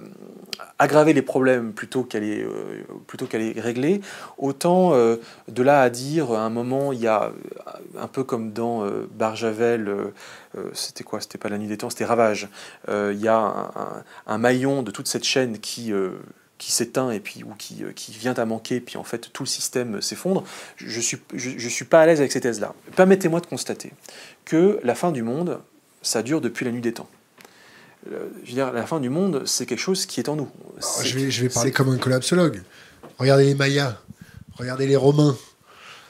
aggraver 0.79 1.13
les 1.13 1.23
problèmes 1.23 1.73
plutôt 1.73 2.03
qu'à 2.03 2.19
les, 2.19 2.43
euh, 2.43 2.83
plutôt 3.07 3.27
qu'à 3.27 3.39
les 3.39 3.53
régler, 3.53 4.01
autant 4.37 4.95
euh, 4.95 5.17
de 5.49 5.63
là 5.63 5.81
à 5.83 5.91
dire, 5.91 6.33
à 6.33 6.41
un 6.41 6.51
moment, 6.51 6.93
il 6.93 7.01
y 7.01 7.07
a 7.07 7.33
un 7.99 8.09
peu 8.09 8.25
comme 8.25 8.53
dans 8.53 8.85
euh, 8.85 9.09
Barjavel, 9.13 10.13
c'était 10.75 11.05
quoi? 11.05 11.21
C'était 11.21 11.39
pas 11.39 11.49
la 11.49 11.57
nuit 11.57 11.69
des 11.69 11.79
temps, 11.79 11.89
c'était 11.89 12.05
Ravage. 12.05 12.49
il 12.89 13.21
y 13.21 13.29
a 13.29 14.05
un, 14.27 14.39
maillon 14.39 14.83
de 14.83 14.91
toute 14.91 15.09
cette 15.09 15.25
chaîne 15.25 15.59
qui 15.59 15.93
qui 16.59 16.71
s'éteint 16.71 17.11
et 17.11 17.19
puis 17.19 17.43
ou 17.43 17.55
qui, 17.59 17.83
qui, 17.97 18.13
vient 18.13 18.35
à 18.35 18.45
manquer, 18.45 18.81
puis 18.81 18.97
en 18.97 19.03
fait 19.03 19.33
tout 19.33 19.43
le 19.43 19.49
système 19.49 20.01
s'effondre, 20.01 20.45
je 20.77 20.97
ne 20.97 21.03
suis, 21.03 21.19
je, 21.35 21.69
suis 21.69 21.85
pas 21.85 22.03
à 22.03 22.07
l'aise 22.07 22.21
avec 22.21 22.31
ces 22.31 22.41
thèses-là. 22.41 22.75
Permettez-moi 22.95 23.41
de 23.41 23.47
constater 23.47 23.93
que 24.45 24.79
la 24.85 24.95
fin 24.95 25.11
du 25.11 25.23
monde, 25.23 25.61
ça 26.03 26.23
dure 26.23 26.41
depuis 26.41 26.65
la 26.65 26.71
nuit 26.71 26.81
des 26.81 26.93
temps. 26.93 27.09
Je 28.07 28.17
veux 28.17 28.55
dire, 28.55 28.73
la 28.73 28.87
fin 28.87 29.01
du 29.01 29.09
monde, 29.09 29.43
c'est 29.47 29.67
quelque 29.67 29.79
chose 29.79 30.07
qui 30.07 30.21
est 30.21 30.29
en 30.29 30.37
nous. 30.37 30.49
je, 31.05 31.19
vais, 31.19 31.31
je 31.31 31.43
vais 31.43 31.49
parler 31.49 31.71
comme 31.71 31.89
un 31.89 31.99
collapsologue. 31.99 32.63
Regardez 33.19 33.45
les 33.45 33.55
Mayas, 33.55 33.97
regardez 34.55 34.87
les 34.87 34.97
Romains. 34.97 35.37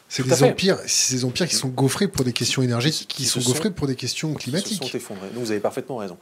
C'est 0.09 0.26
des 0.26 0.43
empires, 0.43 0.78
ces 0.86 1.24
empires 1.24 1.49
qui 1.49 1.55
sont 1.55 1.68
gaufrés 1.68 2.07
pour 2.07 2.22
des 2.22 2.34
questions 2.34 2.61
énergétiques, 2.61 3.09
qui, 3.09 3.24
sont 3.24 3.40
gaufrés 3.40 3.70
pour 3.70 3.86
des 3.86 3.97
questions 3.97 4.34
climatiques. 4.34 4.80
Qui 4.80 4.84
se 4.84 4.90
sont 4.90 4.97
effondrés. 4.99 5.28
vous 5.34 5.51
avez 5.51 5.61
parfaitement 5.61 5.97
raison. 5.97 6.18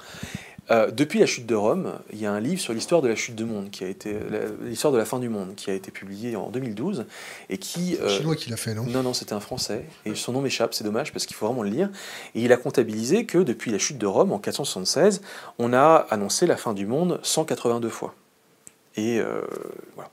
Euh, 0.71 0.91
depuis 0.91 1.19
la 1.19 1.27
chute 1.27 1.47
de 1.47 1.55
Rome, 1.55 1.99
il 2.13 2.21
y 2.21 2.27
a 2.27 2.33
un 2.33 2.41
livre 2.41 2.61
sur 2.61 2.73
l'histoire 2.73 3.03
de 3.03 3.09
la 3.09 3.17
chute 3.17 3.35
du 3.35 3.45
monde, 3.45 3.71
qui 3.71 3.85
a 3.85 3.89
été 3.89 4.17
l'histoire 4.63 4.93
de 4.93 4.99
la 4.99 5.05
fin 5.05 5.19
du 5.19 5.29
monde, 5.29 5.55
qui 5.57 5.71
a 5.71 5.75
été 5.75 5.91
publié 5.91 6.37
en 6.37 6.51
2012 6.51 7.07
et 7.49 7.59
qui. 7.59 7.97
Euh, 8.01 8.09
chinois 8.09 8.37
qui 8.37 8.51
l'a 8.51 8.57
fait, 8.57 8.75
non? 8.75 8.85
Non, 8.85 9.03
non, 9.03 9.15
c'était 9.15 9.33
un 9.33 9.41
Français 9.41 9.85
et 10.05 10.15
son 10.15 10.33
nom 10.33 10.41
m'échappe, 10.41 10.75
c'est 10.75 10.85
dommage 10.85 11.13
parce 11.13 11.27
qu'il 11.27 11.37
faut 11.37 11.47
vraiment 11.47 11.63
le 11.63 11.71
lire. 11.71 11.91
Et 12.35 12.43
il 12.43 12.53
a 12.53 12.57
comptabilisé 12.57 13.27
que 13.27 13.39
depuis 13.39 13.71
la 13.71 13.79
chute 13.79 13.99
de 13.99 14.07
Rome 14.07 14.33
en 14.33 14.39
476, 14.39 15.23
on 15.59 15.73
a 15.73 16.07
annoncé 16.11 16.47
la 16.47 16.57
fin 16.57 16.73
du 16.73 16.87
monde 16.87 17.21
182 17.23 17.89
fois. 17.89 18.15
Et 18.97 19.21
euh, 19.21 19.43
voilà 19.95 20.11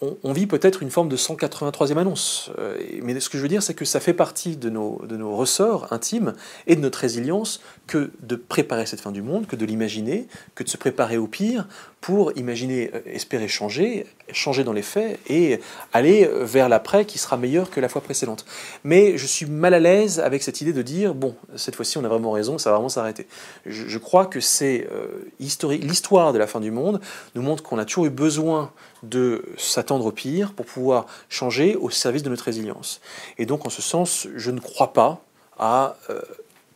on, 0.00 0.32
vit 0.32 0.46
peut-être 0.46 0.82
une 0.82 0.90
forme 0.90 1.08
de 1.08 1.16
183e 1.16 1.96
annonce. 1.96 2.50
Euh, 2.58 2.76
mais 3.02 3.18
ce 3.18 3.30
que 3.30 3.38
je 3.38 3.42
veux 3.42 3.48
dire, 3.48 3.62
c'est 3.62 3.74
que 3.74 3.84
ça 3.84 4.00
fait 4.00 4.12
partie 4.12 4.56
de 4.56 4.68
nos, 4.68 5.00
de 5.06 5.16
nos 5.16 5.34
ressorts 5.34 5.92
intimes 5.92 6.34
et 6.66 6.76
de 6.76 6.80
notre 6.80 6.98
résilience 6.98 7.60
que 7.86 8.10
de 8.20 8.36
préparer 8.36 8.86
cette 8.86 9.00
fin 9.00 9.12
du 9.12 9.22
monde, 9.22 9.46
que 9.46 9.56
de 9.56 9.64
l'imaginer, 9.64 10.26
que 10.54 10.64
de 10.64 10.68
se 10.68 10.76
préparer 10.76 11.16
au 11.16 11.26
pire 11.26 11.66
pour 12.00 12.36
imaginer, 12.36 12.90
euh, 12.94 13.00
espérer 13.06 13.48
changer, 13.48 14.06
changer 14.32 14.64
dans 14.64 14.72
les 14.72 14.82
faits 14.82 15.18
et 15.28 15.60
aller 15.92 16.28
vers 16.42 16.68
l'après 16.68 17.04
qui 17.04 17.18
sera 17.18 17.36
meilleur 17.36 17.70
que 17.70 17.80
la 17.80 17.88
fois 17.88 18.00
précédente. 18.00 18.44
Mais 18.84 19.16
je 19.16 19.26
suis 19.26 19.46
mal 19.46 19.74
à 19.74 19.80
l'aise 19.80 20.20
avec 20.20 20.42
cette 20.42 20.60
idée 20.60 20.72
de 20.72 20.82
dire, 20.82 21.14
bon, 21.14 21.34
cette 21.56 21.76
fois-ci 21.76 21.98
on 21.98 22.04
a 22.04 22.08
vraiment 22.08 22.32
raison, 22.32 22.58
ça 22.58 22.70
va 22.70 22.76
vraiment 22.76 22.88
s'arrêter. 22.88 23.26
Je, 23.64 23.98
crois 23.98 24.26
que 24.26 24.40
c'est 24.40 24.88
euh. 24.92 25.06
L'histoire 25.40 26.32
de 26.32 26.38
la 26.38 26.46
fin 26.46 26.60
du 26.60 26.70
monde 26.70 27.00
nous 27.34 27.42
montre 27.42 27.62
qu'on 27.62 27.78
a 27.78 27.84
toujours 27.84 28.06
eu 28.06 28.10
besoin 28.10 28.72
de 29.02 29.44
s'attendre 29.56 30.06
au 30.06 30.12
pire 30.12 30.52
pour 30.52 30.66
pouvoir 30.66 31.06
changer 31.28 31.76
au 31.76 31.90
service 31.90 32.22
de 32.22 32.28
notre 32.28 32.44
résilience. 32.44 33.00
Et 33.38 33.46
donc 33.46 33.66
en 33.66 33.70
ce 33.70 33.82
sens, 33.82 34.28
je 34.34 34.50
ne 34.50 34.60
crois 34.60 34.92
pas 34.92 35.22
à 35.58 35.96
euh, 36.10 36.20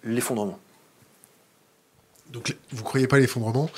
l'effondrement. 0.04 0.58
Donc 2.30 2.56
vous 2.70 2.78
ne 2.78 2.84
croyez 2.84 3.06
pas 3.06 3.16
à 3.16 3.20
l'effondrement. 3.20 3.70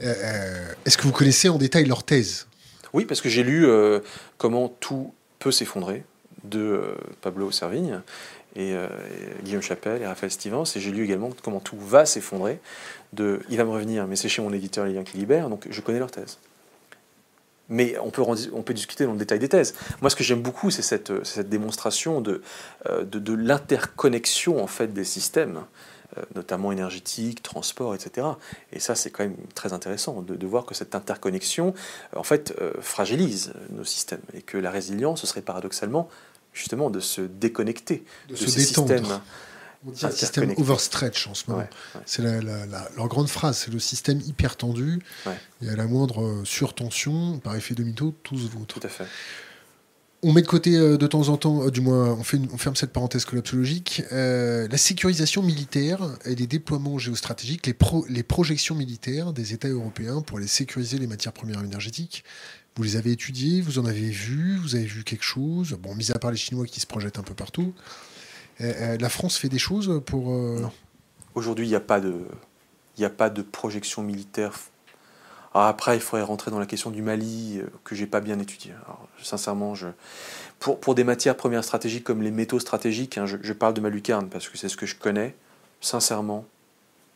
Euh, 0.00 0.14
euh, 0.16 0.72
est-ce 0.84 0.98
que 0.98 1.04
vous 1.04 1.12
connaissez 1.12 1.48
en 1.48 1.58
détail 1.58 1.84
leur 1.84 2.02
thèse? 2.02 2.46
Oui, 2.92 3.04
parce 3.04 3.20
que 3.20 3.28
j'ai 3.28 3.44
lu 3.44 3.66
Comment 4.36 4.68
tout 4.68 5.14
peut 5.38 5.52
s'effondrer 5.52 6.04
de 6.44 6.94
Pablo 7.20 7.50
Servigne 7.50 8.00
et, 8.56 8.74
Guillaume 9.44 9.62
Chapelle 9.62 10.02
et 10.02 10.06
Raphaël 10.06 10.32
Stevens. 10.32 10.64
Et 10.74 10.80
j'ai 10.80 10.90
lu 10.90 11.04
également 11.04 11.30
Comment 11.42 11.60
tout 11.60 11.78
va 11.78 12.04
s'effondrer 12.04 12.58
de 13.12 13.40
Il 13.48 13.56
va 13.58 13.64
me 13.64 13.70
revenir, 13.70 14.08
mais 14.08 14.16
c'est 14.16 14.28
chez 14.28 14.42
mon 14.42 14.52
éditeur 14.52 14.86
Lilian 14.86 15.04
qui 15.04 15.18
libère, 15.18 15.48
donc 15.48 15.68
je 15.70 15.80
connais 15.80 16.00
leur 16.00 16.10
thèse 16.10 16.38
mais 17.70 17.96
on 18.00 18.10
peut, 18.10 18.74
discuter 18.74 19.06
dans 19.06 19.12
le 19.12 19.18
détail 19.18 19.38
des 19.38 19.48
thèses. 19.48 19.74
Moi, 20.02 20.10
ce 20.10 20.16
que 20.16 20.24
j'aime 20.24 20.42
beaucoup, 20.42 20.70
c'est 20.70 20.82
cette, 20.82 21.12
démonstration 21.48 22.20
de, 22.20 22.42
euh, 22.86 23.04
de, 23.04 23.32
l'interconnexion 23.32 24.62
en 24.62 24.66
fait 24.66 24.92
des 24.92 25.04
systèmes, 25.04 25.60
euh, 25.60 25.60
notamment 26.34 26.72
énergétiques, 26.72 27.42
transport, 27.42 27.94
etc. 27.94 28.26
Et 28.72 28.80
ça, 28.80 28.94
c'est 28.94 29.10
quand 29.10 29.24
même 29.24 29.36
très 29.54 29.72
intéressant 29.72 30.22
de, 30.22 30.34
de, 30.34 30.46
voir 30.46 30.66
que 30.66 30.74
cette 30.74 30.94
interconnexion, 30.94 31.74
en 32.16 32.22
fait, 32.22 32.54
euh, 32.60 32.72
fragilise 32.80 33.52
nos 33.70 33.84
systèmes 33.84 34.20
et 34.34 34.42
que 34.42 34.58
la 34.58 34.70
résilience, 34.70 35.20
ce 35.20 35.26
serait 35.26 35.42
paradoxalement 35.42 36.08
justement 36.52 36.90
de 36.90 37.00
se 37.00 37.20
déconnecter 37.20 38.04
de, 38.28 38.36
ces 38.36 38.48
systèmes 38.48 39.20
on 39.86 39.92
dit 39.92 40.04
un 40.04 40.10
système 40.10 40.52
overstretch 40.58 41.26
en 41.26 41.34
ce 41.34 41.50
moment. 41.50 41.66
C'est 42.04 42.22
leur 42.22 43.08
grande 43.08 43.28
phrase, 43.28 43.58
c'est 43.58 43.72
le 43.72 43.78
système 43.78 44.20
hyper 44.20 44.56
tendu. 44.56 45.00
Et 45.62 45.68
à 45.68 45.76
la 45.76 45.86
moindre 45.86 46.22
euh, 46.22 46.44
surtension, 46.44 47.38
par 47.38 47.54
effet 47.56 47.74
domino, 47.74 48.14
tout 48.22 48.38
se 48.38 48.48
vautre. 48.48 48.78
Tout 48.78 48.86
à 48.86 48.90
fait. 48.90 49.06
On 50.22 50.32
met 50.34 50.42
de 50.42 50.46
côté 50.46 50.76
euh, 50.76 50.98
de 50.98 51.06
temps 51.06 51.28
en 51.28 51.38
temps, 51.38 51.64
euh, 51.64 51.70
du 51.70 51.80
moins 51.80 52.12
on, 52.12 52.22
ferme 52.22 52.76
cette 52.76 52.92
parenthèse 52.92 53.24
collapsologique, 53.24 54.02
la 54.10 54.76
sécurisation 54.76 55.42
militaire 55.42 56.00
et 56.26 56.34
les 56.34 56.46
déploiements 56.46 56.98
géostratégiques, 56.98 57.66
les, 58.08 58.22
projections 58.22 58.74
militaires 58.74 59.32
des 59.32 59.54
États 59.54 59.68
européens 59.68 60.20
pour 60.20 60.38
aller 60.38 60.46
sécuriser 60.46 60.98
les 60.98 61.06
matières 61.06 61.32
premières 61.32 61.64
énergétiques. 61.64 62.24
Vous 62.76 62.84
les 62.84 62.96
avez 62.96 63.12
étudiées, 63.12 63.60
vous 63.60 63.78
en 63.78 63.84
avez 63.84 64.10
vu, 64.10 64.56
vous 64.56 64.74
avez 64.76 64.84
vu 64.84 65.04
quelque 65.04 65.24
chose, 65.24 65.76
bon, 65.82 65.94
mis 65.94 66.12
à 66.12 66.18
part 66.18 66.30
les 66.30 66.36
Chinois 66.36 66.66
qui 66.66 66.80
se 66.80 66.86
projettent 66.86 67.18
un 67.18 67.22
peu 67.22 67.34
partout. 67.34 67.74
Euh, 68.60 68.72
euh, 68.76 68.98
la 68.98 69.08
France 69.08 69.36
fait 69.36 69.48
des 69.48 69.58
choses 69.58 70.02
pour... 70.06 70.32
Euh. 70.32 70.66
Aujourd'hui, 71.34 71.66
il 71.66 71.70
n'y 71.70 71.74
a, 71.74 71.78
a 71.78 73.10
pas 73.10 73.30
de 73.30 73.42
projection 73.42 74.02
militaire. 74.02 74.58
Après, 75.54 75.96
il 75.96 76.00
faudrait 76.00 76.24
rentrer 76.24 76.50
dans 76.50 76.58
la 76.58 76.66
question 76.66 76.90
du 76.90 77.02
Mali, 77.02 77.60
que 77.84 77.94
j'ai 77.94 78.06
pas 78.06 78.20
bien 78.20 78.38
étudié. 78.38 78.72
sincèrement, 79.22 79.74
je... 79.74 79.88
pour, 80.58 80.78
pour 80.78 80.94
des 80.94 81.04
matières 81.04 81.36
premières 81.36 81.64
stratégiques 81.64 82.04
comme 82.04 82.22
les 82.22 82.30
métaux 82.30 82.60
stratégiques, 82.60 83.18
hein, 83.18 83.26
je, 83.26 83.52
parle 83.52 83.74
de 83.74 83.80
ma 83.80 83.88
lucarne 83.88 84.28
parce 84.28 84.48
que 84.48 84.56
c'est 84.56 84.68
ce 84.68 84.76
que 84.76 84.86
je 84.86 84.96
connais. 84.96 85.34
Sincèrement, 85.80 86.44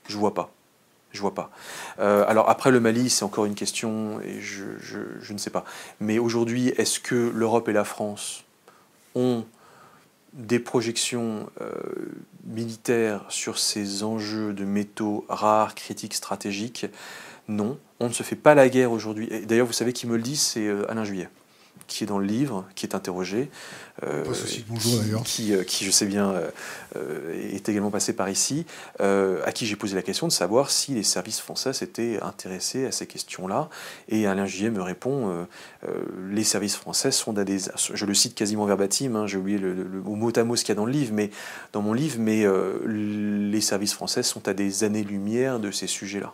je 0.08 0.16
vois 0.16 0.34
pas. 0.34 0.50
Je 1.12 1.20
vois 1.20 1.34
pas. 1.34 1.50
alors 1.98 2.50
après 2.50 2.72
le 2.72 2.80
Mali, 2.80 3.08
c'est 3.08 3.24
encore 3.24 3.44
une 3.44 3.54
question 3.54 4.20
et 4.22 4.40
je, 4.40 4.64
je, 4.80 4.98
je 5.20 5.32
ne 5.32 5.38
sais 5.38 5.50
pas. 5.50 5.64
Mais 6.00 6.18
aujourd'hui, 6.18 6.70
est-ce 6.70 6.98
que 6.98 7.30
l'Europe 7.32 7.68
et 7.68 7.72
la 7.72 7.84
France 7.84 8.42
ont 9.14 9.44
des 10.34 10.58
projections 10.58 11.48
euh, 11.60 11.72
militaires 12.44 13.24
sur 13.28 13.58
ces 13.58 14.02
enjeux 14.02 14.52
de 14.52 14.64
métaux 14.64 15.24
rares, 15.28 15.74
critiques, 15.74 16.14
stratégiques, 16.14 16.86
non. 17.48 17.78
On 18.00 18.08
ne 18.08 18.12
se 18.12 18.22
fait 18.22 18.36
pas 18.36 18.54
la 18.54 18.68
guerre 18.68 18.92
aujourd'hui. 18.92 19.28
D'ailleurs, 19.46 19.66
vous 19.66 19.72
savez 19.72 19.92
qui 19.92 20.06
me 20.06 20.16
le 20.16 20.22
dit, 20.22 20.36
c'est 20.36 20.66
euh, 20.66 20.90
Alain 20.90 21.04
Juillet 21.04 21.28
qui 21.86 22.04
est 22.04 22.06
dans 22.06 22.18
le 22.18 22.26
livre, 22.26 22.64
qui 22.74 22.86
est 22.86 22.94
interrogé, 22.94 23.50
euh, 24.02 24.24
bonjour 24.68 24.98
d'ailleurs, 24.98 25.22
qui, 25.22 25.54
euh, 25.54 25.62
qui, 25.62 25.84
je 25.84 25.90
sais 25.90 26.06
bien 26.06 26.34
euh, 26.96 27.52
est 27.52 27.68
également 27.68 27.92
passé 27.92 28.12
par 28.12 28.28
ici, 28.28 28.66
à 28.98 29.52
qui 29.52 29.66
j'ai 29.66 29.76
posé 29.76 29.94
la 29.94 30.02
question 30.02 30.26
de 30.26 30.32
savoir 30.32 30.70
si 30.70 30.92
les 30.92 31.02
services 31.02 31.40
français 31.40 31.72
s'étaient 31.72 32.18
intéressés 32.22 32.86
à 32.86 32.92
ces 32.92 33.06
questions-là. 33.06 33.68
Et 34.08 34.26
Alain 34.26 34.46
Gillet 34.46 34.70
me 34.70 34.82
répond 34.82 35.46
les 36.30 36.44
services 36.44 36.76
français 36.76 37.10
sont 37.10 37.38
à 37.38 37.44
des, 37.44 37.58
je 37.92 38.06
le 38.06 38.14
cite 38.14 38.34
quasiment 38.34 38.64
verbatim, 38.64 39.16
hein, 39.16 39.26
j'ai 39.26 39.38
oublié 39.38 39.58
le, 39.58 39.72
le, 39.72 40.00
mot 40.00 40.32
à 40.34 40.44
mot 40.44 40.56
ce 40.56 40.64
qu'il 40.64 40.70
y 40.70 40.76
a 40.76 40.76
dans 40.76 40.86
le 40.86 40.92
livre, 40.92 41.12
mais 41.12 41.30
dans 41.72 41.82
mon 41.82 41.92
livre, 41.92 42.16
mais 42.18 42.44
les 42.86 43.60
services 43.60 43.94
français 43.94 44.22
sont 44.22 44.48
à 44.48 44.54
des 44.54 44.84
années-lumière 44.84 45.60
de 45.60 45.70
ces 45.70 45.86
sujets-là. 45.86 46.32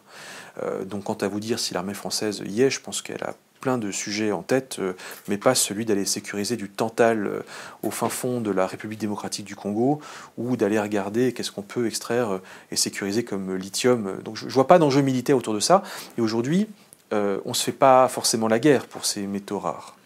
Donc, 0.84 1.04
quant 1.04 1.14
à 1.14 1.28
vous 1.28 1.40
dire 1.40 1.58
si 1.58 1.74
l'armée 1.74 1.94
française 1.94 2.42
y 2.46 2.62
est, 2.62 2.70
je 2.70 2.80
pense 2.80 3.02
qu'elle 3.02 3.22
a 3.24 3.34
plein 3.60 3.78
de 3.78 3.90
sujets 3.90 4.32
en 4.32 4.42
tête, 4.42 4.76
euh, 4.80 4.94
mais 5.28 5.38
pas 5.38 5.54
celui 5.54 5.84
d'aller 5.84 6.04
sécuriser 6.04 6.56
du 6.56 6.68
Tantal 6.68 7.26
euh, 7.26 7.40
au 7.82 7.90
fin 7.90 8.08
fond 8.08 8.40
de 8.40 8.50
la 8.50 8.66
République 8.66 8.98
démocratique 8.98 9.44
du 9.44 9.54
Congo, 9.54 10.00
ou 10.36 10.56
d'aller 10.56 10.80
regarder 10.80 11.32
qu'est-ce 11.32 11.52
qu'on 11.52 11.62
peut 11.62 11.86
extraire 11.86 12.34
euh, 12.34 12.42
et 12.70 12.76
sécuriser 12.76 13.22
comme 13.24 13.54
lithium. 13.54 14.20
Donc 14.24 14.36
je 14.36 14.46
ne 14.46 14.50
vois 14.50 14.66
pas 14.66 14.78
d'enjeu 14.78 15.02
militaire 15.02 15.36
autour 15.36 15.54
de 15.54 15.60
ça. 15.60 15.82
Et 16.18 16.20
aujourd'hui, 16.20 16.66
on 17.12 17.40
ne 17.44 17.54
se 17.54 17.64
fait 17.64 17.72
pas 17.72 18.06
forcément 18.06 18.46
la 18.46 18.60
guerre 18.60 18.86
pour 18.86 19.04
ces 19.04 19.26
métaux 19.26 19.58
rares. 19.58 19.96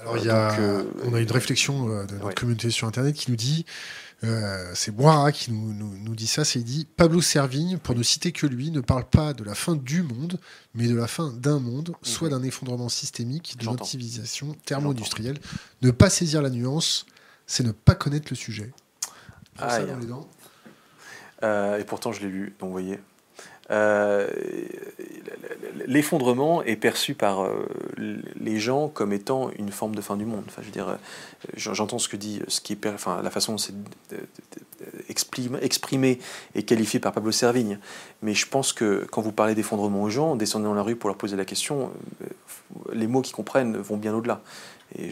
Alors, 0.00 0.16
il 0.18 0.24
y 0.24 0.30
a, 0.30 0.56
on 1.02 1.12
a 1.12 1.20
une 1.20 1.32
réflexion 1.32 1.86
de 1.86 2.14
notre 2.14 2.34
communauté 2.34 2.70
sur 2.70 2.86
Internet 2.86 3.16
qui 3.16 3.32
nous 3.32 3.36
dit 3.36 3.66
euh, 4.22 4.70
c'est 4.74 4.90
Boira 4.90 5.32
qui 5.32 5.52
nous, 5.52 6.14
dit 6.14 6.26
ça. 6.26 6.44
C'est 6.44 6.60
dit 6.60 6.86
Pablo 6.96 7.20
Servigne, 7.20 7.78
pour 7.78 7.94
ne 7.94 8.02
citer 8.02 8.32
que 8.32 8.46
lui, 8.46 8.70
ne 8.70 8.80
parle 8.80 9.04
pas 9.04 9.32
de 9.32 9.44
la 9.44 9.54
fin 9.54 9.74
du 9.74 10.02
monde, 10.02 10.38
mais 10.74 10.86
de 10.86 10.94
la 10.94 11.06
fin 11.06 11.30
d'un 11.32 11.58
monde, 11.58 11.94
soit 12.02 12.28
d'un 12.28 12.42
effondrement 12.42 12.88
systémique 12.88 13.56
de 13.58 13.66
notre 13.66 13.84
civilisation 13.84 14.54
thermo-industrielle. 14.64 15.38
Ne 15.82 15.90
pas 15.90 16.10
saisir 16.10 16.42
la 16.42 16.50
nuance, 16.50 17.06
c'est 17.46 17.64
ne 17.64 17.72
pas 17.72 17.94
connaître 17.94 18.28
le 18.30 18.36
sujet. 18.36 18.72
Ah, 19.58 19.70
ça 19.70 19.84
dans 19.84 19.98
les 19.98 20.06
dents. 20.06 20.28
Euh, 21.42 21.78
et 21.78 21.84
pourtant, 21.84 22.12
je 22.12 22.20
l'ai 22.20 22.28
lu, 22.28 22.54
donc 22.58 22.68
vous 22.68 22.72
voyez. 22.72 23.00
Euh, 23.70 24.28
l'effondrement 25.86 26.62
est 26.62 26.76
perçu 26.76 27.14
par 27.14 27.44
euh, 27.44 27.66
les 27.96 28.58
gens 28.58 28.88
comme 28.88 29.12
étant 29.12 29.50
une 29.58 29.70
forme 29.70 29.94
de 29.94 30.00
fin 30.00 30.16
du 30.16 30.24
monde. 30.24 30.44
Enfin, 30.46 30.62
je 30.62 30.66
veux 30.66 30.72
dire, 30.72 30.88
euh, 30.88 30.96
j'entends 31.56 31.98
ce 31.98 32.08
que 32.08 32.16
dit, 32.16 32.40
ce 32.48 32.60
qui 32.60 32.74
est, 32.74 32.86
enfin, 32.86 33.20
la 33.22 33.30
façon 33.30 33.52
dont 33.52 33.58
c'est 33.58 33.74
exprimé 35.08 36.18
et 36.54 36.62
qualifié 36.64 37.00
par 37.00 37.12
Pablo 37.12 37.32
Servigne. 37.32 37.78
Mais 38.22 38.34
je 38.34 38.46
pense 38.46 38.72
que 38.72 39.06
quand 39.10 39.22
vous 39.22 39.32
parlez 39.32 39.54
d'effondrement 39.54 40.02
aux 40.02 40.10
gens, 40.10 40.36
descendez 40.36 40.64
dans 40.64 40.74
la 40.74 40.82
rue 40.82 40.96
pour 40.96 41.08
leur 41.08 41.16
poser 41.16 41.36
la 41.36 41.44
question, 41.44 41.90
les 42.92 43.06
mots 43.06 43.22
qu'ils 43.22 43.34
comprennent 43.34 43.76
vont 43.76 43.96
bien 43.96 44.14
au-delà. 44.14 44.42
Et 44.98 45.10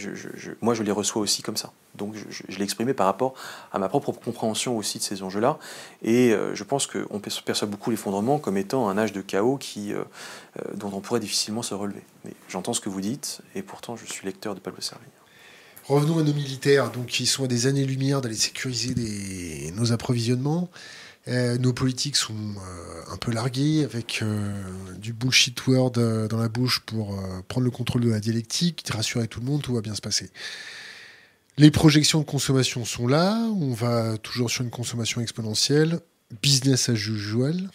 moi, 0.61 0.75
je 0.75 0.83
les 0.83 0.93
reçois 0.93 1.23
aussi 1.23 1.43
comme 1.43 1.57
ça. 1.57 1.73
Donc, 1.97 2.15
je, 2.15 2.57
l'ai 2.57 2.65
exprimé 2.65 2.95
par 2.95 3.07
rapport 3.07 3.35
à 3.73 3.79
ma 3.79 3.89
propre 3.89 4.13
compréhension 4.13 4.77
aussi 4.77 4.99
de 4.99 5.03
ces 5.03 5.23
enjeux-là. 5.23 5.59
Et 6.03 6.33
euh, 6.33 6.55
je 6.55 6.65
pense 6.65 6.87
qu'on 6.87 7.21
perçoit 7.21 7.69
beaucoup 7.69 7.91
l'effondrement 7.91 8.39
comme 8.39 8.57
étant 8.57 8.89
un 8.89 8.97
âge 8.97 9.13
de 9.13 9.21
chaos 9.21 9.57
qui, 9.57 9.93
euh, 9.93 10.05
dont 10.75 10.91
on 10.93 11.01
pourrait 11.01 11.21
difficilement 11.21 11.63
se 11.63 11.75
relever. 11.75 12.03
Mais 12.25 12.33
j'entends 12.49 12.75
ce 12.75 12.81
que 12.81 12.89
vous 12.89 13.01
dites, 13.01 13.41
et 13.55 13.63
pourtant, 13.63 13.97
je 13.97 14.07
suis 14.07 14.25
lecteur 14.27 14.55
de 14.55 14.61
Pablo 14.61 14.81
Servigne. 14.81 15.09
Revenons 15.85 16.21
à 16.21 16.23
nos 16.23 16.33
militaires, 16.33 16.91
donc 16.91 17.07
qui 17.07 17.27
sont 17.27 17.45
à 17.45 17.49
des 17.49 17.67
années-lumière 17.67 18.21
d'aller 18.21 18.37
sécuriser 18.37 19.73
nos 19.75 19.93
approvisionnements. 19.93 20.71
Euh, 21.29 21.57
nos 21.59 21.73
politiques 21.73 22.17
sont 22.17 22.35
euh, 22.35 23.13
un 23.13 23.17
peu 23.17 23.31
larguées 23.31 23.85
avec 23.85 24.21
euh, 24.23 24.51
du 24.97 25.13
bullshit 25.13 25.67
word 25.67 25.93
dans 25.93 26.39
la 26.39 26.49
bouche 26.49 26.81
pour 26.81 27.17
prendre 27.49 27.65
le 27.65 27.71
contrôle 27.71 28.03
de 28.03 28.11
la 28.11 28.21
dialectique, 28.21 28.85
rassurer 28.93 29.29
tout 29.29 29.41
le 29.41 29.47
monde, 29.47 29.63
tout 29.63 29.75
va 29.75 29.81
bien 29.81 29.95
se 29.95 30.01
passer. 30.01 30.31
Les 31.59 31.71
projections 31.71 32.21
de 32.21 32.25
consommation 32.25 32.85
sont 32.85 33.07
là, 33.07 33.37
on 33.61 33.73
va 33.73 34.17
toujours 34.19 34.51
sur 34.51 34.65
une 34.65 34.71
consommation 34.71 35.21
exponentielle, 35.21 36.01
business 36.43 36.89
as 36.89 36.95
usual. 36.95 37.71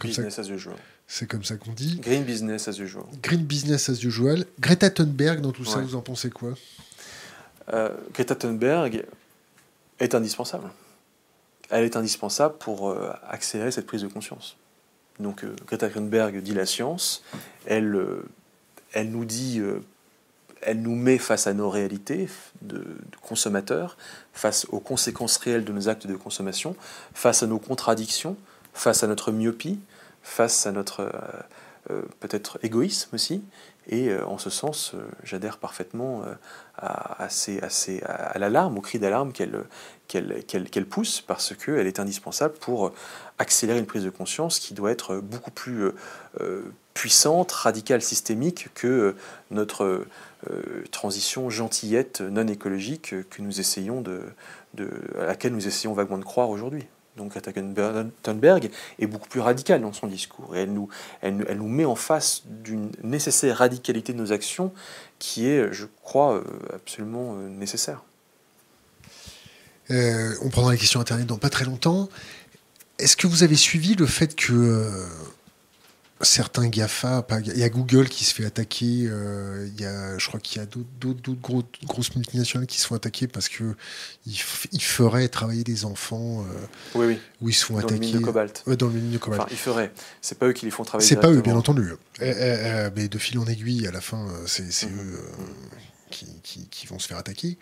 Business 0.00 0.38
as 0.38 0.48
usual. 0.48 0.76
C'est 1.06 1.26
comme 1.26 1.42
ça 1.42 1.56
qu'on 1.56 1.72
dit. 1.72 2.00
Green 2.00 2.22
business 2.22 2.68
as 2.68 2.78
usual. 2.78 3.04
Green 3.22 3.42
business 3.42 3.88
as 3.88 4.04
usual. 4.04 4.44
Greta 4.60 4.90
Thunberg, 4.90 5.40
dans 5.40 5.52
tout 5.52 5.64
ça, 5.64 5.80
vous 5.80 5.96
en 5.96 6.02
pensez 6.02 6.30
quoi? 6.30 6.54
Greta 8.12 8.34
Thunberg 8.34 9.04
est 9.98 10.14
indispensable 10.14 10.70
elle 11.70 11.84
est 11.84 11.96
indispensable 11.96 12.56
pour 12.58 12.90
euh, 12.90 13.12
accélérer 13.28 13.70
cette 13.70 13.86
prise 13.86 14.02
de 14.02 14.08
conscience. 14.08 14.56
Donc 15.20 15.44
euh, 15.44 15.54
Greta 15.66 15.88
Thunberg 15.88 16.40
dit 16.40 16.54
la 16.54 16.66
science, 16.66 17.22
elle, 17.66 17.94
euh, 17.94 18.24
elle 18.92 19.10
nous 19.10 19.24
dit, 19.24 19.60
elle 20.62 20.80
nous 20.80 20.94
met 20.94 21.18
face 21.18 21.46
à 21.46 21.54
nos 21.54 21.68
réalités 21.68 22.28
de, 22.62 22.84
consommateurs, 23.22 23.96
face 24.32 24.66
aux 24.70 24.80
conséquences 24.80 25.36
réelles 25.38 25.64
de 25.64 25.72
nos 25.72 25.88
actes 25.88 26.06
de 26.06 26.16
consommation, 26.16 26.76
face 27.12 27.42
à 27.42 27.46
nos 27.46 27.58
contradictions, 27.58 28.36
face 28.72 29.02
à 29.02 29.06
notre 29.06 29.32
myopie, 29.32 29.78
face 30.22 30.66
à 30.66 30.72
notre 30.72 31.12
peut-être 32.20 32.58
égoïsme 32.62 33.14
aussi. 33.14 33.42
Et 33.90 34.14
en 34.14 34.38
ce 34.38 34.50
sens, 34.50 34.94
j'adhère 35.22 35.58
parfaitement 35.58 36.22
à, 36.76 37.24
à, 37.24 37.28
à 38.06 38.38
l'alarme, 38.38 38.78
au 38.78 38.80
cri 38.80 38.98
d'alarme 38.98 39.32
qu'elle 39.32 39.64
qu'elle 40.08 40.86
pousse 40.86 41.20
parce 41.20 41.54
qu'elle 41.54 41.86
est 41.86 42.00
indispensable 42.00 42.54
pour 42.54 42.92
accélérer 43.38 43.78
une 43.78 43.86
prise 43.86 44.04
de 44.04 44.10
conscience 44.10 44.58
qui 44.58 44.74
doit 44.74 44.90
être 44.90 45.16
beaucoup 45.16 45.50
plus 45.50 45.84
euh, 45.84 45.94
euh, 46.40 46.62
puissante, 46.94 47.52
radicale, 47.52 48.02
systémique 48.02 48.68
que 48.74 49.14
notre 49.50 50.06
euh, 50.50 50.84
transition 50.90 51.48
gentillette 51.50 52.20
non 52.20 52.46
écologique 52.48 53.14
que 53.30 53.42
nous 53.42 53.60
essayons 53.60 54.02
de, 54.02 54.22
à 55.18 55.26
laquelle 55.26 55.52
nous 55.52 55.66
essayons 55.66 55.92
vaguement 55.92 56.18
de 56.18 56.24
croire 56.24 56.50
aujourd'hui. 56.50 56.86
Donc 57.16 57.32
Greta 57.32 57.52
Thunberg 58.22 58.70
est 59.00 59.06
beaucoup 59.08 59.28
plus 59.28 59.40
radicale 59.40 59.80
dans 59.80 59.92
son 59.92 60.06
discours 60.06 60.54
et 60.54 60.60
elle 60.60 60.72
nous, 60.72 60.88
elle, 61.20 61.44
elle 61.48 61.58
nous 61.58 61.68
met 61.68 61.84
en 61.84 61.96
face 61.96 62.42
d'une 62.46 62.92
nécessaire 63.02 63.58
radicalité 63.58 64.12
de 64.12 64.18
nos 64.18 64.32
actions 64.32 64.72
qui 65.18 65.48
est, 65.48 65.72
je 65.72 65.86
crois, 66.02 66.40
absolument 66.72 67.34
nécessaire. 67.34 68.04
Euh, 69.90 70.34
on 70.42 70.48
prendra 70.48 70.72
les 70.72 70.78
questions 70.78 71.00
Internet 71.00 71.26
dans 71.26 71.38
pas 71.38 71.50
très 71.50 71.64
longtemps. 71.64 72.08
Est-ce 72.98 73.16
que 73.16 73.26
vous 73.26 73.42
avez 73.42 73.56
suivi 73.56 73.94
le 73.94 74.06
fait 74.06 74.34
que 74.34 74.52
euh, 74.52 75.06
certains 76.20 76.68
GAFA, 76.68 77.24
il 77.46 77.56
y 77.56 77.62
a 77.62 77.68
Google 77.68 78.08
qui 78.08 78.24
se 78.24 78.34
fait 78.34 78.44
attaquer, 78.44 79.04
euh, 79.06 79.68
il 79.72 79.80
y 79.80 79.86
a, 79.86 80.18
je 80.18 80.26
crois 80.26 80.40
qu'il 80.40 80.60
y 80.60 80.64
a 80.64 80.66
d'autres 80.66 81.32
grosses 81.86 82.16
multinationales 82.16 82.66
qui 82.66 82.80
se 82.80 82.88
font 82.88 82.96
attaquer 82.96 83.28
parce 83.28 83.48
qu'ils 83.48 83.74
ils 84.26 84.82
feraient 84.82 85.28
travailler 85.28 85.62
des 85.62 85.84
enfants 85.84 86.44
oui, 86.96 87.06
oui. 87.06 87.18
où 87.40 87.48
ils 87.48 87.54
se 87.54 87.64
font 87.64 87.74
dans 87.74 87.80
attaquer. 87.80 87.94
Le 87.94 88.00
mine 88.00 88.18
de 88.18 88.24
cobalt. 88.24 88.64
dans 88.66 88.86
le 88.88 88.92
mine 88.92 89.10
de 89.12 89.18
cobalt. 89.18 89.42
Enfin, 89.42 89.50
ils 89.52 89.58
feraient. 89.58 89.92
C'est 90.20 90.38
pas 90.38 90.46
eux 90.48 90.52
qui 90.52 90.64
les 90.64 90.72
font 90.72 90.82
travailler. 90.82 91.08
C'est 91.08 91.20
pas 91.20 91.30
eux, 91.30 91.40
bien 91.40 91.56
entendu. 91.56 91.92
mais 92.20 93.08
de 93.08 93.18
fil 93.18 93.38
en 93.38 93.46
aiguille, 93.46 93.86
à 93.86 93.92
la 93.92 94.00
fin, 94.00 94.26
c'est 94.46 94.90
mhm. 94.90 95.00
eux. 95.00 95.20
Qui, 96.10 96.86
vont 96.86 96.98
se 96.98 97.06
faire 97.06 97.18
attaquer. 97.18 97.58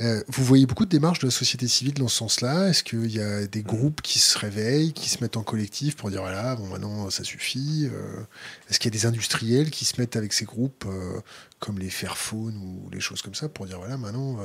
Euh, 0.00 0.22
vous 0.28 0.44
voyez 0.44 0.66
beaucoup 0.66 0.84
de 0.84 0.90
démarches 0.90 1.20
de 1.20 1.26
la 1.26 1.30
société 1.30 1.66
civile 1.68 1.94
dans 1.94 2.08
ce 2.08 2.16
sens-là 2.16 2.68
Est-ce 2.68 2.82
qu'il 2.82 3.10
y 3.10 3.20
a 3.20 3.46
des 3.46 3.62
groupes 3.62 4.02
qui 4.02 4.18
se 4.18 4.38
réveillent, 4.38 4.92
qui 4.92 5.08
se 5.08 5.22
mettent 5.22 5.36
en 5.36 5.42
collectif 5.42 5.96
pour 5.96 6.10
dire 6.10 6.20
voilà, 6.20 6.56
bon 6.56 6.66
maintenant 6.66 7.08
ça 7.10 7.24
suffit 7.24 7.88
euh, 7.92 8.22
Est-ce 8.68 8.78
qu'il 8.78 8.92
y 8.92 8.96
a 8.96 8.98
des 8.98 9.06
industriels 9.06 9.70
qui 9.70 9.84
se 9.84 10.00
mettent 10.00 10.16
avec 10.16 10.32
ces 10.32 10.44
groupes 10.44 10.84
euh, 10.86 11.20
comme 11.58 11.78
les 11.78 11.90
Fairphone 11.90 12.56
ou 12.56 12.90
les 12.90 13.00
choses 13.00 13.22
comme 13.22 13.34
ça 13.34 13.48
pour 13.48 13.66
dire 13.66 13.78
voilà, 13.78 13.96
maintenant 13.96 14.38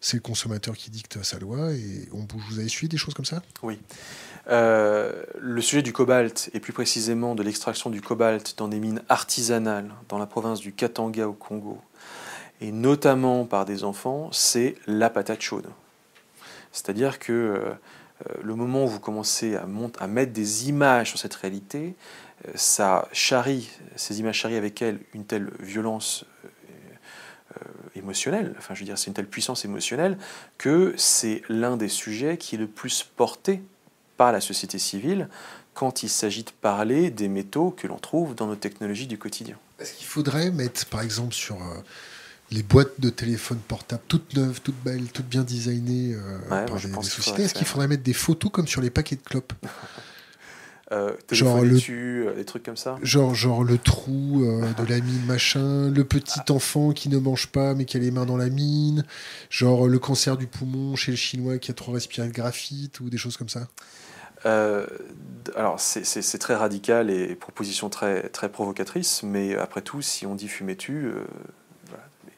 c'est 0.00 0.16
le 0.16 0.22
consommateur 0.22 0.76
qui 0.76 0.90
dicte 0.90 1.22
sa 1.22 1.38
loi 1.38 1.72
et 1.72 2.08
on 2.12 2.24
bouge. 2.24 2.42
Vous 2.50 2.58
avez 2.58 2.68
suivi 2.68 2.88
des 2.88 2.96
choses 2.96 3.14
comme 3.14 3.24
ça? 3.24 3.42
Oui. 3.62 3.78
le 4.48 5.60
sujet 5.60 5.82
du 5.82 5.92
cobalt, 5.92 6.50
et 6.54 6.60
plus 6.60 6.72
précisément 6.72 7.34
de 7.34 7.42
l'extraction 7.42 7.90
du 7.90 8.00
cobalt 8.00 8.54
dans 8.58 8.68
des 8.68 8.80
mines 8.80 9.02
artisanales 9.08 9.90
dans 10.08 10.18
la 10.18 10.26
province 10.26 10.60
du 10.60 10.72
Katanga 10.72 11.28
au 11.28 11.32
Congo, 11.32 11.80
et 12.62 12.70
notamment 12.70 13.44
par 13.44 13.64
des 13.64 13.82
enfants, 13.82 14.28
c'est 14.30 14.76
la 14.86 15.10
patate 15.10 15.42
chaude. 15.42 15.66
C'est-à-dire 16.70 17.18
que 17.18 17.32
euh, 17.32 17.74
le 18.42 18.54
moment 18.54 18.84
où 18.84 18.88
vous 18.88 19.00
commencez 19.00 19.56
à, 19.56 19.66
mettre 20.06 20.32
des 20.32 20.68
images 20.68 21.08
sur 21.08 21.18
cette 21.18 21.34
réalité, 21.34 21.96
euh, 22.46 22.52
ça 22.54 23.08
charrie, 23.12 23.68
ces 23.96 24.20
images 24.20 24.36
charrient 24.36 24.56
avec 24.56 24.80
elles 24.80 25.00
une 25.12 25.24
telle 25.24 25.50
violence 25.58 26.24
euh, 26.44 27.64
émotionnelle, 27.96 28.54
enfin 28.58 28.74
je 28.74 28.80
veux 28.80 28.86
dire 28.86 28.96
c'est 28.96 29.08
une 29.08 29.14
telle 29.14 29.26
puissance 29.26 29.64
émotionnelle, 29.64 30.16
que 30.56 30.94
c'est 30.96 31.42
l'un 31.48 31.76
des 31.76 31.88
sujets 31.88 32.36
qui 32.38 32.54
est 32.54 32.58
le 32.58 32.68
plus 32.68 33.02
porté 33.02 33.60
par 34.16 34.30
la 34.30 34.40
société 34.40 34.78
civile 34.78 35.28
quand 35.74 36.04
il 36.04 36.08
s'agit 36.08 36.44
de 36.44 36.52
parler 36.60 37.10
des 37.10 37.28
métaux 37.28 37.70
que 37.70 37.88
l'on 37.88 37.98
trouve 37.98 38.36
dans 38.36 38.46
nos 38.46 38.56
technologies 38.56 39.08
du 39.08 39.18
quotidien. 39.18 39.56
Est-ce 39.80 39.94
qu'il 39.94 40.06
faudrait 40.06 40.52
mettre 40.52 40.86
par 40.86 41.02
exemple 41.02 41.34
sur 41.34 41.58
les 42.52 42.62
boîtes 42.62 43.00
de 43.00 43.10
téléphone 43.10 43.58
portables 43.66 44.02
toutes 44.08 44.36
neuves, 44.36 44.60
toutes 44.62 44.82
belles, 44.84 45.06
toutes 45.12 45.26
bien 45.26 45.42
designées 45.42 46.14
euh, 46.14 46.66
par 46.66 46.78
sociétés. 47.04 47.44
Est-ce 47.44 47.54
qu'il 47.54 47.66
faudrait 47.66 47.88
mettre 47.88 48.02
des 48.02 48.12
photos 48.12 48.50
comme 48.50 48.66
sur 48.66 48.80
les 48.80 48.90
paquets 48.90 49.16
de 49.16 49.22
clopes 49.22 49.52
euh, 50.92 51.14
genre 51.30 51.62
le 51.62 51.70
dessus, 51.70 52.24
euh, 52.26 52.34
des 52.34 52.44
trucs 52.44 52.62
comme 52.62 52.76
ça? 52.76 52.98
Genre, 53.02 53.34
genre 53.34 53.64
le 53.64 53.78
trou 53.78 54.44
de 54.44 54.88
la 54.88 55.00
mine 55.00 55.24
machin 55.26 55.90
le 55.90 56.04
petit 56.04 56.40
enfant 56.50 56.92
qui 56.92 57.08
ne 57.08 57.18
mange 57.18 57.46
pas 57.46 57.74
mais 57.74 57.86
qui 57.86 57.96
a 57.96 58.00
les 58.00 58.10
mains 58.10 58.26
dans 58.26 58.36
la 58.36 58.50
mine. 58.50 59.04
Genre 59.48 59.88
le 59.88 59.98
cancer 59.98 60.36
du 60.36 60.46
poumon 60.46 60.94
chez 60.94 61.12
le 61.12 61.16
chinois 61.16 61.58
qui 61.58 61.70
a 61.70 61.74
trop 61.74 61.92
respiré 61.92 62.26
le 62.26 62.32
graphite 62.32 63.00
ou 63.00 63.08
des 63.08 63.18
choses 63.18 63.36
comme 63.36 63.48
ça. 63.48 63.68
Alors 64.44 65.78
c'est 65.78 66.38
très 66.38 66.56
radical 66.56 67.08
et 67.08 67.36
proposition 67.36 67.88
très, 67.88 68.28
très 68.28 68.50
provocatrice 68.50 69.22
mais 69.22 69.56
après 69.56 69.82
tout 69.82 70.02
si 70.02 70.26
on 70.26 70.34
dit 70.34 70.48
fumer 70.48 70.76
tu 70.76 71.12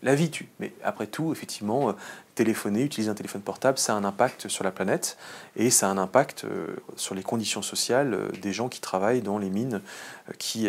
la 0.04 0.14
vie 0.14 0.30
tue. 0.30 0.48
Mais 0.60 0.72
après 0.84 1.06
tout, 1.06 1.32
effectivement, 1.32 1.88
euh, 1.88 1.92
téléphoner, 2.34 2.82
utiliser 2.82 3.10
un 3.10 3.14
téléphone 3.14 3.40
portable, 3.40 3.78
ça 3.78 3.94
a 3.94 3.96
un 3.96 4.04
impact 4.04 4.48
sur 4.48 4.62
la 4.62 4.70
planète 4.70 5.16
et 5.56 5.70
ça 5.70 5.88
a 5.88 5.90
un 5.90 5.98
impact 5.98 6.44
euh, 6.44 6.76
sur 6.94 7.14
les 7.14 7.22
conditions 7.22 7.62
sociales 7.62 8.14
euh, 8.14 8.28
des 8.40 8.52
gens 8.52 8.68
qui 8.68 8.80
travaillent 8.80 9.22
dans 9.22 9.38
les 9.38 9.50
mines 9.50 9.80
qui 10.38 10.68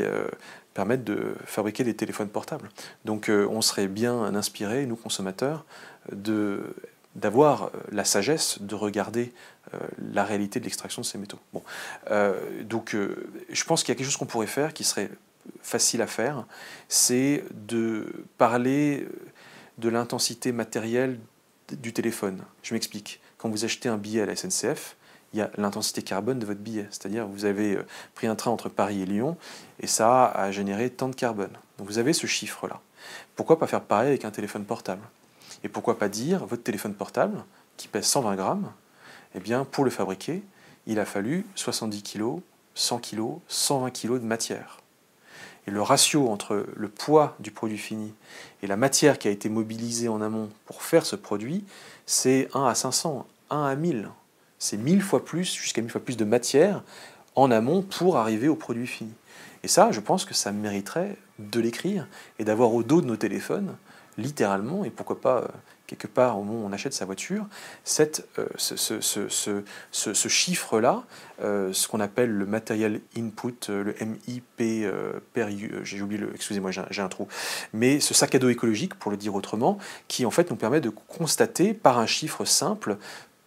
permettent 0.73 1.03
de 1.05 1.35
fabriquer 1.45 1.83
des 1.83 1.95
téléphones 1.95 2.27
portables. 2.27 2.69
Donc 3.05 3.29
on 3.31 3.61
serait 3.61 3.87
bien 3.87 4.35
inspiré, 4.35 4.85
nous 4.85 4.97
consommateurs, 4.97 5.65
d'avoir 6.11 7.71
la 7.91 8.03
sagesse 8.03 8.61
de 8.61 8.75
regarder 8.75 9.33
la 10.11 10.25
réalité 10.25 10.59
de 10.59 10.65
l'extraction 10.65 11.01
de 11.01 11.05
ces 11.05 11.17
métaux. 11.17 11.39
Donc 12.63 12.97
je 13.49 13.63
pense 13.63 13.83
qu'il 13.83 13.93
y 13.93 13.95
a 13.95 13.95
quelque 13.95 14.07
chose 14.07 14.17
qu'on 14.17 14.25
pourrait 14.25 14.47
faire 14.47 14.73
qui 14.73 14.83
serait 14.83 15.09
facile 15.61 16.01
à 16.01 16.07
faire, 16.07 16.45
c'est 16.87 17.43
de 17.51 18.25
parler 18.37 19.07
de 19.77 19.89
l'intensité 19.89 20.51
matérielle 20.51 21.19
du 21.71 21.93
téléphone. 21.93 22.43
Je 22.63 22.73
m'explique. 22.73 23.21
Quand 23.37 23.49
vous 23.49 23.65
achetez 23.65 23.89
un 23.89 23.97
billet 23.97 24.21
à 24.21 24.25
la 24.25 24.35
SNCF, 24.35 24.95
il 25.33 25.39
y 25.39 25.41
a 25.41 25.51
l'intensité 25.57 26.01
carbone 26.01 26.39
de 26.39 26.45
votre 26.45 26.61
billet. 26.61 26.87
C'est-à-dire 26.91 27.27
vous 27.27 27.45
avez 27.45 27.75
euh, 27.75 27.85
pris 28.13 28.27
un 28.27 28.35
train 28.35 28.51
entre 28.51 28.69
Paris 28.69 29.01
et 29.01 29.05
Lyon 29.05 29.37
et 29.81 29.87
ça 29.87 30.27
a 30.27 30.51
généré 30.51 30.89
tant 30.89 31.09
de 31.09 31.15
carbone. 31.15 31.51
Donc 31.77 31.87
vous 31.87 31.97
avez 31.97 32.13
ce 32.13 32.25
chiffre-là. 32.25 32.79
Pourquoi 33.35 33.59
pas 33.59 33.67
faire 33.67 33.81
pareil 33.81 34.09
avec 34.09 34.23
un 34.23 34.31
téléphone 34.31 34.63
portable? 34.63 35.01
Et 35.63 35.69
pourquoi 35.69 35.99
pas 35.99 36.07
dire 36.07 36.45
votre 36.45 36.63
téléphone 36.63 36.93
portable 36.93 37.43
qui 37.75 37.87
pèse 37.87 38.05
120 38.05 38.35
grammes, 38.35 38.71
eh 39.33 39.39
bien 39.39 39.65
pour 39.65 39.83
le 39.83 39.91
fabriquer, 39.91 40.41
il 40.87 40.99
a 40.99 41.05
fallu 41.05 41.45
70 41.55 42.03
kg, 42.03 42.39
100 42.75 42.99
kg, 42.99 43.39
120 43.47 43.91
kg 43.91 44.13
de 44.13 44.25
matière. 44.25 44.79
Et 45.67 45.71
le 45.71 45.81
ratio 45.81 46.29
entre 46.29 46.65
le 46.75 46.87
poids 46.89 47.35
du 47.39 47.51
produit 47.51 47.77
fini 47.77 48.13
et 48.61 48.67
la 48.67 48.77
matière 48.77 49.17
qui 49.17 49.27
a 49.27 49.31
été 49.31 49.49
mobilisée 49.49 50.07
en 50.07 50.21
amont 50.21 50.49
pour 50.65 50.83
faire 50.83 51.05
ce 51.05 51.15
produit, 51.15 51.63
c'est 52.05 52.49
1 52.53 52.65
à 52.65 52.75
500, 52.75 53.25
1 53.49 53.63
à 53.63 53.75
1000. 53.75 54.09
C'est 54.59 54.77
1000 54.77 55.01
fois 55.01 55.25
plus, 55.25 55.53
jusqu'à 55.55 55.81
1000 55.81 55.91
fois 55.91 56.01
plus 56.01 56.17
de 56.17 56.25
matière 56.25 56.83
en 57.35 57.51
amont 57.51 57.81
pour 57.81 58.17
arriver 58.17 58.47
au 58.47 58.55
produit 58.55 58.87
fini. 58.87 59.13
Et 59.63 59.67
ça, 59.67 59.91
je 59.91 59.99
pense 59.99 60.25
que 60.25 60.33
ça 60.33 60.51
mériterait 60.51 61.17
de 61.39 61.59
l'écrire 61.59 62.07
et 62.39 62.45
d'avoir 62.45 62.73
au 62.73 62.83
dos 62.83 63.01
de 63.01 63.07
nos 63.07 63.17
téléphones 63.17 63.75
littéralement, 64.17 64.85
et 64.85 64.89
pourquoi 64.89 65.19
pas 65.19 65.51
quelque 65.87 66.07
part 66.07 66.37
au 66.37 66.43
moment 66.43 66.65
où 66.65 66.67
on 66.67 66.73
achète 66.73 66.93
sa 66.93 67.05
voiture, 67.05 67.45
cette, 67.83 68.27
ce, 68.57 68.75
ce, 68.75 69.29
ce, 69.29 70.13
ce 70.13 70.27
chiffre-là, 70.27 71.03
ce 71.39 71.87
qu'on 71.87 71.99
appelle 71.99 72.31
le 72.31 72.45
material 72.45 72.99
input, 73.17 73.67
le 73.69 73.95
MIP, 73.99 74.87
j'ai 75.83 76.01
oublié 76.01 76.21
le, 76.21 76.33
excusez-moi, 76.33 76.71
j'ai 76.71 77.01
un 77.01 77.07
trou, 77.07 77.27
mais 77.73 77.99
ce 77.99 78.13
sac 78.13 78.33
à 78.35 78.39
dos 78.39 78.49
écologique, 78.49 78.95
pour 78.95 79.11
le 79.11 79.17
dire 79.17 79.35
autrement, 79.35 79.77
qui 80.07 80.25
en 80.25 80.31
fait 80.31 80.49
nous 80.49 80.55
permet 80.55 80.81
de 80.81 80.89
constater 80.89 81.73
par 81.73 81.99
un 81.99 82.07
chiffre 82.07 82.45
simple 82.45 82.97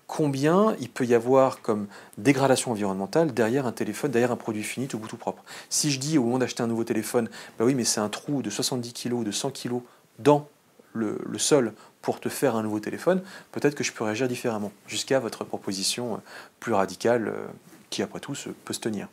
combien 0.08 0.74
il 0.80 0.88
peut 0.88 1.04
y 1.04 1.14
avoir 1.14 1.60
comme 1.60 1.86
dégradation 2.16 2.72
environnementale 2.72 3.32
derrière 3.32 3.66
un 3.66 3.72
téléphone, 3.72 4.10
derrière 4.10 4.32
un 4.32 4.36
produit 4.36 4.64
fini 4.64 4.88
tout 4.88 4.98
bout 4.98 5.06
tout 5.06 5.18
propre. 5.18 5.44
Si 5.68 5.92
je 5.92 6.00
dis 6.00 6.18
au 6.18 6.24
moment 6.24 6.38
d'acheter 6.38 6.62
un 6.62 6.66
nouveau 6.66 6.84
téléphone, 6.84 7.28
bah 7.58 7.64
oui, 7.64 7.74
mais 7.74 7.84
c'est 7.84 8.00
un 8.00 8.08
trou 8.08 8.42
de 8.42 8.50
70 8.50 8.94
kg 8.94 9.12
ou 9.12 9.24
de 9.24 9.30
100 9.30 9.50
kg 9.50 9.80
dans 10.18 10.48
le, 10.94 11.18
sol 11.36 11.74
pour 12.02 12.20
te 12.20 12.28
faire 12.28 12.56
un 12.56 12.62
nouveau 12.62 12.80
téléphone, 12.80 13.22
peut-être 13.52 13.74
que 13.74 13.84
je 13.84 13.92
peux 13.92 14.04
réagir 14.04 14.28
différemment, 14.28 14.72
jusqu'à 14.86 15.18
votre 15.18 15.44
proposition 15.44 16.14
euh, 16.14 16.18
plus 16.60 16.72
radicale, 16.72 17.28
euh, 17.28 17.46
qui 17.90 18.02
après 18.02 18.20
tout 18.20 18.34
peut 18.64 18.72
se 18.72 18.80
tenir. 18.80 19.08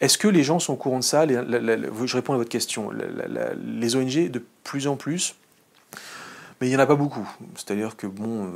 Est-ce 0.00 0.18
que 0.18 0.28
les 0.28 0.42
gens 0.42 0.58
sont 0.58 0.72
au 0.72 0.76
courant 0.76 0.98
de 0.98 1.04
ça 1.04 1.26
Je 1.26 2.14
réponds 2.14 2.34
à 2.34 2.36
votre 2.36 2.50
question. 2.50 2.90
Les 3.62 3.96
ONG, 3.96 4.28
de 4.30 4.44
plus 4.64 4.86
en 4.86 4.96
plus, 4.96 5.36
mais 6.60 6.66
il 6.66 6.70
n'y 6.70 6.76
en 6.76 6.80
a 6.80 6.86
pas 6.86 6.96
beaucoup. 6.96 7.28
C'est-à-dire 7.54 7.96
que, 7.96 8.06
bon, 8.06 8.44
euh, 8.44 8.48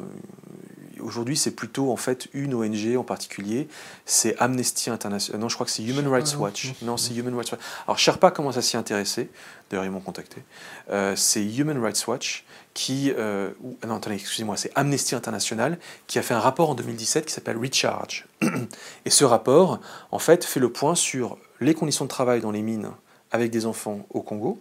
aujourd'hui, 1.00 1.36
c'est 1.36 1.50
plutôt 1.50 1.90
en 1.92 1.96
fait 1.96 2.28
une 2.32 2.54
ONG 2.54 2.96
en 2.96 3.04
particulier, 3.04 3.68
c'est 4.06 4.36
Amnesty 4.38 4.90
International. 4.90 5.40
Non, 5.40 5.48
je 5.48 5.54
crois 5.54 5.66
que 5.66 5.72
c'est 5.72 5.82
Human 5.82 6.06
Rights 6.08 6.36
Watch. 6.36 6.72
Non, 6.82 6.96
c'est 6.96 7.14
Human 7.14 7.34
Rights 7.34 7.52
Watch. 7.52 7.60
Alors, 7.86 7.98
Sherpa 7.98 8.30
commence 8.30 8.56
à 8.56 8.62
s'y 8.62 8.76
intéresser. 8.76 9.30
D'ailleurs, 9.70 9.84
ils 9.84 9.90
m'ont 9.90 10.00
contacté. 10.00 10.42
Euh, 10.90 11.14
c'est 11.16 11.44
Human 11.44 11.78
Rights 11.78 12.06
Watch 12.06 12.44
qui. 12.74 13.12
Euh, 13.16 13.50
non, 13.86 13.96
attendez, 13.96 14.16
excusez-moi, 14.16 14.56
c'est 14.56 14.72
Amnesty 14.74 15.14
International 15.14 15.78
qui 16.06 16.18
a 16.18 16.22
fait 16.22 16.34
un 16.34 16.40
rapport 16.40 16.70
en 16.70 16.74
2017 16.74 17.26
qui 17.26 17.32
s'appelle 17.32 17.56
Recharge. 17.56 18.26
Et 19.04 19.10
ce 19.10 19.24
rapport, 19.24 19.80
en 20.10 20.18
fait, 20.18 20.44
fait 20.44 20.60
le 20.60 20.70
point 20.70 20.94
sur 20.94 21.38
les 21.60 21.74
conditions 21.74 22.04
de 22.04 22.10
travail 22.10 22.40
dans 22.40 22.50
les 22.50 22.62
mines 22.62 22.90
avec 23.30 23.50
des 23.50 23.66
enfants 23.66 24.06
au 24.10 24.22
Congo 24.22 24.60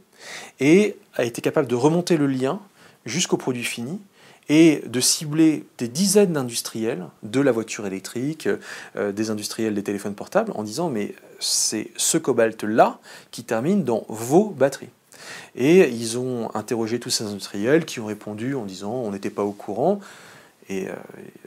et 0.60 0.98
a 1.16 1.24
été 1.24 1.42
capable 1.42 1.68
de 1.68 1.76
remonter 1.76 2.18
le 2.18 2.28
lien 2.28 2.60
jusqu'au 3.06 3.38
produit 3.38 3.64
fini 3.64 4.00
et 4.50 4.82
de 4.86 5.00
cibler 5.02 5.66
des 5.78 5.88
dizaines 5.88 6.34
d'industriels 6.34 7.08
de 7.24 7.42
la 7.42 7.52
voiture 7.52 7.86
électrique, 7.86 8.48
euh, 8.96 9.12
des 9.12 9.30
industriels 9.30 9.74
des 9.74 9.84
téléphones 9.84 10.16
portables, 10.16 10.52
en 10.56 10.64
disant 10.64 10.90
mais 10.90 11.16
c'est 11.40 11.92
ce 11.98 12.18
cobalt-là 12.18 13.00
qui 13.32 13.44
termine 13.44 13.84
dans 13.84 14.06
vos 14.08 14.50
batteries. 14.50 14.90
Et 15.56 15.90
ils 15.90 16.18
ont 16.18 16.54
interrogé 16.56 17.00
tous 17.00 17.10
ces 17.10 17.26
industriels 17.26 17.86
qui 17.86 18.00
ont 18.00 18.06
répondu 18.06 18.56
en 18.56 18.66
disant 18.66 18.94
on 18.94 19.12
n'était 19.12 19.30
pas 19.30 19.44
au 19.44 19.52
courant. 19.52 20.00
Et 20.70 20.90
euh, 20.90 20.94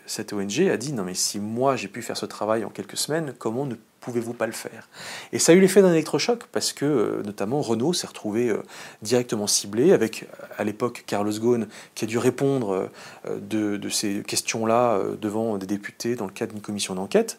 cette 0.07 0.33
ONG 0.33 0.61
a 0.63 0.77
dit 0.77 0.93
non 0.93 1.05
mais 1.05 1.15
si 1.15 1.39
moi 1.39 1.77
j'ai 1.77 1.89
pu 1.89 2.03
faire 2.03 2.17
ce 2.17 2.27
travail 2.27 2.65
en 2.65 2.71
quelques 2.71 2.97
semaines, 2.97 3.35
comment 3.39 3.67
ne 3.67 3.75
pouvez-vous 4.01 4.33
pas 4.33 4.47
le 4.47 4.53
faire? 4.53 4.89
Et 5.33 5.39
ça 5.39 5.53
a 5.53 5.55
eu 5.55 5.61
l'effet 5.61 5.83
d'un 5.83 5.93
électrochoc 5.93 6.45
parce 6.53 6.73
que 6.73 6.85
euh, 6.85 7.23
notamment 7.23 7.61
Renault 7.61 7.93
s'est 7.93 8.07
retrouvé 8.07 8.49
euh, 8.49 8.63
directement 9.03 9.47
ciblé 9.47 9.93
avec 9.93 10.27
à 10.59 10.65
l'époque 10.65 11.05
Carlos 11.07 11.33
Ghosn 11.33 11.67
qui 11.95 12.05
a 12.05 12.09
dû 12.09 12.19
répondre 12.19 12.91
de, 13.29 13.77
de 13.77 13.89
ces 13.89 14.23
questions-là 14.23 15.01
devant 15.21 15.59
des 15.59 15.67
députés 15.67 16.17
dans 16.17 16.27
le 16.27 16.33
cadre 16.33 16.53
d'une 16.53 16.63
commission 16.63 16.95
d'enquête. 16.95 17.39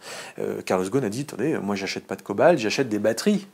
Carlos 0.65 0.89
Ghosn 0.89 1.03
a 1.03 1.09
dit 1.09 1.21
attendez, 1.21 1.57
moi 1.57 1.75
j'achète 1.75 2.05
pas 2.05 2.15
de 2.15 2.21
cobalt, 2.21 2.59
j'achète 2.59 2.89
des 2.89 2.99
batteries. 2.99 3.47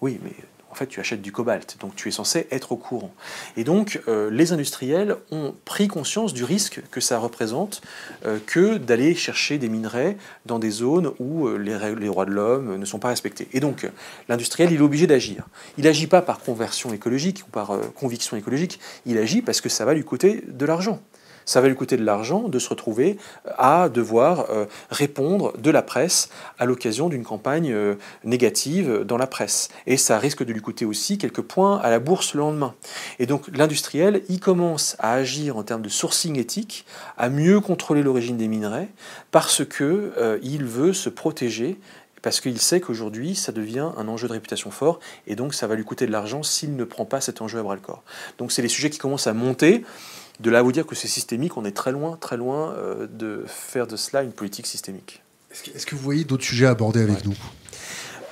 Oui, 0.00 0.20
mais 0.22 0.32
en 0.72 0.74
fait, 0.74 0.86
tu 0.86 1.00
achètes 1.00 1.20
du 1.20 1.32
cobalt, 1.32 1.76
donc 1.80 1.94
tu 1.96 2.08
es 2.08 2.10
censé 2.10 2.46
être 2.50 2.72
au 2.72 2.76
courant. 2.76 3.12
Et 3.58 3.62
donc, 3.64 4.00
euh, 4.08 4.30
les 4.30 4.52
industriels 4.52 5.16
ont 5.30 5.54
pris 5.66 5.86
conscience 5.86 6.32
du 6.32 6.44
risque 6.44 6.80
que 6.90 7.02
ça 7.02 7.18
représente 7.18 7.82
euh, 8.24 8.38
que 8.46 8.78
d'aller 8.78 9.14
chercher 9.14 9.58
des 9.58 9.68
minerais 9.68 10.16
dans 10.46 10.58
des 10.58 10.70
zones 10.70 11.12
où 11.18 11.46
euh, 11.46 11.58
les, 11.58 11.94
les, 11.94 12.06
droits 12.06 12.24
de 12.24 12.30
l'homme 12.30 12.78
ne 12.78 12.84
sont 12.86 12.98
pas 12.98 13.08
respectés. 13.08 13.48
Et 13.52 13.60
donc, 13.60 13.86
l'industriel, 14.30 14.72
il 14.72 14.78
est 14.78 14.82
obligé 14.82 15.06
d'agir. 15.06 15.46
Il 15.76 15.84
n'agit 15.84 16.06
pas 16.06 16.22
par 16.22 16.38
conversion 16.38 16.94
écologique 16.94 17.42
ou 17.46 17.50
par 17.50 17.78
conviction 17.94 18.38
écologique, 18.38 18.80
il 19.04 19.18
agit 19.18 19.42
parce 19.42 19.60
que 19.60 19.68
ça 19.68 19.84
va 19.84 19.92
lui 19.92 20.04
coûter 20.04 20.42
de 20.48 20.64
l'argent 20.64 21.02
ça 21.44 21.60
va 21.60 21.68
lui 21.68 21.74
coûter 21.74 21.96
de 21.96 22.04
l'argent 22.04 22.48
de 22.48 22.58
se 22.58 22.68
retrouver 22.68 23.18
à 23.58 23.88
devoir 23.88 24.46
euh, 24.50 24.66
répondre 24.90 25.56
de 25.58 25.70
la 25.70 25.82
presse 25.82 26.28
à 26.58 26.66
l'occasion 26.66 27.08
d'une 27.08 27.24
campagne 27.24 27.72
euh, 27.72 27.94
négative 28.24 29.04
dans 29.04 29.16
la 29.16 29.26
presse. 29.26 29.68
Et 29.86 29.96
ça 29.96 30.18
risque 30.18 30.44
de 30.44 30.52
lui 30.52 30.60
coûter 30.60 30.84
aussi 30.84 31.18
quelques 31.18 31.42
points 31.42 31.78
à 31.78 31.90
la 31.90 31.98
bourse 31.98 32.34
le 32.34 32.40
lendemain. 32.40 32.74
Et 33.18 33.26
donc 33.26 33.46
l'industriel, 33.56 34.22
il 34.28 34.40
commence 34.40 34.96
à 34.98 35.12
agir 35.14 35.56
en 35.56 35.62
termes 35.62 35.82
de 35.82 35.88
sourcing 35.88 36.38
éthique, 36.38 36.84
à 37.16 37.28
mieux 37.28 37.60
contrôler 37.60 38.02
l'origine 38.02 38.36
des 38.36 38.48
minerais, 38.48 38.88
parce 39.30 39.64
que 39.64 40.12
euh, 40.18 40.38
il 40.42 40.64
veut 40.64 40.92
se 40.92 41.08
protéger 41.08 41.78
parce 42.22 42.40
qu'il 42.40 42.60
sait 42.60 42.80
qu'aujourd'hui, 42.80 43.34
ça 43.34 43.50
devient 43.50 43.90
un 43.96 44.06
enjeu 44.08 44.28
de 44.28 44.32
réputation 44.32 44.70
fort, 44.70 45.00
et 45.26 45.34
donc 45.34 45.54
ça 45.54 45.66
va 45.66 45.74
lui 45.74 45.84
coûter 45.84 46.06
de 46.06 46.12
l'argent 46.12 46.44
s'il 46.44 46.76
ne 46.76 46.84
prend 46.84 47.04
pas 47.04 47.20
cet 47.20 47.42
enjeu 47.42 47.58
à 47.58 47.62
bras 47.62 47.74
le 47.74 47.80
corps. 47.80 48.04
Donc 48.38 48.52
c'est 48.52 48.62
les 48.62 48.68
sujets 48.68 48.90
qui 48.90 48.98
commencent 48.98 49.26
à 49.26 49.34
monter. 49.34 49.84
De 50.40 50.50
là 50.50 50.58
à 50.58 50.62
vous 50.62 50.72
dire 50.72 50.86
que 50.86 50.94
c'est 50.94 51.08
systémique, 51.08 51.56
on 51.56 51.64
est 51.64 51.76
très 51.76 51.92
loin, 51.92 52.16
très 52.16 52.36
loin 52.36 52.72
euh, 52.72 53.06
de 53.06 53.44
faire 53.46 53.86
de 53.86 53.96
cela 53.96 54.22
une 54.22 54.32
politique 54.32 54.66
systémique. 54.66 55.22
Est-ce 55.74 55.84
que, 55.84 55.94
vous 55.94 56.02
voyez 56.02 56.24
d'autres 56.24 56.44
sujets 56.44 56.66
à 56.66 56.70
aborder 56.70 57.02
avec 57.02 57.24
nous? 57.26 57.36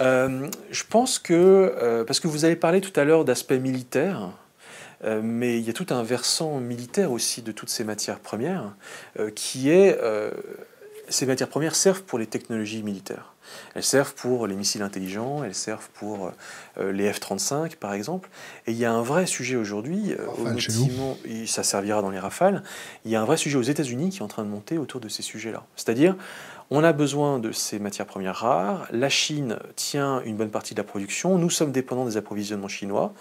Euh, 0.00 0.48
Je 0.70 0.84
pense 0.88 1.18
que, 1.18 1.34
euh, 1.34 2.04
parce 2.04 2.18
que 2.18 2.28
vous 2.28 2.46
avez 2.46 2.56
parlé 2.56 2.80
tout 2.80 2.98
à 2.98 3.04
l'heure 3.04 3.24
d'aspect 3.24 3.58
militaire, 3.58 4.30
mais 5.22 5.58
il 5.58 5.66
y 5.66 5.70
a 5.70 5.72
tout 5.72 5.86
un 5.90 6.02
versant 6.02 6.60
militaire 6.60 7.10
aussi 7.10 7.40
de 7.40 7.52
toutes 7.52 7.70
ces 7.70 7.84
matières 7.84 8.18
premières, 8.18 8.74
qui 9.34 9.70
est, 9.70 9.98
ces 11.10 11.26
matières 11.26 11.48
premières 11.48 11.74
servent 11.74 12.02
pour 12.02 12.18
les 12.18 12.26
technologies 12.26 12.82
militaires. 12.82 13.34
Elles 13.74 13.82
servent 13.82 14.14
pour 14.14 14.46
les 14.46 14.54
missiles 14.54 14.82
intelligents, 14.82 15.42
elles 15.44 15.54
servent 15.54 15.88
pour 15.94 16.32
euh, 16.78 16.92
les 16.92 17.10
F-35 17.10 17.76
par 17.76 17.92
exemple. 17.92 18.30
Et 18.66 18.72
il 18.72 18.78
y 18.78 18.84
a 18.84 18.92
un 18.92 19.02
vrai 19.02 19.26
sujet 19.26 19.56
aujourd'hui, 19.56 20.12
euh, 20.12 21.46
ça 21.46 21.62
servira 21.62 22.00
dans 22.00 22.10
les 22.10 22.18
rafales, 22.18 22.62
il 23.04 23.10
y 23.10 23.16
a 23.16 23.20
un 23.20 23.24
vrai 23.24 23.36
sujet 23.36 23.58
aux 23.58 23.62
États-Unis 23.62 24.10
qui 24.10 24.18
est 24.18 24.22
en 24.22 24.28
train 24.28 24.44
de 24.44 24.48
monter 24.48 24.78
autour 24.78 25.00
de 25.00 25.08
ces 25.08 25.22
sujets-là. 25.22 25.64
C'est-à-dire, 25.76 26.16
on 26.70 26.84
a 26.84 26.92
besoin 26.92 27.40
de 27.40 27.50
ces 27.50 27.80
matières 27.80 28.06
premières 28.06 28.36
rares, 28.36 28.86
la 28.92 29.08
Chine 29.08 29.58
tient 29.74 30.22
une 30.22 30.36
bonne 30.36 30.50
partie 30.50 30.74
de 30.74 30.80
la 30.80 30.84
production, 30.84 31.36
nous 31.36 31.50
sommes 31.50 31.72
dépendants 31.72 32.04
des 32.04 32.16
approvisionnements 32.16 32.68
chinois, 32.68 33.12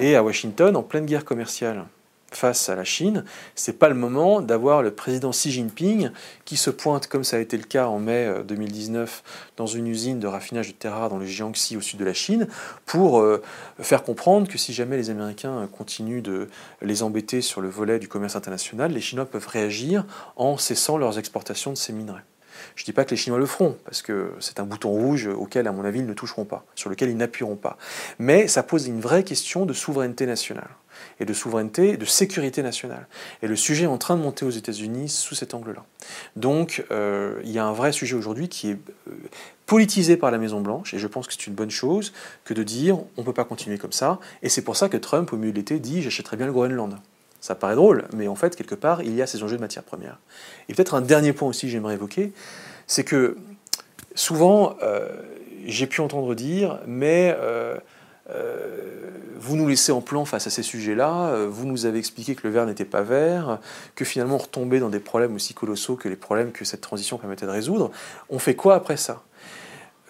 et 0.00 0.16
à 0.16 0.24
Washington, 0.24 0.74
en 0.76 0.82
pleine 0.82 1.06
guerre 1.06 1.24
commerciale 1.24 1.84
face 2.30 2.68
à 2.68 2.74
la 2.74 2.84
Chine, 2.84 3.24
c'est 3.54 3.78
pas 3.78 3.88
le 3.88 3.94
moment 3.94 4.40
d'avoir 4.40 4.82
le 4.82 4.90
président 4.90 5.30
Xi 5.30 5.50
Jinping 5.50 6.10
qui 6.44 6.56
se 6.56 6.70
pointe, 6.70 7.06
comme 7.06 7.24
ça 7.24 7.36
a 7.36 7.40
été 7.40 7.56
le 7.56 7.64
cas 7.64 7.86
en 7.86 7.98
mai 7.98 8.32
2019, 8.46 9.22
euh, 9.24 9.50
dans 9.56 9.66
une 9.66 9.86
usine 9.86 10.20
de 10.20 10.26
raffinage 10.26 10.68
de 10.68 10.72
terre 10.72 10.92
rare 10.92 11.10
dans 11.10 11.18
le 11.18 11.26
Jiangxi 11.26 11.76
au 11.76 11.80
sud 11.80 11.98
de 11.98 12.04
la 12.04 12.14
Chine, 12.14 12.48
pour 12.86 13.20
euh, 13.20 13.42
faire 13.80 14.02
comprendre 14.02 14.48
que 14.48 14.58
si 14.58 14.72
jamais 14.72 14.96
les 14.96 15.10
Américains 15.10 15.68
continuent 15.76 16.22
de 16.22 16.48
les 16.82 17.02
embêter 17.02 17.40
sur 17.40 17.60
le 17.60 17.68
volet 17.68 17.98
du 17.98 18.08
commerce 18.08 18.36
international, 18.36 18.92
les 18.92 19.00
Chinois 19.00 19.26
peuvent 19.26 19.48
réagir 19.48 20.04
en 20.36 20.56
cessant 20.56 20.98
leurs 20.98 21.18
exportations 21.18 21.72
de 21.72 21.76
ces 21.76 21.92
minerais. 21.92 22.22
Je 22.76 22.82
ne 22.82 22.86
dis 22.86 22.92
pas 22.92 23.04
que 23.04 23.10
les 23.10 23.16
Chinois 23.16 23.38
le 23.38 23.46
feront, 23.46 23.76
parce 23.84 24.02
que 24.02 24.32
c'est 24.40 24.60
un 24.60 24.64
bouton 24.64 24.90
rouge 24.90 25.26
auquel, 25.26 25.66
à 25.66 25.72
mon 25.72 25.84
avis, 25.84 26.00
ils 26.00 26.06
ne 26.06 26.14
toucheront 26.14 26.44
pas, 26.44 26.64
sur 26.74 26.90
lequel 26.90 27.10
ils 27.10 27.16
n'appuieront 27.16 27.56
pas. 27.56 27.76
Mais 28.18 28.48
ça 28.48 28.62
pose 28.62 28.86
une 28.86 29.00
vraie 29.00 29.24
question 29.24 29.66
de 29.66 29.72
souveraineté 29.72 30.26
nationale 30.26 30.68
et 31.20 31.24
de 31.24 31.32
souveraineté 31.32 31.90
et 31.90 31.96
de 31.96 32.04
sécurité 32.04 32.62
nationale. 32.62 33.06
Et 33.42 33.48
le 33.48 33.56
sujet 33.56 33.84
est 33.84 33.88
en 33.88 33.98
train 33.98 34.16
de 34.16 34.22
monter 34.22 34.44
aux 34.44 34.50
États-Unis 34.50 35.08
sous 35.08 35.34
cet 35.34 35.54
angle-là. 35.54 35.84
Donc 36.36 36.84
euh, 36.90 37.40
il 37.44 37.50
y 37.50 37.58
a 37.58 37.64
un 37.64 37.72
vrai 37.72 37.92
sujet 37.92 38.14
aujourd'hui 38.16 38.48
qui 38.48 38.70
est 38.70 38.78
euh, 39.08 39.12
politisé 39.66 40.16
par 40.16 40.30
la 40.30 40.38
Maison-Blanche, 40.38 40.94
et 40.94 40.98
je 40.98 41.06
pense 41.06 41.26
que 41.26 41.32
c'est 41.32 41.46
une 41.46 41.54
bonne 41.54 41.70
chose 41.70 42.12
que 42.44 42.54
de 42.54 42.62
dire 42.62 42.98
on 43.16 43.20
ne 43.20 43.24
peut 43.24 43.32
pas 43.32 43.44
continuer 43.44 43.78
comme 43.78 43.92
ça, 43.92 44.18
et 44.42 44.48
c'est 44.48 44.62
pour 44.62 44.76
ça 44.76 44.88
que 44.88 44.96
Trump, 44.96 45.32
au 45.32 45.36
milieu 45.36 45.52
de 45.52 45.56
l'été, 45.56 45.78
dit 45.78 46.02
j'achèterai 46.02 46.36
bien 46.36 46.46
le 46.46 46.52
Groenland. 46.52 46.98
Ça 47.40 47.54
paraît 47.54 47.74
drôle, 47.74 48.04
mais 48.12 48.28
en 48.28 48.34
fait, 48.34 48.54
quelque 48.54 48.74
part, 48.74 49.02
il 49.02 49.14
y 49.14 49.22
a 49.22 49.26
ces 49.26 49.42
enjeux 49.42 49.56
de 49.56 49.62
matières 49.62 49.84
premières. 49.84 50.18
Et 50.68 50.74
peut-être 50.74 50.94
un 50.94 51.00
dernier 51.00 51.32
point 51.32 51.48
aussi 51.48 51.66
que 51.66 51.72
j'aimerais 51.72 51.94
évoquer, 51.94 52.32
c'est 52.86 53.04
que 53.04 53.38
souvent, 54.14 54.76
euh, 54.82 55.08
j'ai 55.64 55.86
pu 55.86 56.02
entendre 56.02 56.34
dire, 56.34 56.80
mais 56.86 57.34
vous 59.40 59.56
nous 59.56 59.66
laissez 59.66 59.90
en 59.90 60.02
plan 60.02 60.26
face 60.26 60.46
à 60.46 60.50
ces 60.50 60.62
sujets-là, 60.62 61.30
euh, 61.30 61.48
vous 61.50 61.64
nous 61.64 61.86
avez 61.86 61.98
expliqué 61.98 62.34
que 62.34 62.46
le 62.46 62.52
verre 62.52 62.66
n'était 62.66 62.84
pas 62.84 63.00
vert, 63.00 63.58
que 63.94 64.04
finalement 64.04 64.34
on 64.34 64.38
retombait 64.38 64.80
dans 64.80 64.90
des 64.90 65.00
problèmes 65.00 65.34
aussi 65.34 65.54
colossaux 65.54 65.96
que 65.96 66.08
les 66.08 66.16
problèmes 66.16 66.52
que 66.52 66.66
cette 66.66 66.82
transition 66.82 67.16
permettait 67.16 67.46
de 67.46 67.50
résoudre. 67.50 67.90
On 68.28 68.38
fait 68.38 68.54
quoi 68.54 68.74
après 68.74 68.98
ça? 68.98 69.22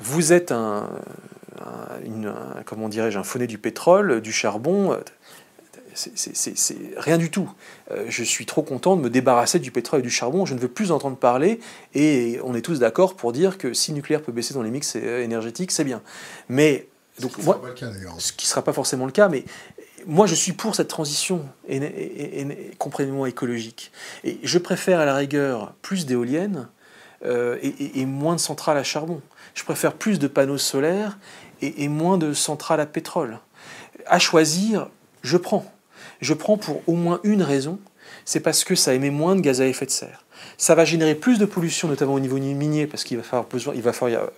Vous 0.01 0.33
êtes 0.33 0.51
un, 0.51 0.89
comment 2.65 2.89
dirais-je, 2.89 3.19
un 3.19 3.23
fauné 3.23 3.47
du 3.47 3.59
pétrole, 3.59 4.21
du 4.21 4.33
charbon. 4.33 4.99
C'est 5.95 6.77
rien 6.97 7.19
du 7.19 7.31
tout. 7.31 7.51
Euh, 7.91 8.07
je 8.09 8.25
suis 8.25 8.47
trop 8.47 8.63
content 8.63 8.97
de 8.97 9.03
me 9.03 9.11
débarrasser 9.11 9.59
du 9.59 9.71
pétrole 9.71 10.01
et 10.01 10.03
du 10.03 10.11
charbon. 10.11 10.47
Je 10.47 10.55
ne 10.55 10.59
veux 10.59 10.69
plus 10.69 10.91
entendre 10.91 11.17
parler. 11.17 11.61
Et 11.95 12.41
on 12.45 12.55
est 12.55 12.63
tous 12.63 12.79
d'accord 12.79 13.15
pour 13.15 13.33
dire 13.33 13.59
que 13.59 13.75
si 13.75 13.91
le 13.91 13.97
nucléaire 13.97 14.23
peut 14.23 14.33
baisser 14.33 14.55
dans 14.55 14.63
les 14.63 14.71
mix 14.71 14.97
énergétiques, 14.97 15.71
c'est 15.73 15.85
bien. 15.85 16.01
Mais 16.49 16.89
donc, 17.21 17.33
ce 17.33 17.37
qui 17.37 17.41
ne 17.41 17.47
sera 17.47 17.61
pas 17.61 17.69
le 17.69 17.75
cas 17.75 17.91
Ce 18.19 18.33
qui 18.33 18.47
ne 18.47 18.49
sera 18.49 18.63
pas 18.63 18.73
forcément 18.73 19.07
le 19.07 19.13
cas, 19.13 19.29
mais 19.29 19.45
moi, 20.07 20.27
je 20.27 20.35
suis 20.35 20.53
pour 20.53 20.75
cette 20.75 20.89
transition, 20.89 21.47
comprenez-moi, 22.79 23.29
écologique. 23.29 23.93
Et 24.25 24.39
je 24.43 24.59
préfère 24.59 25.01
à 25.01 25.05
la 25.05 25.15
rigueur 25.15 25.75
plus 25.83 26.07
d'éoliennes 26.07 26.69
euh, 27.25 27.59
et, 27.63 28.07
moins 28.07 28.35
de 28.35 28.41
centrales 28.41 28.79
à 28.79 28.83
charbon. 28.83 29.21
Je 29.55 29.65
préfère 29.65 29.93
plus 29.93 30.19
de 30.19 30.27
panneaux 30.27 30.59
solaires 30.59 31.19
et, 31.61 31.89
moins 31.89 32.19
de 32.19 32.33
centrales 32.33 32.81
à 32.81 32.87
pétrole. 32.87 33.39
À 34.07 34.19
choisir, 34.19 34.89
je 35.23 35.37
prends. 35.37 35.71
Je 36.21 36.35
prends 36.35 36.57
pour 36.57 36.83
au 36.87 36.95
moins 36.95 37.21
une 37.25 37.43
raison, 37.43 37.79
c'est 38.25 38.41
parce 38.41 38.65
que 38.65 38.75
ça 38.75 38.95
émet 38.95 39.11
moins 39.11 39.37
de 39.37 39.41
gaz 39.41 39.61
à 39.61 39.67
effet 39.67 39.87
de 39.87 39.91
serre. 39.91 40.25
Ça 40.61 40.75
va 40.75 40.85
générer 40.85 41.15
plus 41.15 41.39
de 41.39 41.47
pollution, 41.47 41.89
notamment 41.89 42.13
au 42.13 42.21
niveau 42.21 42.37
minier, 42.37 42.87
parce 42.87 43.03
qu'il 43.03 43.17
va, 43.17 43.23
falloir 43.23 43.49
besoin, 43.49 43.73
il 43.75 43.81
va, 43.81 43.93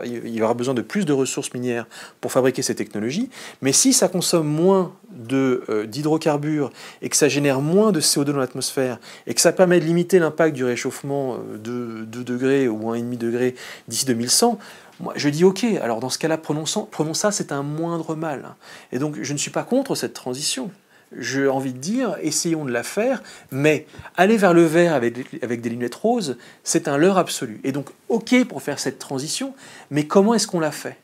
il 0.05 0.29
y 0.29 0.41
aura 0.41 0.55
besoin 0.55 0.73
de 0.73 0.81
plus 0.81 1.05
de 1.05 1.13
ressources 1.13 1.53
minières 1.53 1.85
pour 2.21 2.31
fabriquer 2.31 2.63
ces 2.63 2.77
technologies. 2.77 3.29
Mais 3.61 3.73
si 3.73 3.93
ça 3.93 4.07
consomme 4.07 4.47
moins 4.47 4.93
euh, 5.33 5.85
d'hydrocarbures 5.85 6.71
et 7.03 7.09
que 7.09 7.17
ça 7.17 7.29
génère 7.29 7.61
moins 7.61 7.91
de 7.91 8.01
CO2 8.01 8.27
dans 8.27 8.37
l'atmosphère 8.37 9.01
et 9.27 9.35
que 9.35 9.41
ça 9.41 9.51
permet 9.51 9.81
de 9.81 9.85
limiter 9.85 10.21
l'impact 10.21 10.55
du 10.55 10.65
réchauffement 10.65 11.35
euh, 11.35 11.59
de 11.59 12.05
2 12.05 12.23
degrés 12.23 12.69
ou 12.69 12.95
1,5 12.95 13.19
degré 13.19 13.57
d'ici 13.89 14.07
2100, 14.07 14.61
moi, 15.01 15.15
je 15.17 15.29
dis 15.29 15.43
ok, 15.43 15.65
alors 15.83 15.99
dans 15.99 16.09
ce 16.09 16.19
cas-là, 16.19 16.39
prenons 16.39 17.15
ça, 17.15 17.33
c'est 17.33 17.51
un 17.51 17.65
moindre 17.65 18.15
mal. 18.15 18.55
Et 18.93 19.01
donc, 19.01 19.19
je 19.21 19.33
ne 19.33 19.39
suis 19.39 19.51
pas 19.51 19.65
contre 19.65 19.97
cette 19.97 20.13
transition 20.13 20.71
j'ai 21.19 21.49
envie 21.49 21.73
de 21.73 21.79
dire, 21.79 22.17
essayons 22.23 22.65
de 22.65 22.71
la 22.71 22.83
faire, 22.83 23.23
mais 23.51 23.87
aller 24.17 24.37
vers 24.37 24.55
le 24.55 24.65
vert 24.65 24.95
avec, 24.95 25.61
des 25.61 25.71
lunettes 25.71 25.95
roses, 25.95 26.37
c'est 26.65 26.89
un 26.89 26.97
leurre 26.97 27.19
absolu. 27.19 27.61
Et 27.65 27.73
donc, 27.73 27.91
ok 28.09 28.45
pour 28.45 28.63
faire 28.63 28.79
cette 28.79 28.99
transition, 28.99 29.55
mais 29.91 30.07
comment 30.07 30.35
est-ce 30.35 30.47
qu'on 30.47 30.61
la 30.61 30.73
fait? 30.73 30.97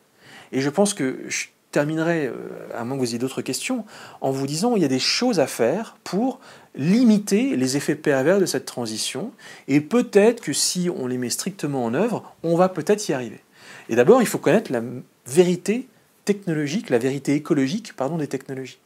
Et 0.53 0.61
je 0.61 0.71
pense 0.71 0.95
que 0.95 1.19
je 1.29 1.47
terminerai, 1.71 2.27
euh, 2.27 2.33
à 2.75 2.85
moins 2.85 2.97
que 2.97 3.03
vous 3.03 3.11
ayez 3.11 3.19
d'autres 3.19 3.43
questions, 3.43 3.85
en 4.21 4.31
vous 4.31 4.47
disant 4.47 4.75
il 4.77 4.83
y 4.83 4.87
a 4.87 4.89
des 4.89 4.99
choses 4.99 5.39
à 5.41 5.47
faire 5.47 5.97
pour 6.05 6.41
limiter 6.75 7.57
les 7.57 7.77
effets 7.77 7.95
pervers 7.95 8.41
de 8.41 8.47
cette 8.47 8.65
transition, 8.65 9.33
et 9.67 9.81
peut-être 9.81 10.41
que 10.41 10.53
si 10.53 10.89
on 10.95 11.07
les 11.07 11.19
met 11.19 11.31
strictement 11.31 11.85
en 11.85 11.95
œuvre, 11.95 12.35
on 12.43 12.57
va 12.57 12.69
peut-être 12.69 13.07
y 13.09 13.13
arriver. 13.13 13.41
Et 13.89 13.97
d'abord, 13.97 14.23
il 14.23 14.29
faut 14.29 14.39
connaître 14.39 14.73
la 14.73 14.83
vérité 15.27 15.89
technologique, 16.25 16.91
la 16.91 16.99
vérité 16.99 17.35
écologique, 17.35 17.95
pardon, 17.95 18.19
des 18.19 18.29
technologies. 18.29 18.79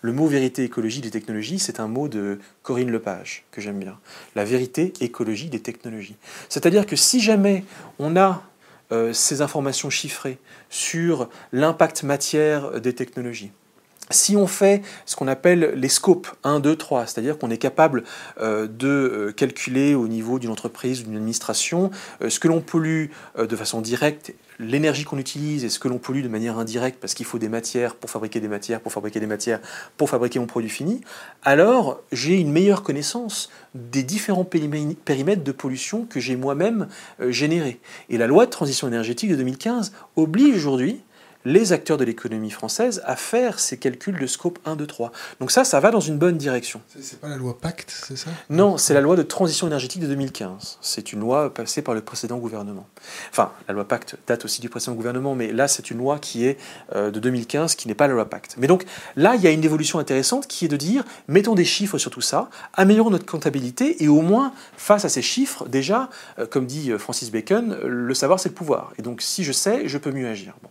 Le 0.00 0.12
mot 0.12 0.26
vérité 0.26 0.64
écologie 0.64 1.00
des 1.00 1.10
technologies, 1.10 1.58
c'est 1.58 1.80
un 1.80 1.88
mot 1.88 2.08
de 2.08 2.38
Corinne 2.62 2.90
Lepage 2.90 3.44
que 3.50 3.60
j'aime 3.60 3.78
bien. 3.78 3.98
La 4.34 4.44
vérité 4.44 4.92
écologie 5.00 5.48
des 5.48 5.60
technologies. 5.60 6.16
C'est-à-dire 6.48 6.86
que 6.86 6.96
si 6.96 7.20
jamais 7.20 7.64
on 7.98 8.16
a 8.16 8.42
euh, 8.92 9.12
ces 9.12 9.42
informations 9.42 9.90
chiffrées 9.90 10.38
sur 10.70 11.28
l'impact 11.52 12.02
matière 12.04 12.80
des 12.80 12.94
technologies, 12.94 13.50
si 14.10 14.36
on 14.36 14.46
fait 14.46 14.82
ce 15.04 15.16
qu'on 15.16 15.28
appelle 15.28 15.72
les 15.74 15.88
scopes 15.88 16.28
1, 16.44 16.60
2, 16.60 16.76
3, 16.76 17.06
c'est-à-dire 17.06 17.38
qu'on 17.38 17.50
est 17.50 17.58
capable 17.58 18.04
euh, 18.40 18.68
de 18.68 18.88
euh, 18.88 19.32
calculer 19.32 19.94
au 19.94 20.06
niveau 20.06 20.38
d'une 20.38 20.50
entreprise 20.50 21.00
ou 21.00 21.04
d'une 21.04 21.16
administration 21.16 21.90
euh, 22.22 22.30
ce 22.30 22.38
que 22.38 22.48
l'on 22.48 22.60
pollue 22.60 23.06
de 23.38 23.56
façon 23.56 23.80
directe, 23.80 24.32
l'énergie 24.58 25.04
qu'on 25.04 25.18
utilise 25.18 25.64
et 25.64 25.68
ce 25.68 25.78
que 25.78 25.88
l'on 25.88 25.98
pollue 25.98 26.22
de 26.22 26.28
manière 26.28 26.58
indirecte 26.58 26.98
parce 27.00 27.14
qu'il 27.14 27.26
faut 27.26 27.38
des 27.38 27.48
matières 27.48 27.94
pour 27.94 28.08
fabriquer 28.08 28.40
des 28.40 28.48
matières, 28.48 28.80
pour 28.80 28.92
fabriquer 28.92 29.20
des 29.20 29.26
matières, 29.26 29.60
pour 29.96 30.08
fabriquer 30.08 30.38
mon 30.38 30.46
produit 30.46 30.70
fini, 30.70 31.02
alors 31.42 32.00
j'ai 32.12 32.38
une 32.40 32.50
meilleure 32.50 32.82
connaissance 32.82 33.50
des 33.74 34.02
différents 34.02 34.44
périmètres 34.44 35.44
de 35.44 35.52
pollution 35.52 36.06
que 36.06 36.20
j'ai 36.20 36.36
moi-même 36.36 36.88
générés. 37.28 37.80
Et 38.08 38.16
la 38.16 38.26
loi 38.26 38.46
de 38.46 38.50
transition 38.50 38.88
énergétique 38.88 39.30
de 39.30 39.36
2015 39.36 39.92
oblige 40.16 40.56
aujourd'hui 40.56 41.00
les 41.46 41.72
acteurs 41.72 41.96
de 41.96 42.04
l'économie 42.04 42.50
française 42.50 43.00
à 43.04 43.14
faire 43.14 43.60
ces 43.60 43.78
calculs 43.78 44.18
de 44.18 44.26
scope 44.26 44.58
1, 44.64 44.74
2, 44.74 44.86
3. 44.86 45.12
Donc 45.40 45.52
ça, 45.52 45.64
ça 45.64 45.78
va 45.78 45.92
dans 45.92 46.00
une 46.00 46.18
bonne 46.18 46.36
direction. 46.36 46.80
C'est 47.00 47.20
pas 47.20 47.28
la 47.28 47.36
loi 47.36 47.56
Pacte, 47.58 47.94
c'est 48.08 48.16
ça? 48.16 48.30
Non, 48.50 48.76
c'est 48.76 48.94
la 48.94 49.00
loi 49.00 49.14
de 49.14 49.22
transition 49.22 49.68
énergétique 49.68 50.02
de 50.02 50.08
2015. 50.08 50.78
C'est 50.80 51.12
une 51.12 51.20
loi 51.20 51.54
passée 51.54 51.82
par 51.82 51.94
le 51.94 52.00
précédent 52.00 52.38
gouvernement. 52.38 52.86
Enfin, 53.30 53.52
la 53.68 53.74
loi 53.74 53.86
Pacte 53.86 54.16
date 54.26 54.44
aussi 54.44 54.60
du 54.60 54.68
précédent 54.68 54.96
gouvernement, 54.96 55.36
mais 55.36 55.52
là, 55.52 55.68
c'est 55.68 55.90
une 55.90 55.98
loi 55.98 56.18
qui 56.18 56.44
est 56.44 56.58
euh, 56.96 57.12
de 57.12 57.20
2015, 57.20 57.76
qui 57.76 57.86
n'est 57.86 57.94
pas 57.94 58.08
la 58.08 58.14
loi 58.14 58.28
Pacte. 58.28 58.56
Mais 58.58 58.66
donc 58.66 58.84
là, 59.14 59.36
il 59.36 59.40
y 59.40 59.46
a 59.46 59.50
une 59.52 59.64
évolution 59.64 60.00
intéressante 60.00 60.48
qui 60.48 60.64
est 60.64 60.68
de 60.68 60.76
dire, 60.76 61.04
mettons 61.28 61.54
des 61.54 61.64
chiffres 61.64 61.98
sur 61.98 62.10
tout 62.10 62.20
ça, 62.20 62.50
améliorons 62.74 63.10
notre 63.10 63.26
comptabilité, 63.26 64.02
et 64.02 64.08
au 64.08 64.20
moins, 64.20 64.52
face 64.76 65.04
à 65.04 65.08
ces 65.08 65.22
chiffres, 65.22 65.68
déjà, 65.68 66.10
euh, 66.40 66.46
comme 66.46 66.66
dit 66.66 66.90
euh, 66.90 66.98
Francis 66.98 67.30
Bacon, 67.30 67.78
le 67.84 68.14
savoir, 68.14 68.40
c'est 68.40 68.48
le 68.48 68.54
pouvoir. 68.56 68.92
Et 68.98 69.02
donc, 69.02 69.22
si 69.22 69.44
je 69.44 69.52
sais, 69.52 69.86
je 69.86 69.96
peux 69.96 70.10
mieux 70.10 70.26
agir. 70.26 70.54
Bon. 70.62 70.70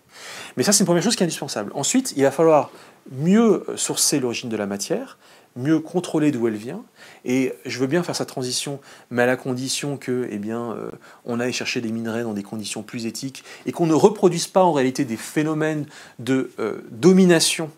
Mais 0.58 0.64
ça, 0.64 0.72
c'est 0.72 0.80
une 0.80 0.86
première 0.86 1.04
chose 1.04 1.16
qui 1.16 1.24
est 1.24 1.26
indispensable. 1.26 1.72
Ensuite, 1.76 2.14
il 2.16 2.24
va 2.24 2.32
falloir 2.32 2.72
mieux 3.12 3.66
sourcer 3.76 4.20
l'origine 4.20 4.50
de 4.50 4.58
la 4.58 4.66
matière, 4.66 5.18
mieux 5.56 5.80
contrôler 5.80 6.32
d'où 6.32 6.48
elle 6.48 6.56
vient. 6.56 6.84
Et 7.24 7.54
je 7.66 7.80
veux 7.80 7.88
bien 7.88 8.04
faire 8.04 8.16
sa 8.16 8.26
transition, 8.26 8.80
mais 9.10 9.24
à 9.24 9.26
la 9.26 9.38
condition 9.38 9.98
que, 9.98 10.28
eh 10.30 10.38
bien, 10.38 10.74
euh, 10.74 10.92
on 11.26 11.40
aille 11.40 11.54
chercher 11.54 11.82
des 11.82 11.92
minerais 11.92 12.24
dans 12.24 12.34
des 12.34 12.44
conditions 12.44 12.84
plus 12.84 13.06
éthiques 13.06 13.44
et 13.66 13.72
qu'on 13.72 13.88
ne 13.88 13.94
reproduise 13.94 14.48
pas 14.48 14.64
en 14.64 14.74
réalité 14.74 15.06
des 15.06 15.18
phénomènes 15.18 15.86
de 16.20 16.52
euh, 16.60 16.82
domination 16.92 17.70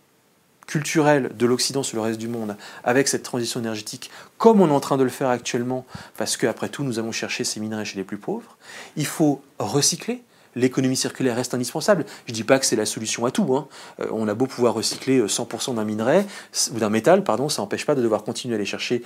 culturelle 0.66 1.32
de 1.38 1.46
l'Occident 1.46 1.82
sur 1.82 1.96
le 1.96 2.04
reste 2.04 2.20
du 2.20 2.28
monde 2.28 2.58
avec 2.84 3.08
cette 3.08 3.24
transition 3.24 3.60
énergétique, 3.62 4.12
comme 4.38 4.60
on 4.60 4.68
est 4.68 4.72
en 4.72 4.82
train 4.82 4.98
de 4.98 5.04
le 5.04 5.10
faire 5.10 5.30
actuellement, 5.30 5.86
parce 6.18 6.36
qu'après 6.36 6.68
tout, 6.68 6.84
nous 6.84 7.00
avons 7.00 7.14
cherché 7.14 7.46
ces 7.46 7.62
minerais 7.62 7.86
chez 7.86 7.98
les 7.98 8.04
plus 8.04 8.18
pauvres. 8.18 8.58
Il 8.98 9.06
faut 9.06 9.42
recycler, 9.60 10.24
l'économie 10.58 10.98
circulaire 10.98 11.36
reste 11.36 11.54
indispensable. 11.54 12.06
Je 12.26 12.32
ne 12.32 12.36
dis 12.36 12.44
pas 12.44 12.60
que 12.60 12.66
c'est 12.66 12.76
la 12.76 12.86
solution 12.86 13.26
à 13.26 13.32
tout. 13.32 13.56
Hein. 13.56 13.68
Euh, 14.00 14.08
on 14.12 14.28
a 14.28 14.34
beau 14.34 14.48
pouvoir 14.48 14.74
recycler 14.74 15.22
100% 15.22 15.72
euh, 15.72 15.74
d'un 15.76 15.86
minerai 15.86 16.26
ou 16.74 16.80
d'un 16.80 16.90
métal, 16.90 17.24
pardon, 17.24 17.48
ça 17.50 17.62
n'empêche 17.62 17.86
pas 17.86 17.96
de 17.96 18.02
devoir 18.02 18.24
continuer 18.24 18.56
à 18.56 18.58
aller 18.58 18.66
chercher 18.66 19.04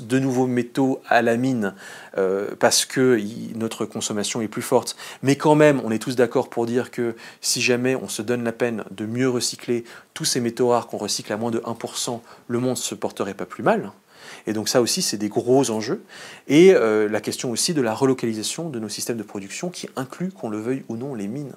de 0.00 0.18
nouveaux 0.18 0.46
métaux 0.46 1.00
à 1.08 1.22
la 1.22 1.36
mine 1.36 1.74
euh, 2.18 2.50
parce 2.58 2.84
que 2.84 3.18
notre 3.56 3.86
consommation 3.86 4.40
est 4.40 4.48
plus 4.48 4.62
forte. 4.62 4.96
Mais 5.22 5.36
quand 5.36 5.54
même, 5.54 5.80
on 5.84 5.90
est 5.90 5.98
tous 5.98 6.16
d'accord 6.16 6.50
pour 6.50 6.66
dire 6.66 6.90
que 6.90 7.16
si 7.40 7.60
jamais 7.60 7.96
on 7.96 8.08
se 8.08 8.22
donne 8.22 8.44
la 8.44 8.52
peine 8.52 8.84
de 8.90 9.06
mieux 9.06 9.28
recycler 9.28 9.84
tous 10.14 10.24
ces 10.24 10.40
métaux 10.40 10.68
rares 10.68 10.86
qu'on 10.86 10.98
recycle 10.98 11.32
à 11.32 11.36
moins 11.36 11.50
de 11.50 11.60
1%, 11.60 12.20
le 12.48 12.58
monde 12.58 12.76
se 12.76 12.94
porterait 12.94 13.34
pas 13.34 13.46
plus 13.46 13.62
mal. 13.62 13.92
Et 14.46 14.52
donc 14.52 14.68
ça 14.68 14.80
aussi, 14.80 15.02
c'est 15.02 15.16
des 15.16 15.28
gros 15.28 15.70
enjeux. 15.70 16.02
Et 16.48 16.74
euh, 16.74 17.08
la 17.08 17.20
question 17.20 17.50
aussi 17.50 17.74
de 17.74 17.80
la 17.80 17.94
relocalisation 17.94 18.68
de 18.68 18.78
nos 18.78 18.88
systèmes 18.88 19.16
de 19.16 19.22
production 19.22 19.70
qui 19.70 19.88
inclut, 19.96 20.30
qu'on 20.30 20.48
le 20.48 20.58
veuille 20.58 20.84
ou 20.88 20.96
non, 20.96 21.14
les 21.14 21.28
mines. 21.28 21.52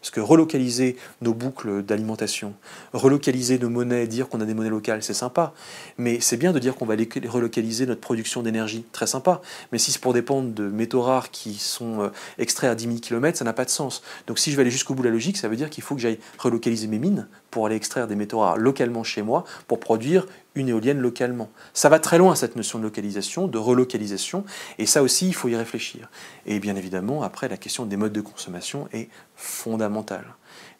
Parce 0.00 0.10
que 0.10 0.20
relocaliser 0.20 0.96
nos 1.20 1.34
boucles 1.34 1.82
d'alimentation, 1.82 2.54
relocaliser 2.92 3.58
nos 3.58 3.68
monnaies, 3.68 4.06
dire 4.06 4.28
qu'on 4.28 4.40
a 4.40 4.44
des 4.44 4.54
monnaies 4.54 4.70
locales, 4.70 5.02
c'est 5.02 5.14
sympa. 5.14 5.52
Mais 5.98 6.20
c'est 6.20 6.36
bien 6.36 6.52
de 6.52 6.58
dire 6.58 6.76
qu'on 6.76 6.86
va 6.86 6.94
relocaliser 7.28 7.86
notre 7.86 8.00
production 8.00 8.42
d'énergie, 8.42 8.84
très 8.92 9.06
sympa. 9.06 9.40
Mais 9.72 9.78
si 9.78 9.92
c'est 9.92 10.00
pour 10.00 10.12
dépendre 10.12 10.52
de 10.52 10.68
métaux 10.68 11.02
rares 11.02 11.30
qui 11.30 11.54
sont 11.54 12.02
euh, 12.02 12.08
extraits 12.38 12.70
à 12.70 12.74
10 12.74 12.84
000 12.84 12.96
km, 12.98 13.36
ça 13.36 13.44
n'a 13.44 13.52
pas 13.52 13.64
de 13.64 13.70
sens. 13.70 14.02
Donc 14.26 14.38
si 14.38 14.50
je 14.50 14.56
vais 14.56 14.62
aller 14.62 14.70
jusqu'au 14.70 14.94
bout 14.94 15.02
de 15.02 15.08
la 15.08 15.12
logique, 15.12 15.36
ça 15.36 15.48
veut 15.48 15.56
dire 15.56 15.70
qu'il 15.70 15.82
faut 15.82 15.94
que 15.94 16.00
j'aille 16.00 16.18
relocaliser 16.38 16.86
mes 16.86 16.98
mines 16.98 17.26
pour 17.50 17.66
aller 17.66 17.76
extraire 17.76 18.06
des 18.06 18.16
métaux 18.16 18.40
rares 18.40 18.58
localement 18.58 19.02
chez 19.02 19.22
moi 19.22 19.44
pour 19.66 19.80
produire 19.80 20.26
une 20.56 20.68
éolienne 20.68 20.98
localement. 20.98 21.50
Ça 21.72 21.88
va 21.88 22.00
très 22.00 22.18
loin 22.18 22.34
cette 22.34 22.56
notion 22.56 22.78
de 22.78 22.84
localisation, 22.84 23.46
de 23.46 23.58
relocalisation, 23.58 24.44
et 24.78 24.86
ça 24.86 25.02
aussi 25.02 25.28
il 25.28 25.34
faut 25.34 25.48
y 25.48 25.54
réfléchir. 25.54 26.10
Et 26.46 26.58
bien 26.58 26.74
évidemment, 26.74 27.22
après, 27.22 27.48
la 27.48 27.56
question 27.56 27.86
des 27.86 27.96
modes 27.96 28.12
de 28.12 28.20
consommation 28.20 28.88
est 28.92 29.08
fondamentale. 29.36 30.24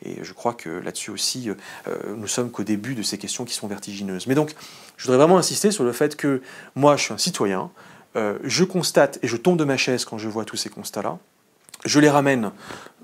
Et 0.04 0.24
je 0.24 0.32
crois 0.32 0.54
que 0.54 0.68
là-dessus 0.68 1.10
aussi, 1.10 1.48
euh, 1.50 1.96
nous 2.16 2.26
sommes 2.26 2.50
qu'au 2.50 2.64
début 2.64 2.94
de 2.94 3.02
ces 3.02 3.18
questions 3.18 3.44
qui 3.44 3.54
sont 3.54 3.68
vertigineuses. 3.68 4.26
Mais 4.26 4.34
donc, 4.34 4.54
je 4.96 5.04
voudrais 5.04 5.18
vraiment 5.18 5.38
insister 5.38 5.70
sur 5.70 5.84
le 5.84 5.92
fait 5.92 6.16
que 6.16 6.42
moi, 6.74 6.96
je 6.96 7.04
suis 7.04 7.14
un 7.14 7.18
citoyen, 7.18 7.70
euh, 8.16 8.38
je 8.44 8.64
constate 8.64 9.18
et 9.22 9.28
je 9.28 9.36
tombe 9.36 9.58
de 9.58 9.64
ma 9.64 9.76
chaise 9.76 10.04
quand 10.04 10.18
je 10.18 10.28
vois 10.28 10.44
tous 10.44 10.56
ces 10.56 10.70
constats-là. 10.70 11.18
Je 11.84 12.00
les 12.00 12.08
ramène 12.08 12.50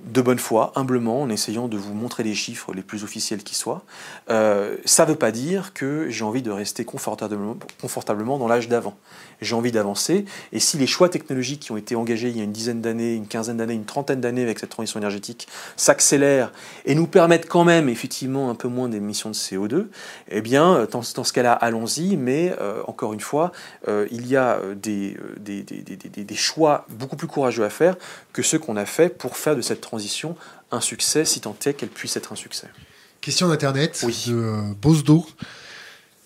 de 0.05 0.21
bonne 0.21 0.39
foi, 0.39 0.73
humblement, 0.75 1.23
en 1.23 1.31
essayant 1.31 1.69
de 1.69 1.77
vous 1.77 1.95
montrer 1.95 2.23
les 2.23 2.35
chiffres 2.35 2.75
les 2.75 2.83
plus 2.83 3.05
officiels 3.05 3.43
qui 3.43 3.55
soient. 3.55 3.83
Euh, 4.31 4.77
ça 4.85 5.05
ne 5.05 5.11
veut 5.11 5.17
pas 5.17 5.31
dire 5.31 5.73
que 5.73 6.11
j'ai 6.11 6.25
envie 6.25 6.43
de 6.43 6.51
rester 6.51 6.85
confortablement, 6.85 8.39
dans 8.39 8.49
l'âge 8.49 8.69
d'avant. 8.69 8.97
J'ai 9.41 9.55
envie 9.55 9.73
d'avancer, 9.73 10.25
et 10.53 10.61
si 10.61 10.77
les 10.77 10.87
choix 10.87 11.09
technologiques 11.09 11.61
qui 11.61 11.73
ont 11.73 11.77
été 11.77 11.97
engagés 11.97 12.29
il 12.29 12.37
y 12.37 12.41
a 12.41 12.45
une 12.45 12.53
dizaine 12.53 12.81
d'années, 12.81 13.15
une 13.15 13.27
quinzaine 13.27 13.57
d'années, 13.57 13.75
une 13.75 13.85
trentaine 13.85 14.21
d'années 14.21 14.43
avec 14.43 14.59
cette 14.59 14.71
transition 14.71 15.01
énergétique 15.01 15.49
s'accélèrent 15.77 16.53
et 16.85 16.95
nous 16.95 17.07
permettent 17.07 17.49
quand 17.49 17.65
même 17.65 17.89
effectivement 17.89 18.51
un 18.51 18.55
peu 18.55 18.69
moins 18.69 18.89
d'émissions 18.89 19.31
de 19.31 19.35
CO2, 19.35 19.87
eh 20.29 20.41
bien, 20.41 20.87
dans, 20.91 21.03
ce 21.03 21.33
cas-là, 21.33 21.53
allons-y, 21.53 22.17
mais 22.17 22.55
euh, 22.61 22.83
encore 22.87 23.13
une 23.13 23.21
fois, 23.21 23.53
euh, 23.89 24.07
il 24.11 24.27
y 24.29 24.37
a 24.37 24.59
des 24.77 26.35
choix 26.35 26.87
beaucoup 26.91 27.17
plus 27.17 27.29
courageux 27.29 27.65
à 27.65 27.71
faire 27.71 27.97
que 28.33 28.43
ceux 28.43 28.59
qu'on 28.59 28.77
a 28.77 28.87
fait 28.87 29.09
pour 29.09 29.37
faire 29.37 29.57
de 29.57 29.61
cette 29.61 29.81
transition 29.81 30.37
un 30.71 30.81
succès, 30.81 31.25
si 31.25 31.41
tant 31.41 31.57
est 31.67 31.75
qu'elle 31.75 31.91
puisse 31.91 32.17
être 32.17 32.33
un 32.33 32.37
succès. 32.37 32.69
Question 33.21 33.49
d'Internet 33.49 34.05
de 34.27 34.35
euh, 34.35 34.63
Bosdo. 34.81 35.27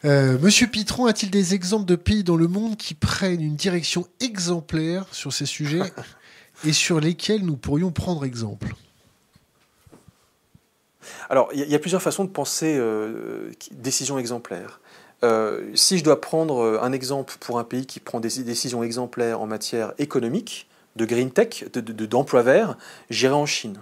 Euh, 0.05 0.39
Monsieur 0.39 0.69
Pitron 0.69 1.07
a-t-il 1.07 1.31
des 1.31 1.55
exemples 1.55 1.85
de 1.85 1.97
pays 1.97 2.23
dans 2.23 2.37
le 2.37 2.47
monde 2.47 2.77
qui 2.77 2.95
prennent 2.95 3.43
une 3.43 3.57
direction 3.57 4.07
exemplaire 4.21 5.05
sur 5.11 5.33
ces 5.33 5.47
sujets 5.47 5.93
et 6.65 6.73
sur 6.73 7.01
lesquels 7.01 7.45
nous 7.45 7.57
pourrions 7.57 7.91
prendre 7.91 8.25
exemple? 8.25 8.69
Alors, 11.29 11.49
il 11.53 11.69
y, 11.69 11.75
a 11.75 11.79
plusieurs 11.79 12.03
façons 12.03 12.25
de 12.25 12.31
penser 12.31 12.77
euh, 12.79 13.51
décision 13.73 14.19
exemplaire. 14.19 14.81
si 15.75 15.99
je 15.99 16.05
dois 16.05 16.21
prendre 16.21 16.81
un 16.81 16.93
exemple 16.93 17.37
pour 17.41 17.59
un 17.59 17.65
pays 17.65 17.87
qui 17.87 18.01
prend 18.01 18.21
des 18.21 18.43
décisions 18.43 18.83
exemplaires 18.83 19.41
en 19.41 19.47
matière 19.47 19.93
économique, 19.99 20.69
de 20.97 21.05
green 21.05 21.31
tech, 21.31 21.65
d'emploi 21.73 22.43
de, 22.43 22.47
vert, 22.47 22.79
j'irai 23.11 23.35
en 23.35 23.47
Chine. 23.47 23.79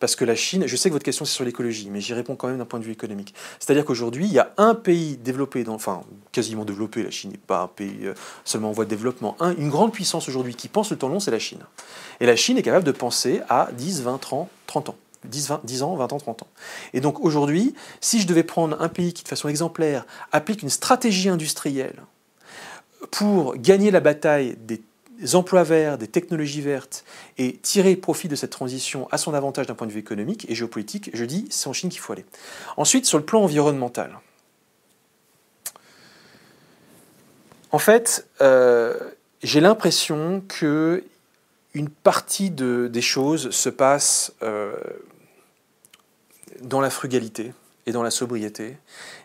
Parce 0.00 0.16
que 0.16 0.24
la 0.24 0.34
Chine, 0.34 0.66
je 0.66 0.76
sais 0.76 0.88
que 0.88 0.94
votre 0.94 1.04
question 1.04 1.26
c'est 1.26 1.34
sur 1.34 1.44
l'écologie, 1.44 1.90
mais 1.90 2.00
j'y 2.00 2.14
réponds 2.14 2.34
quand 2.34 2.48
même 2.48 2.56
d'un 2.56 2.64
point 2.64 2.80
de 2.80 2.84
vue 2.84 2.92
économique. 2.92 3.34
C'est-à-dire 3.58 3.84
qu'aujourd'hui, 3.84 4.24
il 4.24 4.32
y 4.32 4.38
a 4.38 4.52
un 4.56 4.74
pays 4.74 5.18
développé, 5.18 5.62
enfin 5.68 6.02
quasiment 6.32 6.64
développé, 6.64 7.02
la 7.02 7.10
Chine 7.10 7.30
n'est 7.30 7.36
pas 7.36 7.62
un 7.62 7.68
pays 7.68 8.06
euh, 8.06 8.14
seulement 8.44 8.70
en 8.70 8.72
voie 8.72 8.86
de 8.86 8.90
développement, 8.90 9.36
une 9.58 9.68
grande 9.68 9.92
puissance 9.92 10.26
aujourd'hui 10.26 10.54
qui 10.54 10.68
pense 10.68 10.90
le 10.90 10.96
temps 10.96 11.08
long, 11.08 11.20
c'est 11.20 11.30
la 11.30 11.38
Chine. 11.38 11.60
Et 12.20 12.26
la 12.26 12.34
Chine 12.34 12.56
est 12.56 12.62
capable 12.62 12.84
de 12.84 12.92
penser 12.92 13.42
à 13.50 13.68
10, 13.72 14.02
20, 14.02 14.18
30, 14.18 14.48
30 14.66 14.88
ans. 14.88 14.96
10, 15.26 15.48
20, 15.48 15.60
10 15.64 15.82
ans, 15.82 15.96
20 15.96 16.12
ans, 16.14 16.18
30 16.18 16.42
ans. 16.44 16.48
Et 16.94 17.02
donc 17.02 17.20
aujourd'hui, 17.20 17.74
si 18.00 18.20
je 18.20 18.26
devais 18.26 18.42
prendre 18.42 18.80
un 18.80 18.88
pays 18.88 19.12
qui 19.12 19.22
de 19.22 19.28
façon 19.28 19.50
exemplaire 19.50 20.06
applique 20.32 20.62
une 20.62 20.70
stratégie 20.70 21.28
industrielle 21.28 22.00
pour 23.10 23.56
gagner 23.56 23.90
la 23.90 24.00
bataille 24.00 24.56
des 24.60 24.80
emplois 25.34 25.62
verts, 25.62 25.98
des 25.98 26.08
technologies 26.08 26.60
vertes, 26.60 27.04
et 27.38 27.56
tirer 27.56 27.96
profit 27.96 28.28
de 28.28 28.36
cette 28.36 28.50
transition 28.50 29.08
à 29.10 29.18
son 29.18 29.34
avantage 29.34 29.66
d'un 29.66 29.74
point 29.74 29.86
de 29.86 29.92
vue 29.92 30.00
économique 30.00 30.46
et 30.48 30.54
géopolitique, 30.54 31.10
je 31.14 31.24
dis 31.24 31.46
c'est 31.50 31.68
en 31.68 31.72
Chine 31.72 31.90
qu'il 31.90 32.00
faut 32.00 32.12
aller. 32.12 32.24
Ensuite, 32.76 33.06
sur 33.06 33.18
le 33.18 33.24
plan 33.24 33.42
environnemental. 33.42 34.18
En 37.72 37.78
fait, 37.78 38.26
euh, 38.40 38.98
j'ai 39.42 39.60
l'impression 39.60 40.42
que 40.48 41.04
une 41.74 41.88
partie 41.88 42.50
de, 42.50 42.88
des 42.88 43.02
choses 43.02 43.50
se 43.50 43.68
passe 43.68 44.32
euh, 44.42 44.74
dans 46.62 46.80
la 46.80 46.90
frugalité 46.90 47.52
et 47.86 47.92
dans 47.92 48.02
la 48.02 48.10
sobriété, 48.10 48.76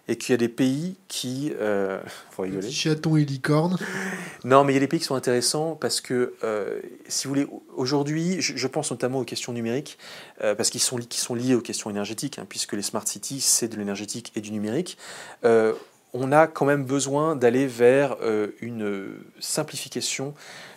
et 0.07 0.17
qu'il 0.17 0.33
y 0.33 0.35
a 0.35 0.37
des 0.37 0.49
pays 0.49 0.97
qui... 1.07 1.51
Euh, 1.59 1.99
faut 2.31 2.43
rigoler. 2.43 2.69
Chaton 2.69 3.15
et 3.15 3.25
licorne. 3.25 3.77
Non, 4.43 4.63
mais 4.63 4.73
il 4.73 4.75
y 4.75 4.77
a 4.77 4.79
des 4.79 4.87
pays 4.87 4.99
qui 4.99 5.05
sont 5.05 5.15
intéressants 5.15 5.75
parce 5.75 6.01
que, 6.01 6.35
euh, 6.43 6.79
si 7.07 7.27
vous 7.27 7.33
voulez, 7.33 7.47
aujourd'hui, 7.75 8.37
je, 8.39 8.67
pense 8.67 8.91
notamment 8.91 9.19
aux 9.19 9.23
questions 9.23 9.53
numériques, 9.53 9.97
euh, 10.43 10.53
parce 10.53 10.69
qu'ils 10.69 10.81
sont, 10.81 10.97
qui 10.97 11.19
sont 11.19 11.33
liés 11.33 11.55
aux 11.55 11.61
questions 11.61 11.89
énergétiques, 11.89 12.37
hein, 12.37 12.45
puisque 12.47 12.73
les 12.73 12.83
smart 12.83 13.07
cities, 13.07 13.41
c'est 13.41 13.67
de 13.67 13.77
l'énergétique 13.77 14.31
et 14.35 14.41
du 14.41 14.51
numérique. 14.51 14.97
Euh, 15.43 15.73
on 16.13 16.31
a 16.31 16.47
quand 16.47 16.65
même 16.65 16.85
besoin 16.85 17.35
d'aller 17.35 17.67
vers 17.67 18.15
une 18.61 19.17
simplification 19.41 20.33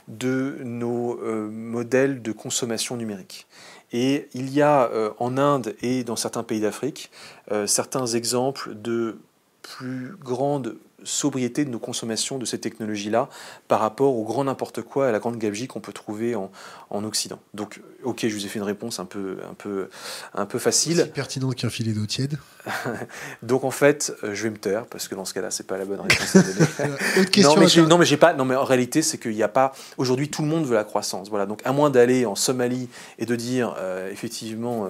de 0.09 0.57
nos 0.65 1.17
modèles 1.49 2.23
de 2.23 2.33
consommation 2.33 2.97
numérique. 2.97 3.47
Et 3.93 4.29
il 4.35 4.53
y 4.53 4.61
a 4.61 4.91
euh, 4.91 5.11
en 5.19 5.39
Inde 5.39 5.75
et 5.81 6.05
dans 6.05 6.17
certains 6.17 6.43
pays 6.43 6.61
d'Afrique 6.61 7.11
euh, 7.51 7.67
certains 7.67 8.07
exemples 8.07 8.75
de 8.75 9.19
plus 9.63 10.15
grande 10.21 10.77
sobriété 11.05 11.65
de 11.65 11.71
nos 11.71 11.79
consommations 11.79 12.39
de 12.39 12.45
ces 12.45 12.59
technologies-là 12.59 13.29
par 13.69 13.81
rapport 13.81 14.17
au 14.17 14.25
grand 14.25 14.45
n'importe 14.45 14.83
quoi 14.83 15.07
et 15.07 15.09
à 15.09 15.13
la 15.13 15.19
grande 15.19 15.39
gabegie 15.39 15.67
qu'on 15.67 15.81
peut 15.81 15.93
trouver 15.93 16.35
en, 16.35 16.51
en, 16.91 17.05
Occident. 17.05 17.39
Donc, 17.55 17.81
ok, 18.03 18.27
je 18.27 18.35
vous 18.35 18.45
ai 18.45 18.49
fait 18.49 18.59
une 18.59 18.65
réponse 18.65 18.99
un 18.99 19.05
peu, 19.05 19.39
un 19.49 19.55
peu, 19.55 19.89
un 20.35 20.47
peu 20.47 20.59
facile. 20.59 21.01
Aussi 21.01 21.11
pertinent 21.11 21.51
qu'un 21.51 21.71
filet 21.71 21.93
d'eau 21.93 22.07
tiède. 22.07 22.39
Donc, 23.43 23.65
en 23.65 23.71
fait, 23.71 24.15
euh, 24.25 24.35
je 24.35 24.43
vais 24.45 24.51
me 24.51 24.59
taire 24.59 24.87
parce 24.87 25.09
que 25.09 25.15
dans 25.15 25.25
ce 25.25 25.35
cas-là, 25.35 25.51
c'est 25.51 25.67
pas 25.67 25.79
la 25.79 25.85
bonne 25.85 26.01
réponse 26.01 26.33
donner. 26.35 26.93
Autre 27.21 27.31
question 27.31 27.55
non, 27.55 27.61
mais 27.61 27.89
non, 27.89 27.99
mais 27.99 28.05
j'ai 28.05 28.17
pas. 28.17 28.35
Non, 28.35 28.45
mais 28.45 28.57
en 28.57 28.65
réalité, 28.65 29.03
c'est 29.03 29.19
qu'il 29.19 29.35
n'y 29.35 29.43
a 29.43 29.49
pas. 29.49 29.73
Aujourd'hui, 29.97 30.29
tout 30.29 30.43
le 30.43 30.49
monde 30.49 30.67
veut 30.67 30.75
la 30.75 30.85
croissance. 30.85 31.31
Voilà. 31.31 31.47
Donc, 31.47 31.61
à 31.65 31.73
moins 31.73 31.91
d'aller 31.91 32.27
en 32.27 32.35
Somalie 32.35 32.89
et 33.19 33.27
de 33.27 33.37
dire 33.37 33.75
euh, 33.79 34.11
effectivement, 34.11 34.89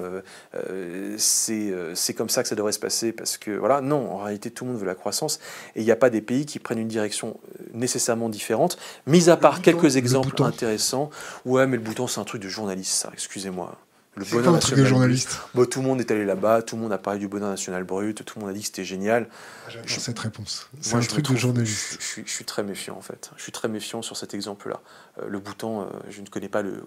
euh, 0.55 1.14
c'est 1.18 2.14
comme 2.14 2.28
ça 2.28 2.43
que 2.43 2.48
ça 2.48 2.55
devrait 2.55 2.72
se 2.72 2.78
passer 2.78 3.12
parce 3.12 3.36
que 3.36 3.51
voilà. 3.51 3.80
Non, 3.80 4.10
en 4.12 4.18
réalité, 4.18 4.51
tout 4.51 4.64
le 4.64 4.72
monde 4.72 4.80
veut 4.80 4.86
la 4.86 4.94
croissance 4.94 5.39
et 5.76 5.80
il 5.80 5.85
n'y 5.85 5.93
a 5.93 5.97
pas 5.98 6.10
des 6.10 6.22
pays 6.22 6.46
qui 6.46 6.58
prennent 6.58 6.78
une 6.78 6.88
direction 6.88 7.38
euh, 7.60 7.64
nécessairement 7.74 8.28
différente, 8.28 8.78
mis 9.06 9.28
à 9.28 9.36
part 9.36 9.62
quelques 9.62 9.96
exemples 9.96 10.42
intéressants. 10.42 11.10
Ouais, 11.44 11.66
mais 11.66 11.76
le 11.76 11.82
bouton, 11.82 12.06
c'est 12.06 12.20
un 12.20 12.24
truc 12.24 12.42
de 12.42 12.48
journaliste, 12.48 12.92
ça, 12.92 13.10
excusez-moi. 13.12 13.76
Le 14.18 14.24
bonheur 14.24 14.52
national. 14.52 14.86
journaliste? 14.86 15.38
Bon, 15.54 15.64
tout 15.64 15.80
le 15.80 15.86
monde 15.86 16.00
est 16.00 16.10
allé 16.10 16.24
là-bas, 16.24 16.62
tout 16.62 16.74
le 16.74 16.82
monde 16.82 16.92
a 16.92 16.98
parlé 16.98 17.20
du 17.20 17.28
bonheur 17.28 17.50
national 17.50 17.84
brut, 17.84 18.24
tout 18.24 18.38
le 18.38 18.44
monde 18.44 18.50
a 18.50 18.52
dit 18.52 18.60
que 18.60 18.66
c'était 18.66 18.84
génial. 18.84 19.28
J'adore 19.68 19.88
cette 19.88 20.18
réponse. 20.18 20.68
C'est 20.80 20.96
un 20.96 21.00
truc 21.00 21.30
de 21.30 21.36
journaliste. 21.36 21.98
Je, 22.00 22.30
suis 22.30 22.44
très 22.44 22.64
méfiant 22.64 22.96
en 22.96 23.00
fait. 23.00 23.30
Je 23.36 23.42
suis 23.42 23.52
très 23.52 23.68
méfiant 23.68 24.02
sur 24.02 24.16
cet 24.16 24.34
exemple-là. 24.34 24.80
Euh, 25.20 25.28
le 25.28 25.38
bouton, 25.38 25.82
euh, 25.82 25.86
je 26.10 26.20
ne 26.20 26.26
connais 26.26 26.48
pas 26.48 26.62
le, 26.62 26.82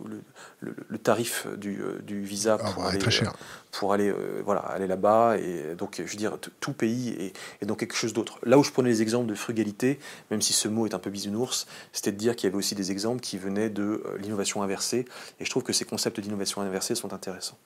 le, 0.60 0.98
tarif 0.98 1.48
du, 1.58 1.82
du 2.04 2.22
visa 2.22 2.58
ah, 2.60 2.72
pour, 2.72 2.86
aller, 2.86 3.00
très 3.00 3.12
cher. 3.12 3.34
pour 3.72 3.94
aller, 3.94 4.14
voilà, 4.44 4.62
aller 4.62 4.88
là-bas. 4.88 5.38
Et 5.38 5.76
donc, 5.78 6.02
je 6.06 6.12
veux 6.12 6.18
dire, 6.18 6.38
tout 6.60 6.74
pays 6.74 7.10
est, 7.18 7.34
est 7.62 7.66
donc 7.66 7.80
quelque 7.80 7.96
chose 7.96 8.14
d'autre. 8.14 8.40
Là 8.44 8.58
où 8.58 8.64
je 8.64 8.72
prenais 8.72 8.90
les 8.90 9.02
exemples 9.02 9.28
de 9.28 9.36
frugalité, 9.36 10.00
même 10.32 10.42
si 10.42 10.54
ce 10.54 10.68
mot 10.68 10.86
est 10.86 10.94
un 10.94 11.00
peu 11.00 11.10
bisounours, 11.10 11.66
c'était 11.94 12.12
de 12.12 12.18
dire 12.18 12.36
qu'il 12.36 12.48
y 12.48 12.52
avait 12.52 12.58
aussi 12.58 12.76
des 12.76 12.92
exemples 12.92 13.22
qui 13.22 13.38
venaient 13.38 13.70
de 13.70 14.04
l'innovation 14.20 14.62
inversée. 14.64 15.06
Et 15.40 15.46
je 15.46 15.50
trouve 15.50 15.64
que 15.64 15.74
ces 15.74 15.86
concepts 15.86 16.20
d'innovation 16.20 16.62
inversée 16.62 16.96
sont 16.96 17.14
intéressant. 17.22 17.58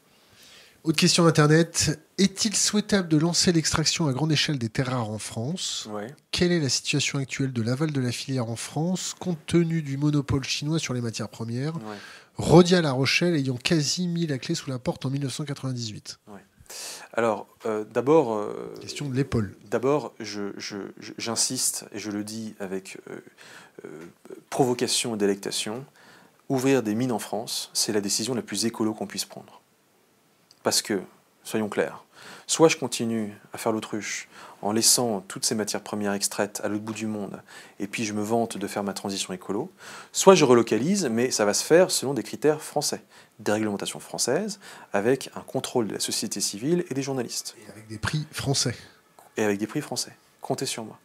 Autre 0.83 0.99
question 0.99 1.23
d'Internet. 1.23 1.99
Est-il 2.17 2.55
souhaitable 2.55 3.07
de 3.07 3.17
lancer 3.17 3.51
l'extraction 3.51 4.07
à 4.07 4.13
grande 4.13 4.31
échelle 4.31 4.59
des 4.59 4.69
terres 4.69 4.91
rares 4.91 5.09
en 5.09 5.17
France? 5.17 5.89
Quelle 6.29 6.51
est 6.51 6.59
la 6.59 6.69
situation 6.69 7.17
actuelle 7.17 7.51
de 7.53 7.61
l'aval 7.63 7.91
de 7.91 7.99
la 7.99 8.11
filière 8.11 8.49
en 8.49 8.55
France, 8.55 9.15
compte 9.17 9.39
tenu 9.47 9.81
du 9.81 9.97
monopole 9.97 10.43
chinois 10.43 10.77
sur 10.77 10.93
les 10.93 11.01
matières 11.01 11.29
premières? 11.29 11.73
Rodia 12.37 12.81
La 12.81 12.91
Rochelle 12.91 13.33
ayant 13.35 13.55
quasi 13.55 14.07
mis 14.07 14.27
la 14.27 14.37
clé 14.37 14.53
sous 14.53 14.69
la 14.69 14.77
porte 14.77 15.05
en 15.05 15.09
1998. 15.09 16.19
Alors, 17.13 17.47
euh, 17.65 17.83
d'abord. 17.85 18.35
Euh, 18.35 18.73
question 18.81 19.09
de 19.09 19.15
l'épaule. 19.15 19.55
D'abord, 19.71 20.13
j'insiste, 21.17 21.85
et 21.93 21.99
je 21.99 22.11
le 22.11 22.23
dis 22.23 22.53
avec 22.59 22.99
euh, 23.09 23.89
provocation 24.49 25.15
et 25.15 25.17
délectation 25.17 25.85
ouvrir 26.49 26.83
des 26.83 26.95
mines 26.95 27.11
en 27.11 27.19
France, 27.19 27.69
c'est 27.73 27.91
la 27.93 28.01
décision 28.01 28.33
la 28.33 28.41
plus 28.41 28.65
écolo 28.65 28.93
qu'on 28.93 29.07
puisse 29.07 29.25
prendre. 29.25 29.61
Parce 30.63 30.81
que, 30.81 31.01
soyons 31.43 31.69
clairs, 31.69 32.03
soit 32.47 32.69
je 32.69 32.77
continue 32.77 33.33
à 33.53 33.57
faire 33.57 33.71
l'autruche 33.71 34.27
en 34.61 34.71
laissant 34.71 35.21
toutes 35.27 35.45
ces 35.45 35.55
matières 35.55 35.81
premières 35.81 36.13
extraites 36.13 36.61
à 36.63 36.67
l'autre 36.67 36.83
bout 36.83 36.93
du 36.93 37.07
monde, 37.07 37.41
et 37.79 37.87
puis 37.87 38.05
je 38.05 38.13
me 38.13 38.21
vante 38.21 38.57
de 38.57 38.67
faire 38.67 38.83
ma 38.83 38.93
transition 38.93 39.33
écolo, 39.33 39.71
soit 40.11 40.35
je 40.35 40.45
relocalise, 40.45 41.05
mais 41.05 41.31
ça 41.31 41.45
va 41.45 41.53
se 41.53 41.63
faire 41.63 41.91
selon 41.91 42.13
des 42.13 42.23
critères 42.23 42.61
français, 42.61 43.03
des 43.39 43.51
réglementations 43.51 43.99
françaises, 43.99 44.59
avec 44.93 45.29
un 45.35 45.41
contrôle 45.41 45.87
de 45.87 45.93
la 45.93 45.99
société 45.99 46.41
civile 46.41 46.85
et 46.89 46.93
des 46.93 47.03
journalistes. 47.03 47.55
Et 47.63 47.71
avec 47.71 47.87
des 47.87 47.99
prix 47.99 48.25
français. 48.31 48.75
Et 49.37 49.43
avec 49.43 49.59
des 49.59 49.67
prix 49.67 49.81
français. 49.81 50.15
Comptez 50.41 50.65
sur 50.65 50.83
moi 50.83 50.99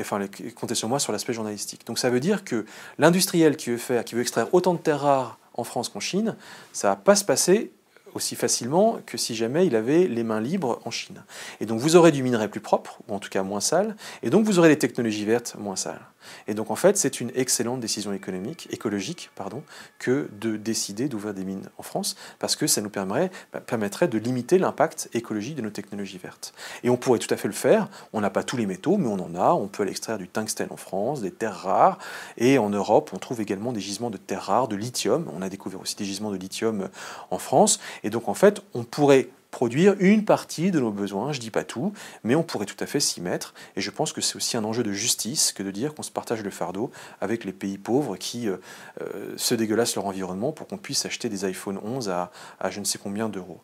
enfin, 0.00 0.20
comptez 0.54 0.74
sur 0.74 0.88
moi 0.88 0.98
sur 0.98 1.12
l'aspect 1.12 1.32
journalistique. 1.32 1.86
Donc 1.86 1.98
ça 1.98 2.10
veut 2.10 2.20
dire 2.20 2.44
que 2.44 2.64
l'industriel 2.98 3.56
qui 3.56 3.70
veut 3.70 3.76
faire, 3.76 4.04
qui 4.04 4.14
veut 4.14 4.22
extraire 4.22 4.48
autant 4.52 4.74
de 4.74 4.78
terres 4.78 5.00
rares 5.00 5.38
en 5.54 5.64
France 5.64 5.88
qu'en 5.88 6.00
Chine, 6.00 6.36
ça 6.72 6.88
va 6.88 6.96
pas 6.96 7.14
se 7.14 7.24
passer 7.24 7.70
aussi 8.14 8.36
facilement 8.36 8.98
que 9.06 9.18
si 9.18 9.34
jamais 9.34 9.66
il 9.66 9.76
avait 9.76 10.06
les 10.06 10.24
mains 10.24 10.40
libres 10.40 10.80
en 10.84 10.90
Chine. 10.90 11.22
Et 11.60 11.66
donc 11.66 11.80
vous 11.80 11.96
aurez 11.96 12.12
du 12.12 12.22
minerai 12.22 12.48
plus 12.48 12.60
propre, 12.60 12.98
ou 13.08 13.14
en 13.14 13.18
tout 13.18 13.28
cas 13.28 13.42
moins 13.42 13.60
sale, 13.60 13.96
et 14.22 14.30
donc 14.30 14.46
vous 14.46 14.58
aurez 14.58 14.68
des 14.68 14.78
technologies 14.78 15.24
vertes 15.24 15.56
moins 15.58 15.76
sales. 15.76 16.00
Et 16.46 16.54
donc 16.54 16.70
en 16.70 16.76
fait, 16.76 16.96
c'est 16.96 17.20
une 17.20 17.30
excellente 17.34 17.80
décision 17.80 18.12
économique, 18.12 18.68
écologique 18.70 19.30
pardon, 19.34 19.62
que 19.98 20.28
de 20.40 20.56
décider 20.56 21.08
d'ouvrir 21.08 21.34
des 21.34 21.44
mines 21.44 21.68
en 21.78 21.82
France, 21.82 22.16
parce 22.38 22.56
que 22.56 22.66
ça 22.66 22.80
nous 22.80 22.90
permettrait, 22.90 23.30
bah, 23.52 24.06
de 24.06 24.18
limiter 24.18 24.58
l'impact 24.58 25.08
écologique 25.12 25.56
de 25.56 25.62
nos 25.62 25.70
technologies 25.70 26.18
vertes. 26.18 26.54
Et 26.82 26.90
on 26.90 26.96
pourrait 26.96 27.18
tout 27.18 27.32
à 27.32 27.36
fait 27.36 27.48
le 27.48 27.54
faire, 27.54 27.88
on 28.12 28.20
n'a 28.20 28.30
pas 28.30 28.42
tous 28.42 28.56
les 28.56 28.66
métaux, 28.66 28.96
mais 28.96 29.08
on 29.08 29.14
en 29.14 29.34
a, 29.34 29.52
on 29.52 29.68
peut 29.68 29.82
aller 29.82 29.92
extraire 29.92 30.18
du 30.18 30.28
tungstène 30.28 30.68
en 30.70 30.76
France, 30.76 31.20
des 31.20 31.30
terres 31.30 31.56
rares, 31.56 31.98
et 32.36 32.58
en 32.58 32.70
Europe, 32.70 33.10
on 33.12 33.18
trouve 33.18 33.40
également 33.40 33.72
des 33.72 33.80
gisements 33.80 34.10
de 34.10 34.16
terres 34.16 34.44
rares, 34.44 34.68
de 34.68 34.76
lithium, 34.76 35.30
on 35.34 35.42
a 35.42 35.48
découvert 35.48 35.80
aussi 35.80 35.96
des 35.96 36.04
gisements 36.04 36.30
de 36.30 36.36
lithium 36.36 36.88
en 37.30 37.38
France, 37.38 37.80
et 38.04 38.10
donc 38.10 38.28
en 38.28 38.34
fait, 38.34 38.62
on 38.74 38.84
pourrait 38.84 39.28
produire 39.54 39.94
une 40.00 40.24
partie 40.24 40.72
de 40.72 40.80
nos 40.80 40.90
besoins, 40.90 41.32
je 41.32 41.38
dis 41.38 41.52
pas 41.52 41.62
tout, 41.62 41.92
mais 42.24 42.34
on 42.34 42.42
pourrait 42.42 42.66
tout 42.66 42.76
à 42.80 42.86
fait 42.86 42.98
s'y 42.98 43.20
mettre. 43.20 43.54
Et 43.76 43.80
je 43.80 43.90
pense 43.92 44.12
que 44.12 44.20
c'est 44.20 44.34
aussi 44.34 44.56
un 44.56 44.64
enjeu 44.64 44.82
de 44.82 44.90
justice 44.90 45.52
que 45.52 45.62
de 45.62 45.70
dire 45.70 45.94
qu'on 45.94 46.02
se 46.02 46.10
partage 46.10 46.42
le 46.42 46.50
fardeau 46.50 46.90
avec 47.20 47.44
les 47.44 47.52
pays 47.52 47.78
pauvres 47.78 48.16
qui 48.16 48.48
euh, 48.48 48.56
euh, 49.00 49.32
se 49.36 49.54
dégueulassent 49.54 49.94
leur 49.94 50.06
environnement 50.06 50.50
pour 50.50 50.66
qu'on 50.66 50.76
puisse 50.76 51.06
acheter 51.06 51.28
des 51.28 51.44
iPhone 51.44 51.78
11 51.84 52.08
à, 52.08 52.32
je 52.68 52.80
ne 52.80 52.84
sais 52.84 52.98
combien 53.00 53.28
d'euros. 53.28 53.60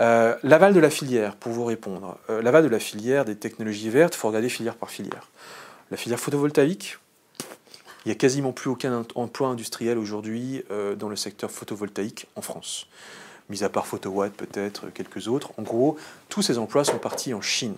Euh, 0.00 0.34
l'aval 0.42 0.74
de 0.74 0.80
la 0.80 0.90
filière, 0.90 1.36
pour 1.36 1.52
vous 1.52 1.64
répondre, 1.64 2.18
l'aval 2.28 2.64
de 2.64 2.68
la 2.68 2.80
filière 2.80 3.24
des 3.24 3.36
technologies 3.36 3.90
vertes, 3.90 4.16
il 4.16 4.18
faut 4.18 4.26
regarder 4.26 4.48
filière 4.48 4.74
par 4.74 4.90
filière. 4.90 5.30
La 5.92 5.96
filière 5.96 6.18
photovoltaïque, 6.18 6.98
il 8.04 8.08
n'y 8.08 8.12
a 8.12 8.16
quasiment 8.16 8.50
plus 8.50 8.70
aucun 8.70 9.04
emploi 9.14 9.48
industriel 9.48 9.98
aujourd'hui 9.98 10.64
dans 10.98 11.08
le 11.08 11.16
secteur 11.16 11.52
photovoltaïque 11.52 12.26
en 12.34 12.42
France 12.42 12.88
mis 13.48 13.64
à 13.64 13.68
part 13.68 13.86
PhotoWatt 13.86 14.32
peut-être, 14.32 14.90
quelques 14.90 15.28
autres. 15.28 15.52
En 15.58 15.62
gros, 15.62 15.96
tous 16.28 16.42
ces 16.42 16.58
emplois 16.58 16.84
sont 16.84 16.98
partis 16.98 17.34
en 17.34 17.40
Chine. 17.40 17.76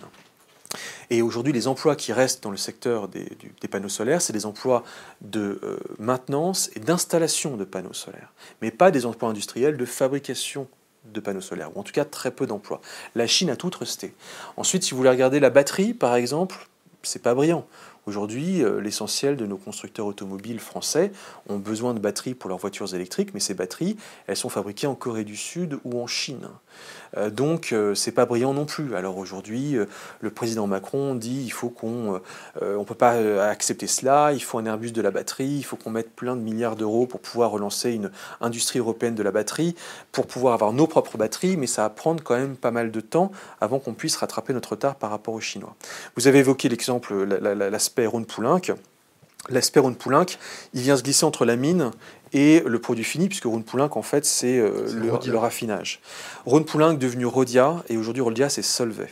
Et 1.09 1.21
aujourd'hui, 1.21 1.51
les 1.51 1.67
emplois 1.67 1.95
qui 1.95 2.13
restent 2.13 2.43
dans 2.43 2.51
le 2.51 2.57
secteur 2.57 3.07
des, 3.09 3.27
panneaux 3.69 3.89
solaires, 3.89 4.21
c'est 4.21 4.33
des 4.33 4.45
emplois 4.45 4.83
de 5.19 5.59
euh, 5.63 5.77
maintenance 5.99 6.69
et 6.75 6.79
d'installation 6.79 7.57
de 7.57 7.65
panneaux 7.65 7.93
solaires, 7.93 8.31
mais 8.61 8.71
pas 8.71 8.91
des 8.91 9.05
emplois 9.05 9.29
industriels 9.29 9.75
de 9.75 9.85
fabrication 9.85 10.67
de 11.05 11.19
panneaux 11.19 11.41
solaires, 11.41 11.75
ou 11.75 11.79
en 11.79 11.83
tout 11.83 11.91
cas 11.91 12.05
très 12.05 12.31
peu 12.31 12.45
d'emplois. 12.45 12.79
La 13.15 13.27
Chine 13.27 13.49
a 13.49 13.55
tout 13.55 13.69
trusté. 13.69 14.13
Ensuite, 14.55 14.83
si 14.83 14.91
vous 14.91 14.97
voulez 14.97 15.09
regarder 15.09 15.39
la 15.39 15.49
batterie, 15.49 15.93
par 15.93 16.15
exemple, 16.15 16.67
c'est 17.03 17.21
pas 17.21 17.33
brillant. 17.33 17.65
Aujourd'hui, 18.07 18.63
euh, 18.63 18.81
l'essentiel 18.81 19.37
de 19.37 19.45
nos 19.45 19.57
constructeurs 19.57 20.07
automobiles 20.07 20.59
français 20.59 21.11
ont 21.47 21.57
besoin 21.57 21.93
de 21.93 21.99
batteries 21.99 22.33
pour 22.33 22.49
leurs 22.49 22.57
voitures 22.57 22.95
électriques, 22.95 23.33
mais 23.33 23.39
ces 23.39 23.53
batteries, 23.53 23.95
elles 24.25 24.37
sont 24.37 24.49
fabriquées 24.49 24.87
en 24.87 24.95
Corée 24.95 25.23
du 25.23 25.35
Sud 25.35 25.77
ou 25.83 26.01
en 26.01 26.07
Chine. 26.07 26.47
Euh, 27.17 27.29
donc 27.29 27.71
euh, 27.71 27.93
c'est 27.95 28.11
pas 28.11 28.25
brillant 28.25 28.53
non 28.53 28.65
plus. 28.65 28.95
Alors 28.95 29.17
aujourd'hui, 29.17 29.75
le 30.19 30.29
président 30.29 30.67
Macron 30.67 31.15
dit 31.15 31.43
il 31.43 31.51
faut 31.51 31.69
qu'on, 31.69 32.21
on 32.61 32.83
peut 32.83 32.95
pas 32.95 33.11
accepter 33.49 33.87
cela, 33.87 34.31
il 34.33 34.41
faut 34.41 34.57
un 34.57 34.65
Airbus 34.65 34.91
de 34.91 35.01
la 35.01 35.11
batterie, 35.11 35.57
il 35.57 35.63
faut 35.63 35.75
qu'on 35.75 35.89
mette 35.89 36.11
plein 36.15 36.35
de 36.35 36.41
milliards 36.41 36.75
d'euros 36.75 37.05
pour 37.05 37.19
pouvoir 37.19 37.51
relancer 37.51 37.91
une 37.91 38.11
industrie 38.39 38.79
européenne 38.79 39.15
de 39.15 39.23
la 39.23 39.31
batterie, 39.31 39.75
pour 40.11 40.27
pouvoir 40.27 40.53
avoir 40.53 40.73
nos 40.73 40.87
propres 40.87 41.17
batteries, 41.17 41.57
mais 41.57 41.67
ça 41.67 41.83
va 41.83 41.89
prendre 41.89 42.23
quand 42.23 42.35
même 42.35 42.55
pas 42.55 42.71
mal 42.71 42.91
de 42.91 43.01
temps 43.01 43.31
avant 43.59 43.79
qu'on 43.79 43.93
puisse 43.93 44.15
rattraper 44.15 44.53
notre 44.53 44.71
retard 44.71 44.95
par 44.95 45.09
rapport 45.09 45.33
aux 45.33 45.41
Chinois. 45.41 45.75
Vous 46.15 46.27
avez 46.27 46.39
évoqué 46.39 46.69
l'exemple, 46.69 47.13
l'aspect 47.13 47.69
l'aspect 47.71 48.05
Rhône-Poulenc. 48.05 48.61
L'aspect 49.49 49.79
Rhône-Poulenc, 49.79 50.37
il 50.73 50.81
vient 50.81 50.95
se 50.95 51.01
glisser 51.01 51.25
entre 51.25 51.45
la 51.45 51.55
mine 51.55 51.91
et 52.33 52.63
le 52.65 52.79
produit 52.79 53.03
fini, 53.03 53.27
puisque 53.27 53.45
Rhône-Poulenc, 53.45 53.89
en 53.95 54.01
fait, 54.01 54.25
c'est 54.25 54.57
euh, 54.57 54.89
le, 54.93 55.37
raffinage. 55.37 55.99
Rhône-Poulenc 56.45 56.93
devenu 56.93 57.25
Rhodia, 57.25 57.83
et 57.89 57.97
aujourd'hui 57.97 58.21
Rhodia, 58.21 58.49
c'est 58.49 58.61
Solvay. 58.61 59.09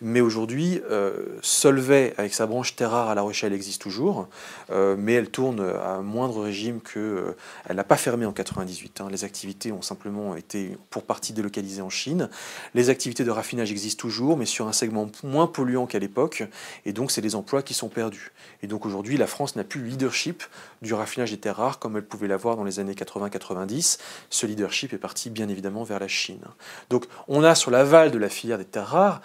Mais 0.00 0.20
aujourd'hui, 0.20 0.80
euh, 0.90 1.12
Solvay, 1.42 2.14
avec 2.16 2.32
sa 2.32 2.46
branche 2.46 2.74
terre 2.76 2.90
rare 2.90 3.10
à 3.10 3.14
La 3.14 3.22
Rochelle, 3.22 3.52
existe 3.52 3.82
toujours, 3.82 4.28
euh, 4.70 4.96
mais 4.98 5.12
elle 5.12 5.28
tourne 5.28 5.60
à 5.60 6.00
moindre 6.00 6.42
régime 6.42 6.80
que... 6.80 7.34
elle 7.68 7.76
n'a 7.76 7.84
pas 7.84 7.96
fermé 7.96 8.24
en 8.24 8.32
98. 8.32 9.00
Hein. 9.00 9.08
Les 9.10 9.24
activités 9.24 9.70
ont 9.70 9.82
simplement 9.82 10.34
été 10.34 10.76
pour 10.90 11.02
partie 11.02 11.32
délocalisées 11.32 11.82
en 11.82 11.90
Chine. 11.90 12.30
Les 12.74 12.88
activités 12.88 13.24
de 13.24 13.30
raffinage 13.30 13.70
existent 13.70 14.00
toujours, 14.00 14.36
mais 14.36 14.46
sur 14.46 14.66
un 14.66 14.72
segment 14.72 15.10
moins 15.22 15.46
polluant 15.46 15.86
qu'à 15.86 15.98
l'époque, 15.98 16.44
et 16.86 16.92
donc 16.92 17.10
c'est 17.10 17.20
des 17.20 17.34
emplois 17.34 17.62
qui 17.62 17.74
sont 17.74 17.88
perdus. 17.88 18.32
Et 18.62 18.66
donc 18.66 18.86
aujourd'hui, 18.86 19.16
la 19.18 19.26
France 19.26 19.56
n'a 19.56 19.64
plus 19.64 19.80
le 19.80 19.88
leadership 19.88 20.44
du 20.82 20.94
raffinage 20.94 21.30
des 21.30 21.38
terres 21.38 21.56
rares 21.56 21.78
comme 21.78 21.96
elle 21.96 22.04
pouvait 22.04 22.28
l'avoir 22.28 22.53
dans 22.56 22.64
les 22.64 22.78
années 22.80 22.94
80-90. 22.94 23.98
Ce 24.30 24.46
leadership 24.46 24.92
est 24.92 24.98
parti 24.98 25.30
bien 25.30 25.48
évidemment 25.48 25.84
vers 25.84 25.98
la 25.98 26.08
Chine. 26.08 26.42
Donc 26.90 27.06
on 27.28 27.42
a 27.44 27.54
sur 27.54 27.70
l'aval 27.70 28.10
de 28.10 28.18
la 28.18 28.28
filière 28.28 28.58
des 28.58 28.64
terres 28.64 28.88
rares 28.88 29.20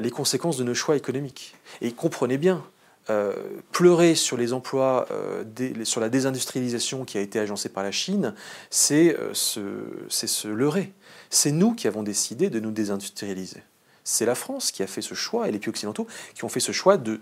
les 0.00 0.10
conséquences 0.10 0.56
de 0.56 0.64
nos 0.64 0.74
choix 0.74 0.96
économiques. 0.96 1.54
Et 1.80 1.92
comprenez 1.92 2.38
bien, 2.38 2.62
euh, 3.10 3.32
pleurer 3.72 4.14
sur 4.14 4.36
les 4.36 4.52
emplois, 4.52 5.06
euh, 5.10 5.44
sur 5.84 6.00
la 6.00 6.10
désindustrialisation 6.10 7.04
qui 7.04 7.16
a 7.16 7.20
été 7.20 7.38
agencée 7.38 7.70
par 7.70 7.82
la 7.82 7.90
Chine, 7.90 8.34
c'est 8.70 9.16
euh, 9.16 9.32
se, 9.32 9.60
se 10.08 10.48
leurrer. 10.48 10.92
C'est 11.30 11.52
nous 11.52 11.74
qui 11.74 11.88
avons 11.88 12.02
décidé 12.02 12.50
de 12.50 12.60
nous 12.60 12.70
désindustrialiser. 12.70 13.62
C'est 14.04 14.26
la 14.26 14.34
France 14.34 14.72
qui 14.72 14.82
a 14.82 14.86
fait 14.86 15.02
ce 15.02 15.14
choix, 15.14 15.48
et 15.48 15.52
les 15.52 15.58
pays 15.58 15.70
occidentaux 15.70 16.06
qui 16.34 16.44
ont 16.44 16.48
fait 16.48 16.60
ce 16.60 16.72
choix 16.72 16.98
de 16.98 17.20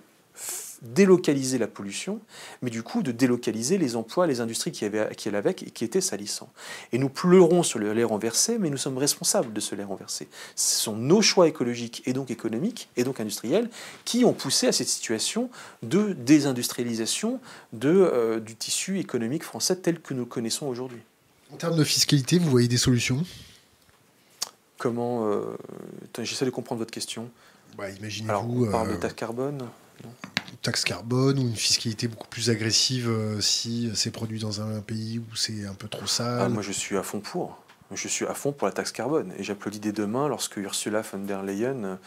délocaliser 0.83 1.59
la 1.59 1.67
pollution, 1.67 2.21
mais 2.63 2.71
du 2.71 2.83
coup 2.83 3.03
de 3.03 3.13
délocaliser 3.13 3.79
les 3.79 3.97
emplois, 3.97 4.27
les 4.27 4.41
industries 4.41 4.73
qui, 4.73 4.85
avaient, 4.85 5.15
qui 5.15 5.29
allaient 5.29 5.39
avec 5.39 5.63
et 5.63 5.71
qui 5.71 5.85
étaient 5.85 6.01
salissants. 6.01 6.51
Et 6.93 6.99
nous 6.99 7.09
pleurons 7.09 7.63
sur 7.63 7.79
le 7.79 7.93
lait 7.93 8.05
renversé, 8.05 8.59
mais 8.59 8.71
nous 8.71 8.77
sommes 8.77 8.99
responsables 8.99 9.53
de 9.53 9.61
ce 9.61 9.75
lait 9.75 9.85
renversé. 9.85 10.29
Ce 10.55 10.81
sont 10.83 10.97
nos 10.97 11.23
choix 11.23 11.49
écologiques 11.49 12.03
et 12.07 12.13
donc 12.13 12.31
économiques 12.31 12.89
et 12.97 13.05
donc 13.05 13.21
industriels 13.21 13.71
qui 14.05 14.25
ont 14.25 14.33
poussé 14.33 14.67
à 14.67 14.73
cette 14.73 14.89
situation 14.89 15.51
de 15.83 16.13
désindustrialisation 16.13 17.41
de, 17.73 17.89
euh, 17.89 18.41
du 18.41 18.55
tissu 18.55 18.99
économique 18.99 19.45
français 19.45 19.77
tel 19.77 20.01
que 20.01 20.15
nous 20.15 20.21
le 20.21 20.27
connaissons 20.27 20.67
aujourd'hui. 20.67 21.01
En 21.53 21.57
termes 21.57 21.77
de 21.77 21.85
fiscalité, 21.85 22.39
vous 22.39 22.51
voyez 22.51 22.69
des 22.69 22.77
solutions? 22.77 23.23
Comment 24.79 25.27
euh, 25.27 25.57
J'essaie 26.19 26.45
de 26.45 26.51
comprendre 26.51 26.81
votre 26.81 26.91
question. 26.91 27.31
Bah, 27.79 27.89
Imaginez-vous. 27.91 28.67
On 28.67 28.71
parle 28.71 28.89
de 28.89 28.95
euh, 28.95 28.99
taxe 28.99 29.15
carbone? 29.15 29.67
Taxe 30.63 30.85
carbone 30.85 31.39
ou 31.39 31.43
une 31.43 31.57
fiscalité 31.57 32.09
beaucoup 32.09 32.29
plus 32.29 32.51
agressive 32.51 33.09
euh, 33.09 33.41
si 33.41 33.91
c'est 33.95 34.11
produit 34.11 34.41
dans 34.41 34.61
un 34.61 34.81
pays 34.81 35.19
où 35.19 35.37
c'est 35.37 35.67
un 35.67 35.75
peu 35.75 35.89
trop 35.89 36.07
sale 36.07 36.41
ah, 36.43 36.49
Moi, 36.49 36.63
je 36.63 36.73
suis 36.73 36.97
à 36.97 37.03
fond 37.03 37.21
pour. 37.21 37.59
Je 37.93 38.09
suis 38.09 38.27
à 38.27 38.35
fond 38.35 38.51
pour 38.51 38.67
la 38.67 38.73
taxe 38.73 38.91
carbone. 38.91 39.33
Et 39.39 39.45
j'applaudis 39.45 39.79
dès 39.79 39.93
demain 39.93 40.29
lorsque 40.29 40.57
Ursula 40.57 41.03
von 41.03 41.19
der 41.19 41.45
Leyen 41.45 41.99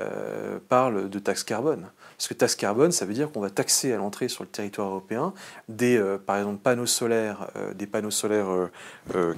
euh, 0.00 0.58
parle 0.68 1.08
de 1.08 1.18
taxe 1.20 1.44
carbone. 1.44 1.86
Parce 2.16 2.26
que 2.26 2.34
taxe 2.34 2.56
carbone, 2.56 2.90
ça 2.90 3.04
veut 3.04 3.14
dire 3.14 3.30
qu'on 3.30 3.40
va 3.40 3.50
taxer 3.50 3.92
à 3.92 3.96
l'entrée 3.96 4.28
sur 4.28 4.42
le 4.42 4.48
territoire 4.48 4.88
européen 4.88 5.32
des, 5.68 5.96
euh, 5.96 6.18
par 6.18 6.38
exemple, 6.38 6.58
panneaux 6.58 6.86
solaires, 6.86 7.48
des 7.76 7.86
panneaux 7.86 8.10
solaires 8.10 8.70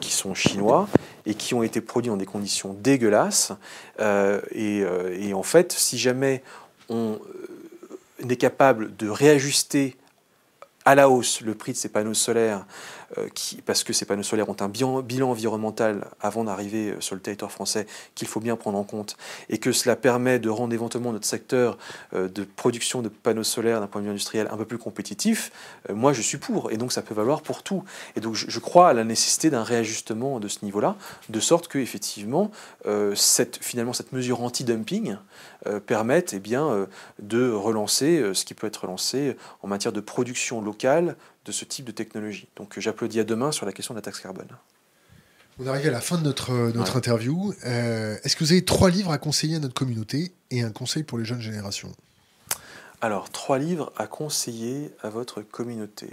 qui 0.00 0.12
sont 0.12 0.34
chinois 0.34 0.88
et 1.26 1.34
qui 1.34 1.52
ont 1.52 1.62
été 1.62 1.82
produits 1.82 2.08
dans 2.08 2.16
des 2.16 2.26
conditions 2.26 2.72
dégueulasses. 2.72 3.52
Et, 4.00 4.78
et, 5.18 5.34
en 5.34 5.42
fait, 5.42 5.72
si 5.72 5.98
jamais 5.98 6.42
on 6.88 7.20
n'est 8.24 8.36
capable 8.36 8.96
de 8.96 9.08
réajuster 9.08 9.96
à 10.84 10.94
la 10.94 11.08
hausse 11.08 11.40
le 11.40 11.54
prix 11.54 11.72
de 11.72 11.76
ces 11.76 11.88
panneaux 11.88 12.14
solaires 12.14 12.66
euh, 13.18 13.28
parce 13.66 13.84
que 13.84 13.92
ces 13.92 14.04
panneaux 14.04 14.22
solaires 14.22 14.48
ont 14.48 14.56
un 14.60 14.68
bilan, 14.68 15.30
environnemental 15.30 16.08
avant 16.20 16.44
d'arriver 16.44 16.90
euh, 16.90 17.00
sur 17.00 17.14
le 17.14 17.20
territoire 17.20 17.52
français 17.52 17.86
qu'il 18.14 18.28
faut 18.28 18.40
bien 18.40 18.56
prendre 18.56 18.78
en 18.78 18.84
compte, 18.84 19.16
et 19.48 19.58
que 19.58 19.72
cela 19.72 19.96
permet 19.96 20.38
de 20.38 20.48
rendre 20.48 20.72
éventuellement 20.72 21.12
notre 21.12 21.26
secteur 21.26 21.78
euh, 22.14 22.28
de 22.28 22.44
production 22.44 23.02
de 23.02 23.08
panneaux 23.08 23.42
solaires 23.42 23.80
d'un 23.80 23.86
point 23.86 24.00
de 24.00 24.06
vue 24.06 24.12
industriel 24.12 24.48
un 24.50 24.56
peu 24.56 24.64
plus 24.64 24.78
compétitif, 24.78 25.52
moi 25.90 26.12
je 26.12 26.22
suis 26.22 26.38
pour, 26.38 26.70
et 26.70 26.76
donc 26.76 26.92
ça 26.92 27.02
peut 27.02 27.14
valoir 27.14 27.42
pour 27.42 27.62
tout. 27.62 27.84
Et 28.16 28.20
donc 28.20 28.34
je, 28.34 28.58
crois 28.58 28.88
à 28.88 28.92
la 28.92 29.04
nécessité 29.04 29.50
d'un 29.50 29.62
réajustement 29.62 30.40
de 30.40 30.48
ce 30.48 30.64
niveau-là, 30.64 30.96
de 31.28 31.40
sorte 31.40 31.68
que 31.68 31.78
effectivement 31.78 32.50
cette, 33.14 33.58
finalement 33.62 33.92
cette 33.92 34.12
mesure 34.12 34.42
anti-dumping 34.42 35.16
permette 35.86 36.32
eh 36.34 36.38
bien, 36.38 36.86
de 37.18 37.50
relancer 37.50 38.32
ce 38.34 38.44
qui 38.44 38.54
peut 38.54 38.66
être 38.66 38.82
relancé 38.82 39.36
en 39.62 39.68
matière 39.68 39.92
de 39.92 40.00
production 40.00 40.60
locale, 40.60 41.16
de 41.44 41.52
ce 41.52 41.64
type 41.64 41.84
de 41.84 41.92
technologie. 41.92 42.48
Donc 42.56 42.78
j'applaudis 42.78 43.20
à 43.20 43.24
demain 43.24 43.52
sur 43.52 43.66
la 43.66 43.72
question 43.72 43.94
de 43.94 43.98
la 43.98 44.02
taxe 44.02 44.20
carbone. 44.20 44.48
On 45.58 45.66
arrive 45.66 45.88
à 45.88 45.90
la 45.90 46.00
fin 46.00 46.16
de 46.16 46.22
notre, 46.22 46.52
euh, 46.52 46.72
notre 46.72 46.96
interview. 46.96 47.52
Euh, 47.66 48.16
est-ce 48.24 48.36
que 48.36 48.44
vous 48.44 48.52
avez 48.52 48.64
trois 48.64 48.90
livres 48.90 49.12
à 49.12 49.18
conseiller 49.18 49.56
à 49.56 49.58
notre 49.58 49.74
communauté 49.74 50.32
et 50.50 50.62
un 50.62 50.70
conseil 50.70 51.02
pour 51.02 51.18
les 51.18 51.24
jeunes 51.24 51.42
générations? 51.42 51.92
Alors, 53.02 53.30
trois 53.30 53.58
livres 53.58 53.92
à 53.96 54.06
conseiller 54.06 54.92
à 55.02 55.10
votre 55.10 55.42
communauté. 55.42 56.08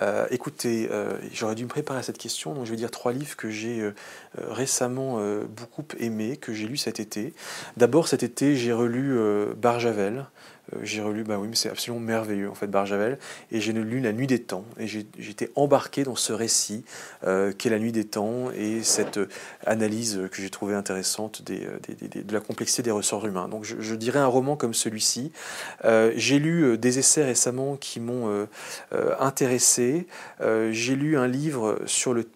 Euh, 0.00 0.26
écoutez, 0.30 0.88
j'aurais 1.34 1.54
dû 1.54 1.64
me 1.64 1.68
préparer 1.68 1.98
à 1.98 2.02
cette 2.02 2.16
question, 2.16 2.54
donc 2.54 2.64
je 2.64 2.70
vais 2.70 2.78
dire 2.78 2.90
trois 2.90 3.12
livres 3.12 3.36
que 3.36 3.50
j'ai 3.50 3.92
récemment 4.38 5.20
beaucoup 5.54 5.84
aimés, 5.98 6.38
que 6.38 6.54
j'ai 6.54 6.66
lus 6.66 6.78
cet 6.78 6.98
été. 6.98 7.34
D'abord, 7.76 8.08
cet 8.08 8.22
été, 8.22 8.56
j'ai 8.56 8.72
relu 8.72 9.18
Barjavel, 9.58 10.24
j'ai 10.82 11.02
relu, 11.02 11.24
bah 11.24 11.38
oui, 11.38 11.48
mais 11.48 11.56
c'est 11.56 11.68
absolument 11.68 12.04
merveilleux 12.04 12.48
en 12.48 12.54
fait, 12.54 12.66
Barjavel, 12.66 13.18
et 13.52 13.60
j'ai 13.60 13.72
lu 13.72 14.00
La 14.00 14.12
Nuit 14.12 14.26
des 14.26 14.40
Temps, 14.40 14.64
et 14.78 14.86
j'étais 14.86 15.50
embarqué 15.54 16.04
dans 16.04 16.16
ce 16.16 16.32
récit 16.32 16.84
euh, 17.26 17.52
qu'est 17.52 17.70
La 17.70 17.78
Nuit 17.78 17.92
des 17.92 18.04
Temps, 18.04 18.50
et 18.50 18.82
cette 18.82 19.18
euh, 19.18 19.28
analyse 19.66 20.22
que 20.30 20.42
j'ai 20.42 20.50
trouvée 20.50 20.74
intéressante 20.74 21.42
des, 21.42 21.66
de 22.14 22.32
la 22.32 22.40
complexité 22.40 22.82
des 22.82 22.90
ressorts 22.90 23.26
humains. 23.26 23.48
Donc 23.48 23.64
je, 23.64 23.94
dirais 23.94 24.18
un 24.18 24.26
roman 24.26 24.56
comme 24.56 24.74
celui-ci. 24.74 25.32
j'ai 26.16 26.38
lu 26.38 26.76
des 26.78 26.98
essais 26.98 27.24
récemment 27.24 27.76
qui 27.76 28.00
m'ont 28.00 28.46
intéressé. 29.20 30.06
j'ai 30.40 30.96
lu 30.96 31.16
un 31.16 31.28
livre 31.28 31.78
sur 31.86 32.12
le 32.12 32.26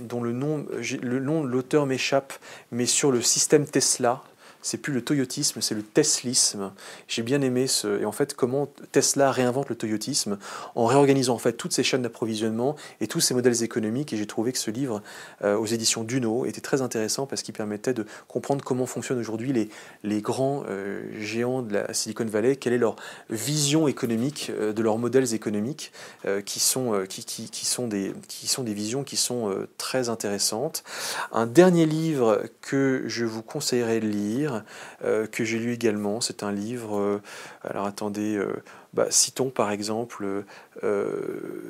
dont 0.00 0.22
le 0.22 0.32
nom, 0.32 0.66
le 1.02 1.20
nom 1.20 1.42
de 1.42 1.48
l'auteur 1.48 1.86
m'échappe, 1.86 2.34
mais 2.70 2.86
sur 2.86 3.10
le 3.10 3.22
système 3.22 3.66
Tesla, 3.66 4.22
c'est 4.62 4.78
plus 4.78 4.92
le 4.92 5.02
toyotisme, 5.02 5.60
c'est 5.60 5.74
le 5.74 5.82
teslisme. 5.82 6.72
J'ai 7.08 7.22
bien 7.22 7.42
aimé 7.42 7.66
ce, 7.66 8.00
et 8.00 8.04
en 8.04 8.12
fait 8.12 8.34
comment 8.34 8.68
Tesla 8.92 9.30
réinvente 9.30 9.68
le 9.68 9.74
toyotisme 9.74 10.38
en 10.74 10.86
réorganisant 10.86 11.34
en 11.34 11.38
fait 11.38 11.54
toutes 11.54 11.72
ces 11.72 11.82
chaînes 11.82 12.02
d'approvisionnement 12.02 12.76
et 13.00 13.06
tous 13.06 13.20
ces 13.20 13.34
modèles 13.34 13.62
économiques. 13.62 14.12
Et 14.12 14.16
j'ai 14.16 14.26
trouvé 14.26 14.52
que 14.52 14.58
ce 14.58 14.70
livre 14.70 15.02
euh, 15.42 15.56
aux 15.56 15.66
éditions 15.66 16.04
Duno 16.04 16.46
était 16.46 16.60
très 16.60 16.82
intéressant 16.82 17.26
parce 17.26 17.42
qu'il 17.42 17.54
permettait 17.54 17.94
de 17.94 18.06
comprendre 18.28 18.64
comment 18.64 18.86
fonctionnent 18.86 19.18
aujourd'hui 19.18 19.52
les, 19.52 19.68
les 20.02 20.20
grands 20.20 20.64
euh, 20.68 21.02
géants 21.18 21.62
de 21.62 21.74
la 21.74 21.92
Silicon 21.92 22.24
Valley, 22.24 22.56
quelle 22.56 22.72
est 22.72 22.78
leur 22.78 22.96
vision 23.30 23.88
économique, 23.88 24.50
euh, 24.50 24.72
de 24.72 24.82
leurs 24.82 24.98
modèles 24.98 25.34
économiques, 25.34 25.92
qui, 26.44 26.60
sont, 26.60 27.04
qui, 27.08 27.24
qui, 27.24 27.50
qui, 27.50 27.66
sont 27.66 27.88
des, 27.88 28.14
qui 28.28 28.46
sont 28.46 28.62
des 28.62 28.74
visions 28.74 29.04
qui 29.04 29.16
sont 29.16 29.54
très 29.78 30.08
intéressantes. 30.08 30.84
Un 31.32 31.46
dernier 31.46 31.86
livre 31.86 32.42
que 32.60 33.04
je 33.06 33.24
vous 33.24 33.42
conseillerais 33.42 34.00
de 34.00 34.06
lire, 34.06 34.51
euh, 35.04 35.26
que 35.26 35.44
j'ai 35.44 35.58
lu 35.58 35.72
également. 35.72 36.20
C'est 36.20 36.42
un 36.42 36.52
livre, 36.52 36.98
euh, 36.98 37.22
alors 37.62 37.86
attendez, 37.86 38.36
euh, 38.36 38.62
bah, 38.94 39.06
citons 39.10 39.50
par 39.50 39.70
exemple 39.70 40.44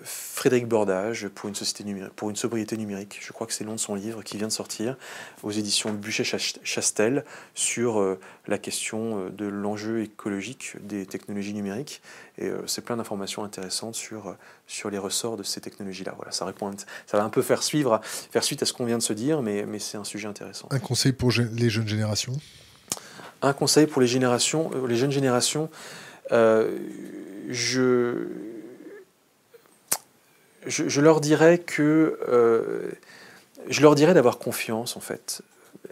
Frédéric 0.02 0.66
Bordage 0.66 1.28
pour 1.28 1.48
une, 1.48 1.54
société 1.54 1.84
pour 2.16 2.30
une 2.30 2.36
sobriété 2.36 2.76
numérique. 2.76 3.20
Je 3.22 3.32
crois 3.32 3.46
que 3.46 3.52
c'est 3.52 3.64
le 3.64 3.70
nom 3.70 3.76
de 3.76 3.80
son 3.80 3.94
livre 3.94 4.22
qui 4.22 4.36
vient 4.38 4.48
de 4.48 4.52
sortir 4.52 4.96
aux 5.42 5.52
éditions 5.52 5.92
Buchet-Chastel 5.92 7.24
sur 7.54 8.16
la 8.48 8.58
question 8.58 9.30
de 9.30 9.46
l'enjeu 9.46 10.02
écologique 10.02 10.74
des 10.80 11.06
technologies 11.06 11.54
numériques. 11.54 12.02
Et 12.38 12.50
c'est 12.66 12.84
plein 12.84 12.96
d'informations 12.96 13.44
intéressantes 13.44 13.94
sur, 13.94 14.36
sur 14.66 14.90
les 14.90 14.98
ressorts 14.98 15.36
de 15.36 15.42
ces 15.42 15.60
technologies-là. 15.60 16.14
Voilà, 16.16 16.32
ça, 16.32 16.44
répond, 16.44 16.72
ça 17.06 17.18
va 17.18 17.24
un 17.24 17.28
peu 17.28 17.42
faire, 17.42 17.62
suivre, 17.62 18.00
faire 18.02 18.42
suite 18.42 18.62
à 18.62 18.66
ce 18.66 18.72
qu'on 18.72 18.86
vient 18.86 18.98
de 18.98 19.02
se 19.02 19.12
dire, 19.12 19.42
mais, 19.42 19.64
mais 19.66 19.78
c'est 19.78 19.98
un 19.98 20.04
sujet 20.04 20.28
intéressant. 20.28 20.66
Un 20.70 20.78
conseil 20.78 21.12
pour 21.12 21.30
les 21.30 21.70
jeunes 21.70 21.88
générations? 21.88 22.34
Un 23.42 23.52
conseil 23.52 23.86
pour 23.86 24.00
les, 24.00 24.08
générations, 24.08 24.70
euh, 24.74 24.86
les 24.86 24.96
jeunes 24.96 25.12
générations, 25.12 25.68
je, 26.30 28.26
je, 30.66 31.00
leur 31.00 31.20
dirais 31.20 31.58
que 31.58 32.18
je 33.68 33.82
leur 33.82 33.94
dirais 33.94 34.14
d'avoir 34.14 34.38
confiance 34.38 34.96
en 34.96 35.00
fait. 35.00 35.42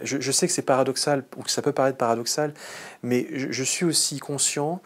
Je, 0.02 0.32
sais 0.32 0.46
que 0.46 0.52
c'est 0.52 0.62
paradoxal 0.62 1.24
ou 1.36 1.42
que 1.42 1.50
ça 1.50 1.62
peut 1.62 1.72
paraître 1.72 1.98
paradoxal, 1.98 2.54
mais 3.02 3.26
je, 3.32 3.64
suis 3.64 3.84
aussi 3.84 4.18
conscient 4.18 4.80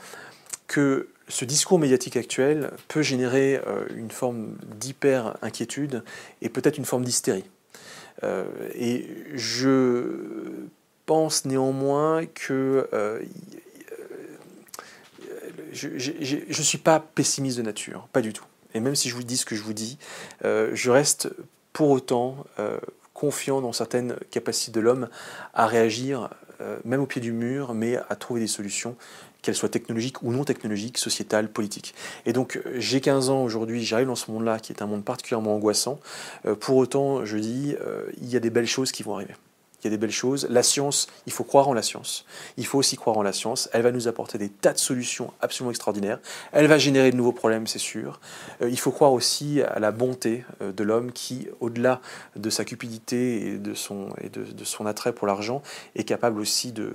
que 0.66 1.08
ce 1.28 1.44
discours 1.44 1.78
médiatique 1.78 2.16
actuel 2.16 2.70
peut 2.88 3.02
générer 3.02 3.60
euh, 3.66 3.86
une 3.94 4.10
forme 4.10 4.56
d'hyper-inquiétude 4.76 6.02
et 6.42 6.48
peut-être 6.48 6.78
une 6.78 6.84
forme 6.84 7.04
d'hystérie. 7.04 7.44
Euh, 8.24 8.44
et 8.74 9.08
je 9.34 10.66
pense 11.06 11.44
néanmoins 11.44 12.26
que 12.26 12.88
euh, 12.92 13.20
je 15.72 15.88
ne 15.88 16.62
suis 16.62 16.78
pas 16.78 17.00
pessimiste 17.00 17.58
de 17.58 17.62
nature, 17.62 18.08
pas 18.12 18.20
du 18.20 18.32
tout. 18.32 18.44
Et 18.74 18.80
même 18.80 18.94
si 18.94 19.08
je 19.08 19.14
vous 19.14 19.22
dis 19.22 19.36
ce 19.36 19.44
que 19.44 19.54
je 19.54 19.62
vous 19.62 19.72
dis, 19.72 19.98
je 20.42 20.90
reste 20.90 21.28
pour 21.72 21.90
autant 21.90 22.44
confiant 23.12 23.60
dans 23.60 23.72
certaines 23.72 24.16
capacités 24.30 24.72
de 24.72 24.80
l'homme 24.80 25.08
à 25.52 25.66
réagir, 25.66 26.30
même 26.84 27.00
au 27.00 27.06
pied 27.06 27.20
du 27.20 27.32
mur, 27.32 27.74
mais 27.74 27.96
à 28.08 28.16
trouver 28.16 28.40
des 28.40 28.48
solutions 28.48 28.96
qu'elle 29.44 29.54
soit 29.54 29.68
technologique 29.68 30.22
ou 30.22 30.32
non 30.32 30.44
technologique, 30.44 30.98
sociétale, 30.98 31.48
politique. 31.48 31.94
Et 32.26 32.32
donc 32.32 32.60
j'ai 32.76 33.00
15 33.00 33.30
ans 33.30 33.44
aujourd'hui, 33.44 33.84
j'arrive 33.84 34.08
dans 34.08 34.16
ce 34.16 34.30
monde-là 34.30 34.58
qui 34.58 34.72
est 34.72 34.82
un 34.82 34.86
monde 34.86 35.04
particulièrement 35.04 35.54
angoissant. 35.54 36.00
Euh, 36.46 36.56
pour 36.56 36.76
autant, 36.76 37.24
je 37.24 37.36
dis, 37.36 37.76
euh, 37.80 38.06
il 38.20 38.30
y 38.30 38.36
a 38.36 38.40
des 38.40 38.50
belles 38.50 38.66
choses 38.66 38.90
qui 38.90 39.02
vont 39.02 39.14
arriver. 39.14 39.34
Il 39.84 39.88
y 39.88 39.88
a 39.88 39.96
des 39.96 40.00
belles 40.00 40.10
choses. 40.10 40.46
La 40.50 40.62
science, 40.62 41.08
il 41.26 41.32
faut 41.32 41.44
croire 41.44 41.68
en 41.68 41.74
la 41.74 41.82
science. 41.82 42.24
Il 42.56 42.66
faut 42.66 42.78
aussi 42.78 42.96
croire 42.96 43.18
en 43.18 43.22
la 43.22 43.32
science. 43.32 43.68
Elle 43.72 43.82
va 43.82 43.92
nous 43.92 44.08
apporter 44.08 44.38
des 44.38 44.48
tas 44.48 44.72
de 44.72 44.78
solutions 44.78 45.32
absolument 45.40 45.70
extraordinaires. 45.70 46.18
Elle 46.52 46.66
va 46.66 46.78
générer 46.78 47.10
de 47.10 47.16
nouveaux 47.16 47.32
problèmes, 47.32 47.66
c'est 47.66 47.78
sûr. 47.78 48.20
Euh, 48.62 48.70
il 48.70 48.78
faut 48.78 48.90
croire 48.90 49.12
aussi 49.12 49.60
à 49.62 49.78
la 49.78 49.92
bonté 49.92 50.44
de 50.60 50.84
l'homme 50.84 51.12
qui, 51.12 51.48
au-delà 51.60 52.00
de 52.36 52.50
sa 52.50 52.64
cupidité 52.64 53.48
et 53.48 53.58
de 53.58 53.74
son, 53.74 54.86
attrait 54.86 55.12
pour 55.12 55.26
l'argent, 55.26 55.62
est 55.94 56.04
capable 56.04 56.40
aussi 56.40 56.72
de, 56.72 56.94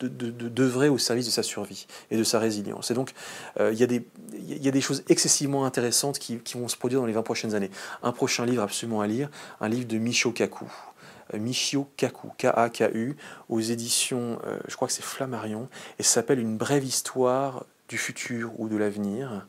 d'œuvrer 0.00 0.88
au 0.88 0.98
service 0.98 1.26
de 1.26 1.30
sa 1.30 1.42
survie 1.42 1.86
et 2.10 2.16
de 2.16 2.24
sa 2.24 2.38
résilience. 2.38 2.90
Et 2.90 2.94
donc, 2.94 3.12
euh, 3.60 3.72
il 3.72 3.78
y 3.78 4.68
a 4.68 4.70
des 4.70 4.80
choses 4.80 5.04
excessivement 5.08 5.64
intéressantes 5.64 6.18
qui, 6.18 6.38
qui, 6.38 6.58
vont 6.58 6.68
se 6.68 6.76
produire 6.76 7.00
dans 7.00 7.06
les 7.06 7.12
20 7.12 7.22
prochaines 7.22 7.54
années. 7.54 7.70
Un 8.02 8.12
prochain 8.12 8.44
livre 8.46 8.62
absolument 8.62 9.00
à 9.00 9.06
lire, 9.06 9.30
un 9.60 9.68
livre 9.68 9.86
de 9.86 9.98
Michio 9.98 10.32
Kaku. 10.32 10.66
Euh, 11.32 11.38
Michio 11.38 11.88
Kaku, 11.96 12.28
K-A-K-U, 12.36 13.16
aux 13.48 13.60
éditions, 13.60 14.38
euh, 14.44 14.58
je 14.68 14.76
crois 14.76 14.88
que 14.88 14.94
c'est 14.94 15.04
Flammarion, 15.04 15.68
et 15.98 16.02
ça 16.02 16.14
s'appelle 16.14 16.38
Une 16.38 16.56
brève 16.56 16.84
histoire 16.84 17.64
du 17.88 17.98
futur 17.98 18.52
ou 18.58 18.68
de 18.68 18.76
l'avenir 18.76 19.46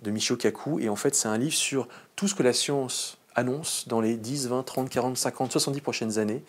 de 0.00 0.10
Michio 0.10 0.36
Kaku. 0.36 0.80
Et 0.80 0.88
en 0.88 0.96
fait, 0.96 1.14
c'est 1.14 1.28
un 1.28 1.38
livre 1.38 1.54
sur 1.54 1.88
tout 2.16 2.28
ce 2.28 2.34
que 2.34 2.42
la 2.42 2.52
science 2.52 3.18
annonce 3.34 3.86
dans 3.88 4.00
les 4.00 4.16
10, 4.16 4.48
20, 4.48 4.62
30, 4.62 4.88
40, 4.88 5.16
50, 5.16 5.52
70 5.52 5.80
prochaines 5.80 6.18
années, 6.18 6.42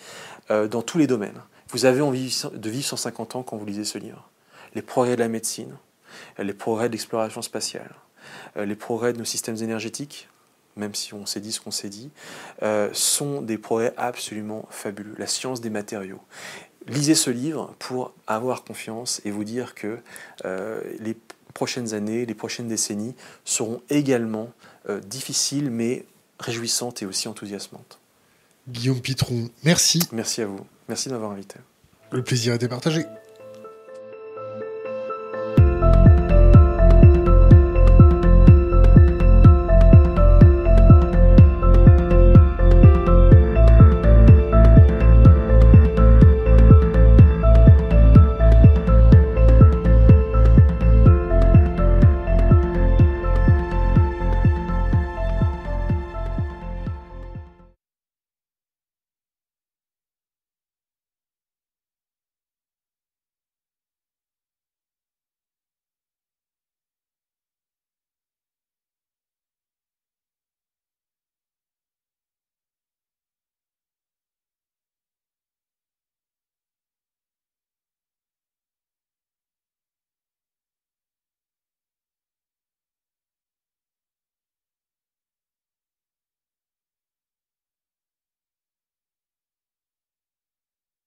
dans 0.50 0.82
tous 0.82 0.98
les 0.98 1.06
domaines. 1.06 1.42
Vous 1.70 1.86
avez 1.86 2.02
envie 2.02 2.44
de 2.54 2.70
vivre 2.70 2.86
150 2.86 3.36
ans 3.36 3.44
quand 3.44 3.58
vous 3.58 3.66
lisez 3.66 3.84
ce 3.84 3.98
livre. 3.98 4.30
Les 4.74 4.82
progrès 4.82 5.16
de 5.16 5.22
la 5.22 5.28
médecine, 5.28 5.76
les 6.40 6.54
progrès 6.54 6.88
de 6.88 6.94
l'exploration 6.94 7.42
spatiale, 7.42 7.94
euh, 8.56 8.66
les 8.66 8.76
progrès 8.76 9.14
de 9.14 9.18
nos 9.18 9.26
systèmes 9.26 9.58
énergétiques, 9.58 10.30
même 10.78 10.96
si 10.96 11.14
on 11.14 11.26
s'est 11.26 11.40
dit 11.40 11.52
ce 11.52 11.60
qu'on 11.60 11.72
s'est 11.72 11.90
dit, 11.90 12.10
euh, 12.64 12.90
sont 12.94 13.42
des 13.42 13.58
progrès 13.58 13.94
absolument 13.98 14.68
fabuleux. 14.70 15.16
La 15.18 15.28
science 15.28 15.62
des 15.62 15.70
matériaux. 15.70 16.22
Lisez 16.88 17.16
ce 17.16 17.30
livre 17.30 17.76
pour 17.80 18.14
avoir 18.28 18.64
confiance 18.64 19.22
et 19.26 19.32
vous 19.32 19.44
dire 19.44 19.76
que 19.76 20.00
euh, 20.46 20.82
les 21.00 21.18
prochaines 21.54 21.94
années, 21.94 22.26
les 22.26 22.36
prochaines 22.36 22.68
décennies 22.68 23.16
seront 23.44 23.82
également 23.90 24.52
difficiles 25.04 25.70
mais 25.70 26.06
réjouissantes 26.40 27.02
et 27.02 27.06
aussi 27.06 27.28
enthousiasmantes. 27.28 28.00
Guillaume 28.70 29.02
Pitron, 29.02 29.50
merci. 29.64 30.02
Merci 30.12 30.42
à 30.42 30.46
vous. 30.46 30.66
Merci 30.88 31.10
de 31.10 31.14
m'avoir 31.14 31.32
invité. 31.32 31.56
Le 32.12 32.24
plaisir 32.24 32.54
a 32.54 32.56
été 32.56 32.68
partagé. 32.68 33.06